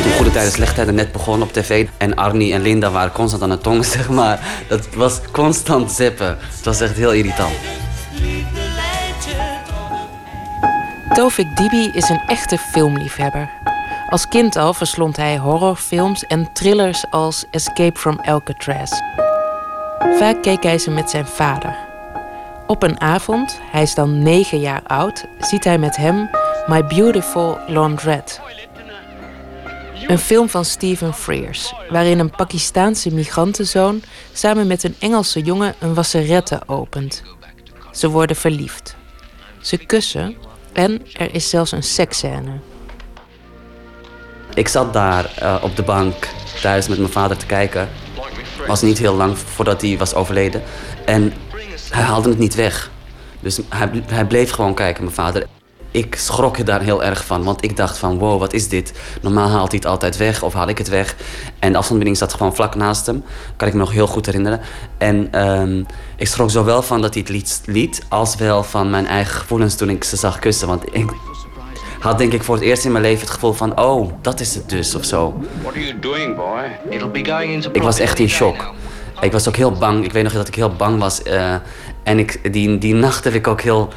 De 0.04 0.14
goede 0.16 0.32
tijden, 0.32 0.52
slechte 0.52 0.76
tijden 0.76 0.96
net 0.96 1.12
begonnen 1.12 1.48
op 1.48 1.54
tv. 1.54 1.88
En 1.98 2.16
Arnie 2.16 2.54
en 2.54 2.62
Linda 2.62 2.92
waren 2.92 3.12
constant 3.12 3.44
aan 3.44 3.50
het 3.50 3.64
tongen, 3.64 3.86
zeg 3.98 4.10
maar. 4.10 4.64
Dat 4.68 4.88
was 4.96 5.20
constant 5.32 5.92
zippen. 5.92 6.38
Het 6.56 6.66
was 6.66 6.82
echt 6.82 6.96
heel 6.96 7.14
irritant. 7.14 7.54
Tovik 11.14 11.58
Dibi 11.58 11.92
is 11.94 12.10
een 12.10 12.22
echte 12.28 12.58
filmliefhebber. 12.58 13.69
Als 14.10 14.28
kind 14.28 14.56
al 14.56 14.74
verslond 14.74 15.18
hij 15.18 15.38
horrorfilms 15.38 16.24
en 16.24 16.54
thrillers 16.54 17.06
als 17.10 17.46
Escape 17.52 18.00
from 18.00 18.20
Alcatraz. 18.20 18.92
Vaak 20.18 20.42
keek 20.42 20.64
hij 20.64 20.78
ze 20.78 20.92
met 20.92 21.10
zijn 21.10 21.26
vader. 21.26 21.78
Op 22.68 22.84
een 22.84 23.02
avond, 23.02 23.60
hij 23.72 23.82
is 23.82 23.96
dan 23.96 24.24
negen 24.24 24.60
jaar 24.60 24.82
oud, 24.88 25.26
ziet 25.40 25.64
hij 25.64 25.78
met 25.78 25.96
hem 25.96 26.30
My 26.68 26.86
Beautiful 26.86 27.58
Laundrette. 27.68 28.40
Een 30.08 30.20
film 30.20 30.50
van 30.50 30.66
Stephen 30.66 31.14
Frears, 31.14 31.74
waarin 31.90 32.20
een 32.20 32.32
Pakistaanse 32.32 33.14
migrantenzoon 33.14 34.02
samen 34.34 34.68
met 34.68 34.84
een 34.84 34.96
Engelse 35.00 35.42
jongen 35.42 35.76
een 35.80 35.94
wasserette 35.94 36.62
opent. 36.66 37.24
Ze 37.92 38.10
worden 38.10 38.36
verliefd. 38.36 38.96
Ze 39.62 39.78
kussen 39.78 40.36
en 40.74 41.02
er 41.14 41.34
is 41.34 41.50
zelfs 41.50 41.72
een 41.72 41.84
seksscène. 41.84 42.69
Ik 44.60 44.68
zat 44.68 44.94
daar 44.94 45.32
uh, 45.44 45.56
op 45.62 45.76
de 45.76 45.84
bank 45.84 46.28
thuis 46.62 46.88
met 46.88 46.98
mijn 46.98 47.12
vader 47.12 47.38
te 47.38 47.46
kijken. 47.46 47.90
Was 48.68 48.82
niet 48.82 48.98
heel 48.98 49.16
lang 49.16 49.38
voordat 49.38 49.82
hij 49.82 49.98
was 49.98 50.14
overleden. 50.14 50.62
En 51.06 51.34
hij 51.90 52.04
haalde 52.04 52.30
het 52.30 52.38
niet 52.38 52.56
weg. 52.56 52.92
Dus 53.40 53.60
hij, 53.70 53.90
hij 54.08 54.26
bleef 54.26 54.52
gewoon 54.52 54.74
kijken, 54.74 55.04
mijn 55.04 55.16
vader 55.16 55.46
ik 55.92 56.16
schrok 56.16 56.66
daar 56.66 56.82
heel 56.82 57.04
erg 57.04 57.26
van. 57.26 57.44
Want 57.44 57.64
ik 57.64 57.78
dacht 57.78 57.98
van, 57.98 58.18
wow, 58.18 58.40
wat 58.40 58.54
is 58.54 58.68
dit? 58.68 58.94
Normaal 59.22 59.50
haalt 59.50 59.72
hij 59.72 59.78
het 59.78 59.86
altijd 59.90 60.18
weg 60.18 60.44
of 60.44 60.54
haal 60.54 60.68
ik 60.68 60.78
het 60.78 60.90
weg. 60.90 61.16
En 61.60 61.72
de 61.72 61.78
afstandsbediening 61.78 62.18
zat 62.18 62.34
gewoon 62.34 62.56
vlak 62.56 62.76
naast 62.76 63.06
hem. 63.06 63.24
Kan 63.56 63.68
ik 63.68 63.74
me 63.74 63.80
nog 63.80 63.92
heel 63.92 64.08
goed 64.08 64.26
herinneren. 64.26 64.60
En 64.98 65.46
um, 65.46 65.86
ik 66.16 66.28
schrok 66.28 66.50
zowel 66.50 66.82
van 66.82 67.02
dat 67.02 67.14
hij 67.14 67.22
het 67.22 67.32
liet, 67.32 67.62
liet... 67.66 68.06
als 68.10 68.36
wel 68.36 68.64
van 68.64 68.90
mijn 68.90 69.08
eigen 69.08 69.40
gevoelens 69.40 69.76
toen 69.76 69.90
ik 69.90 70.04
ze 70.04 70.16
zag 70.16 70.40
kussen. 70.40 70.68
Want 70.68 70.84
ik 70.92 71.12
had 72.00 72.18
denk 72.18 72.34
ik 72.34 72.44
voor 72.44 72.56
het 72.56 72.64
eerst 72.64 72.86
in 72.86 72.92
mijn 72.92 73.04
leven 73.04 73.20
het 73.20 73.30
gevoel 73.30 73.54
van... 73.54 73.80
oh, 73.80 74.12
dat 74.22 74.40
is 74.40 74.56
het 74.56 74.70
dus, 74.70 74.96
of 74.96 75.06
zo. 75.06 75.44
What 75.62 75.74
are 75.74 75.86
you 75.86 76.00
doing, 76.00 76.36
boy? 76.36 76.96
It'll 76.96 77.10
be 77.10 77.26
going 77.26 77.52
into 77.52 77.70
ik 77.72 77.82
was 77.82 78.00
echt 78.00 78.20
in 78.20 78.30
shock. 78.30 78.74
Ik 79.22 79.32
was 79.32 79.48
ook 79.48 79.56
heel 79.56 79.72
bang. 79.72 80.04
Ik 80.04 80.12
weet 80.12 80.24
nog 80.24 80.34
dat 80.34 80.48
ik 80.48 80.56
heel 80.56 80.74
bang 80.76 81.00
was. 81.00 81.22
Uh, 81.28 81.56
en 82.04 82.20
ik, 82.20 82.54
die, 82.54 82.78
die 82.78 82.94
nacht 82.94 83.24
heb 83.24 83.34
ik 83.34 83.48
ook 83.48 83.62
heel 83.62 83.90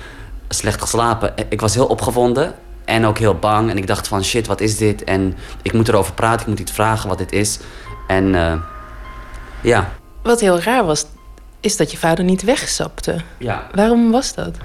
slecht 0.49 0.81
geslapen. 0.81 1.35
Ik 1.49 1.61
was 1.61 1.75
heel 1.75 1.87
opgewonden 1.87 2.55
en 2.85 3.05
ook 3.05 3.19
heel 3.19 3.35
bang. 3.35 3.71
En 3.71 3.77
ik 3.77 3.87
dacht 3.87 4.09
van 4.09 4.25
shit, 4.25 4.47
wat 4.47 4.61
is 4.61 4.77
dit? 4.77 5.05
En 5.05 5.37
ik 5.63 5.73
moet 5.73 5.89
erover 5.89 6.15
praten, 6.15 6.41
ik 6.41 6.47
moet 6.47 6.61
iets 6.61 6.73
vragen 6.73 7.09
wat 7.09 7.19
dit 7.19 7.33
is. 7.33 7.59
En 8.07 8.25
uh, 8.35 8.53
ja. 9.61 9.93
Wat 10.23 10.41
heel 10.41 10.61
raar 10.61 10.85
was, 10.85 11.07
is 11.61 11.77
dat 11.77 11.91
je 11.91 11.97
vader 11.97 12.25
niet 12.25 12.43
wegsapte. 12.43 13.21
Ja. 13.39 13.67
Waarom 13.75 14.11
was 14.11 14.35
dat? 14.35 14.57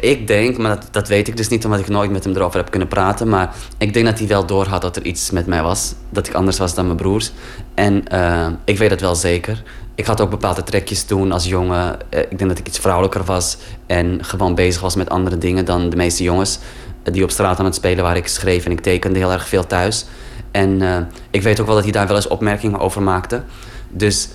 Ik 0.00 0.26
denk, 0.26 0.58
maar 0.58 0.76
dat, 0.76 0.88
dat 0.90 1.08
weet 1.08 1.28
ik 1.28 1.36
dus 1.36 1.48
niet 1.48 1.64
omdat 1.64 1.80
ik 1.80 1.88
nooit 1.88 2.10
met 2.10 2.24
hem 2.24 2.36
erover 2.36 2.58
heb 2.58 2.70
kunnen 2.70 2.88
praten. 2.88 3.28
Maar 3.28 3.54
ik 3.78 3.92
denk 3.92 4.06
dat 4.06 4.18
hij 4.18 4.28
wel 4.28 4.46
doorhad 4.46 4.82
dat 4.82 4.96
er 4.96 5.04
iets 5.04 5.30
met 5.30 5.46
mij 5.46 5.62
was. 5.62 5.94
Dat 6.10 6.26
ik 6.26 6.34
anders 6.34 6.58
was 6.58 6.74
dan 6.74 6.84
mijn 6.84 6.96
broers. 6.96 7.32
En 7.74 8.04
uh, 8.12 8.46
ik 8.64 8.78
weet 8.78 8.90
het 8.90 9.00
wel 9.00 9.14
zeker 9.14 9.62
ik 9.94 10.06
had 10.06 10.20
ook 10.20 10.30
bepaalde 10.30 10.62
trekjes 10.62 11.04
toen 11.04 11.32
als 11.32 11.44
jongen. 11.44 12.10
Eh, 12.10 12.20
ik 12.20 12.38
denk 12.38 12.50
dat 12.50 12.58
ik 12.58 12.66
iets 12.66 12.78
vrouwelijker 12.78 13.24
was 13.24 13.56
en 13.86 14.24
gewoon 14.24 14.54
bezig 14.54 14.80
was 14.80 14.94
met 14.94 15.10
andere 15.10 15.38
dingen 15.38 15.64
dan 15.64 15.90
de 15.90 15.96
meeste 15.96 16.22
jongens. 16.22 16.58
Eh, 17.02 17.12
die 17.12 17.22
op 17.22 17.30
straat 17.30 17.58
aan 17.58 17.64
het 17.64 17.74
spelen 17.74 18.04
waar 18.04 18.16
ik 18.16 18.26
schreef 18.26 18.64
en 18.64 18.72
ik 18.72 18.80
tekende 18.80 19.18
heel 19.18 19.32
erg 19.32 19.48
veel 19.48 19.66
thuis. 19.66 20.06
En 20.50 21.08
ik 21.30 21.42
weet 21.42 21.60
ook 21.60 21.66
wel 21.66 21.74
dat 21.74 21.84
hij 21.84 21.92
daar 21.92 22.06
wel 22.06 22.16
eens 22.16 22.28
opmerkingen 22.28 22.78
over 22.78 23.02
maakte. 23.02 23.42
Dus 23.88 24.28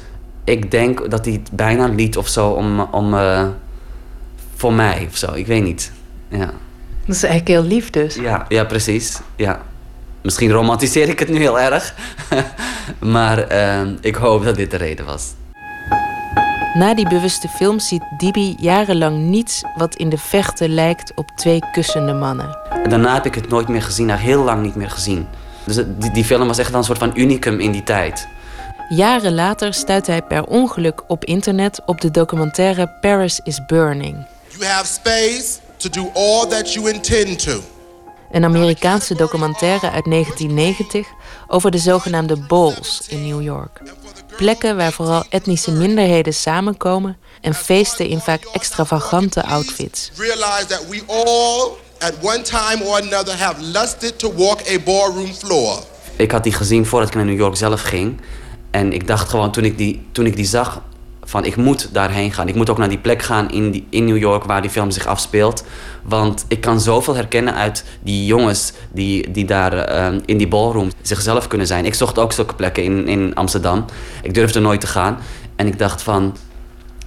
ik 0.44 0.72
denk 0.72 1.12
dat 1.12 1.26
hij 1.26 1.34
het 1.34 1.52
bijna 1.52 1.88
liet 1.88 2.18
of 2.18 2.28
zo 2.28 2.50
om, 2.50 2.80
om 2.80 3.16
voor 4.60 4.74
mij 4.74 5.08
of 5.10 5.18
zo. 5.18 5.34
Ik 5.34 5.48
weet 5.48 5.64
niet. 5.64 5.92
Ja. 6.28 6.52
Dat 7.06 7.16
is 7.16 7.24
eigenlijk 7.24 7.48
heel 7.48 7.64
lief 7.64 7.90
dus. 7.90 8.16
Ja, 8.16 8.46
ja 8.50 8.64
precies. 8.64 9.20
Ja. 9.36 9.62
Misschien 10.22 10.52
romantiseer 10.52 11.10
ik 11.10 11.20
het 11.20 11.30
nu 11.30 11.38
heel 11.38 11.60
erg. 11.60 11.94
maar 13.00 13.52
uh, 13.52 13.82
ik 14.02 14.16
hoop 14.16 14.44
dat 14.44 14.56
dit 14.56 14.72
de 14.72 14.78
reden 14.78 15.06
was. 15.06 15.34
Na 16.74 16.94
die 16.94 17.08
bewuste 17.08 17.48
film 17.48 17.80
ziet 17.80 18.04
Dibi 18.18 18.56
jarenlang 18.60 19.18
niets 19.18 19.64
wat 19.76 19.96
in 19.96 20.10
de 20.10 20.18
vechten 20.18 20.70
lijkt 20.70 21.12
op 21.16 21.30
twee 21.36 21.60
kussende 21.72 22.14
mannen. 22.14 22.58
Daarna 22.90 23.14
heb 23.14 23.26
ik 23.26 23.36
het 23.36 23.50
nooit 23.50 23.68
meer 23.68 23.82
gezien, 23.82 24.06
nou 24.06 24.20
heel 24.20 24.44
lang 24.44 24.62
niet 24.62 24.76
meer 24.76 24.90
gezien. 24.90 25.28
Dus 25.66 25.76
die, 25.76 26.12
die 26.12 26.26
film 26.26 26.48
was 26.48 26.58
echt 26.58 26.70
wel 26.70 26.80
een 26.80 26.86
soort 26.86 26.98
van 26.98 27.12
unicum 27.16 27.60
in 27.60 27.72
die 27.72 27.84
tijd. 27.84 28.28
Jaren 28.90 29.34
later 29.34 29.74
stuit 29.74 30.08
hij 30.08 30.22
per 30.22 30.44
ongeluk 30.44 31.04
op 31.08 31.26
internet 31.26 31.82
op 31.86 32.02
de 32.02 32.12
documentaire 32.12 32.98
Paris 33.02 33.40
is 33.44 33.66
Burning. 33.66 34.26
You 34.60 34.72
have 34.72 34.88
space 34.88 35.60
to 35.78 35.90
do 35.90 36.12
all 36.14 36.48
that 36.48 36.74
you 36.74 36.90
intend 36.90 37.44
to. 37.44 37.62
Een 38.32 38.44
Amerikaanse 38.44 39.16
documentaire 39.16 39.92
uit 39.92 40.06
1990 40.06 41.08
over 41.48 41.72
de 41.72 41.78
zogenaamde 41.78 42.38
Balls 42.38 43.02
in 43.08 43.28
New 43.28 43.42
York. 43.42 43.82
Plekken 44.38 44.78
waar 44.78 44.92
vooral 44.92 45.24
etnische 45.30 45.72
minderheden 45.72 46.34
samenkomen 46.34 47.18
en 47.42 47.54
feesten 47.54 48.08
in 48.08 48.20
vaak 48.20 48.44
extravagante 48.54 49.44
outfits. 49.44 50.12
Realize 50.16 50.66
that 50.68 50.86
we 50.90 51.02
all 51.08 51.78
at 52.00 52.14
one 52.22 52.42
time 52.42 52.86
or 52.86 53.02
another 53.02 53.38
have 53.38 53.62
lusted 53.62 54.20
to 54.20 54.34
walk 54.34 54.60
a 54.70 54.80
ballroom 54.86 55.34
floor. 55.34 55.80
Ik 56.16 56.32
had 56.32 56.44
die 56.44 56.54
gezien 56.54 56.86
voordat 56.86 57.10
ik 57.10 57.16
naar 57.16 57.26
New 57.26 57.40
York 57.40 57.56
zelf 57.56 57.82
ging. 57.82 58.22
En 58.72 58.94
ik 58.94 59.08
dacht 59.08 59.30
gewoon 59.30 59.52
toen 59.52 59.64
ik 59.64 59.78
die, 59.78 60.08
toen 60.12 60.26
ik 60.26 60.36
die 60.36 60.46
zag, 60.46 60.82
van 61.30 61.46
ik 61.46 61.56
moet 61.56 61.90
daarheen 61.94 62.32
gaan. 62.32 62.48
Ik 62.48 62.56
moet 62.56 62.70
ook 62.70 62.78
naar 62.78 62.90
die 62.90 62.98
plek 62.98 63.22
gaan 63.22 63.52
in, 63.52 63.72
die, 63.72 63.88
in 63.90 64.06
New 64.06 64.18
York 64.18 64.44
waar 64.44 64.62
die 64.62 64.70
film 64.70 64.92
zich 64.92 65.06
afspeelt. 65.06 65.64
Want 66.04 66.46
ik 66.48 66.62
kan 66.62 66.80
zoveel 66.80 67.16
herkennen 67.16 67.56
uit 67.56 67.84
die 68.04 68.26
jongens 68.26 68.74
die, 68.92 69.32
die 69.32 69.46
daar 69.46 69.74
uh, 70.14 70.20
in 70.26 70.38
die 70.38 70.48
ballroom 70.48 70.92
zichzelf 71.02 71.48
kunnen 71.48 71.68
zijn. 71.68 71.86
Ik 71.86 71.94
zocht 71.94 72.20
ook 72.20 72.34
zulke 72.34 72.56
plekken 72.56 72.84
in, 72.84 73.08
in 73.08 73.36
Amsterdam. 73.36 73.86
Ik 74.22 74.34
durfde 74.34 74.60
nooit 74.60 74.82
te 74.82 74.88
gaan. 74.88 75.18
En 75.56 75.68
ik 75.68 75.80
dacht 75.80 76.02
van... 76.02 76.36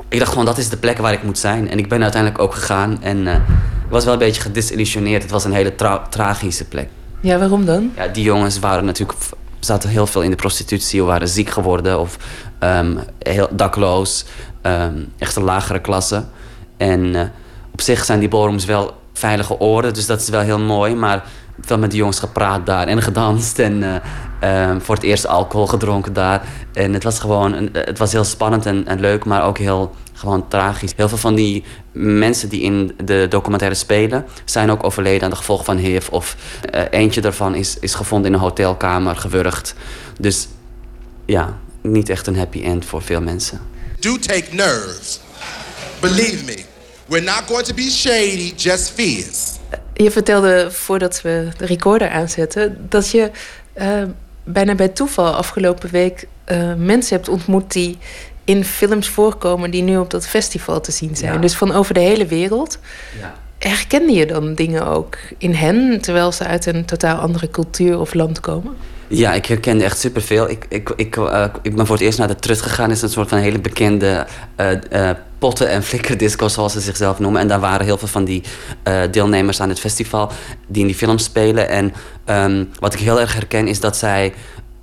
Ik 0.08 0.18
dacht 0.18 0.30
gewoon, 0.30 0.44
dat 0.44 0.58
is 0.58 0.68
de 0.68 0.76
plek 0.76 0.98
waar 0.98 1.12
ik 1.12 1.22
moet 1.22 1.38
zijn. 1.38 1.70
En 1.70 1.78
ik 1.78 1.88
ben 1.88 2.02
uiteindelijk 2.02 2.42
ook 2.42 2.54
gegaan. 2.54 3.02
En 3.02 3.18
uh, 3.18 3.34
ik 3.34 3.90
was 3.90 4.04
wel 4.04 4.12
een 4.12 4.18
beetje 4.18 4.42
gedisillusioneerd. 4.42 5.22
Het 5.22 5.30
was 5.30 5.44
een 5.44 5.52
hele 5.52 5.74
tra 5.74 5.98
tragische 6.10 6.64
plek. 6.64 6.88
Ja, 7.20 7.38
waarom 7.38 7.64
dan? 7.64 7.92
Ja, 7.96 8.06
die 8.06 8.24
jongens 8.24 8.58
waren 8.58 8.84
natuurlijk 8.84 9.18
zaten 9.64 9.88
heel 9.90 10.06
veel 10.06 10.22
in 10.22 10.30
de 10.30 10.36
prostitutie 10.36 11.00
of 11.02 11.08
waren 11.08 11.28
ziek 11.28 11.50
geworden 11.50 12.00
of 12.00 12.16
um, 12.60 12.98
heel 13.18 13.48
dakloos. 13.50 14.24
Um, 14.62 15.12
echt 15.18 15.36
een 15.36 15.42
lagere 15.44 15.80
klasse. 15.80 16.24
En 16.76 17.00
uh, 17.04 17.20
op 17.72 17.80
zich 17.80 18.04
zijn 18.04 18.18
die 18.18 18.28
ballrooms 18.28 18.64
wel 18.64 18.92
veilige 19.12 19.58
oorden, 19.60 19.94
dus 19.94 20.06
dat 20.06 20.20
is 20.20 20.28
wel 20.28 20.40
heel 20.40 20.58
mooi. 20.60 20.94
Maar 20.94 21.24
veel 21.60 21.78
met 21.78 21.90
die 21.90 21.98
jongens 21.98 22.18
gepraat 22.18 22.66
daar 22.66 22.86
en 22.86 23.02
gedanst. 23.02 23.58
En, 23.58 23.82
uh, 23.82 23.94
Ehm, 24.42 24.80
voor 24.80 24.94
het 24.94 25.04
eerst 25.04 25.26
alcohol 25.26 25.66
gedronken 25.66 26.12
daar. 26.12 26.42
En 26.72 26.92
het 26.92 27.04
was 27.04 27.18
gewoon, 27.18 27.52
een- 27.52 27.68
het 27.72 27.98
was 27.98 28.12
heel 28.12 28.24
spannend 28.24 28.66
en, 28.66 28.86
en 28.86 29.00
leuk, 29.00 29.24
maar 29.24 29.44
ook 29.44 29.58
heel 29.58 29.94
gewoon 30.12 30.48
tragisch. 30.48 30.92
Heel 30.96 31.08
veel 31.08 31.18
van 31.18 31.34
die 31.34 31.64
mensen 31.92 32.48
die 32.48 32.60
in 32.60 32.94
de 33.04 33.26
documentaire 33.28 33.76
spelen, 33.76 34.24
zijn 34.44 34.70
ook 34.70 34.84
overleden 34.84 35.22
aan 35.22 35.30
de 35.30 35.36
gevolgen 35.36 35.64
van 35.64 35.76
HIV. 35.76 36.08
Of 36.08 36.36
eh, 36.70 36.82
eentje 36.90 37.20
daarvan 37.20 37.54
is, 37.54 37.76
is 37.80 37.94
gevonden 37.94 38.26
in 38.26 38.36
een 38.36 38.42
hotelkamer, 38.42 39.16
gewurgd. 39.16 39.74
Dus 40.20 40.48
ja, 41.26 41.58
niet 41.80 42.08
echt 42.08 42.26
een 42.26 42.36
happy 42.36 42.62
end 42.62 42.84
voor 42.84 43.02
veel 43.02 43.20
mensen. 43.20 43.60
Do 44.00 44.18
take 44.18 44.54
nerves. 44.54 45.20
Believe 46.00 46.44
me, 46.44 46.64
we're 47.06 47.24
not 47.24 47.42
going 47.46 47.64
to 47.64 47.74
be 47.74 47.90
shady, 47.90 48.52
just 48.56 48.90
fierce. 48.90 49.60
Je 49.94 50.10
vertelde 50.10 50.68
voordat 50.70 51.22
we 51.22 51.48
de 51.56 51.66
recorder 51.66 52.10
aanzetten 52.10 52.86
dat 52.88 53.10
je 53.10 53.30
eh, 53.72 54.02
bijna 54.44 54.74
bij 54.74 54.88
toeval 54.88 55.34
afgelopen 55.34 55.90
week 55.90 56.26
eh, 56.44 56.74
mensen 56.74 57.16
hebt 57.16 57.28
ontmoet 57.28 57.72
die 57.72 57.98
in 58.44 58.64
films 58.64 59.08
voorkomen 59.08 59.70
die 59.70 59.82
nu 59.82 59.96
op 59.96 60.10
dat 60.10 60.26
festival 60.26 60.80
te 60.80 60.92
zien 60.92 61.16
zijn. 61.16 61.32
Ja. 61.32 61.38
Dus 61.38 61.54
van 61.54 61.72
over 61.72 61.94
de 61.94 62.00
hele 62.00 62.26
wereld. 62.26 62.78
Ja. 63.20 63.34
Herkende 63.58 64.12
je 64.12 64.26
dan 64.26 64.54
dingen 64.54 64.86
ook 64.86 65.18
in 65.38 65.54
hen, 65.54 66.00
terwijl 66.00 66.32
ze 66.32 66.44
uit 66.44 66.66
een 66.66 66.84
totaal 66.84 67.18
andere 67.18 67.50
cultuur 67.50 67.98
of 67.98 68.14
land 68.14 68.40
komen? 68.40 68.76
Ja, 69.14 69.32
ik 69.32 69.46
herkende 69.46 69.84
echt 69.84 69.98
superveel. 69.98 70.50
Ik, 70.50 70.66
ik, 70.68 70.92
ik, 70.96 71.16
eh, 71.16 71.44
ik 71.62 71.76
ben 71.76 71.86
voor 71.86 71.96
het 71.96 72.04
eerst 72.04 72.18
naar 72.18 72.28
de 72.28 72.36
Trut 72.36 72.60
gegaan. 72.60 72.88
Het 72.88 72.96
is 72.96 73.02
een 73.02 73.08
soort 73.08 73.28
van 73.28 73.38
hele 73.38 73.58
bekende 73.58 74.26
eh, 74.56 75.08
eh, 75.08 75.16
potten- 75.38 75.68
en 75.68 75.82
flikkerdisco, 75.82 76.48
zoals 76.48 76.72
ze 76.72 76.80
zichzelf 76.80 77.18
noemen. 77.18 77.40
En 77.40 77.48
daar 77.48 77.60
waren 77.60 77.86
heel 77.86 77.98
veel 77.98 78.08
van 78.08 78.24
die 78.24 78.42
deelnemers 79.10 79.60
aan 79.60 79.68
het 79.68 79.80
festival 79.80 80.30
die 80.66 80.80
in 80.80 80.86
die 80.86 80.96
film 80.96 81.18
spelen. 81.18 81.68
En 81.68 81.92
ehm, 82.24 82.64
wat 82.78 82.94
ik 82.94 83.00
heel 83.00 83.20
erg 83.20 83.34
herken 83.34 83.68
is 83.68 83.80
dat 83.80 83.96
zij 83.96 84.32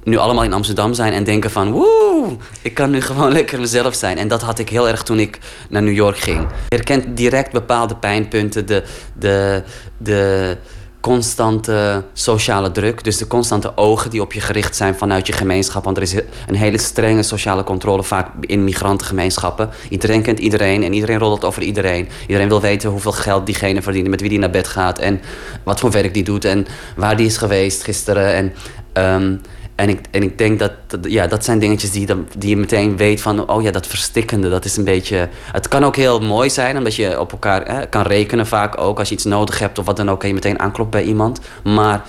nu 0.10 0.18
allemaal 0.18 0.44
in 0.44 0.54
Amsterdam 0.54 0.94
zijn 0.94 1.14
en 1.14 1.24
denken 1.24 1.52
van... 1.52 1.72
woe, 1.72 2.38
ik 2.62 2.74
kan 2.74 2.90
nu 2.90 3.02
gewoon 3.02 3.32
lekker 3.40 3.60
mezelf 3.60 3.96
zijn. 3.96 4.18
En 4.18 4.28
dat 4.28 4.42
had 4.42 4.60
ik 4.60 4.70
heel 4.70 4.88
erg 4.88 5.04
toen 5.04 5.20
ik 5.20 5.40
naar 5.70 5.82
New 5.82 5.94
York 5.94 6.18
ging. 6.18 6.40
Je 6.40 6.76
herkent 6.76 7.18
direct 7.18 7.52
bepaalde 7.52 7.96
pijnpunten, 7.96 8.66
de... 8.66 8.84
de, 9.14 9.64
de 9.98 10.58
constante 11.00 12.04
sociale 12.14 12.72
druk. 12.72 13.04
Dus 13.04 13.18
de 13.18 13.28
constante 13.28 13.78
ogen 13.78 14.10
die 14.10 14.22
op 14.22 14.34
je 14.34 14.42
gericht 14.42 14.76
zijn 14.76 14.96
vanuit 14.96 15.28
je 15.28 15.34
gemeenschap. 15.34 15.84
Want 15.84 15.98
er 15.98 16.04
is 16.04 16.14
een 16.48 16.56
hele 16.56 16.78
strenge 16.78 17.24
sociale 17.24 17.64
controle 17.64 18.04
vaak 18.04 18.28
in 18.42 18.64
migrantengemeenschappen. 18.64 19.70
Iedereen 19.90 20.22
kent 20.22 20.40
iedereen 20.40 20.84
en 20.84 20.94
iedereen 20.94 21.18
roddelt 21.18 21.46
over 21.46 21.62
iedereen. 21.62 22.10
Iedereen 22.22 22.48
wil 22.48 22.62
weten 22.62 22.90
hoeveel 22.90 23.12
geld 23.12 23.46
diegene 23.46 23.82
verdient, 23.82 24.08
met 24.08 24.22
wie 24.22 24.30
die 24.30 24.40
naar 24.40 24.50
bed 24.50 24.68
gaat 24.68 25.00
en 25.00 25.22
wat 25.64 25.80
voor 25.80 25.92
werk 25.92 26.14
die 26.14 26.24
doet 26.24 26.46
en 26.46 26.68
waar 26.96 27.18
die 27.18 27.26
is 27.26 27.38
geweest 27.38 27.84
gisteren. 27.84 28.34
En, 28.34 28.54
ehm, 28.94 29.36
en, 29.80 29.90
ik, 29.90 30.00
en 30.12 30.24
ik 30.24 30.38
denk 30.38 30.60
dat, 30.60 30.72
dat- 30.88 31.12
ja, 31.12 31.28
dat 31.28 31.46
zijn 31.46 31.60
dingetjes 31.60 31.92
die, 31.92 32.08
die 32.38 32.50
je 32.50 32.58
meteen 32.58 32.98
weet 32.98 33.22
van... 33.22 33.50
oh 33.50 33.62
ja, 33.62 33.72
dat 33.72 33.88
verstikkende, 33.88 34.50
dat 34.50 34.66
is 34.66 34.78
een 34.78 34.84
beetje... 34.84 35.30
Het 35.52 35.68
kan 35.68 35.84
ook 35.84 35.96
heel 35.96 36.20
mooi 36.20 36.50
zijn, 36.50 36.78
omdat 36.78 36.96
je 36.96 37.20
op 37.20 37.32
elkaar 37.32 37.68
hè, 37.68 37.88
kan 37.88 38.02
rekenen 38.02 38.48
vaak 38.48 38.78
ook. 38.78 39.00
Als 39.00 39.10
je 39.10 39.16
iets 39.16 39.24
nodig 39.24 39.60
hebt 39.60 39.78
of 39.80 39.86
wat 39.86 39.98
dan 39.98 40.10
ook, 40.10 40.20
kan 40.20 40.28
je 40.30 40.36
meteen 40.36 40.60
aankloppen 40.60 41.00
bij 41.00 41.10
iemand. 41.10 41.40
Maar 41.64 42.04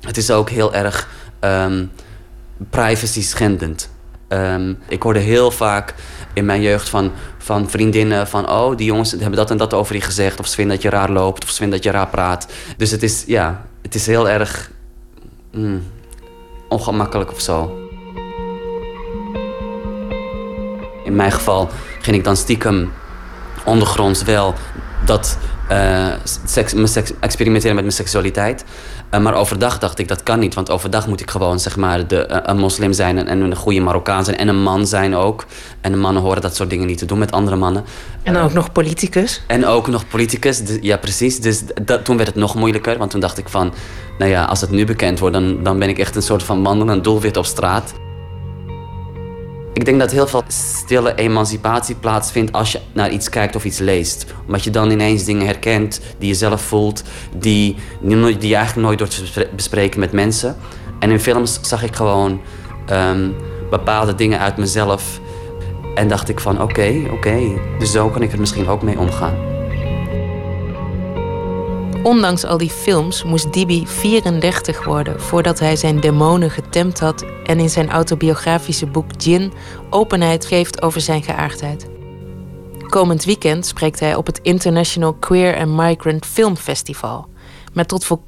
het 0.00 0.16
is 0.16 0.30
ook 0.30 0.50
heel 0.50 0.74
erg 0.74 1.08
ehm, 1.40 1.84
privacy 2.70 3.22
schendend. 3.22 3.90
Ehm, 4.28 4.74
ik 4.88 5.02
hoorde 5.02 5.18
heel 5.18 5.50
vaak 5.50 5.94
in 6.34 6.44
mijn 6.44 6.62
jeugd 6.62 6.88
van, 6.88 7.12
van 7.38 7.70
vriendinnen 7.70 8.26
van... 8.28 8.50
oh, 8.50 8.76
die 8.76 8.86
jongens 8.86 9.10
hebben 9.10 9.32
dat 9.32 9.50
en 9.50 9.56
dat 9.56 9.74
over 9.74 9.94
je 9.94 10.00
gezegd... 10.00 10.40
of 10.40 10.46
ze 10.46 10.54
vinden 10.54 10.74
dat 10.74 10.84
je 10.84 10.90
raar 10.90 11.10
loopt 11.10 11.44
of 11.44 11.50
ze 11.50 11.56
vinden 11.56 11.74
dat 11.76 11.84
je 11.86 11.98
raar 11.98 12.08
praat. 12.08 12.46
Dus 12.76 12.90
het 12.90 13.02
is, 13.02 13.24
ja, 13.26 13.66
het 13.82 13.94
is 13.94 14.06
heel 14.06 14.28
erg 14.28 14.70
mm, 15.52 15.82
ongemakkelijk 16.68 17.32
of 17.32 17.40
zo. 17.40 17.78
In 21.04 21.16
mijn 21.16 21.32
geval 21.32 21.68
ging 22.00 22.16
ik 22.16 22.24
dan 22.24 22.36
stiekem 22.36 22.92
ondergronds 23.64 24.22
wel 24.22 24.54
dat 25.06 25.38
eh, 25.68 26.06
seks, 26.44 26.74
mijn 26.74 26.88
seks, 26.88 27.12
experimenteren 27.20 27.74
met 27.74 27.84
mijn 27.84 27.96
seksualiteit. 27.96 28.64
Eh, 29.10 29.20
maar 29.20 29.34
overdag 29.34 29.78
dacht 29.78 29.98
ik 29.98 30.08
dat 30.08 30.22
kan 30.22 30.38
niet. 30.38 30.54
Want 30.54 30.70
overdag 30.70 31.06
moet 31.06 31.20
ik 31.20 31.30
gewoon 31.30 31.60
zeg 31.60 31.76
maar 31.76 32.06
de, 32.06 32.26
eh, 32.26 32.38
een 32.42 32.58
moslim 32.58 32.92
zijn 32.92 33.18
en, 33.18 33.26
en 33.26 33.40
een 33.40 33.56
goede 33.56 33.80
Marokkaan 33.80 34.24
zijn. 34.24 34.36
En 34.36 34.48
een 34.48 34.62
man 34.62 34.86
zijn 34.86 35.14
ook. 35.14 35.46
En 35.80 35.98
mannen 35.98 36.22
horen 36.22 36.42
dat 36.42 36.56
soort 36.56 36.70
dingen 36.70 36.86
niet 36.86 36.98
te 36.98 37.06
doen 37.06 37.18
met 37.18 37.32
andere 37.32 37.56
mannen. 37.56 37.84
En 38.22 38.36
ook 38.36 38.52
nog 38.52 38.72
politicus. 38.72 39.42
En 39.46 39.66
ook 39.66 39.86
nog 39.86 40.08
politicus. 40.08 40.64
Dus- 40.64 40.78
ja, 40.80 40.96
precies. 40.96 41.40
Dus 41.40 41.62
dat, 41.82 42.04
toen 42.04 42.16
werd 42.16 42.28
het 42.28 42.38
nog 42.38 42.54
moeilijker. 42.54 42.98
Want 42.98 43.10
toen 43.10 43.20
dacht 43.20 43.38
ik 43.38 43.48
van... 43.48 43.74
Nou 44.18 44.30
ja, 44.30 44.44
als 44.44 44.60
het 44.60 44.70
nu 44.70 44.84
bekend 44.84 45.18
wordt... 45.18 45.34
dan, 45.34 45.62
dan 45.62 45.78
ben 45.78 45.88
ik 45.88 45.98
echt 45.98 46.16
een 46.16 46.22
soort 46.22 46.42
van 46.42 46.62
wandelend 46.62 47.04
doelwit 47.04 47.36
op 47.36 47.46
straat. 47.46 47.94
Ik 49.76 49.84
denk 49.84 49.98
dat 49.98 50.10
heel 50.10 50.26
veel 50.26 50.42
stille 50.46 51.14
emancipatie 51.14 51.94
plaatsvindt 51.94 52.52
als 52.52 52.72
je 52.72 52.80
naar 52.92 53.10
iets 53.10 53.28
kijkt 53.28 53.56
of 53.56 53.64
iets 53.64 53.78
leest. 53.78 54.26
Omdat 54.46 54.64
je 54.64 54.70
dan 54.70 54.90
ineens 54.90 55.24
dingen 55.24 55.46
herkent 55.46 56.00
die 56.18 56.28
je 56.28 56.34
zelf 56.34 56.60
voelt, 56.60 57.02
die, 57.36 57.76
die, 58.00 58.48
je 58.48 58.54
eigenlijk 58.56 58.86
nooit 58.86 58.98
door 58.98 59.08
bespreken 59.54 60.00
met 60.00 60.12
mensen. 60.12 60.56
En 60.98 61.10
in 61.10 61.20
films 61.20 61.58
zag 61.62 61.82
ik 61.82 61.96
gewoon 61.96 62.40
ehm, 62.86 63.30
bepaalde 63.70 64.14
dingen 64.14 64.38
uit 64.38 64.56
mezelf. 64.56 65.20
En 65.94 66.08
dacht 66.08 66.28
ik 66.28 66.40
van 66.40 66.62
oké, 66.62 67.02
oké, 67.10 67.38
dus 67.78 67.92
zo 67.92 68.08
kan 68.08 68.22
ik 68.22 68.32
er 68.32 68.40
misschien 68.40 68.68
ook 68.68 68.82
mee 68.82 68.98
omgaan. 68.98 69.55
Ondanks 72.06 72.44
al 72.44 72.58
die 72.58 72.70
films 72.70 73.24
moest 73.24 73.52
Dibi 73.52 73.86
34 73.86 74.84
worden 74.84 75.20
voordat 75.20 75.58
hij 75.58 75.76
zijn 75.76 76.00
demonen 76.00 76.50
getemd 76.50 77.00
had 77.00 77.24
en 77.44 77.58
in 77.58 77.70
zijn 77.70 77.90
autobiografische 77.90 78.86
boek 78.86 79.10
Gin 79.16 79.52
openheid 79.90 80.44
geeft 80.44 80.82
over 80.82 81.00
zijn 81.00 81.22
geaardheid. 81.22 81.86
Komend 82.88 83.24
weekend 83.24 83.66
spreekt 83.66 84.00
hij 84.00 84.14
op 84.14 84.26
het 84.26 84.40
International 84.42 85.14
Queer 85.14 85.56
and 85.56 85.76
Migrant 85.76 86.26
Film 86.26 86.56
Festival. 86.56 87.28
Maar 87.72 87.86
tot 87.86 88.04
voor 88.04 88.20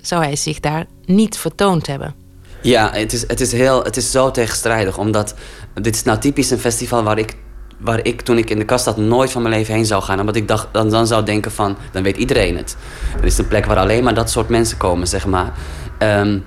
zou 0.00 0.22
hij 0.22 0.36
zich 0.36 0.60
daar 0.60 0.86
niet 1.04 1.38
vertoond 1.38 1.86
hebben. 1.86 2.14
Ja, 2.62 2.90
het 2.92 3.12
is, 3.12 3.24
het 3.26 3.40
is, 3.40 3.52
heel, 3.52 3.84
het 3.84 3.96
is 3.96 4.10
zo 4.10 4.30
tegenstrijdig. 4.30 4.98
Omdat 4.98 5.34
dit 5.74 5.94
is 5.94 6.02
nou 6.02 6.18
typisch 6.18 6.50
een 6.50 6.58
festival 6.58 7.02
waar 7.02 7.18
ik, 7.18 7.36
waar 7.78 8.00
ik 8.02 8.20
toen 8.20 8.38
ik 8.38 8.50
in 8.50 8.58
de 8.58 8.64
kast 8.64 8.84
zat 8.84 8.96
nooit 8.96 9.30
van 9.30 9.42
mijn 9.42 9.54
leven 9.54 9.74
heen 9.74 9.86
zou 9.86 10.02
gaan. 10.02 10.20
Omdat 10.20 10.36
ik 10.36 10.48
dacht, 10.48 10.68
dan, 10.72 10.90
dan 10.90 11.06
zou 11.06 11.24
denken 11.24 11.52
van, 11.52 11.76
dan 11.92 12.02
weet 12.02 12.16
iedereen 12.16 12.56
het. 12.56 12.76
Het 13.16 13.24
is 13.24 13.38
een 13.38 13.48
plek 13.48 13.66
waar 13.66 13.76
alleen 13.76 14.04
maar 14.04 14.14
dat 14.14 14.30
soort 14.30 14.48
mensen 14.48 14.76
komen, 14.76 15.06
zeg 15.06 15.26
maar. 15.26 15.52
Ehm, 15.98 16.38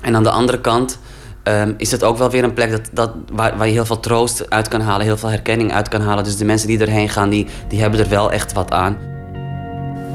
en 0.00 0.16
aan 0.16 0.22
de 0.22 0.30
andere 0.30 0.60
kant 0.60 0.98
ehm, 1.42 1.72
is 1.76 1.90
het 1.90 2.04
ook 2.04 2.18
wel 2.18 2.30
weer 2.30 2.44
een 2.44 2.54
plek 2.54 2.70
dat, 2.70 2.88
dat, 2.92 3.10
waar, 3.32 3.56
waar 3.56 3.66
je 3.66 3.72
heel 3.72 3.84
veel 3.84 4.00
troost 4.00 4.50
uit 4.50 4.68
kan 4.68 4.80
halen. 4.80 5.06
Heel 5.06 5.16
veel 5.16 5.28
herkenning 5.28 5.72
uit 5.72 5.88
kan 5.88 6.00
halen. 6.00 6.24
Dus 6.24 6.36
de 6.36 6.44
mensen 6.44 6.68
die 6.68 6.78
erheen 6.78 7.08
gaan, 7.08 7.28
die, 7.28 7.46
die 7.68 7.80
hebben 7.80 8.00
er 8.00 8.08
wel 8.08 8.32
echt 8.32 8.52
wat 8.52 8.70
aan. 8.70 9.15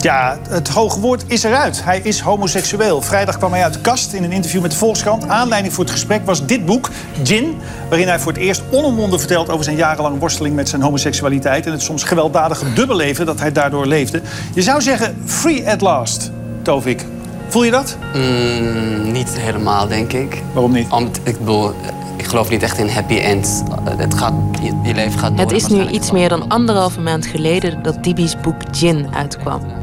Ja, 0.01 0.37
het 0.49 0.67
hoge 0.67 0.99
woord 0.99 1.23
is 1.27 1.43
eruit. 1.43 1.83
Hij 1.83 1.99
is 2.03 2.19
homoseksueel. 2.19 3.01
Vrijdag 3.01 3.37
kwam 3.37 3.51
hij 3.51 3.63
uit 3.63 3.73
de 3.73 3.79
kast 3.79 4.13
in 4.13 4.23
een 4.23 4.31
interview 4.31 4.61
met 4.61 4.71
de 4.71 4.77
Volkskrant. 4.77 5.27
Aanleiding 5.27 5.73
voor 5.73 5.83
het 5.83 5.93
gesprek 5.93 6.25
was 6.25 6.45
dit 6.45 6.65
boek, 6.65 6.89
Gin... 7.23 7.57
waarin 7.89 8.07
hij 8.07 8.19
voor 8.19 8.31
het 8.31 8.41
eerst 8.41 8.61
onomwonden 8.71 9.19
vertelt 9.19 9.49
over 9.49 9.63
zijn 9.63 9.75
jarenlange 9.75 10.17
worsteling 10.17 10.55
met 10.55 10.69
zijn 10.69 10.81
homoseksualiteit... 10.81 11.65
en 11.65 11.71
het 11.71 11.81
soms 11.81 12.03
gewelddadige 12.03 12.73
dubbelleven 12.73 13.25
dat 13.25 13.39
hij 13.39 13.51
daardoor 13.51 13.85
leefde. 13.85 14.21
Je 14.53 14.61
zou 14.61 14.81
zeggen, 14.81 15.21
free 15.25 15.69
at 15.69 15.81
last, 15.81 16.31
Tovik. 16.61 17.05
Voel 17.47 17.63
je 17.63 17.71
dat? 17.71 17.97
Mm, 18.13 19.11
niet 19.11 19.37
helemaal, 19.37 19.87
denk 19.87 20.13
ik. 20.13 20.41
Waarom 20.53 20.71
niet? 20.71 20.87
Ik 21.23 21.39
bedoel, 21.39 21.73
ik 22.17 22.25
geloof 22.25 22.49
niet 22.49 22.63
echt 22.63 22.77
in 22.77 22.89
happy 22.89 23.17
ends. 23.17 23.61
Het 23.97 24.13
gaat, 24.13 24.33
je, 24.61 24.79
je 24.83 24.93
leven 24.93 25.19
gaat 25.19 25.37
door. 25.37 25.45
Het 25.45 25.55
is 25.55 25.67
nu 25.67 25.87
iets 25.87 26.11
meer 26.11 26.29
dan 26.29 26.47
anderhalve 26.47 26.99
maand 26.99 27.25
geleden 27.25 27.83
dat 27.83 28.03
Dibi's 28.03 28.35
boek 28.41 28.61
Gin 28.71 29.07
uitkwam. 29.15 29.80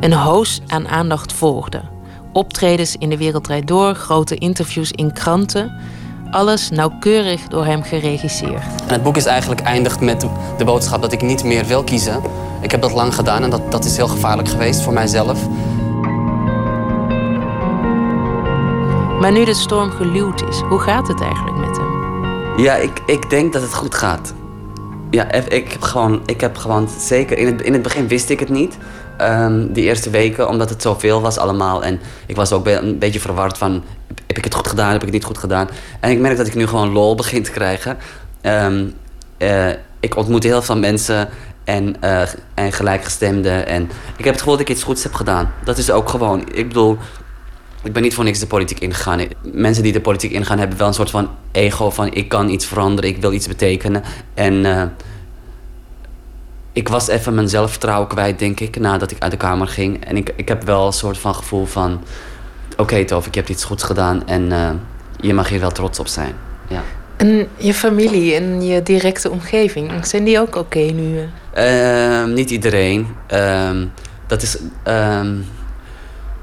Een 0.00 0.12
hoos 0.12 0.60
aan 0.66 0.88
aandacht 0.88 1.32
volgde. 1.32 1.80
Optredens 2.32 2.96
in 2.96 3.08
de 3.08 3.16
wereld 3.16 3.44
draait 3.44 3.66
door, 3.66 3.94
grote 3.94 4.34
interviews 4.34 4.90
in 4.90 5.12
kranten. 5.12 5.72
Alles 6.30 6.70
nauwkeurig 6.70 7.48
door 7.48 7.64
hem 7.64 7.82
geregisseerd. 7.82 8.64
En 8.86 8.92
het 8.92 9.02
boek 9.02 9.16
is 9.16 9.24
eigenlijk 9.24 9.60
eindigt 9.60 10.00
met 10.00 10.26
de 10.58 10.64
boodschap 10.64 11.02
dat 11.02 11.12
ik 11.12 11.22
niet 11.22 11.44
meer 11.44 11.64
wil 11.64 11.84
kiezen. 11.84 12.22
Ik 12.60 12.70
heb 12.70 12.82
dat 12.82 12.92
lang 12.92 13.14
gedaan 13.14 13.42
en 13.42 13.50
dat, 13.50 13.72
dat 13.72 13.84
is 13.84 13.96
heel 13.96 14.08
gevaarlijk 14.08 14.48
geweest 14.48 14.82
voor 14.82 14.92
mijzelf. 14.92 15.48
Maar 19.20 19.32
nu 19.32 19.44
de 19.44 19.54
storm 19.54 19.90
geluwd 19.90 20.42
is, 20.48 20.60
hoe 20.60 20.78
gaat 20.78 21.08
het 21.08 21.20
eigenlijk 21.20 21.56
met 21.56 21.76
hem? 21.76 21.88
Ja, 22.56 22.74
ik, 22.74 23.02
ik 23.06 23.30
denk 23.30 23.52
dat 23.52 23.62
het 23.62 23.74
goed 23.74 23.94
gaat. 23.94 24.34
Ja, 25.10 25.32
ik 25.32 25.46
ik 25.46 25.72
heb 25.72 25.82
gewoon, 25.82 26.20
ik 26.26 26.40
heb 26.40 26.56
gewoon 26.56 26.88
zeker... 26.98 27.38
In 27.38 27.46
het, 27.46 27.62
in 27.62 27.72
het 27.72 27.82
begin 27.82 28.08
wist 28.08 28.30
ik 28.30 28.40
het 28.40 28.48
niet. 28.48 28.78
Ehm, 29.20 29.72
die 29.72 29.84
eerste 29.84 30.10
weken, 30.10 30.48
omdat 30.48 30.70
het 30.70 30.82
zoveel 30.82 31.20
was 31.20 31.38
allemaal. 31.38 31.84
En 31.84 32.00
ik 32.26 32.36
was 32.36 32.52
ook 32.52 32.66
een 32.66 32.98
beetje 32.98 33.20
verward 33.20 33.58
van... 33.58 33.82
Heb 34.26 34.38
ik 34.38 34.44
het 34.44 34.54
goed 34.54 34.68
gedaan, 34.68 34.86
heb 34.86 34.96
ik 34.96 35.02
het 35.02 35.12
niet 35.12 35.24
goed 35.24 35.38
gedaan? 35.38 35.68
En 36.00 36.10
ik 36.10 36.18
merk 36.18 36.36
dat 36.36 36.46
ik 36.46 36.54
nu 36.54 36.66
gewoon 36.66 36.92
lol 36.92 37.14
begin 37.14 37.42
te 37.42 37.50
krijgen. 37.50 37.98
Ehm, 38.40 38.86
eh, 39.38 39.68
ik 40.00 40.16
ontmoet 40.16 40.42
heel 40.42 40.62
veel 40.62 40.76
mensen 40.76 41.28
en, 41.64 41.96
eh, 42.00 42.28
en 42.54 42.72
gelijkgestemden. 42.72 43.66
En 43.66 43.82
ik 44.16 44.24
heb 44.24 44.32
het 44.32 44.38
gevoel 44.38 44.56
dat 44.56 44.68
ik 44.68 44.74
iets 44.74 44.82
goeds 44.82 45.02
heb 45.02 45.14
gedaan. 45.14 45.52
Dat 45.64 45.78
is 45.78 45.90
ook 45.90 46.08
gewoon... 46.08 46.44
Ik 46.52 46.68
bedoel, 46.68 46.98
ik 47.82 47.92
ben 47.92 48.02
niet 48.02 48.14
voor 48.14 48.24
niks 48.24 48.38
de 48.38 48.46
politiek 48.46 48.78
ingegaan. 48.78 49.20
Mensen 49.42 49.82
die 49.82 49.92
de 49.92 50.00
politiek 50.00 50.32
ingaan 50.32 50.58
hebben 50.58 50.78
wel 50.78 50.86
een 50.86 50.94
soort 50.94 51.10
van 51.10 51.28
ego 51.52 51.90
van 51.90 52.12
ik 52.12 52.28
kan 52.28 52.48
iets 52.48 52.66
veranderen, 52.66 53.10
ik 53.10 53.20
wil 53.20 53.32
iets 53.32 53.48
betekenen. 53.48 54.02
En 54.34 54.54
uh, 54.54 54.82
ik 56.72 56.88
was 56.88 57.08
even 57.08 57.34
mijn 57.34 57.48
zelfvertrouwen 57.48 58.08
kwijt, 58.08 58.38
denk 58.38 58.60
ik, 58.60 58.78
nadat 58.78 59.10
ik 59.10 59.16
uit 59.18 59.30
de 59.30 59.36
kamer 59.36 59.68
ging. 59.68 60.04
En 60.04 60.16
ik, 60.16 60.32
ik 60.36 60.48
heb 60.48 60.62
wel 60.62 60.86
een 60.86 60.92
soort 60.92 61.18
van 61.18 61.34
gevoel 61.34 61.66
van 61.66 61.92
oké 62.72 62.82
okay, 62.82 63.04
Tof, 63.04 63.26
ik 63.26 63.34
heb 63.34 63.48
iets 63.48 63.64
goeds 63.64 63.82
gedaan 63.82 64.26
en 64.26 64.42
uh, 64.42 64.70
je 65.20 65.34
mag 65.34 65.48
hier 65.48 65.60
wel 65.60 65.70
trots 65.70 65.98
op 65.98 66.06
zijn. 66.06 66.34
Ja. 66.68 66.82
En 67.16 67.48
je 67.56 67.74
familie 67.74 68.34
en 68.34 68.62
je 68.62 68.82
directe 68.82 69.30
omgeving, 69.30 70.06
zijn 70.06 70.24
die 70.24 70.40
ook 70.40 70.56
oké 70.56 70.58
okay 70.58 70.90
nu? 70.90 71.28
Uh, 71.56 72.34
niet 72.34 72.50
iedereen. 72.50 73.06
Uh, 73.32 73.70
dat 74.26 74.42
is. 74.42 74.58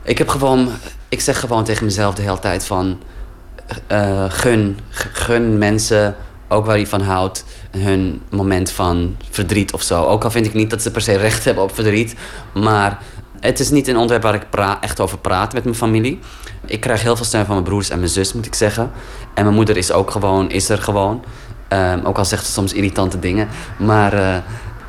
ik 0.04 0.18
heb 0.18 0.28
gewoon 0.28 0.70
ik 1.10 1.22
zeg 1.22 1.40
gewoon 1.40 1.64
tegen 1.64 1.86
mezelf 1.86 2.16
de 2.16 2.22
hele 2.22 2.40
tijd 2.40 2.66
van... 2.66 3.00
Uh, 3.92 4.26
gun, 4.28 4.80
gun 4.90 5.58
mensen, 5.58 6.16
ook 6.48 6.66
waar 6.66 6.80
je 6.80 6.88
van 6.88 7.02
houdt, 7.02 7.46
hun 7.72 8.22
moment 8.30 8.72
van 8.72 9.18
verdriet 9.30 9.74
of 9.74 9.82
zo. 9.82 10.04
Ook 10.04 10.24
al 10.24 10.32
vind 10.32 10.46
ik 10.46 10.54
niet 10.54 10.70
dat 10.70 10.82
ze 10.82 10.92
per 10.92 11.02
se 11.02 11.18
recht 11.18 11.46
hebben 11.46 11.64
op 11.64 11.76
verdriet. 11.76 12.16
Maar 12.54 13.00
het 13.40 13.60
is 13.60 13.70
niet 13.70 13.88
een 13.88 13.98
onderwerp 13.98 14.24
waar 14.52 14.74
ik 14.74 14.82
echt 14.84 15.00
over 15.00 15.18
praat 15.18 15.54
met 15.54 15.64
mijn 15.64 15.76
familie. 15.76 16.20
Ik 16.66 16.80
krijg 16.80 17.02
heel 17.02 17.16
veel 17.16 17.26
steun 17.26 17.46
van 17.46 17.54
mijn 17.54 17.68
broers 17.68 17.90
en 17.90 17.98
mijn 17.98 18.10
zus, 18.10 18.34
moet 18.34 18.46
ik 18.46 18.56
zeggen. 18.56 18.92
En 19.34 19.44
mijn 19.44 19.56
moeder 19.56 19.78
is 19.78 19.92
ook 19.92 20.12
gewoon, 20.12 20.50
is 20.50 20.70
er 20.70 20.78
gewoon. 20.78 21.24
Um, 21.70 22.06
ook 22.06 22.18
al 22.18 22.26
zegt 22.26 22.46
ze 22.46 22.52
soms 22.52 22.74
irritante 22.74 23.20
dingen. 23.20 23.48
Maar 23.78 24.14
uh, 24.14 24.36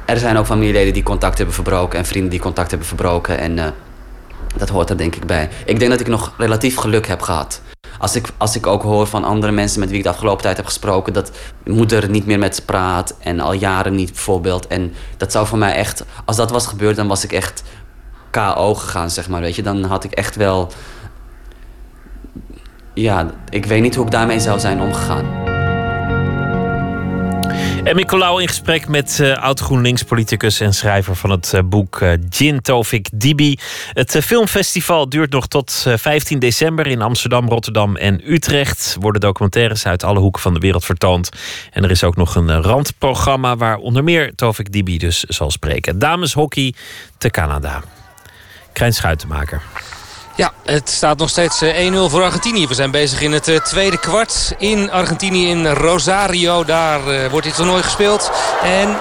er 0.05 0.19
zijn 0.19 0.37
ook 0.37 0.47
familieleden 0.47 0.93
die 0.93 1.03
contact 1.03 1.37
hebben 1.37 1.55
verbroken... 1.55 1.99
en 1.99 2.05
vrienden 2.05 2.31
die 2.31 2.41
contact 2.41 2.71
hebben 2.71 2.89
verbroken. 2.89 3.39
En 3.39 3.57
uh, 3.57 3.65
dat 4.57 4.69
hoort 4.69 4.91
er 4.91 4.97
denk 4.97 5.17
ik 5.17 5.27
bij. 5.27 5.49
Ik 5.65 5.79
denk 5.79 5.91
dat 5.91 6.01
ik 6.01 6.07
nog 6.07 6.33
relatief 6.37 6.77
geluk 6.77 7.07
heb 7.07 7.23
gehad. 7.23 7.61
Als 7.99 8.17
ik, 8.17 8.29
als 8.37 8.57
ik 8.57 8.67
ook 8.67 8.83
hoor 8.83 9.07
van 9.07 9.25
andere 9.25 9.53
mensen 9.53 9.81
met 9.81 9.89
wie 9.89 9.99
ik 9.99 10.05
de 10.05 10.11
afgelopen 10.11 10.43
tijd 10.43 10.57
heb 10.57 10.67
gesproken... 10.67 11.13
dat 11.13 11.31
moeder 11.65 12.11
niet 12.11 12.27
meer 12.27 12.39
met 12.39 12.55
ze 12.55 12.65
praat 12.65 13.15
en 13.19 13.41
al 13.41 13.53
jaren 13.53 13.95
niet 13.95 14.13
bijvoorbeeld. 14.13 14.67
En 14.67 14.95
dat 15.17 15.33
zou 15.33 15.47
voor 15.47 15.59
mij 15.59 15.75
echt... 15.75 16.05
Als 16.25 16.37
dat 16.37 16.51
was 16.51 16.67
gebeurd, 16.67 16.97
dan 16.97 17.09
was 17.09 17.25
ik 17.25 17.33
echt 17.33 17.63
KO 18.31 18.75
gegaan, 18.75 19.11
zeg 19.11 19.29
maar. 19.29 19.41
Weet 19.41 19.57
je? 19.57 19.63
Dan 19.63 19.85
had 19.85 20.05
ik 20.05 20.13
echt 20.13 20.37
wel... 20.37 20.69
Ja, 22.95 23.31
ik 23.49 23.65
weet 23.65 23.83
niet 23.83 23.95
hoe 23.95 24.05
ik 24.05 24.11
daarmee 24.11 24.41
zou 24.41 24.59
zijn 24.59 24.81
omgegaan. 24.81 25.48
En 27.89 28.07
Colau 28.07 28.41
in 28.41 28.49
gesprek 28.49 28.89
met 28.89 29.19
uh, 29.21 29.37
oud-GroenLinks-politicus 29.37 30.61
en 30.61 30.75
schrijver 30.75 31.17
van 31.17 31.31
het 31.31 31.53
uh, 31.55 31.61
boek 31.65 32.01
uh, 32.01 32.13
Gin 32.31 32.61
Tovik 32.61 33.09
Dibi. 33.13 33.59
Het 33.93 34.19
filmfestival 34.25 35.09
duurt 35.09 35.31
nog 35.31 35.47
tot 35.47 35.87
15 35.95 36.39
december 36.39 36.87
in 36.87 37.03
Amsterdam, 37.03 37.49
Rotterdam 37.49 37.97
en 37.97 38.33
Utrecht. 38.33 38.97
Worden 39.01 39.21
documentaires 39.21 39.87
uit 39.87 40.05
alle 40.05 40.19
hoeken 40.19 40.43
van 40.43 40.55
de 40.55 40.61
wereld 40.61 40.85
vertoond. 40.85 41.29
En 41.73 41.85
er 41.85 41.91
is 41.91 42.05
ook 42.05 42.17
nog 42.17 42.35
een 42.35 42.63
randprogramma 42.63 43.57
waar 43.57 43.77
onder 43.77 44.05
meer 44.05 44.35
Tovik 44.35 44.73
Dibi 44.73 44.99
dus 44.99 45.23
zal 45.23 45.51
spreken. 45.51 45.99
Dameshockey 45.99 46.75
te 47.19 47.31
Canada. 47.31 47.83
Krijn 48.73 48.95
Schuitenmaker. 48.95 49.63
Ja, 50.39 50.53
het 50.65 50.91
staat 50.91 51.19
nog 51.19 51.29
steeds 51.29 51.65
1-0 51.65 51.67
eh, 51.67 52.09
voor 52.09 52.23
Argentinië. 52.23 52.67
We 52.67 52.75
zijn 52.75 52.91
bezig 52.91 53.21
in 53.21 53.33
het 53.33 53.49
eh, 53.49 53.61
tweede 53.61 53.99
kwart 53.99 54.55
in 54.59 54.91
Argentinië, 54.91 55.49
in 55.49 55.67
Rosario. 55.67 56.65
Daar 56.65 57.01
uh, 57.09 57.31
wordt 57.31 57.47
dit 57.47 57.55
toernooi 57.55 57.83
gespeeld. 57.83 58.31
En 58.63 58.97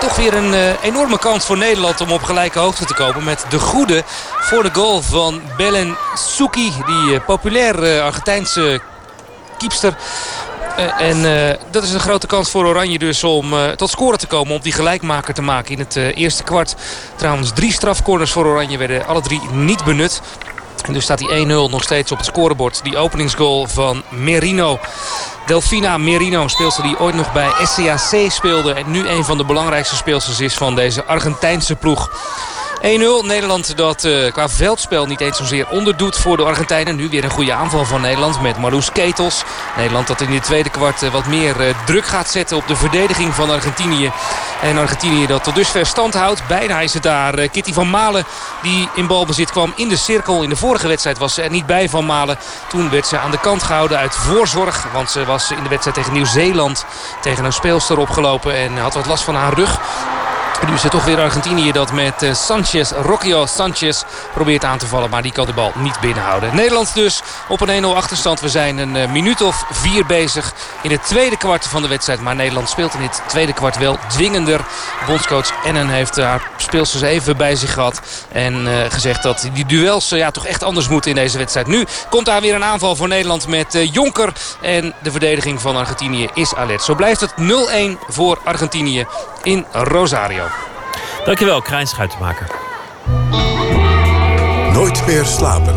toch 0.00 0.16
weer 0.16 0.34
een 0.34 0.76
enorme 0.82 1.18
kans 1.18 1.44
voor 1.44 1.58
Nederland 1.58 2.00
om 2.00 2.12
op 2.12 2.22
gelijke 2.22 2.58
hoogte 2.58 2.84
te 2.84 2.94
komen. 2.94 3.24
Met 3.24 3.44
de 3.48 3.58
goede 3.58 4.02
voor 4.40 4.62
de 4.62 4.70
goal 4.72 5.02
van 5.02 5.40
Belen 5.56 5.96
Suki. 6.14 6.72
Die 6.86 7.14
uh, 7.14 7.20
populaire 7.26 8.02
Argentijnse 8.02 8.80
kiepster. 9.58 9.96
En 10.98 11.22
dat 11.70 11.82
is 11.82 11.92
een 11.92 12.00
grote 12.00 12.26
kans 12.26 12.50
voor 12.50 12.66
Oranje 12.66 12.98
dus 12.98 13.24
om 13.24 13.54
tot 13.76 13.90
scoren 13.90 14.18
te 14.18 14.26
komen. 14.26 14.54
Om 14.54 14.60
die 14.60 14.72
gelijkmaker 14.72 15.34
te 15.34 15.42
maken 15.42 15.72
in 15.72 15.78
het 15.78 15.96
eerste 15.96 16.42
kwart. 16.42 16.74
Trouwens 17.16 17.52
drie 17.52 17.72
strafcorners 17.72 18.32
voor 18.32 18.46
Oranje 18.46 18.78
werden 18.78 19.06
alle 19.06 19.20
drie 19.20 19.40
niet 19.52 19.84
benut. 19.84 20.20
En 20.86 20.92
dus 20.92 21.04
staat 21.04 21.18
die 21.18 21.46
1-0 21.46 21.48
nog 21.48 21.82
steeds 21.82 22.12
op 22.12 22.18
het 22.18 22.26
scorebord. 22.26 22.80
Die 22.82 22.96
openingsgoal 22.96 23.66
van 23.66 24.02
Merino. 24.08 24.78
Delfina 25.46 25.98
Merino, 25.98 26.48
speelster 26.48 26.82
die 26.82 26.98
ooit 26.98 27.14
nog 27.14 27.32
bij 27.32 27.50
SCAC 27.62 28.30
speelde... 28.30 28.72
en 28.72 28.90
nu 28.90 29.08
een 29.08 29.24
van 29.24 29.36
de 29.36 29.44
belangrijkste 29.44 29.96
speelsters 29.96 30.40
is 30.40 30.54
van 30.54 30.74
deze 30.74 31.04
Argentijnse 31.04 31.76
ploeg. 31.76 32.10
1-0. 32.82 33.26
Nederland 33.26 33.76
dat 33.76 34.04
uh, 34.04 34.32
qua 34.32 34.48
veldspel 34.48 35.06
niet 35.06 35.20
eens 35.20 35.36
zozeer 35.36 35.68
onderdoet 35.68 36.16
voor 36.16 36.36
de 36.36 36.42
Argentijnen. 36.42 36.96
Nu 36.96 37.08
weer 37.08 37.24
een 37.24 37.30
goede 37.30 37.52
aanval 37.52 37.84
van 37.84 38.00
Nederland 38.00 38.42
met 38.42 38.58
Marloes 38.58 38.92
Ketels. 38.92 39.44
Nederland 39.76 40.06
dat 40.06 40.20
in 40.20 40.30
de 40.30 40.40
tweede 40.40 40.70
kwart 40.70 41.02
uh, 41.02 41.10
wat 41.10 41.26
meer 41.26 41.60
uh, 41.60 41.74
druk 41.86 42.06
gaat 42.06 42.30
zetten 42.30 42.56
op 42.56 42.66
de 42.66 42.76
verdediging 42.76 43.34
van 43.34 43.50
Argentinië. 43.50 44.12
En 44.62 44.78
Argentinië 44.78 45.26
dat 45.26 45.44
tot 45.44 45.54
dusver 45.54 45.86
stand 45.86 46.14
houdt. 46.14 46.46
Bijna 46.46 46.80
is 46.80 46.94
het 46.94 47.02
daar. 47.02 47.48
Kitty 47.48 47.72
van 47.72 47.90
Malen 47.90 48.24
die 48.62 48.88
in 48.94 49.06
balbezit 49.06 49.50
kwam 49.50 49.72
in 49.76 49.88
de 49.88 49.96
cirkel. 49.96 50.42
In 50.42 50.48
de 50.48 50.56
vorige 50.56 50.88
wedstrijd 50.88 51.18
was 51.18 51.34
ze 51.34 51.42
er 51.42 51.50
niet 51.50 51.66
bij 51.66 51.88
van 51.88 52.06
Malen. 52.06 52.38
Toen 52.68 52.90
werd 52.90 53.06
ze 53.06 53.18
aan 53.18 53.30
de 53.30 53.40
kant 53.40 53.62
gehouden 53.62 53.98
uit 53.98 54.14
voorzorg. 54.14 54.86
Want 54.92 55.10
ze 55.10 55.24
was 55.24 55.50
in 55.50 55.62
de 55.62 55.68
wedstrijd 55.68 55.96
tegen 55.96 56.12
Nieuw-Zeeland 56.12 56.84
tegen 57.20 57.44
een 57.44 57.52
speelster 57.52 57.98
opgelopen. 57.98 58.54
En 58.54 58.78
had 58.78 58.94
wat 58.94 59.06
last 59.06 59.24
van 59.24 59.34
haar 59.34 59.54
rug. 59.54 59.80
Nu 60.66 60.74
is 60.74 60.82
het 60.82 60.92
toch 60.92 61.04
weer 61.04 61.20
Argentinië 61.20 61.72
dat 61.72 61.92
met 61.92 62.22
eh, 62.22 62.34
Sanchez, 62.34 62.90
Rocio 62.90 63.46
Sanchez 63.46 64.02
probeert 64.34 64.64
aan 64.64 64.78
te 64.78 64.86
vallen. 64.86 65.10
Maar 65.10 65.22
die 65.22 65.32
kan 65.32 65.46
de 65.46 65.52
bal 65.52 65.72
niet 65.74 66.00
binnenhouden. 66.00 66.54
Nederland 66.54 66.94
dus 66.94 67.22
op 67.48 67.60
een 67.60 67.84
1-0 67.84 67.86
achterstand. 67.86 68.40
We 68.40 68.48
zijn 68.48 68.78
een 68.78 68.96
eh, 68.96 69.10
minuut 69.10 69.42
of 69.42 69.64
vier 69.70 70.06
bezig 70.06 70.52
in 70.82 70.90
het 70.90 71.06
tweede 71.06 71.36
kwart 71.36 71.66
van 71.66 71.82
de 71.82 71.88
wedstrijd. 71.88 72.20
Maar 72.20 72.34
Nederland 72.34 72.68
speelt 72.68 72.94
in 72.94 73.00
dit 73.00 73.22
tweede 73.26 73.52
kwart 73.52 73.78
wel 73.78 73.98
dwingender. 74.08 74.60
Bondscoach 75.06 75.64
Ennen 75.64 75.88
heeft 75.88 76.16
haar 76.16 76.50
speelsters 76.56 77.02
even 77.02 77.36
bij 77.36 77.56
zich 77.56 77.72
gehad. 77.72 78.00
En 78.32 78.66
uh, 78.66 78.72
gezegd 78.88 79.22
dat 79.22 79.48
die 79.52 79.66
duels 79.66 80.08
ja, 80.08 80.30
toch 80.30 80.46
echt 80.46 80.62
anders 80.62 80.88
moeten 80.88 81.10
in 81.10 81.16
deze 81.16 81.38
wedstrijd. 81.38 81.66
Nu 81.66 81.86
komt 82.10 82.26
daar 82.26 82.40
weer 82.40 82.54
een 82.54 82.64
aanval 82.64 82.96
voor 82.96 83.08
Nederland 83.08 83.46
met 83.46 83.88
Jonker. 83.92 84.32
En 84.60 84.94
de 85.02 85.10
verdediging 85.10 85.60
van 85.60 85.76
Argentinië 85.76 86.28
is 86.34 86.54
alert. 86.54 86.82
Zo 86.82 86.94
blijft 86.94 87.20
het 87.20 87.34
0-1 87.38 87.98
voor 88.08 88.38
Argentinië 88.44 89.06
in 89.42 89.66
Rosario. 89.72 90.39
Dankjewel, 91.24 91.62
Krijn 91.62 91.86
Schuitenmaker. 91.86 92.46
Nooit 94.72 95.06
meer 95.06 95.24
slapen. 95.24 95.74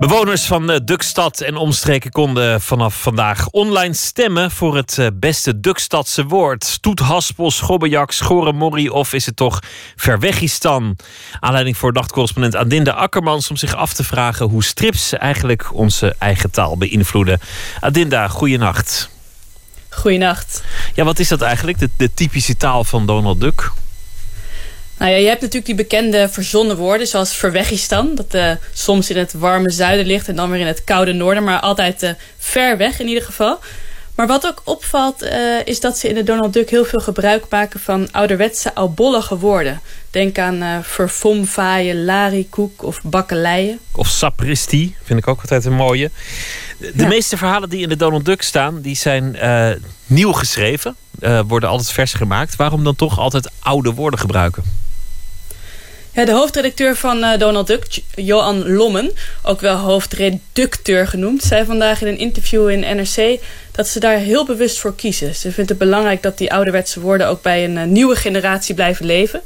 Bewoners 0.00 0.46
van 0.46 0.70
eh, 0.70 0.76
Dukstad 0.84 1.40
en 1.40 1.56
omstreken 1.56 2.10
konden 2.10 2.60
vanaf 2.60 3.02
vandaag 3.02 3.48
online 3.48 3.94
stemmen 3.94 4.50
voor 4.50 4.76
het 4.76 4.98
eh, 4.98 5.06
beste 5.14 5.60
Dukstadse 5.60 6.24
woord. 6.24 6.64
Stoethaspel, 6.64 7.50
schobbejak, 7.50 8.12
schoremorrie 8.12 8.92
of 8.92 9.12
is 9.12 9.26
het 9.26 9.36
toch 9.36 9.60
verwegistan? 9.96 10.96
Aanleiding 11.40 11.76
voor 11.76 11.92
nachtcorrespondent 11.92 12.56
Adinda 12.56 12.92
Akkermans 12.92 13.50
om 13.50 13.56
zich 13.56 13.74
af 13.74 13.92
te 13.92 14.04
vragen 14.04 14.46
hoe 14.46 14.64
strips 14.64 15.12
eigenlijk 15.12 15.74
onze 15.74 16.14
eigen 16.18 16.50
taal 16.50 16.76
beïnvloeden. 16.76 17.40
Adinda, 17.80 18.28
goeienacht. 18.28 19.10
Goeienacht. 19.90 20.62
Ja, 20.94 21.04
wat 21.04 21.18
is 21.18 21.28
dat 21.28 21.42
eigenlijk, 21.42 21.78
de, 21.78 21.88
de 21.96 22.10
typische 22.14 22.56
taal 22.56 22.84
van 22.84 23.06
Donald 23.06 23.40
Duck? 23.40 23.70
Nou 24.98 25.12
ja, 25.12 25.18
je 25.18 25.26
hebt 25.26 25.40
natuurlijk 25.40 25.66
die 25.66 25.74
bekende 25.74 26.28
verzonnen 26.28 26.76
woorden, 26.76 27.06
zoals 27.06 27.36
verwegistan. 27.36 28.14
Dat 28.14 28.34
uh, 28.34 28.50
soms 28.72 29.10
in 29.10 29.16
het 29.16 29.32
warme 29.32 29.70
zuiden 29.70 30.06
ligt 30.06 30.28
en 30.28 30.36
dan 30.36 30.50
weer 30.50 30.60
in 30.60 30.66
het 30.66 30.84
koude 30.84 31.12
noorden, 31.12 31.44
maar 31.44 31.60
altijd 31.60 32.02
uh, 32.02 32.10
ver 32.38 32.76
weg 32.76 33.00
in 33.00 33.08
ieder 33.08 33.22
geval. 33.22 33.58
Maar 34.14 34.26
wat 34.26 34.46
ook 34.46 34.62
opvalt, 34.64 35.22
uh, 35.22 35.30
is 35.64 35.80
dat 35.80 35.98
ze 35.98 36.08
in 36.08 36.14
de 36.14 36.22
Donald 36.22 36.52
Duck 36.52 36.70
heel 36.70 36.84
veel 36.84 37.00
gebruik 37.00 37.44
maken 37.50 37.80
van 37.80 38.08
ouderwetse 38.12 38.74
oudbollige 38.74 39.38
woorden. 39.38 39.80
Denk 40.10 40.38
aan 40.38 40.62
uh, 40.62 40.76
verfomvaaien, 40.82 42.04
larikoek 42.04 42.82
of 42.82 43.00
bakkeleien. 43.02 43.78
Of 43.92 44.08
sapristi, 44.08 44.96
vind 45.02 45.18
ik 45.18 45.28
ook 45.28 45.40
altijd 45.40 45.64
een 45.64 45.72
mooie. 45.72 46.10
De, 46.94 47.06
meeste 47.06 47.36
verhalen 47.36 47.68
die 47.68 47.82
in 47.82 47.88
de 47.88 47.96
Donald 47.96 48.24
Duck 48.24 48.42
staan, 48.42 48.80
die 48.80 48.96
zijn 48.96 49.36
uh, 49.36 49.70
nieuw 50.06 50.32
geschreven. 50.32 50.96
worden 51.46 51.68
altijd 51.68 51.90
vers 51.90 52.12
gemaakt. 52.12 52.56
Waarom 52.56 52.84
dan 52.84 52.96
toch 52.96 53.18
altijd 53.18 53.50
oude 53.58 53.92
woorden 53.92 54.20
gebruiken? 54.20 54.62
Ja, 56.12 56.24
de 56.24 56.32
hoofdredacteur 56.32 56.96
van 56.96 57.18
uh, 57.18 57.38
Donald 57.38 57.66
Duck, 57.66 57.86
Johan 58.14 58.72
Lommen, 58.72 59.10
ook 59.42 59.60
wel 59.60 59.76
hoofdredacteur 59.76 61.06
genoemd, 61.06 61.42
zei 61.42 61.64
vandaag 61.64 62.00
in 62.00 62.06
een 62.06 62.18
interview 62.18 62.68
in 62.68 62.96
NRC 62.96 63.40
dat 63.72 63.88
ze 63.88 64.00
daar 64.00 64.16
heel 64.16 64.44
bewust 64.44 64.78
voor 64.78 64.94
kiezen. 64.94 65.34
Ze 65.34 65.52
vindt 65.52 65.70
het 65.70 65.78
belangrijk 65.78 66.22
dat 66.22 66.38
die 66.38 66.52
ouderwetse 66.52 67.00
woorden 67.00 67.28
ook 67.28 67.42
bij 67.42 67.64
een 67.64 67.92
nieuwe 67.92 68.16
generatie 68.16 68.74
blijven 68.74 69.06
leven. 69.06 69.40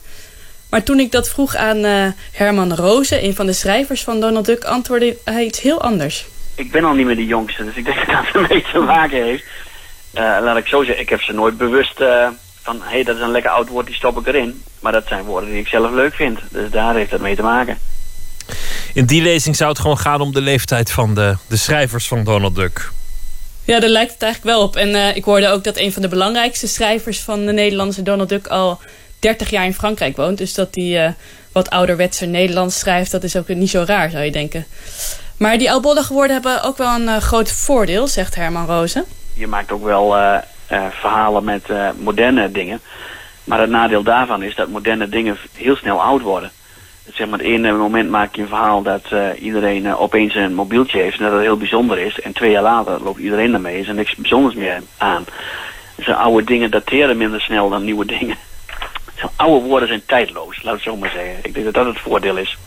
Maar 0.68 0.82
toen 0.82 1.00
ik 1.00 1.12
dat 1.12 1.28
vroeg 1.28 1.56
aan 1.56 2.12
Herman 2.32 2.74
Rozen, 2.74 3.24
een 3.24 3.34
van 3.34 3.46
de 3.46 3.52
schrijvers 3.52 4.02
van 4.02 4.20
Donald 4.20 4.46
Duck, 4.46 4.64
antwoordde 4.64 5.16
hij 5.24 5.44
iets 5.44 5.60
heel 5.60 5.82
anders. 5.82 6.26
Ik 6.54 6.70
ben 6.70 6.84
al 6.84 6.94
niet 6.94 7.06
meer 7.06 7.16
de 7.16 7.26
jongste, 7.26 7.64
dus 7.64 7.74
ik 7.74 7.84
denk 7.84 7.98
dat 8.06 8.24
dat 8.32 8.42
een 8.42 8.48
beetje 8.48 8.72
te 8.72 8.78
maken 8.78 9.22
heeft. 9.22 9.44
laat 10.12 10.56
ik 10.56 10.66
zo 10.66 10.84
zeggen, 10.84 11.02
ik 11.02 11.08
heb 11.08 11.22
ze 11.22 11.32
nooit 11.32 11.56
bewust 11.56 12.02
van 12.62 12.80
hé, 12.82 12.90
hey, 12.90 13.02
dat 13.02 13.16
is 13.16 13.22
een 13.22 13.30
lekker 13.30 13.50
oud 13.50 13.68
woord, 13.68 13.86
die 13.86 13.94
stop 13.94 14.18
ik 14.18 14.26
erin. 14.26 14.62
Maar 14.80 14.92
dat 14.92 15.06
zijn 15.06 15.24
woorden 15.24 15.50
die 15.50 15.58
ik 15.58 15.68
zelf 15.68 15.90
leuk 15.90 16.14
vind. 16.14 16.38
Dus 16.50 16.70
daar 16.70 16.94
heeft 16.94 17.10
dat 17.10 17.20
mee 17.20 17.36
te 17.36 17.42
maken. 17.42 17.78
In 18.94 19.06
die 19.06 19.22
lezing 19.22 19.56
zou 19.56 19.70
het 19.70 19.78
gewoon 19.78 19.98
gaan 19.98 20.20
om 20.20 20.32
de 20.32 20.40
leeftijd 20.40 20.90
van 20.90 21.14
de, 21.14 21.36
de 21.46 21.56
schrijvers 21.56 22.08
van 22.08 22.24
Donald 22.24 22.54
Duck. 22.54 22.90
Ja, 23.64 23.80
daar 23.80 23.90
lijkt 23.90 24.12
het 24.12 24.22
eigenlijk 24.22 24.56
wel 24.56 24.66
op. 24.66 24.76
En 24.76 24.88
uh, 24.88 25.16
ik 25.16 25.24
hoorde 25.24 25.48
ook 25.48 25.64
dat 25.64 25.76
een 25.76 25.92
van 25.92 26.02
de 26.02 26.08
belangrijkste 26.08 26.66
schrijvers 26.66 27.20
van 27.20 27.46
de 27.46 27.52
Nederlandse 27.52 28.02
Donald 28.02 28.28
Duck 28.28 28.46
al 28.46 28.80
30 29.18 29.50
jaar 29.50 29.64
in 29.64 29.74
Frankrijk 29.74 30.16
woont. 30.16 30.38
Dus 30.38 30.54
dat 30.54 30.74
hij 30.74 31.06
uh, 31.06 31.12
wat 31.52 31.70
ouderwetser 31.70 32.28
Nederlands 32.28 32.78
schrijft, 32.78 33.10
dat 33.10 33.24
is 33.24 33.36
ook 33.36 33.48
niet 33.48 33.70
zo 33.70 33.84
raar, 33.86 34.10
zou 34.10 34.24
je 34.24 34.30
denken. 34.30 34.66
Maar 35.36 35.58
die 35.58 35.70
oudbollige 35.70 36.12
woorden 36.12 36.32
hebben 36.32 36.62
ook 36.62 36.76
wel 36.76 36.94
een 36.94 37.08
uh, 37.08 37.16
groot 37.16 37.52
voordeel, 37.52 38.06
zegt 38.06 38.34
Herman 38.34 38.66
Rozen. 38.66 39.04
Je 39.34 39.46
maakt 39.46 39.72
ook 39.72 39.84
wel 39.84 40.14
verhalen 40.90 41.44
met 41.44 41.62
moderne 41.98 42.50
dingen. 42.50 42.80
Maar 43.44 43.60
het 43.60 43.70
nadeel 43.70 44.02
daarvan 44.02 44.42
is 44.42 44.54
dat 44.54 44.68
moderne 44.68 45.08
dingen 45.08 45.36
heel 45.52 45.76
snel 45.76 46.02
oud 46.02 46.22
worden 46.22 46.50
zeg 47.12 47.28
maar, 47.28 47.38
het 47.38 47.48
ene 47.48 47.72
moment 47.72 48.10
maak 48.10 48.34
je 48.34 48.42
een 48.42 48.48
verhaal 48.48 48.82
dat 48.82 49.04
iedereen 49.38 49.96
opeens 49.96 50.34
een 50.34 50.54
mobieltje 50.54 51.00
heeft 51.00 51.18
en 51.18 51.24
dat 51.24 51.32
het 51.32 51.42
heel 51.42 51.56
bijzonder 51.56 51.98
is. 51.98 52.20
En 52.20 52.32
twee 52.32 52.50
jaar 52.50 52.62
later 52.62 53.02
loopt 53.02 53.18
iedereen 53.18 53.50
daarmee, 53.50 53.80
is 53.80 53.88
er 53.88 53.94
niks 53.94 54.14
bijzonders 54.14 54.54
meer 54.54 54.82
aan. 54.96 55.24
Dus 55.94 56.08
oude 56.08 56.44
dingen 56.44 56.70
dateren 56.70 57.16
minder 57.16 57.40
snel 57.40 57.68
dan 57.68 57.84
nieuwe 57.84 58.06
dingen. 58.18 58.36
Zo, 59.14 59.30
oude 59.36 59.66
woorden 59.66 59.88
zijn 59.88 60.02
tijdloos, 60.06 60.62
laat 60.62 60.74
het 60.74 60.82
zo 60.82 60.96
maar 60.96 61.10
zeggen. 61.10 61.36
Ik 61.42 61.54
denk 61.54 61.64
dat 61.64 61.74
dat 61.74 61.86
het 61.86 61.98
voordeel 61.98 62.36
is. 62.36 62.58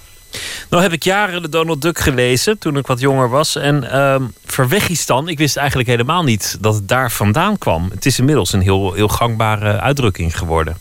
Nou 0.69 0.84
heb 0.84 0.91
ik 0.93 1.03
jaren 1.03 1.41
de 1.41 1.49
Donald 1.49 1.81
Duck 1.81 1.99
gelezen 1.99 2.57
toen 2.57 2.77
ik 2.77 2.88
wat 2.88 2.99
jonger 2.99 3.30
was. 3.30 3.55
En 3.55 3.84
uh, 3.84 4.15
Verwegistan, 4.45 5.27
ik 5.27 5.38
wist 5.38 5.57
eigenlijk 5.57 5.89
helemaal 5.89 6.23
niet 6.23 6.57
dat 6.59 6.73
het 6.73 6.88
daar 6.88 7.11
vandaan 7.11 7.57
kwam. 7.57 7.89
Het 7.93 8.05
is 8.05 8.19
inmiddels 8.19 8.53
een 8.53 8.61
heel, 8.61 8.93
heel 8.93 9.07
gangbare 9.07 9.80
uitdrukking 9.80 10.38
geworden. 10.38 10.77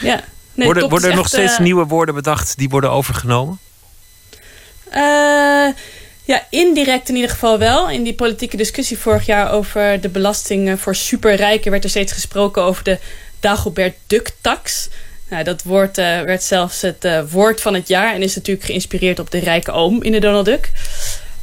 Ja, 0.00 0.24
Nee, 0.54 0.66
worden 0.66 0.88
worden 0.88 1.10
er 1.10 1.16
nog 1.16 1.28
steeds 1.28 1.52
uh, 1.52 1.58
nieuwe 1.58 1.84
woorden 1.84 2.14
bedacht 2.14 2.58
die 2.58 2.68
worden 2.68 2.90
overgenomen? 2.90 3.58
Uh, 4.94 5.68
ja, 6.24 6.46
indirect 6.50 7.08
in 7.08 7.14
ieder 7.14 7.30
geval 7.30 7.58
wel. 7.58 7.90
In 7.90 8.02
die 8.02 8.14
politieke 8.14 8.56
discussie 8.56 8.98
vorig 8.98 9.26
jaar 9.26 9.50
over 9.50 10.00
de 10.00 10.08
belastingen 10.08 10.78
voor 10.78 10.94
superrijken... 10.94 11.70
werd 11.70 11.84
er 11.84 11.90
steeds 11.90 12.12
gesproken 12.12 12.62
over 12.62 12.84
de 12.84 12.98
Dagobert 13.40 13.94
Duck-tax. 14.06 14.88
Nou, 15.32 15.44
dat 15.44 15.62
woord 15.62 15.98
uh, 15.98 16.20
werd 16.20 16.42
zelfs 16.42 16.82
het 16.82 17.30
woord 17.30 17.62
van 17.62 17.74
het 17.74 17.88
jaar... 17.88 18.14
en 18.14 18.22
is 18.22 18.34
natuurlijk 18.34 18.66
geïnspireerd 18.66 19.18
op 19.18 19.30
de 19.30 19.38
rijke 19.38 19.72
oom 19.72 20.02
in 20.02 20.12
de 20.12 20.20
Donald 20.20 20.44
Duck. 20.44 20.70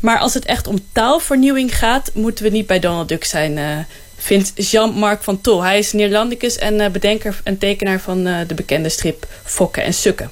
Maar 0.02 0.20
als 0.20 0.34
het 0.34 0.46
echt 0.46 0.68
om 0.68 0.78
taalvernieuwing 0.94 1.76
gaat... 1.76 2.12
moeten 2.14 2.44
we 2.46 2.52
niet 2.52 2.68
bij 2.68 2.80
Donald 2.80 3.08
Duck 3.08 3.24
zijn 3.24 3.86
vindt 4.20 4.72
Jean-Marc 4.72 5.24
van 5.24 5.42
Tol. 5.42 5.64
Hij 5.64 5.78
is 5.78 5.94
Neerlandicus 5.94 6.58
en 6.58 6.74
uh, 6.74 6.90
bedenker 6.90 7.40
en 7.44 7.58
tekenaar 7.58 8.00
van 8.00 8.28
uh, 8.28 8.40
de 8.48 8.56
bekende 8.56 8.90
strip 8.90 9.24
Fokken 9.44 9.84
en 9.84 9.94
Sukken. 9.94 10.30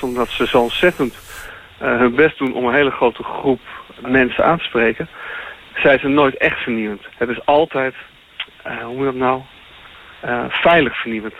Omdat 0.00 0.28
ze 0.28 0.46
zo 0.46 0.60
ontzettend 0.60 1.14
uh, 1.82 1.98
hun 1.98 2.14
best 2.14 2.38
doen 2.38 2.54
om 2.54 2.66
een 2.66 2.74
hele 2.74 2.90
grote 2.90 3.22
groep 3.22 3.60
mensen 4.00 4.44
aan 4.44 4.58
te 4.58 4.64
spreken... 4.64 5.08
zijn 5.74 5.98
ze 5.98 6.08
nooit 6.08 6.36
echt 6.36 6.58
vernieuwend. 6.58 7.02
Het 7.16 7.28
is 7.28 7.44
altijd, 7.44 7.94
hoe 8.62 8.94
moet 8.94 9.04
dat 9.04 9.14
nou... 9.14 9.40
veilig 10.48 11.00
vernieuwend. 11.00 11.34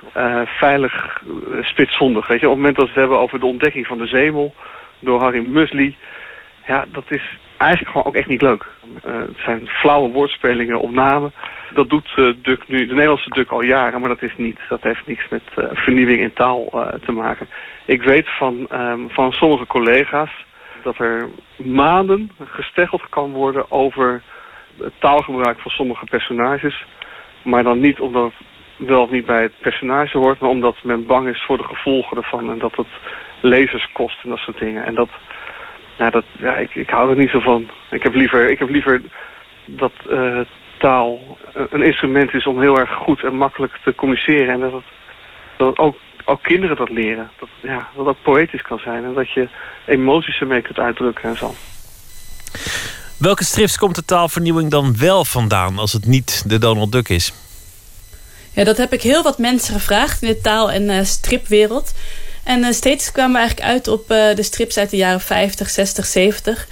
veilig 0.46 1.22
spitsvondig. 1.60 2.26
Weet 2.26 2.40
je? 2.40 2.46
Op 2.48 2.52
het 2.52 2.60
moment 2.60 2.76
dat 2.76 2.84
we 2.84 2.90
het 2.90 3.00
hebben 3.00 3.18
over 3.18 3.40
de 3.40 3.46
ontdekking 3.46 3.86
van 3.86 3.98
de 3.98 4.06
zemel... 4.06 4.54
door 4.98 5.20
Harry 5.20 5.46
Muesli... 5.46 5.96
Ja, 6.66 6.84
dat 6.92 7.04
is 7.08 7.38
eigenlijk 7.56 7.90
gewoon 7.90 8.06
ook 8.06 8.14
echt 8.14 8.28
niet 8.28 8.42
leuk. 8.42 8.66
het 9.02 9.36
zijn 9.44 9.66
flauwe 9.66 10.08
woordspelingen 10.08 10.80
op 10.80 10.90
namen 10.90 11.32
dat 11.74 11.88
doet 11.88 12.12
uh, 12.16 12.34
Duk 12.42 12.68
nu, 12.68 12.86
de 12.86 12.94
Nederlandse 12.94 13.30
Duk 13.30 13.50
al 13.50 13.62
jaren, 13.62 14.00
maar 14.00 14.08
dat 14.08 14.22
is 14.22 14.36
niet. 14.36 14.58
Dat 14.68 14.82
heeft 14.82 15.06
niks 15.06 15.28
met 15.28 15.42
uh, 15.58 15.64
vernieuwing 15.72 16.20
in 16.20 16.32
taal 16.32 16.68
uh, 16.74 16.86
te 16.88 17.12
maken. 17.12 17.48
Ik 17.84 18.02
weet 18.02 18.28
van, 18.28 18.68
um, 18.72 19.10
van 19.10 19.32
sommige 19.32 19.66
collega's 19.66 20.30
dat 20.82 20.98
er 20.98 21.28
maanden 21.56 22.30
gesteggeld 22.44 23.08
kan 23.08 23.32
worden 23.32 23.70
over 23.70 24.22
het 24.78 24.92
taalgebruik 24.98 25.58
van 25.58 25.70
sommige 25.70 26.04
personages. 26.04 26.84
Maar 27.42 27.62
dan 27.62 27.80
niet 27.80 28.00
omdat 28.00 28.32
wel 28.78 29.02
of 29.02 29.10
niet 29.10 29.26
bij 29.26 29.42
het 29.42 29.52
personage 29.60 30.18
hoort, 30.18 30.40
maar 30.40 30.50
omdat 30.50 30.76
men 30.82 31.06
bang 31.06 31.28
is 31.28 31.44
voor 31.46 31.56
de 31.56 31.64
gevolgen 31.64 32.16
ervan 32.16 32.50
en 32.50 32.58
dat 32.58 32.76
het 32.76 32.86
lezers 33.40 33.88
kost 33.92 34.18
en 34.22 34.30
dat 34.30 34.38
soort 34.38 34.58
dingen. 34.58 34.84
En 34.84 34.94
dat, 34.94 35.08
nou 35.98 36.10
dat, 36.10 36.24
ja, 36.38 36.56
ik, 36.56 36.74
ik 36.74 36.90
hou 36.90 37.10
er 37.10 37.16
niet 37.16 37.30
zo 37.30 37.40
van. 37.40 37.70
Ik 37.90 38.02
heb 38.02 38.14
liever, 38.14 38.50
ik 38.50 38.58
heb 38.58 38.68
liever 38.68 39.02
dat 39.64 39.92
uh, 40.10 40.40
taal 40.78 41.38
een 41.52 41.82
instrument 41.82 42.34
is 42.34 42.46
om 42.46 42.60
heel 42.60 42.78
erg 42.78 42.92
goed 42.92 43.24
en 43.24 43.36
makkelijk 43.36 43.78
te 43.84 43.94
communiceren. 43.94 44.48
En 44.48 44.60
dat, 44.70 44.82
dat 45.56 45.78
ook, 45.78 45.96
ook 46.24 46.42
kinderen 46.42 46.76
dat 46.76 46.90
leren. 46.90 47.30
Dat, 47.38 47.48
ja, 47.60 47.88
dat 47.96 48.04
dat 48.04 48.22
poëtisch 48.22 48.62
kan 48.62 48.78
zijn. 48.78 49.04
En 49.04 49.14
dat 49.14 49.30
je 49.30 49.48
emoties 49.86 50.40
ermee 50.40 50.62
kunt 50.62 50.78
uitdrukken 50.78 51.28
en 51.28 51.36
zo. 51.36 51.54
Welke 53.18 53.44
strips 53.44 53.78
komt 53.78 53.94
de 53.94 54.04
taalvernieuwing 54.04 54.70
dan 54.70 54.96
wel 54.98 55.24
vandaan 55.24 55.78
als 55.78 55.92
het 55.92 56.06
niet 56.06 56.48
de 56.48 56.58
Donald 56.58 56.92
Duck 56.92 57.08
is? 57.08 57.47
Ja, 58.58 58.64
dat 58.64 58.76
heb 58.76 58.92
ik 58.92 59.02
heel 59.02 59.22
wat 59.22 59.38
mensen 59.38 59.74
gevraagd 59.74 60.22
in 60.22 60.28
de 60.28 60.40
taal- 60.40 60.70
en 60.70 60.82
uh, 60.82 61.04
stripwereld. 61.04 61.94
En 62.44 62.60
uh, 62.60 62.70
steeds 62.70 63.12
kwamen 63.12 63.32
we 63.32 63.38
eigenlijk 63.38 63.68
uit 63.68 63.88
op 63.88 64.10
uh, 64.10 64.34
de 64.34 64.42
strips 64.42 64.78
uit 64.78 64.90
de 64.90 64.96
jaren 64.96 65.20
50, 65.20 65.70
60, 65.70 66.06
70. 66.06 66.68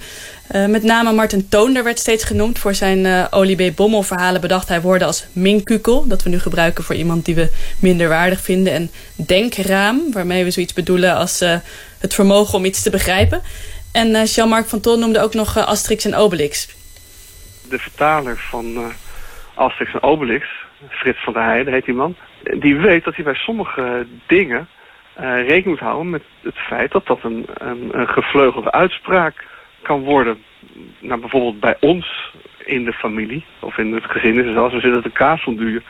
Uh, 0.51 0.65
met 0.65 0.83
name 0.83 1.11
Martin 1.11 1.49
Toonder 1.49 1.83
werd 1.83 1.99
steeds 1.99 2.23
genoemd 2.23 2.59
voor 2.59 2.75
zijn 2.75 3.05
uh. 3.05 3.71
Bommel 3.75 4.03
verhalen 4.03 4.41
bedacht 4.41 4.67
hij 4.67 4.81
woorden 4.81 5.07
als 5.07 5.25
minkukel, 5.33 6.07
dat 6.07 6.23
we 6.23 6.29
nu 6.29 6.39
gebruiken 6.39 6.83
voor 6.83 6.95
iemand 6.95 7.25
die 7.25 7.35
we 7.35 7.49
minder 7.79 8.09
waardig 8.09 8.41
vinden, 8.41 8.73
en 8.73 8.91
denkraam, 9.15 10.11
waarmee 10.11 10.43
we 10.43 10.51
zoiets 10.51 10.73
bedoelen 10.73 11.15
als 11.15 11.39
het 11.99 12.13
vermogen 12.13 12.57
om 12.57 12.65
iets 12.65 12.81
te 12.81 12.89
begrijpen. 12.89 13.41
En 13.91 14.23
Jean-Marc 14.23 14.67
van 14.67 14.79
Ton 14.79 14.99
noemde 14.99 15.21
ook 15.21 15.33
nog 15.33 15.57
Asterix 15.57 16.05
en 16.05 16.15
Obelix. 16.15 16.67
De 17.69 17.79
vertaler 17.79 18.37
van 18.49 18.93
Asterix 19.55 19.93
en 19.93 20.01
Obelix, 20.01 20.47
Frits 20.89 21.23
van 21.23 21.33
der 21.33 21.43
Heijden 21.43 21.73
heet 21.73 21.85
die 21.85 21.93
man, 21.93 22.15
die 22.43 22.75
weet 22.75 23.03
dat 23.03 23.15
hij 23.15 23.23
bij 23.23 23.35
sommige 23.35 24.05
dingen 24.25 24.67
rekening 25.19 25.65
moet 25.65 25.79
houden 25.79 26.09
met 26.09 26.23
het 26.41 26.57
feit 26.57 26.91
dat 26.91 27.05
dat 27.05 27.23
een, 27.23 27.45
een, 27.53 28.07
gevleugelde 28.07 28.71
uitspraak 28.71 29.45
kan 29.81 30.03
worden. 30.03 30.43
Nou, 30.99 31.19
bijvoorbeeld 31.19 31.59
bij 31.59 31.77
ons 31.79 32.33
in 32.65 32.85
de 32.85 32.93
familie 32.93 33.45
of 33.59 33.77
in 33.77 33.93
het 33.93 34.05
gezin 34.05 34.39
is 34.39 34.45
het 34.45 34.53
zoals 34.53 34.73
we 34.73 34.79
zitten 34.79 35.03
te 35.03 35.09
kaasfondue. 35.09 35.81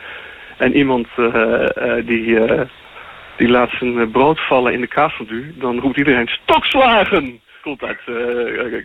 En 0.56 0.76
iemand 0.76 1.08
uh, 1.16 1.26
uh, 1.34 2.06
die, 2.06 2.38
die 3.36 3.48
laat 3.48 3.70
zijn 3.70 4.10
brood 4.10 4.40
vallen 4.40 4.72
in 4.72 4.80
de 4.80 4.86
kaasfondue. 4.86 5.54
Dan 5.58 5.80
roept 5.80 5.96
iedereen 5.96 6.28
stokslagen! 6.28 7.40
Komt 7.68 7.82
uit, 7.82 8.00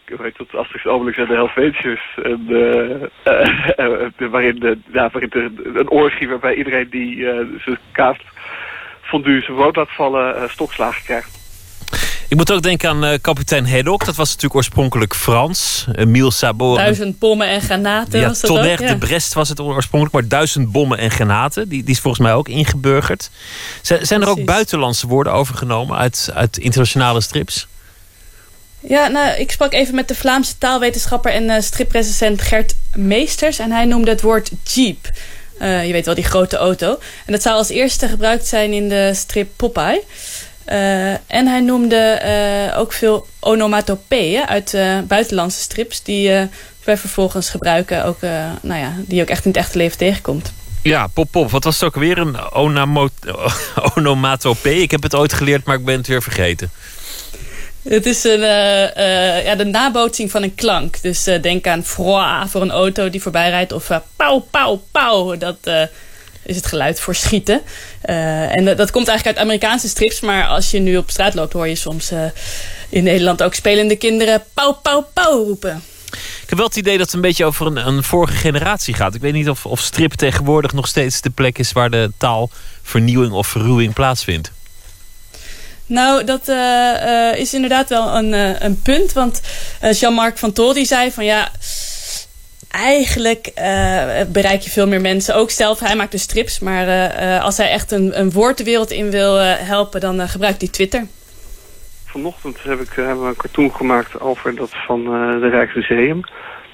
ik 0.10 0.18
weet 0.18 0.38
het, 0.38 0.55
Asterix 0.55 0.85
Obelix 0.85 1.18
en 1.18 1.27
de 1.34 1.34
Helvetius. 1.34 2.01
En, 2.15 2.47
waarin, 4.31 4.60
de, 4.60 4.77
ja, 4.93 5.10
waarin 5.11 5.30
de, 5.30 5.72
een 5.73 5.89
orgie 5.89 6.30
waarbij 6.30 6.55
iedereen 6.55 6.89
die 6.89 7.18
zijn 7.64 7.77
kaasfondue 7.91 9.41
zijn 9.41 9.57
brood 9.57 9.76
laat 9.76 9.91
vallen 9.91 10.49
stokslagen 10.49 11.03
krijgt. 11.03 11.41
Ik 12.34 12.38
moet 12.38 12.51
ook 12.51 12.61
denken 12.61 12.89
aan 12.89 13.03
uh, 13.03 13.14
kapitein 13.22 13.69
Haddock. 13.69 14.05
Dat 14.05 14.15
was 14.15 14.27
natuurlijk 14.27 14.55
oorspronkelijk 14.55 15.15
Frans. 15.15 15.85
Emile 15.95 16.31
Sabot. 16.31 16.77
Duizend 16.77 17.19
bommen 17.19 17.47
en 17.47 17.61
granaten 17.61 18.19
ja, 18.19 18.27
was 18.27 18.39
dat 18.39 18.49
Tonnerre 18.49 18.84
ook, 18.84 18.89
ja. 18.89 18.93
de 18.93 19.05
Brest 19.05 19.34
was 19.34 19.49
het 19.49 19.60
oorspronkelijk. 19.60 20.14
Maar 20.14 20.39
duizend 20.39 20.72
bommen 20.72 20.97
en 20.97 21.11
granaten. 21.11 21.69
Die, 21.69 21.84
die 21.84 21.93
is 21.93 21.99
volgens 21.99 22.23
mij 22.23 22.34
ook 22.34 22.47
ingeburgerd. 22.47 23.30
Zijn, 23.81 24.05
zijn 24.05 24.22
er 24.22 24.27
ook 24.27 24.45
buitenlandse 24.45 25.07
woorden 25.07 25.34
overgenomen 25.34 25.97
uit, 25.97 26.31
uit 26.34 26.57
internationale 26.57 27.22
strips? 27.22 27.68
Ja, 28.88 29.07
nou, 29.07 29.38
ik 29.38 29.51
sprak 29.51 29.73
even 29.73 29.95
met 29.95 30.07
de 30.07 30.15
Vlaamse 30.15 30.57
taalwetenschapper 30.57 31.31
en 31.31 31.43
uh, 31.43 31.55
striprecensent 31.60 32.41
Gert 32.41 32.76
Meesters. 32.95 33.60
En 33.60 33.72
hij 33.72 33.85
noemde 33.85 34.11
het 34.11 34.22
woord 34.22 34.51
jeep. 34.64 35.10
Uh, 35.61 35.85
je 35.85 35.91
weet 35.91 36.05
wel, 36.05 36.15
die 36.15 36.23
grote 36.23 36.57
auto. 36.57 36.99
En 37.26 37.31
dat 37.31 37.41
zou 37.41 37.55
als 37.55 37.69
eerste 37.69 38.07
gebruikt 38.07 38.47
zijn 38.47 38.73
in 38.73 38.89
de 38.89 39.11
strip 39.14 39.49
Popeye. 39.55 40.03
Uh, 40.68 41.11
en 41.11 41.47
hij 41.47 41.60
noemde 41.60 42.22
ook 42.77 42.93
veel 42.93 43.27
onomatopeeën 43.39 44.47
uit 44.47 44.77
buitenlandse 45.07 45.61
strips... 45.61 46.03
die 46.03 46.30
wij 46.84 46.97
vervolgens 46.97 47.49
gebruiken, 47.49 48.05
ook, 48.05 48.22
nou 48.61 48.80
ja, 48.80 48.93
die 48.97 49.22
ook 49.22 49.27
echt 49.27 49.45
in 49.45 49.51
het 49.51 49.60
echte 49.60 49.77
leven 49.77 49.97
tegenkomt. 49.97 50.53
Ja, 50.81 51.07
pop 51.07 51.31
pop. 51.31 51.51
Wat 51.51 51.64
was 51.64 51.80
het 51.80 51.84
ook 51.84 51.95
weer? 51.95 52.18
Een 52.18 52.38
onomatopee? 53.95 54.81
Ik 54.81 54.91
heb 54.91 55.03
het 55.03 55.15
ooit 55.15 55.34
geleerd, 55.34 55.65
maar 55.65 55.77
ik 55.77 55.85
ben 55.85 55.97
het 55.97 56.07
weer 56.07 56.22
vergeten. 56.22 56.72
Het 57.84 58.05
is 58.05 58.23
een, 58.23 58.39
ja, 59.43 59.55
de 59.55 59.65
nabootsing 59.65 60.31
van 60.31 60.43
een 60.43 60.55
klank. 60.55 61.01
Dus 61.01 61.23
denk 61.23 61.68
aan 61.68 61.84
froid 61.84 62.49
voor 62.49 62.61
een 62.61 62.72
auto 62.72 63.10
die 63.10 63.22
voorbij 63.22 63.49
rijdt... 63.49 63.72
of 63.72 63.91
pauw, 64.15 64.39
pauw, 64.39 64.84
pauw. 64.91 65.38
Dat 65.38 65.57
is 66.43 66.55
het 66.55 66.65
geluid 66.65 66.99
voor 66.99 67.15
schieten. 67.15 67.61
En 68.01 68.65
dat 68.65 68.91
komt 68.91 69.07
eigenlijk 69.07 69.38
uit 69.38 69.45
Amerikaanse 69.45 69.88
strips. 69.88 70.19
Maar 70.19 70.47
als 70.47 70.72
je 70.72 70.80
nu 70.80 70.97
op 70.97 71.10
straat 71.10 71.34
loopt, 71.34 71.53
hoor 71.53 71.68
je 71.68 71.76
soms 71.76 72.11
in 72.89 73.03
Nederland 73.03 73.43
ook 73.43 73.53
spelende 73.53 73.95
kinderen 73.95 74.43
pauw, 74.53 74.73
pauw, 74.73 75.07
pauw 75.14 75.43
roepen. 75.43 75.84
Ik 76.14 76.49
heb 76.49 76.57
wel 76.57 76.68
het 76.68 76.77
idee 76.77 76.97
dat 76.97 77.05
het 77.05 77.15
een 77.15 77.22
beetje 77.22 77.45
over 77.45 77.65
een, 77.65 77.88
een 77.88 78.03
vorige 78.03 78.34
generatie 78.35 78.93
gaat. 78.93 79.15
Ik 79.15 79.22
weet 79.22 79.34
niet 79.34 79.49
of, 79.49 79.65
of 79.65 79.80
strip 79.80 80.14
tegenwoordig 80.14 80.73
nog 80.73 80.88
steeds 80.88 81.22
de 81.22 81.30
plek 81.30 81.57
is 81.57 81.72
waar 81.72 81.89
de 81.89 82.11
taalvernieuwing 82.18 83.31
of 83.31 83.47
verruwing 83.47 83.93
plaatsvindt. 83.93 84.51
Nou, 85.88 86.23
dat 86.23 86.47
eh, 86.47 87.30
eh, 87.30 87.39
is 87.39 87.53
inderdaad 87.53 87.89
wel 87.89 88.15
een, 88.15 88.34
eh, 88.34 88.61
een 88.61 88.81
punt. 88.81 89.14
Want 89.14 89.41
Jean-Marc 89.91 90.38
van 90.38 90.53
Tol 90.53 90.73
die 90.73 90.85
zei 90.85 91.11
van 91.11 91.26
ja 91.26 91.49
eigenlijk 92.72 93.51
bereik 94.31 94.61
je 94.61 94.69
veel 94.69 94.88
meer 94.88 95.01
mensen. 95.01 95.35
Ook 95.35 95.49
zelf, 95.49 95.80
hij 95.80 95.95
maakt 95.95 96.11
dus 96.11 96.22
strips. 96.22 96.60
Maar 96.60 97.39
als 97.39 97.57
hij 97.57 97.69
echt 97.69 97.91
een, 97.91 98.19
een 98.19 98.31
woord 98.31 98.57
de 98.57 98.64
wereld 98.64 98.91
in 98.91 99.10
wil 99.10 99.35
helpen, 99.41 99.99
dan 99.99 100.27
gebruikt 100.27 100.61
hij 100.61 100.69
Twitter. 100.69 101.05
Vanochtend 102.05 102.64
heb 102.64 102.80
ik, 102.80 102.89
hebben 102.93 103.23
we 103.23 103.30
een 103.30 103.35
cartoon 103.35 103.76
gemaakt 103.76 104.19
over 104.19 104.55
dat 104.55 104.69
van 104.72 105.03
de 105.39 105.49
Rijksmuseum. 105.49 106.22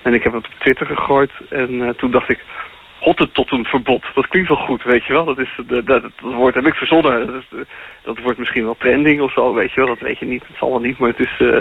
En 0.03 0.14
ik 0.14 0.23
heb 0.23 0.34
het 0.34 0.45
op 0.45 0.53
Twitter 0.60 0.86
gegooid. 0.86 1.31
En 1.49 1.94
toen 1.98 2.11
dacht 2.11 2.30
ik, 2.30 2.40
verbod. 3.01 4.03
Dat 4.15 4.27
klinkt 4.27 4.49
wel 4.49 4.57
goed, 4.57 4.84
weet 4.84 5.05
je 5.05 5.13
wel. 5.13 5.26
Dat, 5.26 5.39
is, 5.39 5.49
dat, 5.67 5.85
dat, 5.85 6.01
dat 6.01 6.11
woord 6.34 6.55
heb 6.55 6.65
ik 6.65 6.73
verzonnen. 6.73 7.27
Dat, 7.27 7.65
dat, 8.03 8.19
wordt 8.19 8.39
misschien 8.39 8.63
wel 8.63 8.76
trending 8.80 9.21
of 9.21 9.31
zo, 9.31 9.53
weet 9.53 9.71
je 9.71 9.80
wel. 9.80 9.89
Dat 9.89 9.99
weet 9.99 10.19
je 10.19 10.26
niet. 10.26 10.47
Het 10.47 10.57
zal 10.57 10.69
wel 10.69 10.80
niet, 10.80 10.97
maar 10.97 11.09
het 11.09 11.19
is, 11.19 11.39
uh, 11.39 11.59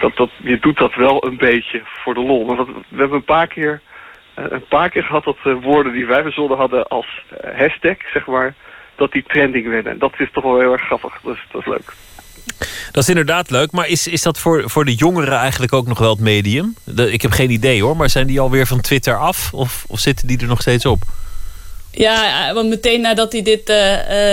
dat, 0.00 0.16
dat, 0.16 0.30
je 0.36 0.58
doet 0.58 0.78
dat 0.78 0.94
wel 0.94 1.26
een 1.26 1.36
beetje 1.36 1.82
voor 1.84 2.14
de 2.14 2.20
lol. 2.20 2.46
We 2.46 2.98
hebben 2.98 3.16
een 3.16 3.24
paar 3.24 3.46
keer, 3.46 3.80
uh, 4.38 4.44
een 4.48 4.66
paar 4.68 4.90
keer 4.90 5.04
gehad 5.04 5.24
dat 5.24 5.38
woorden 5.60 5.92
die 5.92 6.06
wij 6.06 6.22
verzonnen 6.22 6.58
hadden 6.58 6.88
als 6.88 7.24
hashtag, 7.56 7.96
zeg 8.12 8.26
maar, 8.26 8.54
dat 8.94 9.12
die 9.12 9.22
trending 9.22 9.68
werden. 9.68 9.92
En 9.92 9.98
dat 9.98 10.14
is 10.18 10.30
toch 10.32 10.44
wel 10.44 10.58
heel 10.58 10.72
erg 10.72 10.82
grappig. 10.82 11.20
Dat 11.22 11.36
is 11.52 11.66
leuk. 11.66 11.92
Dat 12.92 13.02
is 13.02 13.08
inderdaad 13.08 13.50
leuk, 13.50 13.70
maar 13.70 13.88
is, 13.88 14.06
is 14.06 14.22
dat 14.22 14.38
voor, 14.38 14.70
voor 14.70 14.84
de 14.84 14.94
jongeren 14.94 15.38
eigenlijk 15.38 15.72
ook 15.72 15.86
nog 15.86 15.98
wel 15.98 16.10
het 16.10 16.20
medium? 16.20 16.74
ik 16.96 17.22
heb 17.22 17.30
geen 17.30 17.50
idee 17.50 17.82
hoor, 17.82 17.96
maar 17.96 18.10
zijn 18.10 18.26
die 18.26 18.40
alweer 18.40 18.66
van 18.66 18.80
Twitter 18.80 19.18
af 19.18 19.52
of, 19.52 19.84
of 19.88 20.00
zitten 20.00 20.26
die 20.26 20.38
er 20.38 20.46
nog 20.46 20.60
steeds 20.60 20.86
op? 20.86 21.02
Ja, 21.90 22.52
want 22.54 22.68
meteen 22.68 23.00
nadat 23.00 23.32
hij 23.32 23.42
dit 23.42 23.70
uh, 23.70 23.76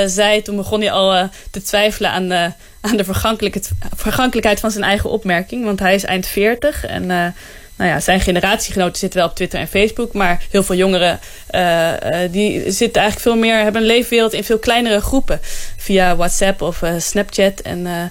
zei, 0.05 0.41
toen 0.41 0.55
begon 0.55 0.79
hij 0.79 0.91
al 0.91 1.29
te 1.51 1.61
twijfelen 1.61 2.11
aan, 2.11 2.53
aan 2.81 2.97
de 2.97 3.05
vergankelijkheid 3.95 4.59
van 4.59 4.71
zijn 4.71 4.83
eigen 4.83 5.09
opmerking. 5.09 5.65
Want 5.65 5.79
hij 5.79 5.95
is 5.95 6.03
eind 6.03 6.27
40 6.27 6.85
en 6.85 7.33
nou 7.81 7.93
ja, 7.93 7.99
zijn 7.99 8.19
generatiegenoten 8.19 8.97
zitten 8.97 9.19
wel 9.19 9.29
op 9.29 9.35
Twitter 9.35 9.59
en 9.59 9.67
Facebook. 9.67 10.13
Maar 10.13 10.43
heel 10.49 10.63
veel 10.63 10.75
jongeren 10.75 11.19
die 12.31 12.71
zitten 12.71 13.01
eigenlijk 13.01 13.19
veel 13.19 13.35
meer, 13.35 13.57
hebben 13.57 13.81
een 13.81 13.87
leefwereld 13.87 14.33
in 14.33 14.43
veel 14.43 14.59
kleinere 14.59 15.01
groepen. 15.01 15.39
Via 15.77 16.15
WhatsApp 16.15 16.61
of 16.61 16.81
Snapchat. 16.97 17.59
En 17.59 17.81
nou, 17.81 18.09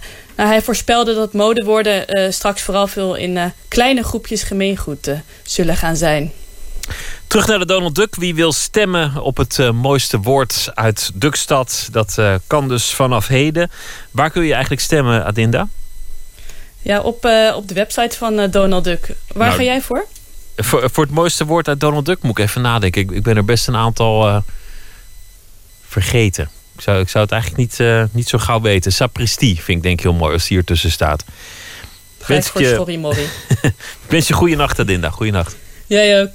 hij 0.49 0.63
voorspelde 0.63 1.15
dat 1.15 1.33
modewoorden 1.33 2.33
straks 2.33 2.63
vooral 2.63 2.87
veel 2.87 3.15
in 3.15 3.53
kleine 3.69 4.03
groepjes 4.03 4.43
gemeengoed 4.43 5.11
zullen 5.43 5.77
gaan 5.77 5.97
zijn. 5.97 6.33
Terug 7.27 7.47
naar 7.47 7.59
de 7.59 7.67
Donald 7.67 7.95
Duck. 7.95 8.15
Wie 8.15 8.35
wil 8.35 8.53
stemmen 8.53 9.23
op 9.23 9.37
het 9.37 9.73
mooiste 9.73 10.19
woord 10.19 10.71
uit 10.75 11.11
Duckstad? 11.15 11.89
Dat 11.93 12.19
kan 12.47 12.69
dus 12.69 12.91
vanaf 12.91 13.27
heden. 13.27 13.71
Waar 14.11 14.31
kun 14.31 14.45
je 14.45 14.53
eigenlijk 14.53 14.83
stemmen, 14.83 15.25
Adinda? 15.25 15.69
Ja, 16.83 17.01
op, 17.01 17.25
uh, 17.25 17.53
op 17.57 17.69
de 17.69 17.75
website 17.75 18.17
van 18.17 18.51
Donald 18.51 18.85
Duck. 18.85 19.15
Waar 19.33 19.47
nou, 19.47 19.59
ga 19.59 19.65
jij 19.65 19.81
voor? 19.81 20.07
voor? 20.57 20.91
Voor 20.91 21.05
het 21.05 21.13
mooiste 21.13 21.45
woord 21.45 21.69
uit 21.69 21.81
Donald 21.81 22.07
Duck 22.07 22.23
moet 22.23 22.39
ik 22.39 22.45
even 22.45 22.63
nadenken. 22.63 23.03
Ik, 23.03 23.11
ik 23.11 23.23
ben 23.23 23.37
er 23.37 23.45
best 23.45 23.69
een 23.69 23.77
aantal 23.77 24.43
vergeten. 25.87 26.51
Ik 26.75 26.81
zou, 26.81 27.01
ik 27.01 27.09
zou 27.09 27.25
het 27.25 27.33
eigenlijk 27.33 27.63
niet, 27.63 28.13
niet 28.13 28.29
zo 28.29 28.39
gauw 28.39 28.61
weten. 28.61 28.93
Sapristi 28.93 29.55
vind 29.55 29.77
ik 29.77 29.83
denk 29.83 29.99
ik 29.99 30.05
heel 30.05 30.15
mooi 30.15 30.33
als 30.33 30.49
die 30.49 30.57
hier 30.57 30.67
tussen 30.67 30.91
staat. 30.91 31.25
Wens 32.27 32.49
voor 32.49 32.61
je... 32.61 32.75
Sorry, 32.75 32.97
Morrie. 32.97 33.29
wens 34.09 34.29
je 34.29 34.35
goede 34.35 34.57
nacht, 34.57 34.79
Adinda. 34.79 35.11
Goeie 35.11 35.33
nacht. 35.33 35.57
Jij 35.87 36.23
ook. 36.23 36.35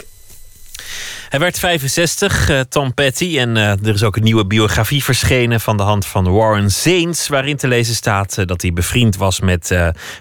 Hij 1.36 1.44
werd 1.44 1.60
65, 1.60 2.50
uh, 2.50 2.60
Tom 2.60 2.94
Petty. 2.94 3.38
En 3.40 3.56
uh, 3.56 3.70
er 3.70 3.94
is 3.94 4.04
ook 4.04 4.16
een 4.16 4.24
nieuwe 4.24 4.46
biografie 4.46 5.04
verschenen 5.04 5.60
van 5.60 5.78
de 5.78 5.84
hand 5.84 6.06
van 6.06 6.34
Warren 6.34 6.72
Zanes. 6.72 7.28
Waarin 7.28 7.58
te 7.58 7.68
lezen 7.68 7.96
staat 7.96 8.38
uh, 8.38 8.46
dat 8.46 8.62
hij 8.62 8.74
bevriend 8.74 9.18
was 9.18 9.40
met 9.40 9.76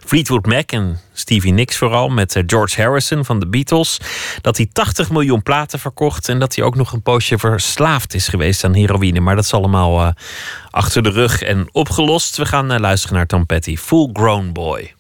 Fleetwood 0.05 0.47
Mac 0.47 0.71
en 0.71 1.01
Stevie 1.13 1.53
Nicks 1.53 1.77
vooral. 1.77 2.09
Met 2.09 2.43
George 2.47 2.83
Harrison 2.83 3.25
van 3.25 3.41
de 3.41 3.47
Beatles. 3.47 4.01
Dat 4.41 4.57
hij 4.57 4.69
80 4.73 5.11
miljoen 5.11 5.43
platen 5.43 5.79
verkocht. 5.79 6.29
En 6.29 6.39
dat 6.39 6.55
hij 6.55 6.65
ook 6.65 6.77
nog 6.77 6.93
een 6.93 7.03
poosje 7.03 7.39
verslaafd 7.39 8.15
is 8.15 8.29
geweest 8.29 8.65
aan 8.65 8.75
heroïne. 8.75 9.21
Maar 9.21 9.35
dat 9.35 9.45
is 9.45 9.55
allemaal 9.55 10.15
achter 10.71 11.03
de 11.03 11.11
rug 11.11 11.43
en 11.43 11.69
opgelost. 11.73 12.37
We 12.37 12.47
gaan 12.47 12.81
luisteren 12.81 13.17
naar 13.17 13.27
Tom 13.27 13.47
Petty. 13.47 13.77
Full 13.77 14.11
Grown 14.13 14.53
Boy. 14.53 14.95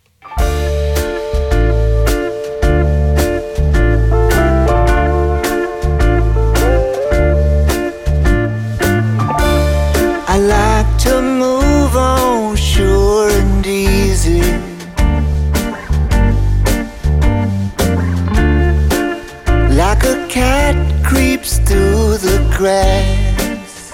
Through 21.74 22.16
the 22.18 22.38
grass. 22.56 23.90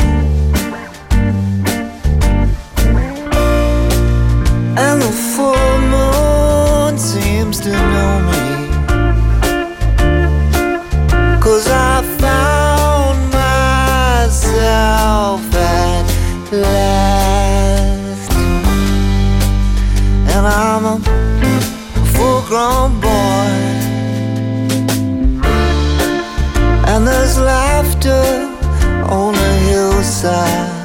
And 4.85 4.97
the 5.07 5.15
full 5.35 5.74
moon 5.94 6.98
seems 6.98 7.57
to 7.61 7.73
know 7.93 8.12
me. 8.31 8.44
Cause 11.44 11.66
I 11.69 12.02
found 12.24 13.19
myself 13.43 15.40
at 15.55 16.07
last. 16.52 18.31
And 20.32 20.44
I'm 20.47 20.85
a 20.94 20.97
full 22.15 22.43
grown 22.48 22.90
boy 23.01 23.10
inside 30.23 30.80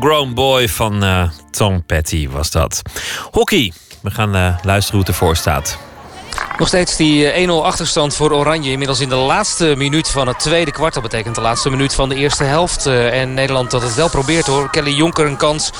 Grown 0.00 0.34
Boy 0.34 0.68
van 0.68 1.04
uh, 1.04 1.30
Tom 1.50 1.84
Petty 1.84 2.28
was 2.28 2.50
dat. 2.50 2.82
Hockey. 3.30 3.72
We 4.02 4.10
gaan 4.10 4.36
uh, 4.36 4.58
luisteren 4.62 4.90
hoe 4.90 5.00
het 5.00 5.08
ervoor 5.08 5.36
staat. 5.36 5.89
Nog 6.60 6.68
steeds 6.68 6.96
die 6.96 7.46
1-0 7.48 7.50
achterstand 7.50 8.14
voor 8.14 8.32
Oranje. 8.32 8.70
Inmiddels 8.70 9.00
in 9.00 9.08
de 9.08 9.14
laatste 9.14 9.74
minuut 9.76 10.08
van 10.08 10.26
het 10.26 10.38
tweede 10.38 10.70
kwart. 10.70 10.94
Dat 10.94 11.02
betekent 11.02 11.34
de 11.34 11.40
laatste 11.40 11.70
minuut 11.70 11.94
van 11.94 12.08
de 12.08 12.14
eerste 12.14 12.44
helft. 12.44 12.86
En 12.86 13.34
Nederland 13.34 13.70
dat 13.70 13.82
het 13.82 13.94
wel 13.94 14.10
probeert 14.10 14.46
hoor. 14.46 14.70
Kelly 14.70 14.92
Jonker 14.92 15.26
een 15.26 15.36
kans. 15.36 15.70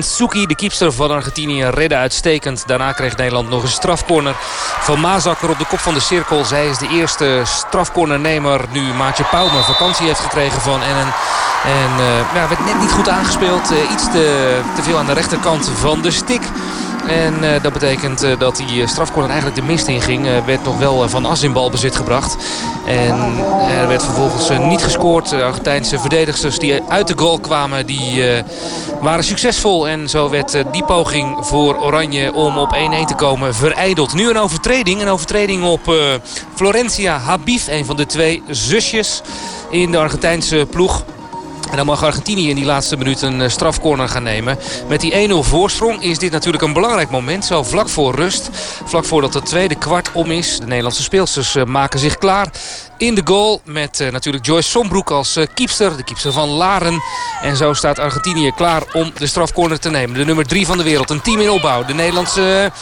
Suki, 0.00 0.46
de 0.46 0.54
keepster 0.54 0.92
van 0.92 1.10
Argentinië, 1.10 1.64
redde 1.64 1.96
uitstekend. 1.96 2.66
Daarna 2.66 2.92
kreeg 2.92 3.16
Nederland 3.16 3.48
nog 3.48 3.62
een 3.62 3.68
strafcorner 3.68 4.34
van 4.80 5.00
Mazakker 5.00 5.50
op 5.50 5.58
de 5.58 5.66
kop 5.66 5.78
van 5.78 5.94
de 5.94 6.00
cirkel. 6.00 6.44
Zij 6.44 6.66
is 6.66 6.78
de 6.78 6.88
eerste 6.88 7.42
strafcornernemer 7.44 8.60
nu 8.72 8.80
Maatje 8.80 9.24
Pauwme 9.24 9.62
vakantie 9.62 10.06
heeft 10.06 10.20
gekregen 10.20 10.60
van 10.60 10.82
Ennen. 10.82 11.14
En 11.64 11.90
uh, 11.98 12.34
ja, 12.34 12.48
werd 12.48 12.64
net 12.64 12.80
niet 12.80 12.92
goed 12.92 13.08
aangespeeld. 13.08 13.70
Iets 13.92 14.04
te, 14.04 14.58
te 14.74 14.82
veel 14.82 14.98
aan 14.98 15.06
de 15.06 15.12
rechterkant 15.12 15.70
van 15.80 16.02
de 16.02 16.10
stick. 16.10 16.42
En 17.08 17.34
uh, 17.42 17.62
dat 17.62 17.72
betekent 17.72 18.24
uh, 18.24 18.38
dat 18.38 18.56
die 18.56 18.86
strafcorner 18.86 19.30
eigenlijk 19.30 19.60
de 19.60 19.72
mist 19.72 19.86
in 19.86 20.00
ging. 20.00 20.26
Werd 20.46 20.64
nog 20.64 20.78
wel 20.78 21.08
van 21.08 21.24
As 21.24 21.42
in 21.42 21.52
balbezit 21.52 21.96
gebracht. 21.96 22.36
En 22.86 23.34
er 23.80 23.88
werd 23.88 24.04
vervolgens 24.04 24.50
niet 24.58 24.82
gescoord. 24.82 25.28
De 25.28 25.42
Argentijnse 25.42 25.98
verdedigsters 25.98 26.58
die 26.58 26.80
uit 26.88 27.06
de 27.06 27.18
goal 27.18 27.38
kwamen, 27.38 27.86
die 27.86 28.24
waren 29.00 29.24
succesvol. 29.24 29.88
En 29.88 30.08
zo 30.08 30.30
werd 30.30 30.56
die 30.72 30.84
poging 30.84 31.36
voor 31.40 31.80
Oranje 31.80 32.32
om 32.32 32.58
op 32.58 32.74
1-1 32.74 33.04
te 33.06 33.14
komen 33.14 33.54
verijdeld. 33.54 34.14
Nu 34.14 34.28
een 34.28 34.38
overtreding. 34.38 35.00
Een 35.00 35.08
overtreding 35.08 35.64
op 35.64 35.94
Florencia 36.54 37.18
Habif, 37.18 37.66
een 37.68 37.84
van 37.84 37.96
de 37.96 38.06
twee 38.06 38.42
zusjes 38.48 39.22
in 39.70 39.90
de 39.90 39.98
Argentijnse 39.98 40.66
ploeg. 40.70 41.04
En 41.70 41.76
dan 41.76 41.86
mag 41.86 42.04
Argentinië 42.04 42.48
in 42.48 42.56
die 42.56 42.64
laatste 42.64 42.96
minuut 42.96 43.22
een 43.22 43.42
eh, 43.42 43.48
strafcorner 43.48 44.08
gaan 44.08 44.22
nemen. 44.22 44.58
Met 44.88 45.00
die 45.00 45.28
1-0 45.28 45.32
voorsprong 45.34 46.02
is 46.02 46.18
dit 46.18 46.32
natuurlijk 46.32 46.62
een 46.62 46.72
belangrijk 46.72 47.10
moment. 47.10 47.44
Zo 47.44 47.62
vlak 47.62 47.88
voor 47.88 48.14
rust. 48.14 48.50
Vlak 48.84 49.04
voordat 49.04 49.34
het 49.34 49.46
tweede 49.46 49.74
kwart 49.74 50.12
om 50.12 50.30
is. 50.30 50.58
De 50.58 50.66
Nederlandse 50.66 51.02
speelsters 51.02 51.54
eh, 51.54 51.64
maken 51.64 51.98
zich 51.98 52.18
klaar 52.18 52.48
in 52.96 53.14
de 53.14 53.22
goal. 53.24 53.60
Met 53.64 54.00
uh, 54.00 54.10
natuurlijk 54.10 54.46
Joyce 54.46 54.70
Sombroek 54.70 55.10
als 55.10 55.36
uh, 55.36 55.46
keepster. 55.54 55.96
De 55.96 56.04
keepster 56.04 56.32
van 56.32 56.48
Laren. 56.48 57.02
En 57.42 57.56
zo 57.56 57.72
staat 57.72 57.98
Argentinië 57.98 58.52
klaar 58.56 58.82
om 58.92 59.12
de 59.18 59.26
strafcorner 59.26 59.80
te 59.80 59.90
nemen. 59.90 60.18
De 60.18 60.24
nummer 60.24 60.46
3 60.46 60.66
van 60.66 60.78
de 60.78 60.84
wereld. 60.84 61.10
Een 61.10 61.20
team 61.20 61.40
in 61.40 61.50
opbouw. 61.50 61.84
De 61.84 61.94
Nederlandse 61.94 62.72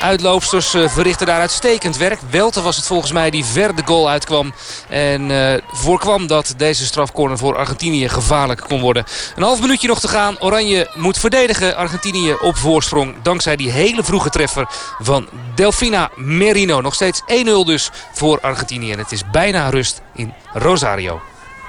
uitloopsters 0.00 0.74
uh, 0.74 0.88
verrichten 0.88 1.26
daar 1.26 1.40
uitstekend 1.40 1.96
werk. 1.96 2.18
Welte 2.30 2.62
was 2.62 2.76
het 2.76 2.86
volgens 2.86 3.12
mij 3.12 3.30
die 3.30 3.44
ver 3.44 3.74
de 3.74 3.82
goal 3.84 4.08
uitkwam. 4.08 4.52
En 4.88 5.30
voorkwam 5.72 6.26
dat 6.26 6.54
deze 6.56 6.84
strafcorner 6.84 7.38
voor 7.38 7.56
Argentinië 7.56 8.08
gevaarlijk 8.08 8.60
kon 8.60 8.80
worden. 8.80 9.04
Een 9.36 9.42
half 9.42 9.60
minuutje 9.60 9.88
nog 9.88 10.00
te 10.00 10.08
gaan. 10.08 10.40
Oranje 10.40 10.90
moet 10.94 11.18
verdedigen. 11.18 11.76
Argentinië 11.76 12.34
op 12.40 12.56
voorsprong. 12.56 13.14
Dankzij 13.22 13.56
die 13.56 13.70
hele 13.70 14.04
vroege 14.04 14.30
treffer 14.30 14.66
van 14.98 15.28
Delfina 15.54 16.10
Merino. 16.14 16.80
Nog 16.80 16.94
steeds 16.94 17.20
1-0 17.20 17.24
dus 17.64 17.90
voor 18.12 18.40
Argentinië. 18.40 18.92
En 18.92 18.98
het 18.98 19.12
is 19.12 19.22
bijna 19.30 19.55
rust 19.64 20.02
in 20.14 20.32
Rosario. 20.52 21.20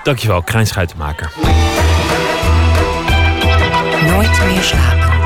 Dankjewel, 0.04 0.42
Krijn 0.42 0.68
Schuitenmaker. 0.68 1.32
Nooit 4.06 4.46
meer 4.46 4.64
slapen. 4.64 5.17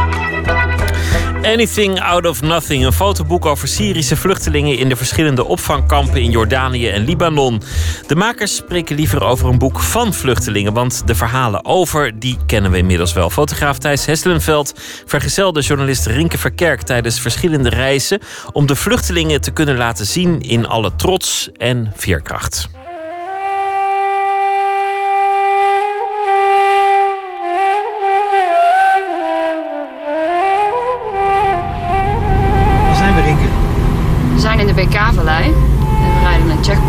Anything 1.44 2.02
Out 2.02 2.26
of 2.26 2.42
Nothing, 2.42 2.86
een 2.86 2.94
fotoboek 2.94 3.46
over 3.46 3.68
Syrische 3.68 4.16
vluchtelingen 4.16 4.78
in 4.78 4.90
de 4.90 4.96
verschillende 4.96 5.46
opvangkampen 5.46 6.22
in 6.22 6.32
Jordanië 6.32 6.88
en 6.88 7.06
Libanon. 7.06 7.62
De 8.08 8.16
makers 8.16 8.56
spreken 8.56 8.96
liever 8.96 9.24
over 9.24 9.50
een 9.50 9.58
boek 9.58 9.80
van 9.80 10.14
vluchtelingen, 10.14 10.74
want 10.74 11.08
de 11.08 11.16
verhalen 11.16 11.66
over 11.66 12.20
die 12.20 12.38
kennen 12.46 12.72
we 12.72 12.78
inmiddels 12.78 13.14
wel. 13.14 13.30
Fotograaf 13.30 13.78
Thijs 13.78 14.06
Hesselenveld 14.06 14.74
vergezelde 15.06 15.62
journalist 15.62 16.06
Rinke 16.06 16.38
Verkerk 16.38 16.82
tijdens 16.82 17.20
verschillende 17.20 17.70
reizen 17.70 18.20
om 18.52 18.66
de 18.66 18.76
vluchtelingen 18.76 19.42
te 19.42 19.52
kunnen 19.52 19.78
laten 19.78 20.06
zien 20.06 20.42
in 20.42 20.68
alle 20.68 20.96
trots 20.96 21.50
en 21.58 21.92
veerkracht. 21.96 22.70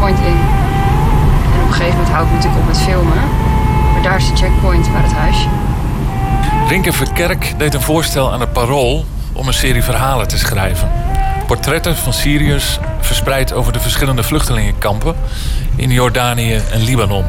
Checkpoint 0.03 0.27
in. 0.27 0.41
En 1.55 1.61
op 1.61 1.67
een 1.67 1.73
gegeven 1.73 1.97
moment 1.97 2.09
hou 2.09 2.27
ik 2.27 2.33
natuurlijk 2.33 2.61
op 2.61 2.67
met 2.67 2.81
filmen. 2.81 3.17
Maar 3.93 4.03
daar 4.03 4.17
is 4.17 4.29
de 4.29 4.37
checkpoint 4.37 4.91
waar 4.91 5.03
het 5.03 5.13
huisje. 5.13 5.49
Rinke 6.69 6.93
Verkerk 6.93 7.55
deed 7.59 7.75
een 7.75 7.81
voorstel 7.81 8.33
aan 8.33 8.41
het 8.41 8.53
Parool 8.53 9.05
om 9.33 9.47
een 9.47 9.55
serie 9.55 9.83
verhalen 9.83 10.29
te 10.29 10.39
schrijven. 10.39 10.91
Portretten 11.47 11.97
van 11.97 12.13
Syriërs 12.13 12.79
verspreid 13.01 13.53
over 13.53 13.73
de 13.73 13.81
verschillende 13.81 14.23
vluchtelingenkampen 14.23 15.17
in 15.77 15.91
Jordanië 15.91 16.61
en 16.73 16.83
Libanon. 16.83 17.25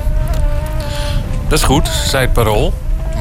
Dat 1.48 1.58
is 1.58 1.64
goed, 1.64 1.88
zei 1.88 2.24
het 2.24 2.34
Parool. 2.34 2.74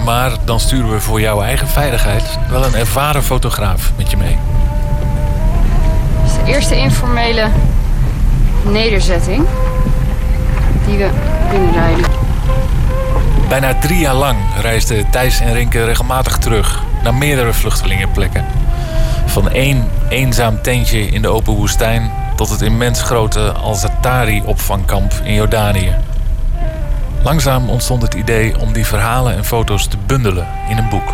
Maar 0.04 0.32
dan 0.44 0.60
sturen 0.60 0.90
we 0.90 1.00
voor 1.00 1.20
jouw 1.20 1.42
eigen 1.42 1.68
veiligheid 1.68 2.38
wel 2.50 2.64
een 2.64 2.74
ervaren 2.74 3.22
fotograaf 3.22 3.92
met 3.96 4.10
je 4.10 4.16
mee 4.16 4.38
de 6.44 6.52
eerste 6.52 6.76
informele 6.76 7.50
nederzetting 8.64 9.46
die 10.86 10.98
we 10.98 11.10
binnenrijden. 11.50 12.04
Bijna 13.48 13.74
drie 13.74 13.98
jaar 13.98 14.14
lang 14.14 14.38
reisden 14.60 15.10
Thijs 15.10 15.40
en 15.40 15.52
Rinke 15.52 15.84
regelmatig 15.84 16.38
terug 16.38 16.82
naar 17.02 17.14
meerdere 17.14 17.52
vluchtelingenplekken. 17.52 18.44
Van 19.26 19.50
één 19.50 19.88
eenzaam 20.08 20.62
tentje 20.62 20.98
in 21.00 21.22
de 21.22 21.28
open 21.28 21.52
woestijn 21.52 22.10
tot 22.36 22.50
het 22.50 22.60
immens 22.60 23.02
grote 23.02 23.52
Al-Zatari-opvangkamp 23.52 25.12
in 25.24 25.34
Jordanië. 25.34 25.94
Langzaam 27.22 27.68
ontstond 27.68 28.02
het 28.02 28.14
idee 28.14 28.58
om 28.58 28.72
die 28.72 28.86
verhalen 28.86 29.36
en 29.36 29.44
foto's 29.44 29.86
te 29.86 29.96
bundelen 30.06 30.48
in 30.68 30.76
een 30.76 30.88
boek. 30.88 31.12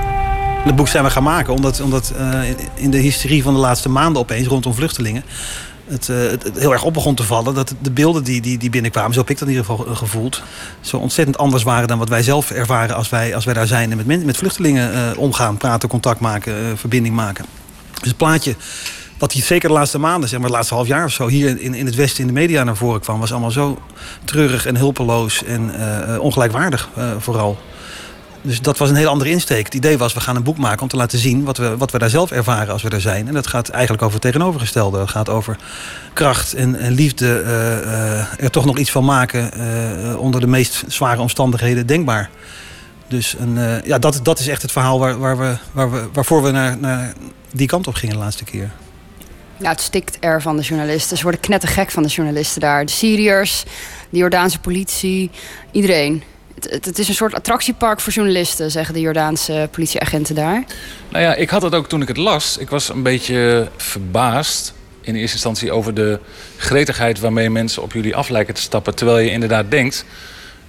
Het 0.65 0.77
boek 0.77 0.89
zijn 0.89 1.05
we 1.05 1.11
gaan 1.11 1.23
maken 1.23 1.53
omdat, 1.53 1.81
omdat 1.81 2.13
uh, 2.17 2.39
in 2.75 2.91
de 2.91 2.99
hysterie 2.99 3.43
van 3.43 3.55
de 3.55 3.61
laatste 3.61 3.89
maanden 3.89 4.23
opeens 4.23 4.47
rondom 4.47 4.75
vluchtelingen. 4.75 5.25
Het, 5.89 6.09
uh, 6.09 6.17
het, 6.31 6.51
heel 6.55 6.73
erg 6.73 6.83
op 6.83 6.95
begon 6.95 7.15
te 7.15 7.23
vallen 7.23 7.55
dat 7.55 7.75
de 7.81 7.91
beelden 7.91 8.25
die, 8.25 8.41
die, 8.41 8.59
die 8.59 8.71
binnenkwamen, 8.71 9.13
zo 9.13 9.21
heb 9.21 9.31
ik 9.31 9.39
dat 9.39 9.49
in 9.49 9.55
ieder 9.55 9.67
geval 9.67 9.95
gevoeld, 9.95 10.43
zo 10.81 10.97
ontzettend 10.97 11.39
anders 11.39 11.63
waren 11.63 11.89
dan 11.89 11.99
wat 11.99 12.09
wij 12.09 12.23
zelf 12.23 12.51
ervaren 12.51 12.97
als 12.97 13.09
wij, 13.09 13.35
als 13.35 13.45
wij 13.45 13.55
daar 13.55 13.67
zijn 13.67 13.91
en 13.91 14.07
met, 14.07 14.25
met 14.25 14.37
vluchtelingen 14.37 14.93
uh, 14.95 15.19
omgaan, 15.19 15.57
praten, 15.57 15.89
contact 15.89 16.21
maken, 16.21 16.79
verbinding 16.79 17.15
maken. 17.15 17.45
Dus 18.01 18.09
het 18.09 18.17
plaatje 18.17 18.57
wat 19.19 19.33
hier 19.33 19.43
zeker 19.43 19.69
de 19.69 19.75
laatste 19.75 19.99
maanden, 19.99 20.29
zeg 20.29 20.39
maar 20.39 20.49
het 20.49 20.57
laatste 20.57 20.75
half 20.75 20.87
jaar 20.87 21.05
of 21.05 21.13
zo, 21.13 21.27
hier 21.29 21.61
in, 21.61 21.75
in 21.75 21.87
het 21.87 21.95
Westen 21.95 22.21
in 22.21 22.27
de 22.27 22.33
media 22.33 22.65
naar 22.65 22.77
voren 22.77 23.01
kwam, 23.01 23.21
was 23.21 23.31
allemaal 23.31 23.51
zo 23.51 23.79
treurig 24.25 24.67
en 24.67 24.77
hulpeloos 24.77 25.45
en 25.45 25.73
ongelijkwaardig 26.21 26.89
vooral. 27.19 27.59
Dus 28.49 28.61
dat 28.61 28.79
was 28.79 28.91
een 28.91 28.97
heel 28.97 29.09
andere 29.09 29.31
insteek. 29.31 29.65
Het 29.65 29.75
idee 29.75 29.99
was, 29.99 30.15
we 30.15 30.21
gaan 30.21 30.37
een 30.37 30.43
boek 30.43 30.59
maken 30.59 30.83
om 30.83 30.89
te 30.89 30.97
laten 30.97 31.19
zien 31.19 31.45
wat 31.45 31.57
we, 31.57 31.77
wat 31.77 31.91
we 31.91 31.99
daar 31.99 32.11
zelf 32.11 32.31
ervaren 32.31 32.73
als 32.73 32.83
we 32.83 32.89
er 32.89 33.01
zijn. 33.01 33.29
En 33.29 33.35
dat 33.35 33.47
gaat 33.47 33.69
eigenlijk 33.69 34.03
over 34.03 34.15
het 34.15 34.25
tegenovergestelde. 34.25 34.99
Het 34.99 35.11
gaat 35.11 35.29
over 35.29 35.57
kracht 36.13 36.55
en, 36.55 36.91
liefde. 36.91 37.43
Uh, 37.43 37.51
uh, 37.51 38.45
er 38.45 38.51
toch 38.51 38.65
nog 38.65 38.79
iets 38.79 38.91
van 38.91 39.05
maken 39.05 39.51
uh, 39.57 40.19
onder 40.19 40.41
de 40.41 40.47
meest 40.47 40.85
zware 40.87 41.21
omstandigheden 41.21 41.87
denkbaar. 41.87 42.31
Dus 43.09 43.35
een, 43.39 43.83
ja, 43.85 43.99
dat, 43.99 44.21
dat 44.23 44.39
is 44.39 44.49
echt 44.49 44.63
het 44.63 44.73
verhaal 44.73 44.99
waar, 44.99 45.19
waar 45.19 45.39
we, 45.39 45.57
waar 45.73 45.91
we, 45.91 46.09
waarvoor 46.13 46.43
we 46.43 46.51
naar, 46.51 46.79
naar 46.79 47.13
die 47.53 47.67
kant 47.67 47.87
op 47.87 47.95
gingen 47.95 48.15
de 48.15 48.23
laatste 48.23 48.45
keer. 48.45 48.71
Ja, 49.57 49.71
het 49.71 49.81
stikt 49.81 50.17
er 50.21 50.43
van 50.43 50.57
de 50.57 50.63
journalisten. 50.63 51.17
Ze 51.17 51.23
worden 51.23 51.41
knettergek 51.41 51.91
van 51.91 52.03
de 52.03 52.09
journalisten 52.09 52.61
daar. 52.61 52.85
De 52.85 52.93
Syriërs, 52.93 53.65
de 54.11 54.19
Jordaanse 54.19 54.59
politie, 54.59 55.31
iedereen 55.73 56.23
het, 56.65 56.85
het, 56.85 56.99
is 56.99 57.09
een 57.09 57.15
soort 57.15 57.35
attractiepark 57.35 58.01
voor 58.01 58.13
journalisten, 58.13 58.71
zeggen 58.71 58.95
de 58.95 59.01
Jordaanse 59.01 59.69
politieagenten 59.71 60.35
daar. 60.35 60.65
Nou 61.09 61.25
ja, 61.25 61.35
ik 61.35 61.51
had 61.51 61.63
het 61.63 61.75
ook 61.75 61.89
toen 61.89 62.03
ik 62.03 62.09
het 62.09 62.17
las. 62.17 62.57
Ik 62.59 62.71
was 62.71 62.89
een 62.89 63.03
beetje 63.03 63.69
verbaasd 63.77 64.75
in 65.01 65.15
eerste 65.15 65.33
instantie 65.33 65.73
over 65.73 65.95
de 65.95 66.21
gretigheid 66.57 67.21
waarmee 67.21 67.51
mensen 67.51 67.83
op 67.83 67.93
jullie 67.93 68.17
af 68.17 68.29
lijken 68.29 68.55
te 68.55 68.61
stappen. 68.61 68.95
Terwijl 68.95 69.19
je 69.19 69.31
inderdaad 69.31 69.71
denkt, 69.71 70.05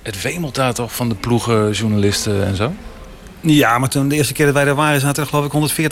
het 0.01 0.21
wemelt 0.21 0.55
daar 0.55 0.73
toch 0.73 0.95
van 0.95 1.09
de 1.09 1.15
ploegen, 1.15 1.71
journalisten 1.71 2.45
en 2.45 2.55
zo? 2.55 2.73
Ja, 3.41 3.77
maar 3.77 3.89
toen 3.89 4.07
de 4.07 4.15
eerste 4.15 4.33
keer 4.33 4.45
dat 4.45 4.55
wij 4.55 4.65
daar 4.65 4.75
waren, 4.75 4.99
zaten 4.99 5.23
er 5.23 5.29
geloof 5.29 5.67
ik 5.67 5.91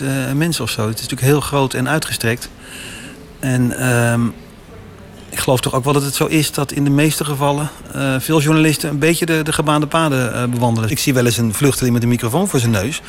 140.000 0.00 0.02
uh, 0.02 0.32
mensen 0.32 0.64
of 0.64 0.70
zo. 0.70 0.88
Het 0.88 0.94
is 0.94 1.02
natuurlijk 1.02 1.30
heel 1.30 1.40
groot 1.40 1.74
en 1.74 1.88
uitgestrekt. 1.88 2.48
En 3.38 3.72
uh, 3.78 4.14
ik 5.28 5.38
geloof 5.38 5.60
toch 5.60 5.74
ook 5.74 5.84
wel 5.84 5.92
dat 5.92 6.02
het 6.02 6.14
zo 6.14 6.26
is 6.26 6.52
dat 6.52 6.72
in 6.72 6.84
de 6.84 6.90
meeste 6.90 7.24
gevallen 7.24 7.70
uh, 7.96 8.14
veel 8.18 8.40
journalisten 8.40 8.90
een 8.90 8.98
beetje 8.98 9.26
de, 9.26 9.42
de 9.42 9.52
gebaande 9.52 9.86
paden 9.86 10.32
uh, 10.34 10.44
bewandelen. 10.44 10.90
Ik 10.90 10.98
zie 10.98 11.14
wel 11.14 11.24
eens 11.24 11.36
een 11.36 11.54
vluchteling 11.54 11.94
met 11.94 12.02
een 12.02 12.08
microfoon 12.08 12.48
voor 12.48 12.60
zijn 12.60 12.72
neus. 12.72 13.02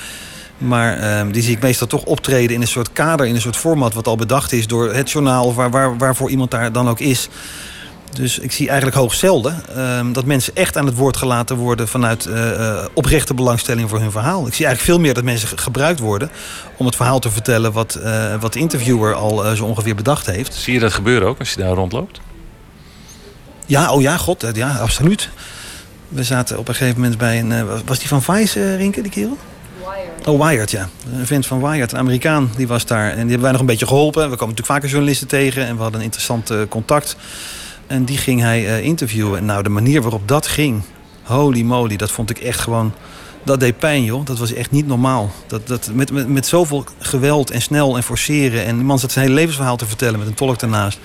Maar 0.58 1.00
uh, 1.00 1.34
die 1.34 1.42
zie 1.42 1.56
ik 1.56 1.62
meestal 1.62 1.88
toch 1.88 2.04
optreden 2.04 2.56
in 2.56 2.62
een 2.62 2.68
soort 2.68 2.94
kader, 2.94 3.26
in 3.26 3.36
een 3.36 3.42
soort 3.42 3.56
format 3.56 3.94
wat 3.94 4.08
al 4.08 4.16
bedacht 4.16 4.52
is 4.52 4.68
door 4.68 4.94
het 4.94 5.12
journaal 5.12 5.46
of 5.46 5.56
waar, 5.56 5.70
waar, 5.70 5.98
waarvoor 5.98 6.30
iemand 6.30 6.52
daar 6.52 6.72
dan 6.72 6.90
ook 6.90 7.00
is. 7.00 7.30
Dus 8.14 8.40
ik 8.40 8.52
zie 8.52 8.68
eigenlijk 8.68 8.98
hoog 8.98 9.14
zelden 9.14 9.64
ehm, 9.76 10.12
dat 10.12 10.26
mensen 10.26 10.56
echt 10.56 10.78
aan 10.78 10.86
het 10.86 10.96
woord 10.96 11.18
gelaten 11.18 11.56
worden 11.56 11.88
vanuit 11.88 12.26
eh, 12.26 12.70
eh, 12.70 12.86
oprechte 12.94 13.34
belangstelling 13.34 13.90
voor 13.90 14.00
hun 14.00 14.12
verhaal. 14.12 14.48
Ik 14.48 14.54
zie 14.54 14.66
eigenlijk 14.66 14.82
veel 14.96 15.00
meer 15.06 15.14
dat 15.14 15.24
mensen 15.24 15.48
ge- 15.48 15.58
gebruikt 15.58 16.00
worden 16.00 16.30
om 16.78 16.86
het 16.86 16.96
verhaal 16.96 17.20
te 17.20 17.32
vertellen 17.32 17.72
wat, 17.72 17.96
eh, 17.96 18.36
wat 18.40 18.54
de 18.54 18.60
interviewer 18.60 19.14
al 19.14 19.56
zo 19.56 19.66
ongeveer 19.66 19.96
bedacht 19.96 20.26
heeft. 20.26 20.54
Zie 20.54 20.74
je 20.74 20.80
dat 20.80 20.94
gebeuren 20.94 21.28
ook 21.28 21.40
als 21.40 21.50
je 21.50 21.58
daar 21.60 21.74
rondloopt? 21.74 22.20
Ja, 23.66 23.92
oh 23.92 24.02
ja, 24.02 24.18
god, 24.18 24.46
ja, 24.54 24.72
absoluut. 24.82 25.30
We 26.08 26.24
zaten 26.24 26.58
op 26.58 26.68
een 26.68 26.76
gegeven 26.76 27.02
moment 27.02 27.18
bij 27.18 27.40
een. 27.40 27.66
was 27.86 28.00
die 28.00 28.08
van 28.08 28.24
Vice, 28.24 28.76
Rinke, 28.76 29.02
die 29.02 29.12
kerel? 29.12 29.38
Oh, 30.26 30.48
Wired, 30.48 30.72
ja. 30.72 30.90
Een 31.14 31.26
vent 31.26 31.46
van 31.46 31.62
Wired, 31.70 31.92
een 31.92 31.98
Amerikaan, 31.98 32.52
die 32.56 32.68
was 32.68 32.86
daar. 32.86 33.10
En 33.10 33.14
die 33.16 33.24
hebben 33.26 33.42
wij 33.42 33.52
nog 33.52 33.60
een 33.60 33.66
beetje 33.66 33.88
geholpen. 33.88 34.22
We 34.22 34.28
komen 34.36 34.40
natuurlijk 34.56 34.68
vaker 34.68 34.90
journalisten 34.90 35.28
tegen 35.28 35.66
en 35.66 35.76
we 35.76 35.82
hadden 35.82 36.00
een 36.00 36.06
interessant 36.06 36.52
contact. 36.70 37.16
En 37.88 38.06
die 38.06 38.18
ging 38.18 38.42
hij 38.42 38.68
eh, 38.68 38.84
interviewen. 38.84 39.38
En 39.38 39.46
nou, 39.46 39.64
de 39.64 39.70
manier 39.70 40.02
waarop 40.02 40.28
dat 40.28 40.48
ging, 40.48 40.82
holy 41.24 41.62
moly, 41.62 41.96
dat 41.96 42.12
vond 42.12 42.30
ik 42.30 42.38
echt 42.38 42.60
gewoon... 42.60 42.94
Dat 43.44 43.60
deed 43.60 43.78
pijn, 43.78 44.04
joh. 44.04 44.26
Dat 44.26 44.38
was 44.38 44.54
echt 44.54 44.72
niet 44.72 44.88
normaal. 44.88 45.32
Dat, 45.48 45.68
dat, 45.68 45.90
met, 45.94 46.12
met, 46.12 46.28
met 46.28 46.48
zoveel 46.48 46.86
geweld 47.00 47.52
en 47.52 47.62
snel 47.62 47.96
en 47.96 48.04
forceren. 48.04 48.66
En 48.66 48.76
die 48.76 48.86
man 48.86 49.00
zat 49.00 49.12
zijn 49.12 49.26
hele 49.26 49.38
levensverhaal 49.38 49.78
te 49.78 49.86
vertellen 49.86 50.20
met 50.20 50.28
een 50.28 50.34
tolk 50.34 50.60
daarnaast. 50.60 51.00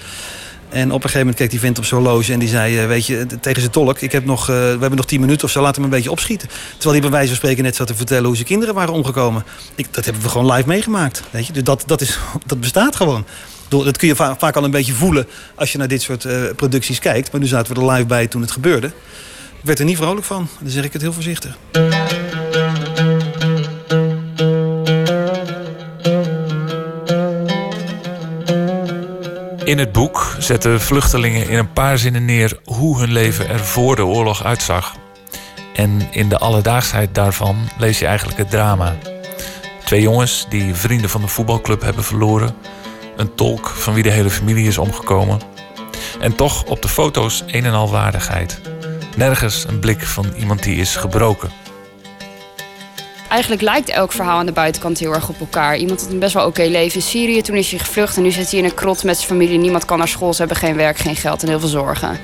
En 0.73 0.89
op 0.89 0.95
een 0.95 1.01
gegeven 1.01 1.19
moment 1.19 1.37
keek 1.37 1.51
die 1.51 1.61
vent 1.61 1.79
op 1.79 1.85
zijn 1.85 2.01
horloge 2.01 2.33
en 2.33 2.39
die 2.39 2.49
zei... 2.49 2.79
eh, 2.79 2.87
weet 2.87 3.07
je, 3.07 3.27
tegen 3.41 3.61
zijn 3.61 3.73
tolk, 3.73 4.01
ik 4.01 4.13
heb 4.13 4.25
nog, 4.25 4.41
eh, 4.41 4.55
we 4.55 4.79
hebben 4.81 4.97
nog 4.97 5.07
tien 5.07 5.21
minuten 5.21 5.45
of 5.45 5.51
zo, 5.51 5.63
laat 5.63 5.75
hem 5.75 5.85
een 5.85 5.91
beetje 5.91 6.11
opschieten. 6.11 6.49
Terwijl 6.71 6.93
hij 6.93 7.01
bij 7.01 7.11
wijze 7.11 7.29
van 7.29 7.37
spreken 7.37 7.63
net 7.63 7.77
zat 7.77 7.87
te 7.87 7.95
vertellen 7.95 8.25
hoe 8.25 8.35
zijn 8.35 8.47
kinderen 8.47 8.75
waren 8.75 8.95
omgekomen. 8.95 9.45
Ik, 9.75 9.87
dat 9.91 10.05
hebben 10.05 10.23
we 10.23 10.29
gewoon 10.29 10.53
live 10.53 10.69
meegemaakt. 10.69 11.23
Weet 11.31 11.47
je? 11.47 11.53
Dus 11.53 11.63
dat, 11.63 11.83
dat, 11.87 12.01
is, 12.01 12.19
dat 12.47 12.61
bestaat 12.61 12.97
gewoon. 12.97 13.25
Dat 13.81 13.97
kun 13.97 14.09
je 14.09 14.17
va- 14.17 14.37
vaak 14.39 14.57
al 14.57 14.65
een 14.65 14.71
beetje 14.71 14.93
voelen 14.93 15.27
als 15.55 15.73
je 15.73 15.79
naar 15.79 15.89
dit 15.89 16.03
soort 16.03 16.25
eh, 16.25 16.43
producties 16.57 16.99
kijkt. 16.99 17.33
Maar 17.33 17.41
nu 17.41 17.47
zaten 17.47 17.75
we 17.75 17.81
er 17.81 17.91
live 17.91 18.07
bij 18.07 18.27
toen 18.27 18.41
het 18.41 18.51
gebeurde. 18.51 18.87
Ik 18.87 19.69
werd 19.69 19.79
er 19.79 19.85
niet 19.85 19.97
vrolijk 19.97 20.27
van, 20.27 20.49
dan 20.61 20.71
zeg 20.71 20.85
ik 20.85 20.93
het 20.93 21.03
heel 21.03 21.13
voorzichtig. 21.13 21.57
In 29.65 29.79
het 29.79 29.93
boek 29.93 30.37
zetten 30.39 30.81
vluchtelingen 30.81 31.49
in 31.49 31.59
een 31.59 31.73
paar 31.73 31.99
zinnen 31.99 32.25
neer 32.25 32.59
hoe 32.65 32.99
hun 32.99 33.13
leven 33.13 33.49
er 33.49 33.59
voor 33.61 33.97
de 33.97 34.05
oorlog 34.05 34.45
uitzag. 34.45 34.95
En 35.75 36.09
in 36.11 36.29
de 36.29 36.39
alledaagsheid 36.39 37.15
daarvan 37.15 37.57
lees 37.79 37.99
je 37.99 38.07
eigenlijk 38.07 38.39
het 38.39 38.51
drama. 38.51 38.97
Twee 39.85 40.01
jongens 40.03 40.47
die 40.49 40.75
vrienden 40.75 41.11
van 41.11 41.21
de 41.21 41.29
voetbalclub 41.29 41.83
hebben 41.83 42.05
verloren. 42.05 42.55
Een 43.23 43.35
tolk 43.35 43.69
van 43.69 43.95
wie 43.95 44.03
de 44.03 44.11
hele 44.11 44.31
familie 44.31 44.67
is 44.67 44.79
omgekomen. 44.79 45.41
En 46.21 46.35
toch 46.35 46.65
op 46.65 46.83
de 46.83 46.89
foto's 46.89 47.43
een 47.47 47.65
en 47.65 47.73
al 47.73 47.91
waardigheid. 47.91 48.61
Nergens 49.17 49.65
een 49.69 49.79
blik 49.79 50.03
van 50.03 50.27
iemand 50.39 50.63
die 50.63 50.77
is 50.77 50.97
gebroken. 50.97 51.51
Eigenlijk 53.29 53.63
lijkt 53.63 53.89
elk 53.89 54.13
verhaal 54.13 54.39
aan 54.39 54.47
de 54.47 54.53
buitenkant 54.53 54.99
heel 54.99 55.15
erg 55.15 55.29
op 55.29 55.41
elkaar. 55.41 55.77
Iemand 55.77 56.01
had 56.01 56.11
een 56.11 56.19
best 56.19 56.35
wel 56.35 56.47
oké 56.47 56.63
leven 56.63 56.95
in 56.95 57.03
Syrië. 57.03 57.43
Toen 57.43 57.57
is 57.57 57.71
hij 57.71 57.79
gevlucht 57.79 58.17
en 58.17 58.23
nu 58.23 58.31
zit 58.31 58.51
hij 58.51 58.59
in 58.59 58.65
een 58.65 58.75
krot 58.75 59.05
met 59.05 59.17
zijn 59.17 59.29
familie. 59.29 59.59
Niemand 59.59 59.85
kan 59.85 59.99
naar 59.99 60.09
school, 60.09 60.33
ze 60.33 60.39
hebben 60.39 60.57
geen 60.57 60.77
werk, 60.77 60.99
geen 60.99 61.17
geld 61.17 61.43
en 61.43 61.49
heel 61.49 61.61
veel 61.61 61.69
zorgen. 61.69 62.19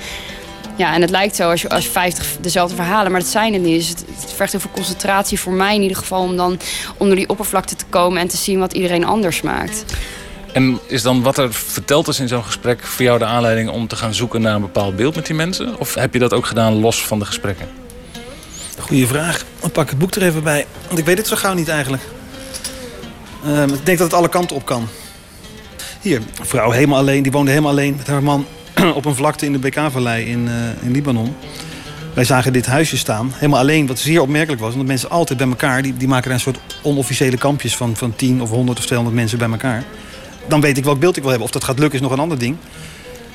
Ja, 0.76 0.94
en 0.94 1.00
het 1.00 1.10
lijkt 1.10 1.36
zo 1.36 1.50
als 1.50 1.62
je, 1.62 1.68
als 1.68 1.84
je 1.84 1.90
50 1.90 2.36
dezelfde 2.40 2.76
verhalen, 2.76 3.10
maar 3.10 3.20
dat 3.20 3.30
zijn 3.30 3.52
het 3.52 3.62
niet. 3.62 3.76
Dus 3.76 3.88
het, 3.88 4.04
het 4.20 4.32
vergt 4.32 4.52
heel 4.52 4.60
veel 4.60 4.70
concentratie 4.70 5.40
voor 5.40 5.52
mij 5.52 5.74
in 5.74 5.82
ieder 5.82 5.96
geval 5.96 6.22
om 6.22 6.36
dan 6.36 6.58
onder 6.96 7.16
die 7.16 7.28
oppervlakte 7.28 7.74
te 7.74 7.84
komen 7.88 8.20
en 8.20 8.28
te 8.28 8.36
zien 8.36 8.58
wat 8.58 8.72
iedereen 8.72 9.04
anders 9.04 9.42
maakt. 9.42 9.84
En 10.59 10.78
is 10.86 11.02
dan 11.02 11.22
wat 11.22 11.39
er 11.39 11.52
verteld 11.52 12.09
is 12.09 12.20
in 12.20 12.28
zo'n 12.28 12.44
gesprek 12.44 12.82
voor 12.82 13.05
jou 13.05 13.18
de 13.18 13.24
aanleiding 13.24 13.70
om 13.70 13.86
te 13.86 13.97
gaan 13.97 14.14
zoeken 14.14 14.40
naar 14.40 14.55
een 14.55 14.60
bepaald 14.60 14.97
beeld 14.97 15.14
met 15.14 15.26
die 15.26 15.35
mensen? 15.35 15.78
Of 15.78 15.94
heb 15.94 16.12
je 16.12 16.18
dat 16.18 16.32
ook 16.32 16.47
gedaan 16.47 16.80
los 16.80 17.06
van 17.06 17.18
de 17.18 17.24
gesprekken? 17.24 17.68
Goeie 18.78 19.06
vraag. 19.06 19.44
Dan 19.60 19.70
pak 19.70 19.85
ik 19.85 19.90
het 19.90 19.98
boek 19.98 20.14
er 20.14 20.22
even 20.22 20.43
bij. 20.43 20.66
Want 20.86 20.98
ik 20.98 21.05
weet 21.05 21.18
het 21.18 21.26
zo 21.26 21.36
gauw 21.36 21.55
niet 21.55 21.68
eigenlijk. 21.68 22.02
Ehm, 23.44 23.68
ik 23.68 23.86
denk 23.86 23.98
dat 23.98 24.06
het 24.06 24.14
alle 24.14 24.28
kanten 24.28 24.56
op 24.56 24.64
kan. 24.64 24.89
Hier, 26.01 26.16
een 26.16 26.47
vrouw 26.47 26.70
helemaal 26.70 26.98
alleen. 26.98 27.22
Die 27.22 27.32
woonde 27.32 27.51
helemaal 27.51 27.72
alleen 27.72 27.94
met 27.97 28.06
haar 28.06 28.22
man 28.22 28.47
op 28.94 29.05
een 29.05 29.14
vlakte 29.14 29.47
in 29.47 29.52
de 29.52 29.59
BK-vallei 29.59 30.24
in, 30.30 30.48
eh, 30.48 30.86
in 30.86 30.93
Libanon. 30.93 31.36
Wij 32.14 32.24
zagen 32.24 32.52
dit 32.52 32.66
huisje 32.66 32.97
staan, 32.97 33.32
helemaal 33.35 33.60
alleen, 33.60 33.86
wat 33.86 33.98
zeer 33.98 34.20
opmerkelijk 34.20 34.60
was. 34.60 34.72
Omdat 34.72 34.86
mensen 34.86 35.10
altijd 35.10 35.39
bij 35.39 35.48
elkaar, 35.48 35.82
die, 35.82 35.97
die 35.97 36.09
maken 36.09 36.30
een 36.30 36.40
soort 36.40 36.59
onofficiële 36.82 37.36
kampjes 37.36 37.76
van, 37.76 37.97
van 37.97 38.16
10 38.16 38.43
of 38.43 38.51
100 38.51 38.78
of 38.78 38.85
200 38.85 39.16
mensen 39.16 39.39
bij 39.39 39.51
elkaar. 39.51 39.85
Dan 40.48 40.60
weet 40.60 40.76
ik 40.76 40.84
welk 40.84 41.00
beeld 41.00 41.16
ik 41.16 41.22
wil 41.22 41.30
hebben. 41.30 41.48
Of 41.48 41.54
dat 41.54 41.64
gaat 41.64 41.78
lukken 41.78 41.98
is 41.98 42.04
nog 42.04 42.12
een 42.12 42.18
ander 42.18 42.38
ding. 42.38 42.56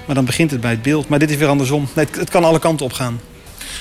Maar 0.06 0.16
dan 0.16 0.26
begint 0.26 0.52
het 0.52 0.62
bij 0.62 0.72
het 0.72 0.82
beeld. 0.82 1.08
Maar 1.08 1.20
dit 1.20 1.30
is 1.30 1.38
weer 1.38 1.48
andersom. 1.48 1.88
Nee, 1.94 2.06
het, 2.06 2.16
het 2.16 2.30
kan 2.30 2.44
alle 2.44 2.60
kanten 2.60 2.86
op 2.86 2.94
gaan. 2.94 3.20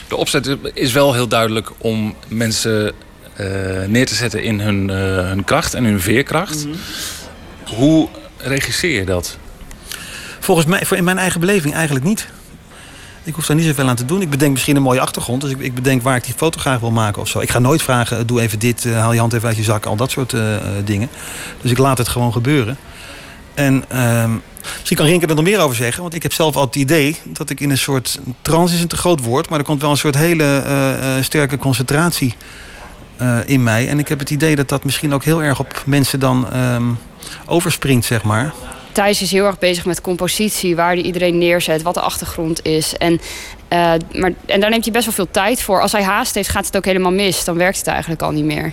De 0.09 0.17
opzet 0.17 0.57
is 0.75 0.93
wel 0.93 1.13
heel 1.13 1.29
duidelijk 1.29 1.71
om 1.79 2.15
mensen 2.29 2.95
eh, 3.37 3.47
neer 3.87 4.07
te 4.07 4.15
zetten 4.15 4.43
in 4.43 4.61
hun, 4.61 4.91
eh, 4.91 4.97
hun 5.29 5.45
kracht 5.45 5.75
en 5.75 5.85
hun 5.85 6.01
veerkracht. 6.01 6.67
Hoe 7.77 8.09
regisseer 8.37 8.99
je 8.99 9.05
dat? 9.05 9.39
Volgens 10.41 10.67
mij, 10.67 10.87
voor 10.87 10.97
in 10.97 11.05
mijn 11.05 11.19
eigen 11.19 11.41
beleving 11.41 11.75
eigenlijk 11.75 12.05
niet. 12.05 12.29
Ik 13.25 13.35
hoef 13.35 13.47
daar 13.47 13.57
niet 13.57 13.67
zoveel 13.67 13.89
aan 13.89 13.97
te 13.97 14.05
doen. 14.05 14.23
Ik 14.23 14.31
bedenk 14.31 14.53
misschien 14.53 14.77
een 14.77 14.83
mooie 14.83 15.01
achtergrond. 15.01 15.41
Dus 15.41 15.51
ik, 15.51 15.59
ik 15.59 15.75
bedenk 15.75 16.03
waar 16.03 16.17
ik 16.17 16.25
die 16.25 16.35
foto 16.37 16.61
graag 16.61 16.81
wil 16.81 16.91
maken 16.91 17.23
of 17.23 17.29
zo. 17.29 17.41
Ik 17.41 17.51
ga 17.51 17.59
nooit 17.59 17.83
vragen, 17.83 18.19
eh, 18.19 18.23
doe 18.27 18.41
even 18.41 18.59
dit, 18.59 18.85
haal 18.85 19.13
je 19.13 19.21
hand 19.21 19.33
even 19.33 19.49
uit 19.49 19.57
je 19.57 19.63
zak. 19.63 19.87
Al 19.87 19.97
dat 19.97 20.11
soort 20.11 20.35
dingen. 20.85 21.09
Dus 21.61 21.71
ik 21.71 21.79
laat 21.79 21.99
het 21.99 22.09
gewoon 22.09 22.33
gebeuren. 22.33 22.79
En 23.55 23.85
ehm, 23.89 24.31
misschien 24.79 24.97
kan 24.97 25.07
Rinke 25.07 25.27
er 25.27 25.35
nog 25.35 25.45
meer 25.45 25.61
over 25.61 25.77
zeggen. 25.77 26.03
Want 26.03 26.15
ik 26.15 26.23
heb 26.23 26.33
zelf 26.33 26.57
al 26.57 26.65
het 26.65 26.77
idee 26.77 27.17
dat 27.25 27.51
ik 27.51 27.61
in 27.61 27.71
een 27.71 27.79
soort... 27.79 28.21
Trance 28.43 28.75
is 28.75 28.81
een 28.81 28.89
te 28.89 28.97
groot 28.97 29.21
woord. 29.21 29.49
Maar 29.49 29.59
er 29.59 29.65
komt 29.65 29.81
wel 29.81 29.91
een 29.91 29.97
soort 29.97 30.15
hele 30.15 30.45
eh, 30.45 31.17
eh, 31.17 31.25
sterke 31.25 31.59
concentratie 31.59 32.35
eh, 33.17 33.39
in 33.47 33.63
mij. 33.63 33.89
En 33.89 33.99
ik 33.99 34.09
heb 34.09 34.19
het 34.19 34.31
idee 34.31 34.57
dat 34.57 34.69
dat 34.69 34.85
misschien 34.85 35.15
ook 35.15 35.25
heel 35.25 35.43
erg 35.43 35.61
op 35.61 35.83
mensen 35.87 36.21
dan 36.21 36.53
ehm, 36.53 36.85
overspringt, 37.47 38.05
zeg 38.05 38.23
maar. 38.23 38.53
Thijs 38.93 39.23
is 39.23 39.31
heel 39.31 39.47
erg 39.47 39.59
bezig 39.59 39.85
met 39.85 40.01
compositie, 40.01 40.77
waar 40.77 40.93
hij 40.93 41.03
iedereen 41.03 41.39
neerzet, 41.39 41.83
wat 41.83 41.95
de 41.95 42.01
achtergrond 42.01 42.65
is. 42.65 42.97
En, 42.97 43.21
maar, 44.13 44.33
en 44.47 44.61
daar 44.61 44.71
neemt 44.71 44.85
hij 44.85 44.93
best 44.93 45.05
wel 45.05 45.15
veel 45.15 45.31
tijd 45.31 45.63
voor. 45.63 45.81
Als 45.81 45.93
hij 45.93 46.03
haast 46.03 46.35
heeft, 46.35 46.49
gaat 46.49 46.67
het 46.67 46.77
ook 46.77 46.85
helemaal 46.85 47.13
mis. 47.13 47.45
Dan 47.45 47.57
werkt 47.57 47.79
het 47.79 47.87
eigenlijk 47.87 48.23
al 48.23 48.31
niet 48.31 48.45
meer. 48.45 48.73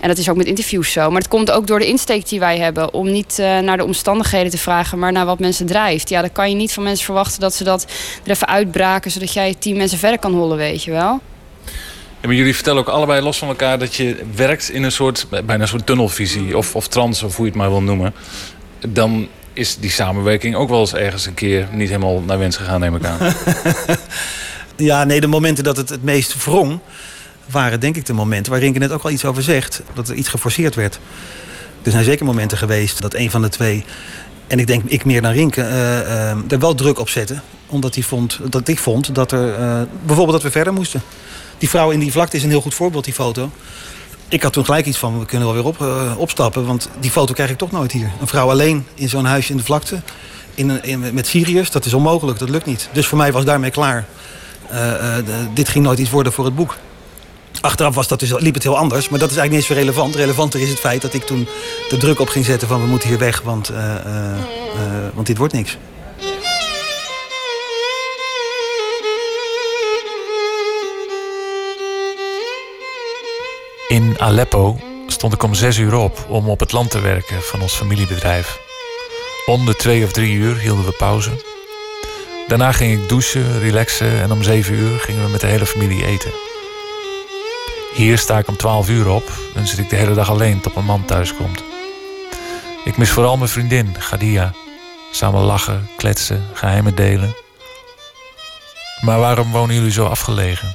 En 0.00 0.08
dat 0.08 0.18
is 0.18 0.28
ook 0.28 0.36
met 0.36 0.46
interviews 0.46 0.92
zo. 0.92 1.10
Maar 1.10 1.20
het 1.20 1.28
komt 1.28 1.50
ook 1.50 1.66
door 1.66 1.78
de 1.78 1.86
insteek 1.86 2.28
die 2.28 2.38
wij 2.38 2.58
hebben. 2.58 2.94
Om 2.94 3.10
niet 3.10 3.38
eh, 3.38 3.58
naar 3.58 3.76
de 3.76 3.84
omstandigheden 3.84 4.50
te 4.50 4.58
vragen, 4.58 4.98
maar 4.98 5.12
naar 5.12 5.26
wat 5.26 5.38
mensen 5.38 5.66
drijft. 5.66 6.08
Ja, 6.08 6.20
dan 6.20 6.32
kan 6.32 6.50
je 6.50 6.56
niet 6.56 6.72
van 6.72 6.82
mensen 6.82 7.04
verwachten 7.04 7.40
dat 7.40 7.54
ze 7.54 7.64
dat 7.64 7.86
er 8.24 8.30
even 8.30 8.48
uitbraken. 8.48 9.10
Zodat 9.10 9.32
jij 9.32 9.54
tien 9.58 9.76
mensen 9.76 9.98
verder 9.98 10.18
kan 10.18 10.34
hollen, 10.34 10.56
weet 10.56 10.84
je 10.84 10.90
wel. 10.90 11.20
Ja, 12.20 12.26
maar 12.26 12.34
jullie 12.34 12.54
vertellen 12.54 12.80
ook 12.80 12.88
allebei 12.88 13.22
los 13.22 13.38
van 13.38 13.48
elkaar 13.48 13.78
dat 13.78 13.94
je 13.94 14.16
werkt 14.34 14.70
in 14.70 14.82
een 14.82 14.92
soort, 14.92 15.26
bijna 15.30 15.62
een 15.62 15.68
soort 15.68 15.86
tunnelvisie 15.86 16.56
of, 16.56 16.76
of 16.76 16.88
trance, 16.88 17.26
of 17.26 17.36
hoe 17.36 17.44
je 17.44 17.50
het 17.50 17.60
maar 17.60 17.70
wil 17.70 17.82
noemen. 17.82 18.14
Dan 18.88 19.28
is 19.52 19.76
die 19.76 19.90
samenwerking 19.90 20.54
ook 20.54 20.68
wel 20.68 20.80
eens 20.80 20.94
ergens 20.94 21.26
een 21.26 21.34
keer 21.34 21.68
niet 21.72 21.88
helemaal 21.88 22.20
naar 22.20 22.38
wens 22.38 22.56
gegaan, 22.56 22.80
neem 22.80 22.96
ik 22.96 23.04
aan. 23.04 23.18
Ja, 24.78 25.04
nee, 25.04 25.20
de 25.20 25.26
momenten 25.26 25.64
dat 25.64 25.76
het 25.76 25.88
het 25.88 26.02
meest 26.02 26.44
wrong... 26.44 26.78
waren 27.50 27.80
denk 27.80 27.96
ik 27.96 28.06
de 28.06 28.12
momenten 28.12 28.52
waar 28.52 28.60
Rinke 28.60 28.78
net 28.78 28.92
ook 28.92 29.02
al 29.02 29.10
iets 29.10 29.24
over 29.24 29.42
zegt. 29.42 29.82
Dat 29.94 30.08
er 30.08 30.14
iets 30.14 30.28
geforceerd 30.28 30.74
werd. 30.74 30.98
Er 31.82 31.90
zijn 31.90 32.04
zeker 32.04 32.24
momenten 32.24 32.58
geweest 32.58 33.00
dat 33.00 33.14
een 33.14 33.30
van 33.30 33.42
de 33.42 33.48
twee... 33.48 33.84
en 34.46 34.58
ik 34.58 34.66
denk 34.66 34.84
ik 34.84 35.04
meer 35.04 35.22
dan 35.22 35.32
Rinke, 35.32 35.62
eh, 35.62 36.30
eh, 36.30 36.36
er 36.48 36.58
wel 36.58 36.74
druk 36.74 36.98
op 36.98 37.08
zette. 37.08 37.40
Omdat 37.66 37.94
hij 37.94 38.04
vond, 38.04 38.38
dat 38.50 38.68
ik 38.68 38.78
vond 38.78 39.14
dat 39.14 39.32
er... 39.32 39.54
eh, 39.54 39.80
bijvoorbeeld 40.06 40.36
dat 40.36 40.42
we 40.42 40.50
verder 40.50 40.72
moesten. 40.72 41.02
Die 41.58 41.68
vrouw 41.68 41.90
in 41.90 41.98
die 41.98 42.12
vlakte 42.12 42.36
is 42.36 42.42
een 42.42 42.48
heel 42.48 42.60
goed 42.60 42.74
voorbeeld, 42.74 43.04
die 43.04 43.14
foto. 43.14 43.50
Ik 44.28 44.42
had 44.42 44.52
toen 44.52 44.64
gelijk 44.64 44.86
iets 44.86 44.98
van, 44.98 45.18
we 45.18 45.26
kunnen 45.26 45.46
wel 45.46 45.56
weer 45.56 45.66
op, 45.66 45.86
opstappen. 46.16 46.66
Want 46.66 46.88
die 47.00 47.10
foto 47.10 47.32
krijg 47.32 47.50
ik 47.50 47.58
toch 47.58 47.70
nooit 47.70 47.92
hier. 47.92 48.10
Een 48.20 48.26
vrouw 48.26 48.50
alleen 48.50 48.86
in 48.94 49.08
zo'n 49.08 49.24
huisje 49.24 49.50
in 49.50 49.56
de 49.56 49.64
vlakte. 49.64 50.00
In, 50.54 50.80
met 51.12 51.26
Syriërs, 51.26 51.70
dat 51.70 51.84
is 51.84 51.94
onmogelijk, 51.94 52.38
dat 52.38 52.48
lukt 52.50 52.66
niet. 52.66 52.88
Dus 52.92 53.06
voor 53.06 53.18
mij 53.18 53.32
was 53.32 53.44
daarmee 53.44 53.70
klaar. 53.70 54.06
Dit 55.54 55.68
ging 55.68 55.84
nooit 55.84 55.98
iets 55.98 56.10
worden 56.10 56.32
voor 56.32 56.44
het 56.44 56.54
boek. 56.54 56.76
Achteraf 57.60 57.94
was 57.94 58.08
dat 58.08 58.20
dus, 58.20 58.32
liep 58.38 58.54
het 58.54 58.62
heel 58.62 58.76
anders, 58.76 59.08
maar 59.08 59.18
dat 59.18 59.30
is 59.30 59.36
eigenlijk 59.36 59.50
niet 59.50 59.78
eens 59.78 59.78
zo 59.78 59.86
relevant. 59.86 60.14
Relevanter 60.14 60.60
is 60.60 60.68
het 60.68 60.78
feit 60.78 61.02
dat 61.02 61.14
ik 61.14 61.22
toen 61.22 61.48
de 61.88 61.96
druk 61.96 62.20
op 62.20 62.28
ging 62.28 62.44
zetten 62.44 62.68
van 62.68 62.80
we 62.80 62.86
moeten 62.86 63.08
hier 63.08 63.18
weg, 63.18 63.40
want, 63.40 63.68
eh, 63.68 63.94
eh, 63.94 64.32
eh, 64.32 64.38
want 65.14 65.26
dit 65.26 65.38
wordt 65.38 65.52
niks. 65.52 65.76
In 73.88 74.14
Aleppo 74.18 74.80
stond 75.06 75.32
ik 75.32 75.42
om 75.42 75.54
zes 75.54 75.78
uur 75.78 75.94
op 75.94 76.26
om 76.28 76.48
op 76.48 76.60
het 76.60 76.72
land 76.72 76.90
te 76.90 77.00
werken 77.00 77.42
van 77.42 77.60
ons 77.60 77.72
familiebedrijf. 77.72 78.60
Om 79.46 79.66
de 79.66 79.74
twee 79.74 80.04
of 80.04 80.12
drie 80.12 80.32
uur 80.32 80.56
hielden 80.56 80.84
we 80.84 80.92
pauze. 80.92 81.30
Daarna 82.48 82.72
ging 82.72 83.02
ik 83.02 83.08
douchen, 83.08 83.60
relaxen 83.60 84.20
en 84.20 84.32
om 84.32 84.42
zeven 84.42 84.74
uur 84.74 85.00
gingen 85.00 85.24
we 85.24 85.30
met 85.30 85.40
de 85.40 85.46
hele 85.46 85.66
familie 85.66 86.06
eten. 86.06 86.47
Hier 87.94 88.18
sta 88.18 88.38
ik 88.38 88.48
om 88.48 88.56
twaalf 88.56 88.88
uur 88.88 89.08
op 89.08 89.32
en 89.54 89.66
zit 89.66 89.78
ik 89.78 89.90
de 89.90 89.96
hele 89.96 90.14
dag 90.14 90.30
alleen 90.30 90.60
tot 90.60 90.74
mijn 90.74 90.86
man 90.86 91.04
thuis 91.04 91.34
komt. 91.34 91.62
Ik 92.84 92.96
mis 92.96 93.10
vooral 93.10 93.36
mijn 93.36 93.50
vriendin, 93.50 93.94
Gadia. 93.98 94.52
Samen 95.12 95.40
lachen, 95.40 95.88
kletsen, 95.96 96.46
geheimen 96.52 96.94
delen. 96.94 97.34
Maar 99.00 99.18
waarom 99.18 99.50
wonen 99.50 99.74
jullie 99.74 99.92
zo 99.92 100.06
afgelegen? 100.06 100.74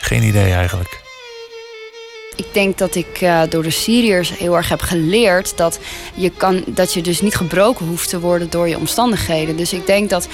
Geen 0.00 0.22
idee 0.22 0.52
eigenlijk. 0.52 1.01
Ik 2.36 2.46
denk 2.52 2.78
dat 2.78 2.94
ik 2.94 3.20
uh, 3.20 3.42
door 3.48 3.62
de 3.62 3.70
Syriërs 3.70 4.38
heel 4.38 4.56
erg 4.56 4.68
heb 4.68 4.80
geleerd 4.80 5.56
dat 5.56 5.78
je, 6.14 6.30
kan, 6.30 6.64
dat 6.66 6.92
je 6.94 7.00
dus 7.00 7.20
niet 7.20 7.34
gebroken 7.34 7.86
hoeft 7.86 8.08
te 8.08 8.20
worden 8.20 8.50
door 8.50 8.68
je 8.68 8.78
omstandigheden. 8.78 9.56
Dus 9.56 9.72
ik 9.72 9.86
denk 9.86 10.10
dat 10.10 10.28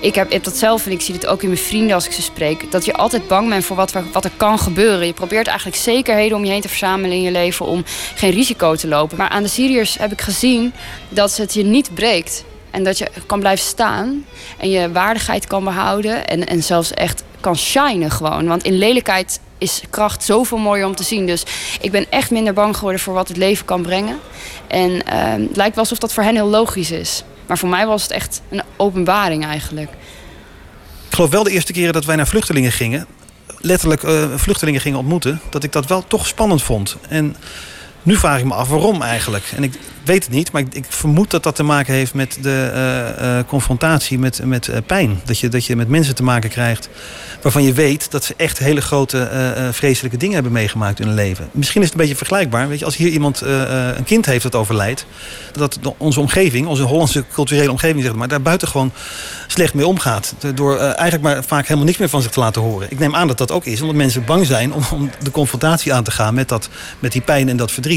ik 0.00 0.14
heb, 0.14 0.44
dat 0.44 0.56
zelf 0.56 0.86
en 0.86 0.92
ik 0.92 1.00
zie 1.00 1.14
het 1.14 1.26
ook 1.26 1.42
in 1.42 1.48
mijn 1.48 1.60
vrienden 1.60 1.94
als 1.94 2.06
ik 2.06 2.12
ze 2.12 2.22
spreek. 2.22 2.72
Dat 2.72 2.84
je 2.84 2.94
altijd 2.94 3.28
bang 3.28 3.48
bent 3.48 3.64
voor 3.64 3.76
wat, 3.76 3.92
wat 4.12 4.24
er 4.24 4.30
kan 4.36 4.58
gebeuren. 4.58 5.06
Je 5.06 5.12
probeert 5.12 5.46
eigenlijk 5.46 5.76
zekerheden 5.76 6.36
om 6.36 6.44
je 6.44 6.50
heen 6.50 6.60
te 6.60 6.68
verzamelen 6.68 7.16
in 7.16 7.22
je 7.22 7.30
leven 7.30 7.66
om 7.66 7.84
geen 8.14 8.32
risico 8.32 8.74
te 8.74 8.88
lopen. 8.88 9.16
Maar 9.16 9.28
aan 9.28 9.42
de 9.42 9.48
Syriërs 9.48 9.98
heb 9.98 10.12
ik 10.12 10.20
gezien 10.20 10.72
dat 11.08 11.36
het 11.36 11.54
je 11.54 11.64
niet 11.64 11.94
breekt. 11.94 12.44
En 12.70 12.84
dat 12.84 12.98
je 12.98 13.08
kan 13.26 13.40
blijven 13.40 13.64
staan 13.64 14.24
en 14.58 14.70
je 14.70 14.92
waardigheid 14.92 15.46
kan 15.46 15.64
behouden. 15.64 16.26
En, 16.26 16.46
en 16.46 16.62
zelfs 16.62 16.94
echt 16.94 17.24
kan 17.40 17.56
shinen 17.56 18.10
gewoon. 18.10 18.46
Want 18.46 18.64
in 18.64 18.78
lelijkheid 18.78 19.40
is 19.64 19.82
kracht 19.90 20.22
zoveel 20.22 20.58
mooier 20.58 20.86
om 20.86 20.94
te 20.94 21.02
zien. 21.02 21.26
Dus 21.26 21.44
ik 21.80 21.90
ben 21.90 22.06
echt 22.10 22.30
minder 22.30 22.52
bang 22.52 22.76
geworden 22.76 23.00
voor 23.00 23.14
wat 23.14 23.28
het 23.28 23.36
leven 23.36 23.64
kan 23.64 23.82
brengen. 23.82 24.18
En 24.66 24.90
uh, 24.90 25.00
het 25.48 25.56
lijkt 25.56 25.74
wel 25.74 25.84
alsof 25.84 25.98
dat 25.98 26.12
voor 26.12 26.22
hen 26.22 26.34
heel 26.34 26.48
logisch 26.48 26.90
is. 26.90 27.24
Maar 27.46 27.58
voor 27.58 27.68
mij 27.68 27.86
was 27.86 28.02
het 28.02 28.10
echt 28.10 28.40
een 28.50 28.62
openbaring 28.76 29.44
eigenlijk. 29.44 29.90
Ik 31.08 31.14
geloof 31.14 31.30
wel 31.30 31.42
de 31.42 31.50
eerste 31.50 31.72
keren 31.72 31.92
dat 31.92 32.04
wij 32.04 32.16
naar 32.16 32.26
vluchtelingen 32.26 32.72
gingen... 32.72 33.06
letterlijk 33.60 34.02
uh, 34.02 34.24
vluchtelingen 34.34 34.80
gingen 34.80 34.98
ontmoeten... 34.98 35.40
dat 35.50 35.64
ik 35.64 35.72
dat 35.72 35.86
wel 35.86 36.04
toch 36.06 36.26
spannend 36.26 36.62
vond. 36.62 36.96
En 37.08 37.36
nu 38.04 38.16
vraag 38.16 38.38
ik 38.38 38.44
me 38.44 38.54
af 38.54 38.68
waarom 38.68 39.02
eigenlijk. 39.02 39.52
En 39.56 39.62
ik 39.62 39.78
weet 40.04 40.24
het 40.24 40.32
niet, 40.32 40.52
maar 40.52 40.62
ik, 40.62 40.74
ik 40.74 40.84
vermoed 40.88 41.30
dat 41.30 41.42
dat 41.42 41.56
te 41.56 41.62
maken 41.62 41.94
heeft 41.94 42.14
met 42.14 42.38
de 42.40 42.70
uh, 43.18 43.26
uh, 43.26 43.44
confrontatie 43.46 44.18
met, 44.18 44.40
met 44.44 44.68
uh, 44.68 44.76
pijn. 44.86 45.20
Dat 45.24 45.38
je, 45.38 45.48
dat 45.48 45.66
je 45.66 45.76
met 45.76 45.88
mensen 45.88 46.14
te 46.14 46.22
maken 46.22 46.50
krijgt 46.50 46.88
waarvan 47.42 47.62
je 47.62 47.72
weet 47.72 48.10
dat 48.10 48.24
ze 48.24 48.34
echt 48.36 48.58
hele 48.58 48.80
grote 48.80 49.28
vreselijke 49.72 50.16
dingen 50.16 50.34
hebben 50.34 50.52
meegemaakt 50.52 51.00
in 51.00 51.06
hun 51.06 51.14
leven. 51.14 51.48
Misschien 51.50 51.80
is 51.80 51.86
het 51.86 51.96
een 51.96 52.00
beetje 52.00 52.16
vergelijkbaar. 52.16 52.68
Weet 52.68 52.78
je, 52.78 52.84
als 52.84 52.96
hier 52.96 53.08
iemand 53.08 53.40
een 53.40 54.04
kind 54.04 54.26
heeft 54.26 54.42
dat 54.42 54.54
overlijdt, 54.54 55.06
dat 55.52 55.78
onze 55.96 56.20
omgeving, 56.20 56.66
onze 56.66 56.82
Hollandse 56.82 57.24
culturele 57.32 57.70
omgeving, 57.70 58.02
zeg 58.02 58.14
maar, 58.14 58.28
daar 58.28 58.42
buiten 58.42 58.68
gewoon 58.68 58.92
slecht 59.46 59.74
mee 59.74 59.86
omgaat. 59.86 60.34
Door 60.54 60.78
eigenlijk 60.78 61.22
maar 61.22 61.44
vaak 61.44 61.62
helemaal 61.62 61.84
niks 61.84 61.98
meer 61.98 62.08
van 62.08 62.22
zich 62.22 62.30
te 62.30 62.40
laten 62.40 62.62
horen. 62.62 62.90
Ik 62.90 62.98
neem 62.98 63.14
aan 63.14 63.28
dat 63.28 63.38
dat 63.38 63.50
ook 63.50 63.64
is, 63.64 63.80
omdat 63.80 63.96
mensen 63.96 64.24
bang 64.24 64.46
zijn 64.46 64.72
om, 64.72 64.82
om 64.92 65.10
de 65.22 65.30
confrontatie 65.30 65.92
aan 65.92 66.04
te 66.04 66.10
gaan 66.10 66.34
met, 66.34 66.48
dat, 66.48 66.68
met 66.98 67.12
die 67.12 67.22
pijn 67.22 67.48
en 67.48 67.56
dat 67.56 67.72
verdriet. 67.72 67.93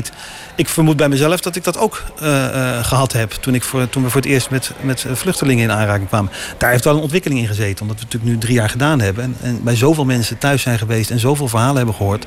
Ik 0.55 0.69
vermoed 0.69 0.97
bij 0.97 1.09
mezelf 1.09 1.39
dat 1.39 1.55
ik 1.55 1.63
dat 1.63 1.77
ook 1.77 2.03
uh, 2.21 2.27
uh, 2.27 2.83
gehad 2.83 3.13
heb 3.13 3.31
toen, 3.31 3.55
ik 3.55 3.63
voor, 3.63 3.89
toen 3.89 4.03
we 4.03 4.09
voor 4.09 4.21
het 4.21 4.29
eerst 4.29 4.49
met, 4.49 4.71
met 4.81 5.05
vluchtelingen 5.11 5.63
in 5.63 5.71
aanraking 5.71 6.07
kwamen. 6.07 6.31
Daar 6.57 6.71
heeft 6.71 6.83
wel 6.83 6.95
een 6.95 7.01
ontwikkeling 7.01 7.39
in 7.39 7.47
gezeten, 7.47 7.81
omdat 7.81 7.99
we 7.99 8.03
het 8.03 8.13
natuurlijk 8.13 8.31
nu 8.31 8.37
drie 8.37 8.55
jaar 8.55 8.69
gedaan 8.69 9.01
hebben. 9.01 9.23
En, 9.23 9.35
en 9.41 9.63
bij 9.63 9.75
zoveel 9.75 10.05
mensen 10.05 10.37
thuis 10.37 10.61
zijn 10.61 10.77
geweest 10.77 11.11
en 11.11 11.19
zoveel 11.19 11.47
verhalen 11.47 11.77
hebben 11.77 11.95
gehoord, 11.95 12.25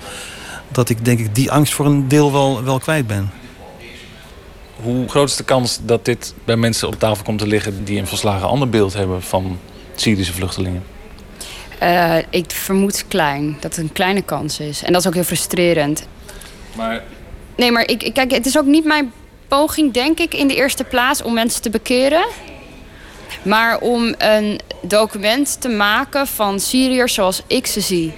dat 0.69 0.89
ik 0.89 1.05
denk 1.05 1.19
ik 1.19 1.35
die 1.35 1.51
angst 1.51 1.75
voor 1.75 1.87
een 1.87 2.09
deel 2.09 2.33
wel, 2.33 2.65
wel 2.65 2.79
kwijt 2.79 3.07
ben. 3.07 3.31
Hoe 4.83 5.09
groot 5.09 5.29
is 5.29 5.37
de 5.37 5.45
kans 5.45 5.81
dat 5.83 6.05
dit 6.05 6.35
bij 6.45 6.57
mensen 6.57 6.89
op 6.89 6.99
tafel 6.99 7.25
komt 7.25 7.39
te 7.39 7.47
liggen 7.47 7.85
die 7.85 7.99
een 7.99 8.07
volslagen 8.07 8.49
ander 8.49 8.69
beeld 8.69 8.93
hebben 8.93 9.23
van 9.23 9.59
Syrische 9.95 10.33
vluchtelingen? 10.33 10.83
Uh, 11.83 12.17
ik 12.31 12.51
vermoed 12.51 13.05
klein, 13.09 13.57
dat 13.61 13.77
het 13.77 13.85
een 13.85 13.93
kleine 13.93 14.23
kans 14.23 14.61
is. 14.61 14.83
En 14.83 14.93
dat 14.93 15.01
is 15.01 15.07
ook 15.07 15.15
heel 15.15 15.25
frustrerend. 15.25 16.07
Maar 16.77 17.03
Nee, 17.61 17.73
maar 17.73 17.89
ik, 17.89 18.11
kijk, 18.13 18.31
het 18.31 18.47
is 18.47 18.59
ook 18.59 18.65
niet 18.65 18.85
mijn 18.85 19.13
poging, 19.49 19.93
denk 19.93 20.19
ik, 20.19 20.35
in 20.35 20.49
de 20.49 20.55
eerste 20.55 20.85
plaats 20.85 21.23
om 21.23 21.33
mensen 21.35 21.63
te 21.63 21.71
bekeren. 21.71 22.25
Maar 23.43 23.79
om 23.79 24.15
een 24.19 24.61
document 24.83 25.61
te 25.61 25.69
maken 25.69 26.27
van 26.27 26.61
Syriërs 26.61 27.15
zoals 27.15 27.43
ik 27.47 27.67
ze 27.67 27.81
zie. 27.81 28.13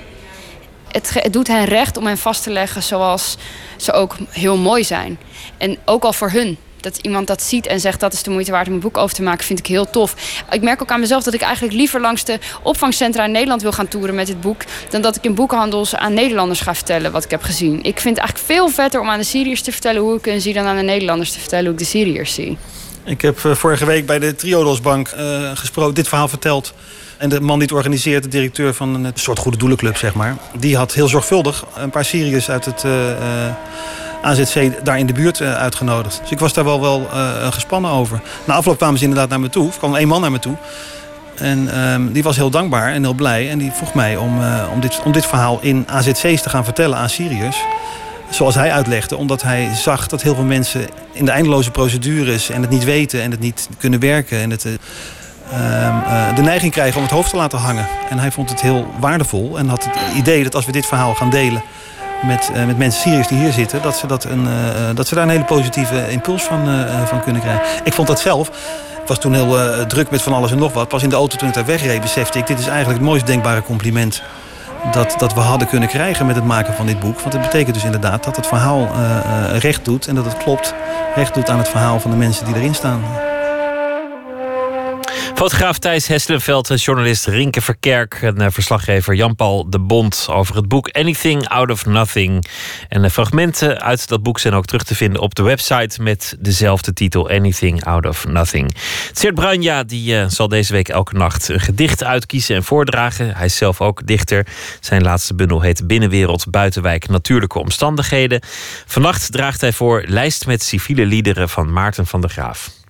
Het, 0.88 1.10
het 1.14 1.32
doet 1.32 1.46
hen 1.46 1.64
recht 1.64 1.96
om 1.96 2.06
hen 2.06 2.18
vast 2.18 2.42
te 2.42 2.50
leggen 2.50 2.82
zoals 2.82 3.36
ze 3.76 3.92
ook 3.92 4.16
heel 4.28 4.56
mooi 4.56 4.84
zijn. 4.84 5.18
En 5.58 5.78
ook 5.84 6.04
al 6.04 6.12
voor 6.12 6.30
hun 6.30 6.58
dat 6.82 6.96
iemand 6.96 7.26
dat 7.26 7.42
ziet 7.42 7.66
en 7.66 7.80
zegt 7.80 8.00
dat 8.00 8.12
is 8.12 8.22
de 8.22 8.30
moeite 8.30 8.50
waard 8.50 8.66
om 8.68 8.72
een 8.72 8.80
boek 8.80 8.96
over 8.96 9.14
te 9.14 9.22
maken, 9.22 9.44
vind 9.44 9.58
ik 9.58 9.66
heel 9.66 9.90
tof. 9.90 10.14
Ik 10.50 10.62
merk 10.62 10.82
ook 10.82 10.90
aan 10.90 11.00
mezelf 11.00 11.22
dat 11.22 11.34
ik 11.34 11.40
eigenlijk 11.40 11.74
liever 11.74 12.00
langs 12.00 12.24
de 12.24 12.38
opvangcentra 12.62 13.24
in 13.24 13.30
Nederland 13.30 13.62
wil 13.62 13.72
gaan 13.72 13.88
toeren 13.88 14.14
met 14.14 14.26
dit 14.26 14.40
boek, 14.40 14.62
dan 14.90 15.02
dat 15.02 15.16
ik 15.16 15.24
in 15.24 15.34
boekhandels 15.34 15.94
aan 15.94 16.14
Nederlanders 16.14 16.60
ga 16.60 16.74
vertellen 16.74 17.12
wat 17.12 17.24
ik 17.24 17.30
heb 17.30 17.42
gezien. 17.42 17.82
Ik 17.82 18.00
vind 18.00 18.16
het 18.16 18.18
eigenlijk 18.18 18.52
veel 18.52 18.68
vetter 18.68 19.00
om 19.00 19.08
aan 19.08 19.18
de 19.18 19.24
Syriërs 19.24 19.62
te 19.62 19.72
vertellen 19.72 20.02
hoe 20.02 20.16
ik 20.16 20.24
hen 20.24 20.40
zie 20.40 20.54
dan 20.54 20.66
aan 20.66 20.76
de 20.76 20.82
Nederlanders 20.82 21.32
te 21.32 21.38
vertellen 21.38 21.64
hoe 21.64 21.72
ik 21.72 21.78
de 21.78 21.84
Syriërs 21.84 22.34
zie. 22.34 22.58
Ik 23.04 23.20
heb 23.20 23.42
uh, 23.42 23.54
vorige 23.54 23.84
week 23.84 24.06
bij 24.06 24.18
de 24.18 24.34
Triodosbank 24.34 25.12
uh, 25.18 25.50
gesproken, 25.54 25.94
dit 25.94 26.08
verhaal 26.08 26.28
verteld. 26.28 26.74
En 27.18 27.28
de 27.28 27.40
man 27.40 27.58
die 27.58 27.68
het 27.68 27.76
organiseert, 27.76 28.22
de 28.22 28.28
directeur 28.28 28.74
van 28.74 29.04
een 29.04 29.12
soort 29.14 29.38
goede 29.38 29.56
doelenclub, 29.56 29.96
zeg 29.96 30.14
maar... 30.14 30.36
die 30.58 30.76
had 30.76 30.92
heel 30.92 31.08
zorgvuldig 31.08 31.64
een 31.74 31.90
paar 31.90 32.04
Syriërs 32.04 32.50
uit 32.50 32.64
het... 32.64 32.82
Uh, 32.84 32.92
AZC 34.22 34.84
daar 34.84 34.98
in 34.98 35.06
de 35.06 35.12
buurt 35.12 35.40
uh, 35.40 35.54
uitgenodigd. 35.54 36.18
Dus 36.20 36.30
ik 36.30 36.38
was 36.38 36.52
daar 36.52 36.64
wel, 36.64 36.80
wel 36.80 37.00
uh, 37.00 37.52
gespannen 37.52 37.90
over. 37.90 38.20
Na 38.44 38.54
afloop 38.54 38.76
kwamen 38.76 38.98
ze 38.98 39.04
inderdaad 39.04 39.28
naar 39.28 39.40
me 39.40 39.48
toe. 39.48 39.68
Er 39.68 39.78
kwam 39.78 39.96
één 39.96 40.08
man 40.08 40.20
naar 40.20 40.30
me 40.30 40.38
toe. 40.38 40.56
En 41.36 41.80
um, 41.90 42.12
die 42.12 42.22
was 42.22 42.36
heel 42.36 42.50
dankbaar 42.50 42.92
en 42.92 43.02
heel 43.02 43.14
blij. 43.14 43.50
En 43.50 43.58
die 43.58 43.72
vroeg 43.72 43.94
mij 43.94 44.16
om, 44.16 44.40
uh, 44.40 44.62
om, 44.72 44.80
dit, 44.80 45.00
om 45.04 45.12
dit 45.12 45.26
verhaal 45.26 45.58
in 45.60 45.86
AZC's 45.88 46.42
te 46.42 46.48
gaan 46.48 46.64
vertellen 46.64 46.98
aan 46.98 47.08
Syriërs. 47.08 47.56
Zoals 48.30 48.54
hij 48.54 48.72
uitlegde, 48.72 49.16
omdat 49.16 49.42
hij 49.42 49.68
zag 49.74 50.06
dat 50.06 50.22
heel 50.22 50.34
veel 50.34 50.44
mensen 50.44 50.86
in 51.12 51.24
de 51.24 51.30
eindeloze 51.30 51.70
procedures 51.70 52.50
en 52.50 52.60
het 52.60 52.70
niet 52.70 52.84
weten 52.84 53.22
en 53.22 53.30
het 53.30 53.40
niet 53.40 53.68
kunnen 53.78 54.00
werken 54.00 54.38
en 54.38 54.50
het, 54.50 54.64
uh, 54.64 56.34
de 56.34 56.42
neiging 56.42 56.72
krijgen 56.72 56.96
om 56.96 57.02
het 57.02 57.12
hoofd 57.12 57.30
te 57.30 57.36
laten 57.36 57.58
hangen. 57.58 57.86
En 58.10 58.18
hij 58.18 58.30
vond 58.30 58.50
het 58.50 58.60
heel 58.60 58.86
waardevol 59.00 59.58
en 59.58 59.68
had 59.68 59.84
het 59.84 59.94
idee 60.16 60.42
dat 60.42 60.54
als 60.54 60.66
we 60.66 60.72
dit 60.72 60.86
verhaal 60.86 61.14
gaan 61.14 61.30
delen 61.30 61.62
met, 62.22 62.50
uh, 62.54 62.64
met 62.64 62.78
mensen 62.78 63.00
Syriërs 63.00 63.28
die 63.28 63.38
hier 63.38 63.52
zitten, 63.52 63.82
dat 63.82 63.96
ze, 63.96 64.06
dat 64.06 64.24
een, 64.24 64.44
uh, 64.44 64.50
dat 64.94 65.08
ze 65.08 65.14
daar 65.14 65.24
een 65.24 65.30
hele 65.30 65.44
positieve 65.44 66.10
impuls 66.10 66.42
van, 66.42 66.86
van 67.06 67.22
kunnen 67.22 67.42
krijgen. 67.42 67.64
Ik 67.84 67.92
vond 67.92 68.08
dat 68.08 68.20
zelf. 68.20 68.48
Ik 69.02 69.08
was 69.08 69.18
toen 69.18 69.34
heel 69.34 69.86
druk 69.86 70.10
met 70.10 70.22
van 70.22 70.32
alles 70.32 70.50
en 70.50 70.58
nog 70.58 70.72
wat. 70.72 70.88
Pas 70.88 71.02
in 71.02 71.08
de 71.08 71.14
auto 71.14 71.36
toen 71.36 71.48
ik 71.48 71.54
daar 71.54 71.64
wegreed, 71.64 72.00
besefte 72.00 72.38
ik: 72.38 72.46
dit 72.46 72.58
is 72.58 72.66
eigenlijk 72.66 72.98
het 72.98 73.08
mooist 73.08 73.26
denkbare 73.26 73.62
compliment. 73.62 74.22
Dat, 74.92 75.14
dat 75.18 75.34
we 75.34 75.40
hadden 75.40 75.68
kunnen 75.68 75.88
krijgen 75.88 76.26
met 76.26 76.34
het 76.34 76.44
maken 76.44 76.74
van 76.74 76.86
dit 76.86 77.00
boek. 77.00 77.20
Want 77.20 77.32
het 77.32 77.42
betekent 77.42 77.74
dus 77.74 77.84
inderdaad 77.84 78.24
dat 78.24 78.36
het 78.36 78.46
verhaal 78.46 78.88
recht 79.58 79.84
doet 79.84 80.06
en 80.06 80.14
dat 80.14 80.24
het 80.24 80.36
klopt. 80.36 80.74
Recht 81.14 81.34
doet 81.34 81.48
aan 81.48 81.58
het 81.58 81.68
verhaal 81.68 82.00
van 82.00 82.10
de 82.10 82.16
mensen 82.16 82.46
die 82.46 82.54
erin 82.54 82.74
staan. 82.74 83.00
Fotograaf 85.42 85.78
Thijs 85.78 86.06
Hesselenveld 86.06 86.70
en 86.70 86.76
journalist 86.76 87.26
Rinke 87.26 87.60
Verkerk 87.60 88.14
en 88.14 88.52
verslaggever 88.52 89.14
Jan-Paul 89.14 89.70
de 89.70 89.78
Bond 89.78 90.26
over 90.30 90.56
het 90.56 90.68
boek 90.68 90.88
Anything 90.88 91.48
Out 91.48 91.70
of 91.70 91.86
Nothing. 91.86 92.46
En 92.88 93.02
de 93.02 93.10
fragmenten 93.10 93.80
uit 93.80 94.08
dat 94.08 94.22
boek 94.22 94.38
zijn 94.38 94.54
ook 94.54 94.64
terug 94.64 94.82
te 94.82 94.94
vinden 94.94 95.20
op 95.20 95.34
de 95.34 95.42
website 95.42 96.02
met 96.02 96.36
dezelfde 96.38 96.92
titel 96.92 97.30
Anything 97.30 97.84
Out 97.84 98.06
of 98.06 98.26
Nothing. 98.26 98.76
Tsert 99.12 99.34
Branja 99.34 99.82
die, 99.82 100.14
uh, 100.14 100.24
zal 100.28 100.48
deze 100.48 100.72
week 100.72 100.88
elke 100.88 101.14
nacht 101.14 101.48
een 101.48 101.60
gedicht 101.60 102.04
uitkiezen 102.04 102.56
en 102.56 102.64
voordragen. 102.64 103.36
Hij 103.36 103.46
is 103.46 103.56
zelf 103.56 103.80
ook 103.80 104.06
dichter. 104.06 104.46
Zijn 104.80 105.02
laatste 105.02 105.34
bundel 105.34 105.60
heet 105.60 105.86
Binnenwereld, 105.86 106.50
Buitenwijk, 106.50 107.08
Natuurlijke 107.08 107.58
Omstandigheden. 107.58 108.40
Vannacht 108.86 109.32
draagt 109.32 109.60
hij 109.60 109.72
voor 109.72 110.04
Lijst 110.06 110.46
met 110.46 110.62
civiele 110.62 111.06
liederen 111.06 111.48
van 111.48 111.72
Maarten 111.72 112.06
van 112.06 112.20
der 112.20 112.30
Graaf. 112.30 112.81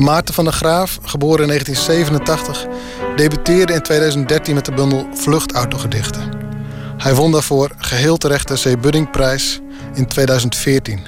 Maarten 0.00 0.34
van 0.34 0.44
der 0.44 0.52
Graaf, 0.52 0.98
geboren 1.02 1.42
in 1.42 1.48
1987, 1.48 2.66
debuteerde 3.16 3.72
in 3.72 3.82
2013 3.82 4.54
met 4.54 4.64
de 4.64 4.72
bundel 4.72 5.08
Vluchtautogedichten. 5.14 6.30
Hij 6.96 7.14
won 7.14 7.32
daarvoor 7.32 7.72
geheel 7.76 8.16
terecht 8.16 8.48
de 8.48 8.74
C. 8.74 8.80
Buddingprijs 8.80 9.60
in 9.94 10.06
2014. 10.06 11.06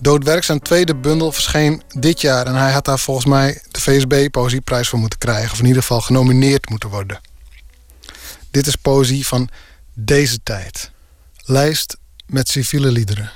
Doodwerk 0.00 0.44
zijn 0.44 0.60
tweede 0.60 0.96
bundel 0.96 1.32
verscheen 1.32 1.82
dit 1.88 2.20
jaar 2.20 2.46
en 2.46 2.54
hij 2.54 2.72
had 2.72 2.84
daar 2.84 2.98
volgens 2.98 3.26
mij 3.26 3.62
de 3.70 3.80
VSB 3.80 4.30
Poëzieprijs 4.30 4.88
voor 4.88 4.98
moeten 4.98 5.18
krijgen, 5.18 5.52
of 5.52 5.58
in 5.58 5.66
ieder 5.66 5.82
geval 5.82 6.00
genomineerd 6.00 6.70
moeten 6.70 6.88
worden. 6.88 7.20
Dit 8.50 8.66
is 8.66 8.76
poëzie 8.76 9.26
van 9.26 9.48
deze 9.94 10.38
tijd. 10.42 10.90
Lijst 11.44 11.96
met 12.26 12.48
civiele 12.48 12.90
liederen. 12.90 13.30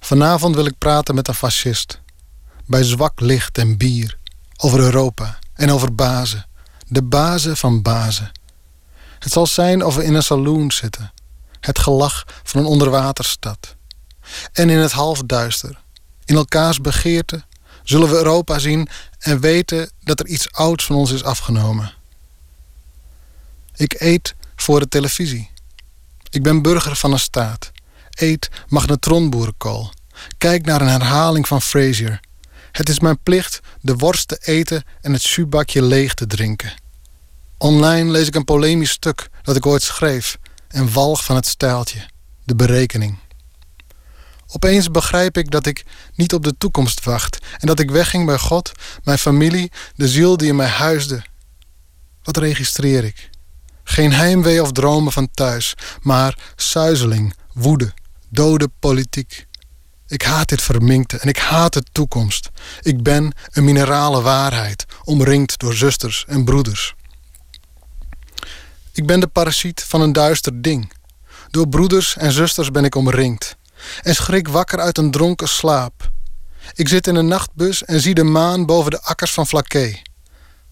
Vanavond 0.00 0.54
wil 0.54 0.66
ik 0.66 0.78
praten 0.78 1.14
met 1.14 1.28
een 1.28 1.34
fascist 1.34 2.01
bij 2.66 2.82
zwak 2.82 3.20
licht 3.20 3.58
en 3.58 3.76
bier, 3.76 4.18
over 4.56 4.78
Europa 4.78 5.38
en 5.54 5.70
over 5.70 5.94
bazen, 5.94 6.46
de 6.86 7.02
bazen 7.02 7.56
van 7.56 7.82
bazen. 7.82 8.32
Het 9.18 9.32
zal 9.32 9.46
zijn 9.46 9.84
of 9.84 9.96
we 9.96 10.04
in 10.04 10.14
een 10.14 10.22
saloon 10.22 10.70
zitten, 10.70 11.12
het 11.60 11.78
gelach 11.78 12.24
van 12.42 12.60
een 12.60 12.66
onderwaterstad. 12.66 13.76
En 14.52 14.70
in 14.70 14.78
het 14.78 14.92
halfduister, 14.92 15.78
in 16.24 16.36
elkaars 16.36 16.80
begeerte, 16.80 17.44
zullen 17.82 18.08
we 18.08 18.16
Europa 18.16 18.58
zien 18.58 18.88
en 19.18 19.40
weten 19.40 19.90
dat 20.00 20.20
er 20.20 20.26
iets 20.26 20.52
ouds 20.52 20.84
van 20.84 20.96
ons 20.96 21.10
is 21.10 21.24
afgenomen. 21.24 21.92
Ik 23.74 23.94
eet 23.98 24.34
voor 24.56 24.80
de 24.80 24.88
televisie. 24.88 25.50
Ik 26.30 26.42
ben 26.42 26.62
burger 26.62 26.96
van 26.96 27.12
een 27.12 27.18
staat. 27.18 27.70
Eet 28.10 28.50
magnetronboerenkool. 28.68 29.92
Kijk 30.38 30.64
naar 30.64 30.80
een 30.80 30.88
herhaling 30.88 31.48
van 31.48 31.62
Frasier. 31.62 32.20
Het 32.72 32.88
is 32.88 33.00
mijn 33.00 33.22
plicht 33.22 33.60
de 33.80 33.96
worst 33.96 34.28
te 34.28 34.38
eten 34.40 34.84
en 35.00 35.12
het 35.12 35.24
jubakje 35.24 35.82
leeg 35.82 36.14
te 36.14 36.26
drinken. 36.26 36.74
Online 37.58 38.10
lees 38.10 38.26
ik 38.26 38.34
een 38.34 38.44
polemisch 38.44 38.90
stuk 38.90 39.28
dat 39.42 39.56
ik 39.56 39.66
ooit 39.66 39.82
schreef 39.82 40.38
en 40.68 40.92
walg 40.92 41.24
van 41.24 41.36
het 41.36 41.46
stijltje, 41.46 42.08
de 42.44 42.54
berekening. 42.54 43.18
Opeens 44.46 44.90
begrijp 44.90 45.36
ik 45.36 45.50
dat 45.50 45.66
ik 45.66 45.84
niet 46.14 46.34
op 46.34 46.44
de 46.44 46.56
toekomst 46.58 47.04
wacht 47.04 47.38
en 47.58 47.66
dat 47.66 47.80
ik 47.80 47.90
wegging 47.90 48.26
bij 48.26 48.38
God, 48.38 48.72
mijn 49.04 49.18
familie, 49.18 49.72
de 49.94 50.08
ziel 50.08 50.36
die 50.36 50.48
in 50.48 50.56
mij 50.56 50.66
huisde. 50.66 51.22
Wat 52.22 52.36
registreer 52.36 53.04
ik? 53.04 53.30
Geen 53.84 54.12
heimwee 54.12 54.62
of 54.62 54.72
dromen 54.72 55.12
van 55.12 55.30
thuis, 55.30 55.74
maar 56.00 56.38
suizeling, 56.56 57.34
woede, 57.52 57.92
dode 58.28 58.68
politiek. 58.78 59.46
Ik 60.12 60.22
haat 60.22 60.48
dit 60.48 60.62
verminkte 60.62 61.18
en 61.18 61.28
ik 61.28 61.38
haat 61.38 61.72
de 61.72 61.82
toekomst. 61.92 62.50
Ik 62.80 63.02
ben 63.02 63.32
een 63.50 63.64
minerale 63.64 64.22
waarheid, 64.22 64.84
omringd 65.04 65.58
door 65.58 65.74
zusters 65.74 66.24
en 66.28 66.44
broeders. 66.44 66.94
Ik 68.92 69.06
ben 69.06 69.20
de 69.20 69.26
parasiet 69.26 69.82
van 69.82 70.00
een 70.00 70.12
duister 70.12 70.62
ding. 70.62 70.92
Door 71.50 71.68
broeders 71.68 72.16
en 72.16 72.32
zusters 72.32 72.70
ben 72.70 72.84
ik 72.84 72.94
omringd. 72.94 73.56
En 74.02 74.14
schrik 74.14 74.48
wakker 74.48 74.80
uit 74.80 74.98
een 74.98 75.10
dronken 75.10 75.48
slaap. 75.48 76.10
Ik 76.74 76.88
zit 76.88 77.06
in 77.06 77.14
een 77.14 77.28
nachtbus 77.28 77.84
en 77.84 78.00
zie 78.00 78.14
de 78.14 78.24
maan 78.24 78.66
boven 78.66 78.90
de 78.90 79.02
akkers 79.02 79.32
van 79.32 79.46
Flaké. 79.46 79.98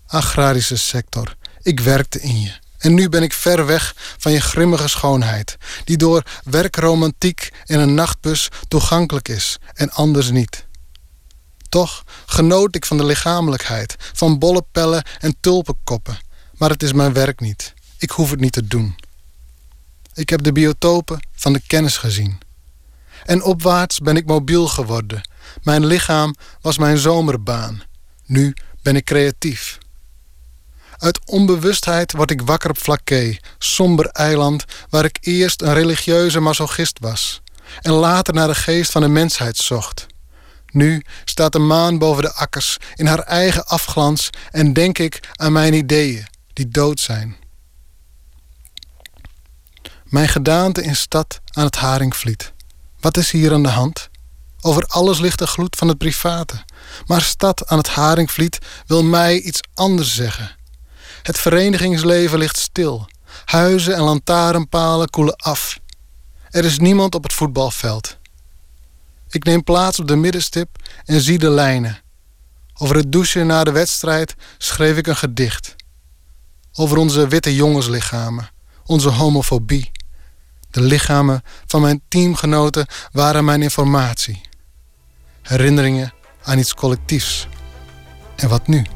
Agrarische 0.06 0.76
sector, 0.76 1.36
ik 1.62 1.80
werkte 1.80 2.20
in 2.20 2.40
je. 2.40 2.59
En 2.80 2.94
nu 2.94 3.08
ben 3.08 3.22
ik 3.22 3.32
ver 3.32 3.66
weg 3.66 3.94
van 3.96 4.32
je 4.32 4.40
grimmige 4.40 4.88
schoonheid, 4.88 5.56
die 5.84 5.96
door 5.96 6.22
werkromantiek 6.44 7.52
in 7.64 7.78
een 7.78 7.94
nachtbus 7.94 8.48
toegankelijk 8.68 9.28
is 9.28 9.58
en 9.74 9.90
anders 9.90 10.30
niet. 10.30 10.66
Toch 11.68 12.04
genoot 12.26 12.74
ik 12.74 12.86
van 12.86 12.96
de 12.96 13.04
lichamelijkheid, 13.04 13.96
van 13.98 14.38
bolle 14.38 14.64
pellen 14.72 15.04
en 15.18 15.36
tulpenkoppen, 15.40 16.18
maar 16.56 16.70
het 16.70 16.82
is 16.82 16.92
mijn 16.92 17.12
werk 17.12 17.40
niet. 17.40 17.74
Ik 17.98 18.10
hoef 18.10 18.30
het 18.30 18.40
niet 18.40 18.52
te 18.52 18.66
doen. 18.66 18.96
Ik 20.14 20.28
heb 20.28 20.42
de 20.42 20.52
biotopen 20.52 21.20
van 21.32 21.52
de 21.52 21.60
kennis 21.66 21.96
gezien. 21.96 22.38
En 23.24 23.42
opwaarts 23.42 23.98
ben 23.98 24.16
ik 24.16 24.26
mobiel 24.26 24.68
geworden. 24.68 25.28
Mijn 25.62 25.86
lichaam 25.86 26.34
was 26.60 26.78
mijn 26.78 26.98
zomerbaan. 26.98 27.82
Nu 28.26 28.54
ben 28.82 28.96
ik 28.96 29.04
creatief. 29.04 29.78
Uit 31.00 31.20
onbewustheid 31.24 32.12
word 32.12 32.30
ik 32.30 32.42
wakker 32.42 32.70
op 32.70 32.78
Flaké, 32.78 33.36
somber 33.58 34.06
eiland 34.06 34.64
waar 34.90 35.04
ik 35.04 35.18
eerst 35.20 35.62
een 35.62 35.72
religieuze 35.72 36.40
masochist 36.40 36.98
was 36.98 37.42
en 37.80 37.92
later 37.92 38.34
naar 38.34 38.48
de 38.48 38.54
geest 38.54 38.90
van 38.90 39.02
de 39.02 39.08
mensheid 39.08 39.56
zocht. 39.56 40.06
Nu 40.66 41.04
staat 41.24 41.52
de 41.52 41.58
maan 41.58 41.98
boven 41.98 42.22
de 42.22 42.32
akkers 42.32 42.76
in 42.94 43.06
haar 43.06 43.18
eigen 43.18 43.66
afglans 43.66 44.30
en 44.50 44.72
denk 44.72 44.98
ik 44.98 45.20
aan 45.32 45.52
mijn 45.52 45.74
ideeën 45.74 46.26
die 46.52 46.68
dood 46.68 47.00
zijn. 47.00 47.36
Mijn 50.04 50.28
gedaante 50.28 50.82
in 50.82 50.96
stad 50.96 51.40
aan 51.50 51.64
het 51.64 51.76
Haringvliet. 51.76 52.52
Wat 53.00 53.16
is 53.16 53.30
hier 53.30 53.52
aan 53.52 53.62
de 53.62 53.68
hand? 53.68 54.08
Over 54.60 54.84
alles 54.86 55.18
ligt 55.18 55.38
de 55.38 55.46
gloed 55.46 55.76
van 55.76 55.88
het 55.88 55.98
private. 55.98 56.64
Maar 57.06 57.22
stad 57.22 57.66
aan 57.66 57.78
het 57.78 57.88
Haringvliet 57.88 58.58
wil 58.86 59.04
mij 59.04 59.40
iets 59.40 59.60
anders 59.74 60.14
zeggen. 60.14 60.58
Het 61.22 61.38
verenigingsleven 61.38 62.38
ligt 62.38 62.58
stil. 62.58 63.08
Huizen 63.44 63.94
en 63.94 64.02
lantaarnpalen 64.02 65.10
koelen 65.10 65.36
af. 65.36 65.78
Er 66.50 66.64
is 66.64 66.78
niemand 66.78 67.14
op 67.14 67.22
het 67.22 67.32
voetbalveld. 67.32 68.18
Ik 69.28 69.44
neem 69.44 69.64
plaats 69.64 69.98
op 69.98 70.08
de 70.08 70.16
middenstip 70.16 70.68
en 71.04 71.20
zie 71.20 71.38
de 71.38 71.50
lijnen. 71.50 72.02
Over 72.74 72.96
het 72.96 73.12
douchen 73.12 73.46
na 73.46 73.64
de 73.64 73.72
wedstrijd 73.72 74.34
schreef 74.58 74.96
ik 74.96 75.06
een 75.06 75.16
gedicht. 75.16 75.76
Over 76.72 76.96
onze 76.96 77.28
witte 77.28 77.54
jongenslichamen, 77.54 78.50
onze 78.84 79.08
homofobie. 79.08 79.90
De 80.70 80.80
lichamen 80.80 81.42
van 81.66 81.80
mijn 81.80 82.02
teamgenoten 82.08 82.86
waren 83.12 83.44
mijn 83.44 83.62
informatie. 83.62 84.40
Herinneringen 85.42 86.12
aan 86.42 86.58
iets 86.58 86.74
collectiefs. 86.74 87.46
En 88.36 88.48
wat 88.48 88.66
nu? 88.66 88.86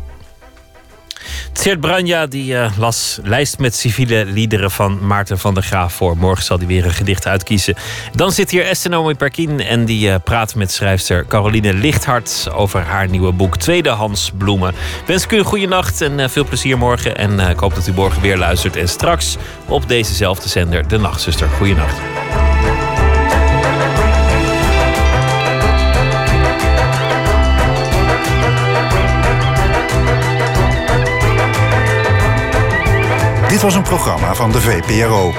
Tsert 1.52 1.80
Branja 1.80 2.26
die 2.26 2.52
uh, 2.52 2.70
las 2.78 3.18
lijst 3.22 3.58
met 3.58 3.74
civiele 3.74 4.24
liederen 4.24 4.70
van 4.70 5.06
Maarten 5.06 5.38
van 5.38 5.54
der 5.54 5.62
Graaf 5.62 5.92
voor. 5.94 6.16
Morgen 6.16 6.44
zal 6.44 6.58
hij 6.58 6.66
weer 6.66 6.84
een 6.84 6.92
gedicht 6.94 7.26
uitkiezen. 7.26 7.74
Dan 8.14 8.32
zit 8.32 8.50
hier 8.50 8.64
Estenomi 8.64 9.14
Perkin 9.14 9.60
en 9.60 9.84
die 9.84 10.08
uh, 10.08 10.14
praat 10.24 10.54
met 10.54 10.72
schrijfster 10.72 11.26
Caroline 11.26 11.74
Lichthart 11.74 12.48
over 12.52 12.80
haar 12.80 13.08
nieuwe 13.08 13.32
boek 13.32 13.56
Tweedehands 13.56 14.32
Bloemen. 14.38 14.74
Wens 15.06 15.24
ik 15.24 15.32
u 15.32 15.38
een 15.38 15.44
goede 15.44 15.66
nacht 15.66 16.00
en 16.00 16.18
uh, 16.18 16.28
veel 16.28 16.44
plezier 16.44 16.78
morgen. 16.78 17.16
En 17.16 17.40
ik 17.40 17.58
hoop 17.58 17.74
dat 17.74 17.86
u 17.86 17.92
morgen 17.92 18.22
weer 18.22 18.36
luistert. 18.36 18.76
En 18.76 18.88
straks 18.88 19.36
op 19.66 19.88
dezezelfde 19.88 20.48
zender, 20.48 20.88
De 20.88 20.98
Nachtzuster. 20.98 21.48
Goeienacht. 21.48 22.43
Dit 33.54 33.62
was 33.62 33.74
een 33.74 33.82
programma 33.82 34.34
van 34.34 34.52
de 34.52 34.60
VPRO. 34.60 35.32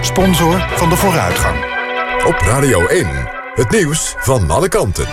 Sponsor 0.00 0.60
van 0.76 0.88
de 0.88 0.96
vooruitgang. 0.96 1.56
Op 2.26 2.34
Radio 2.40 2.86
1, 2.86 3.06
het 3.54 3.70
nieuws 3.70 4.14
van 4.18 4.50
alle 4.50 4.68
kanten. 4.68 5.06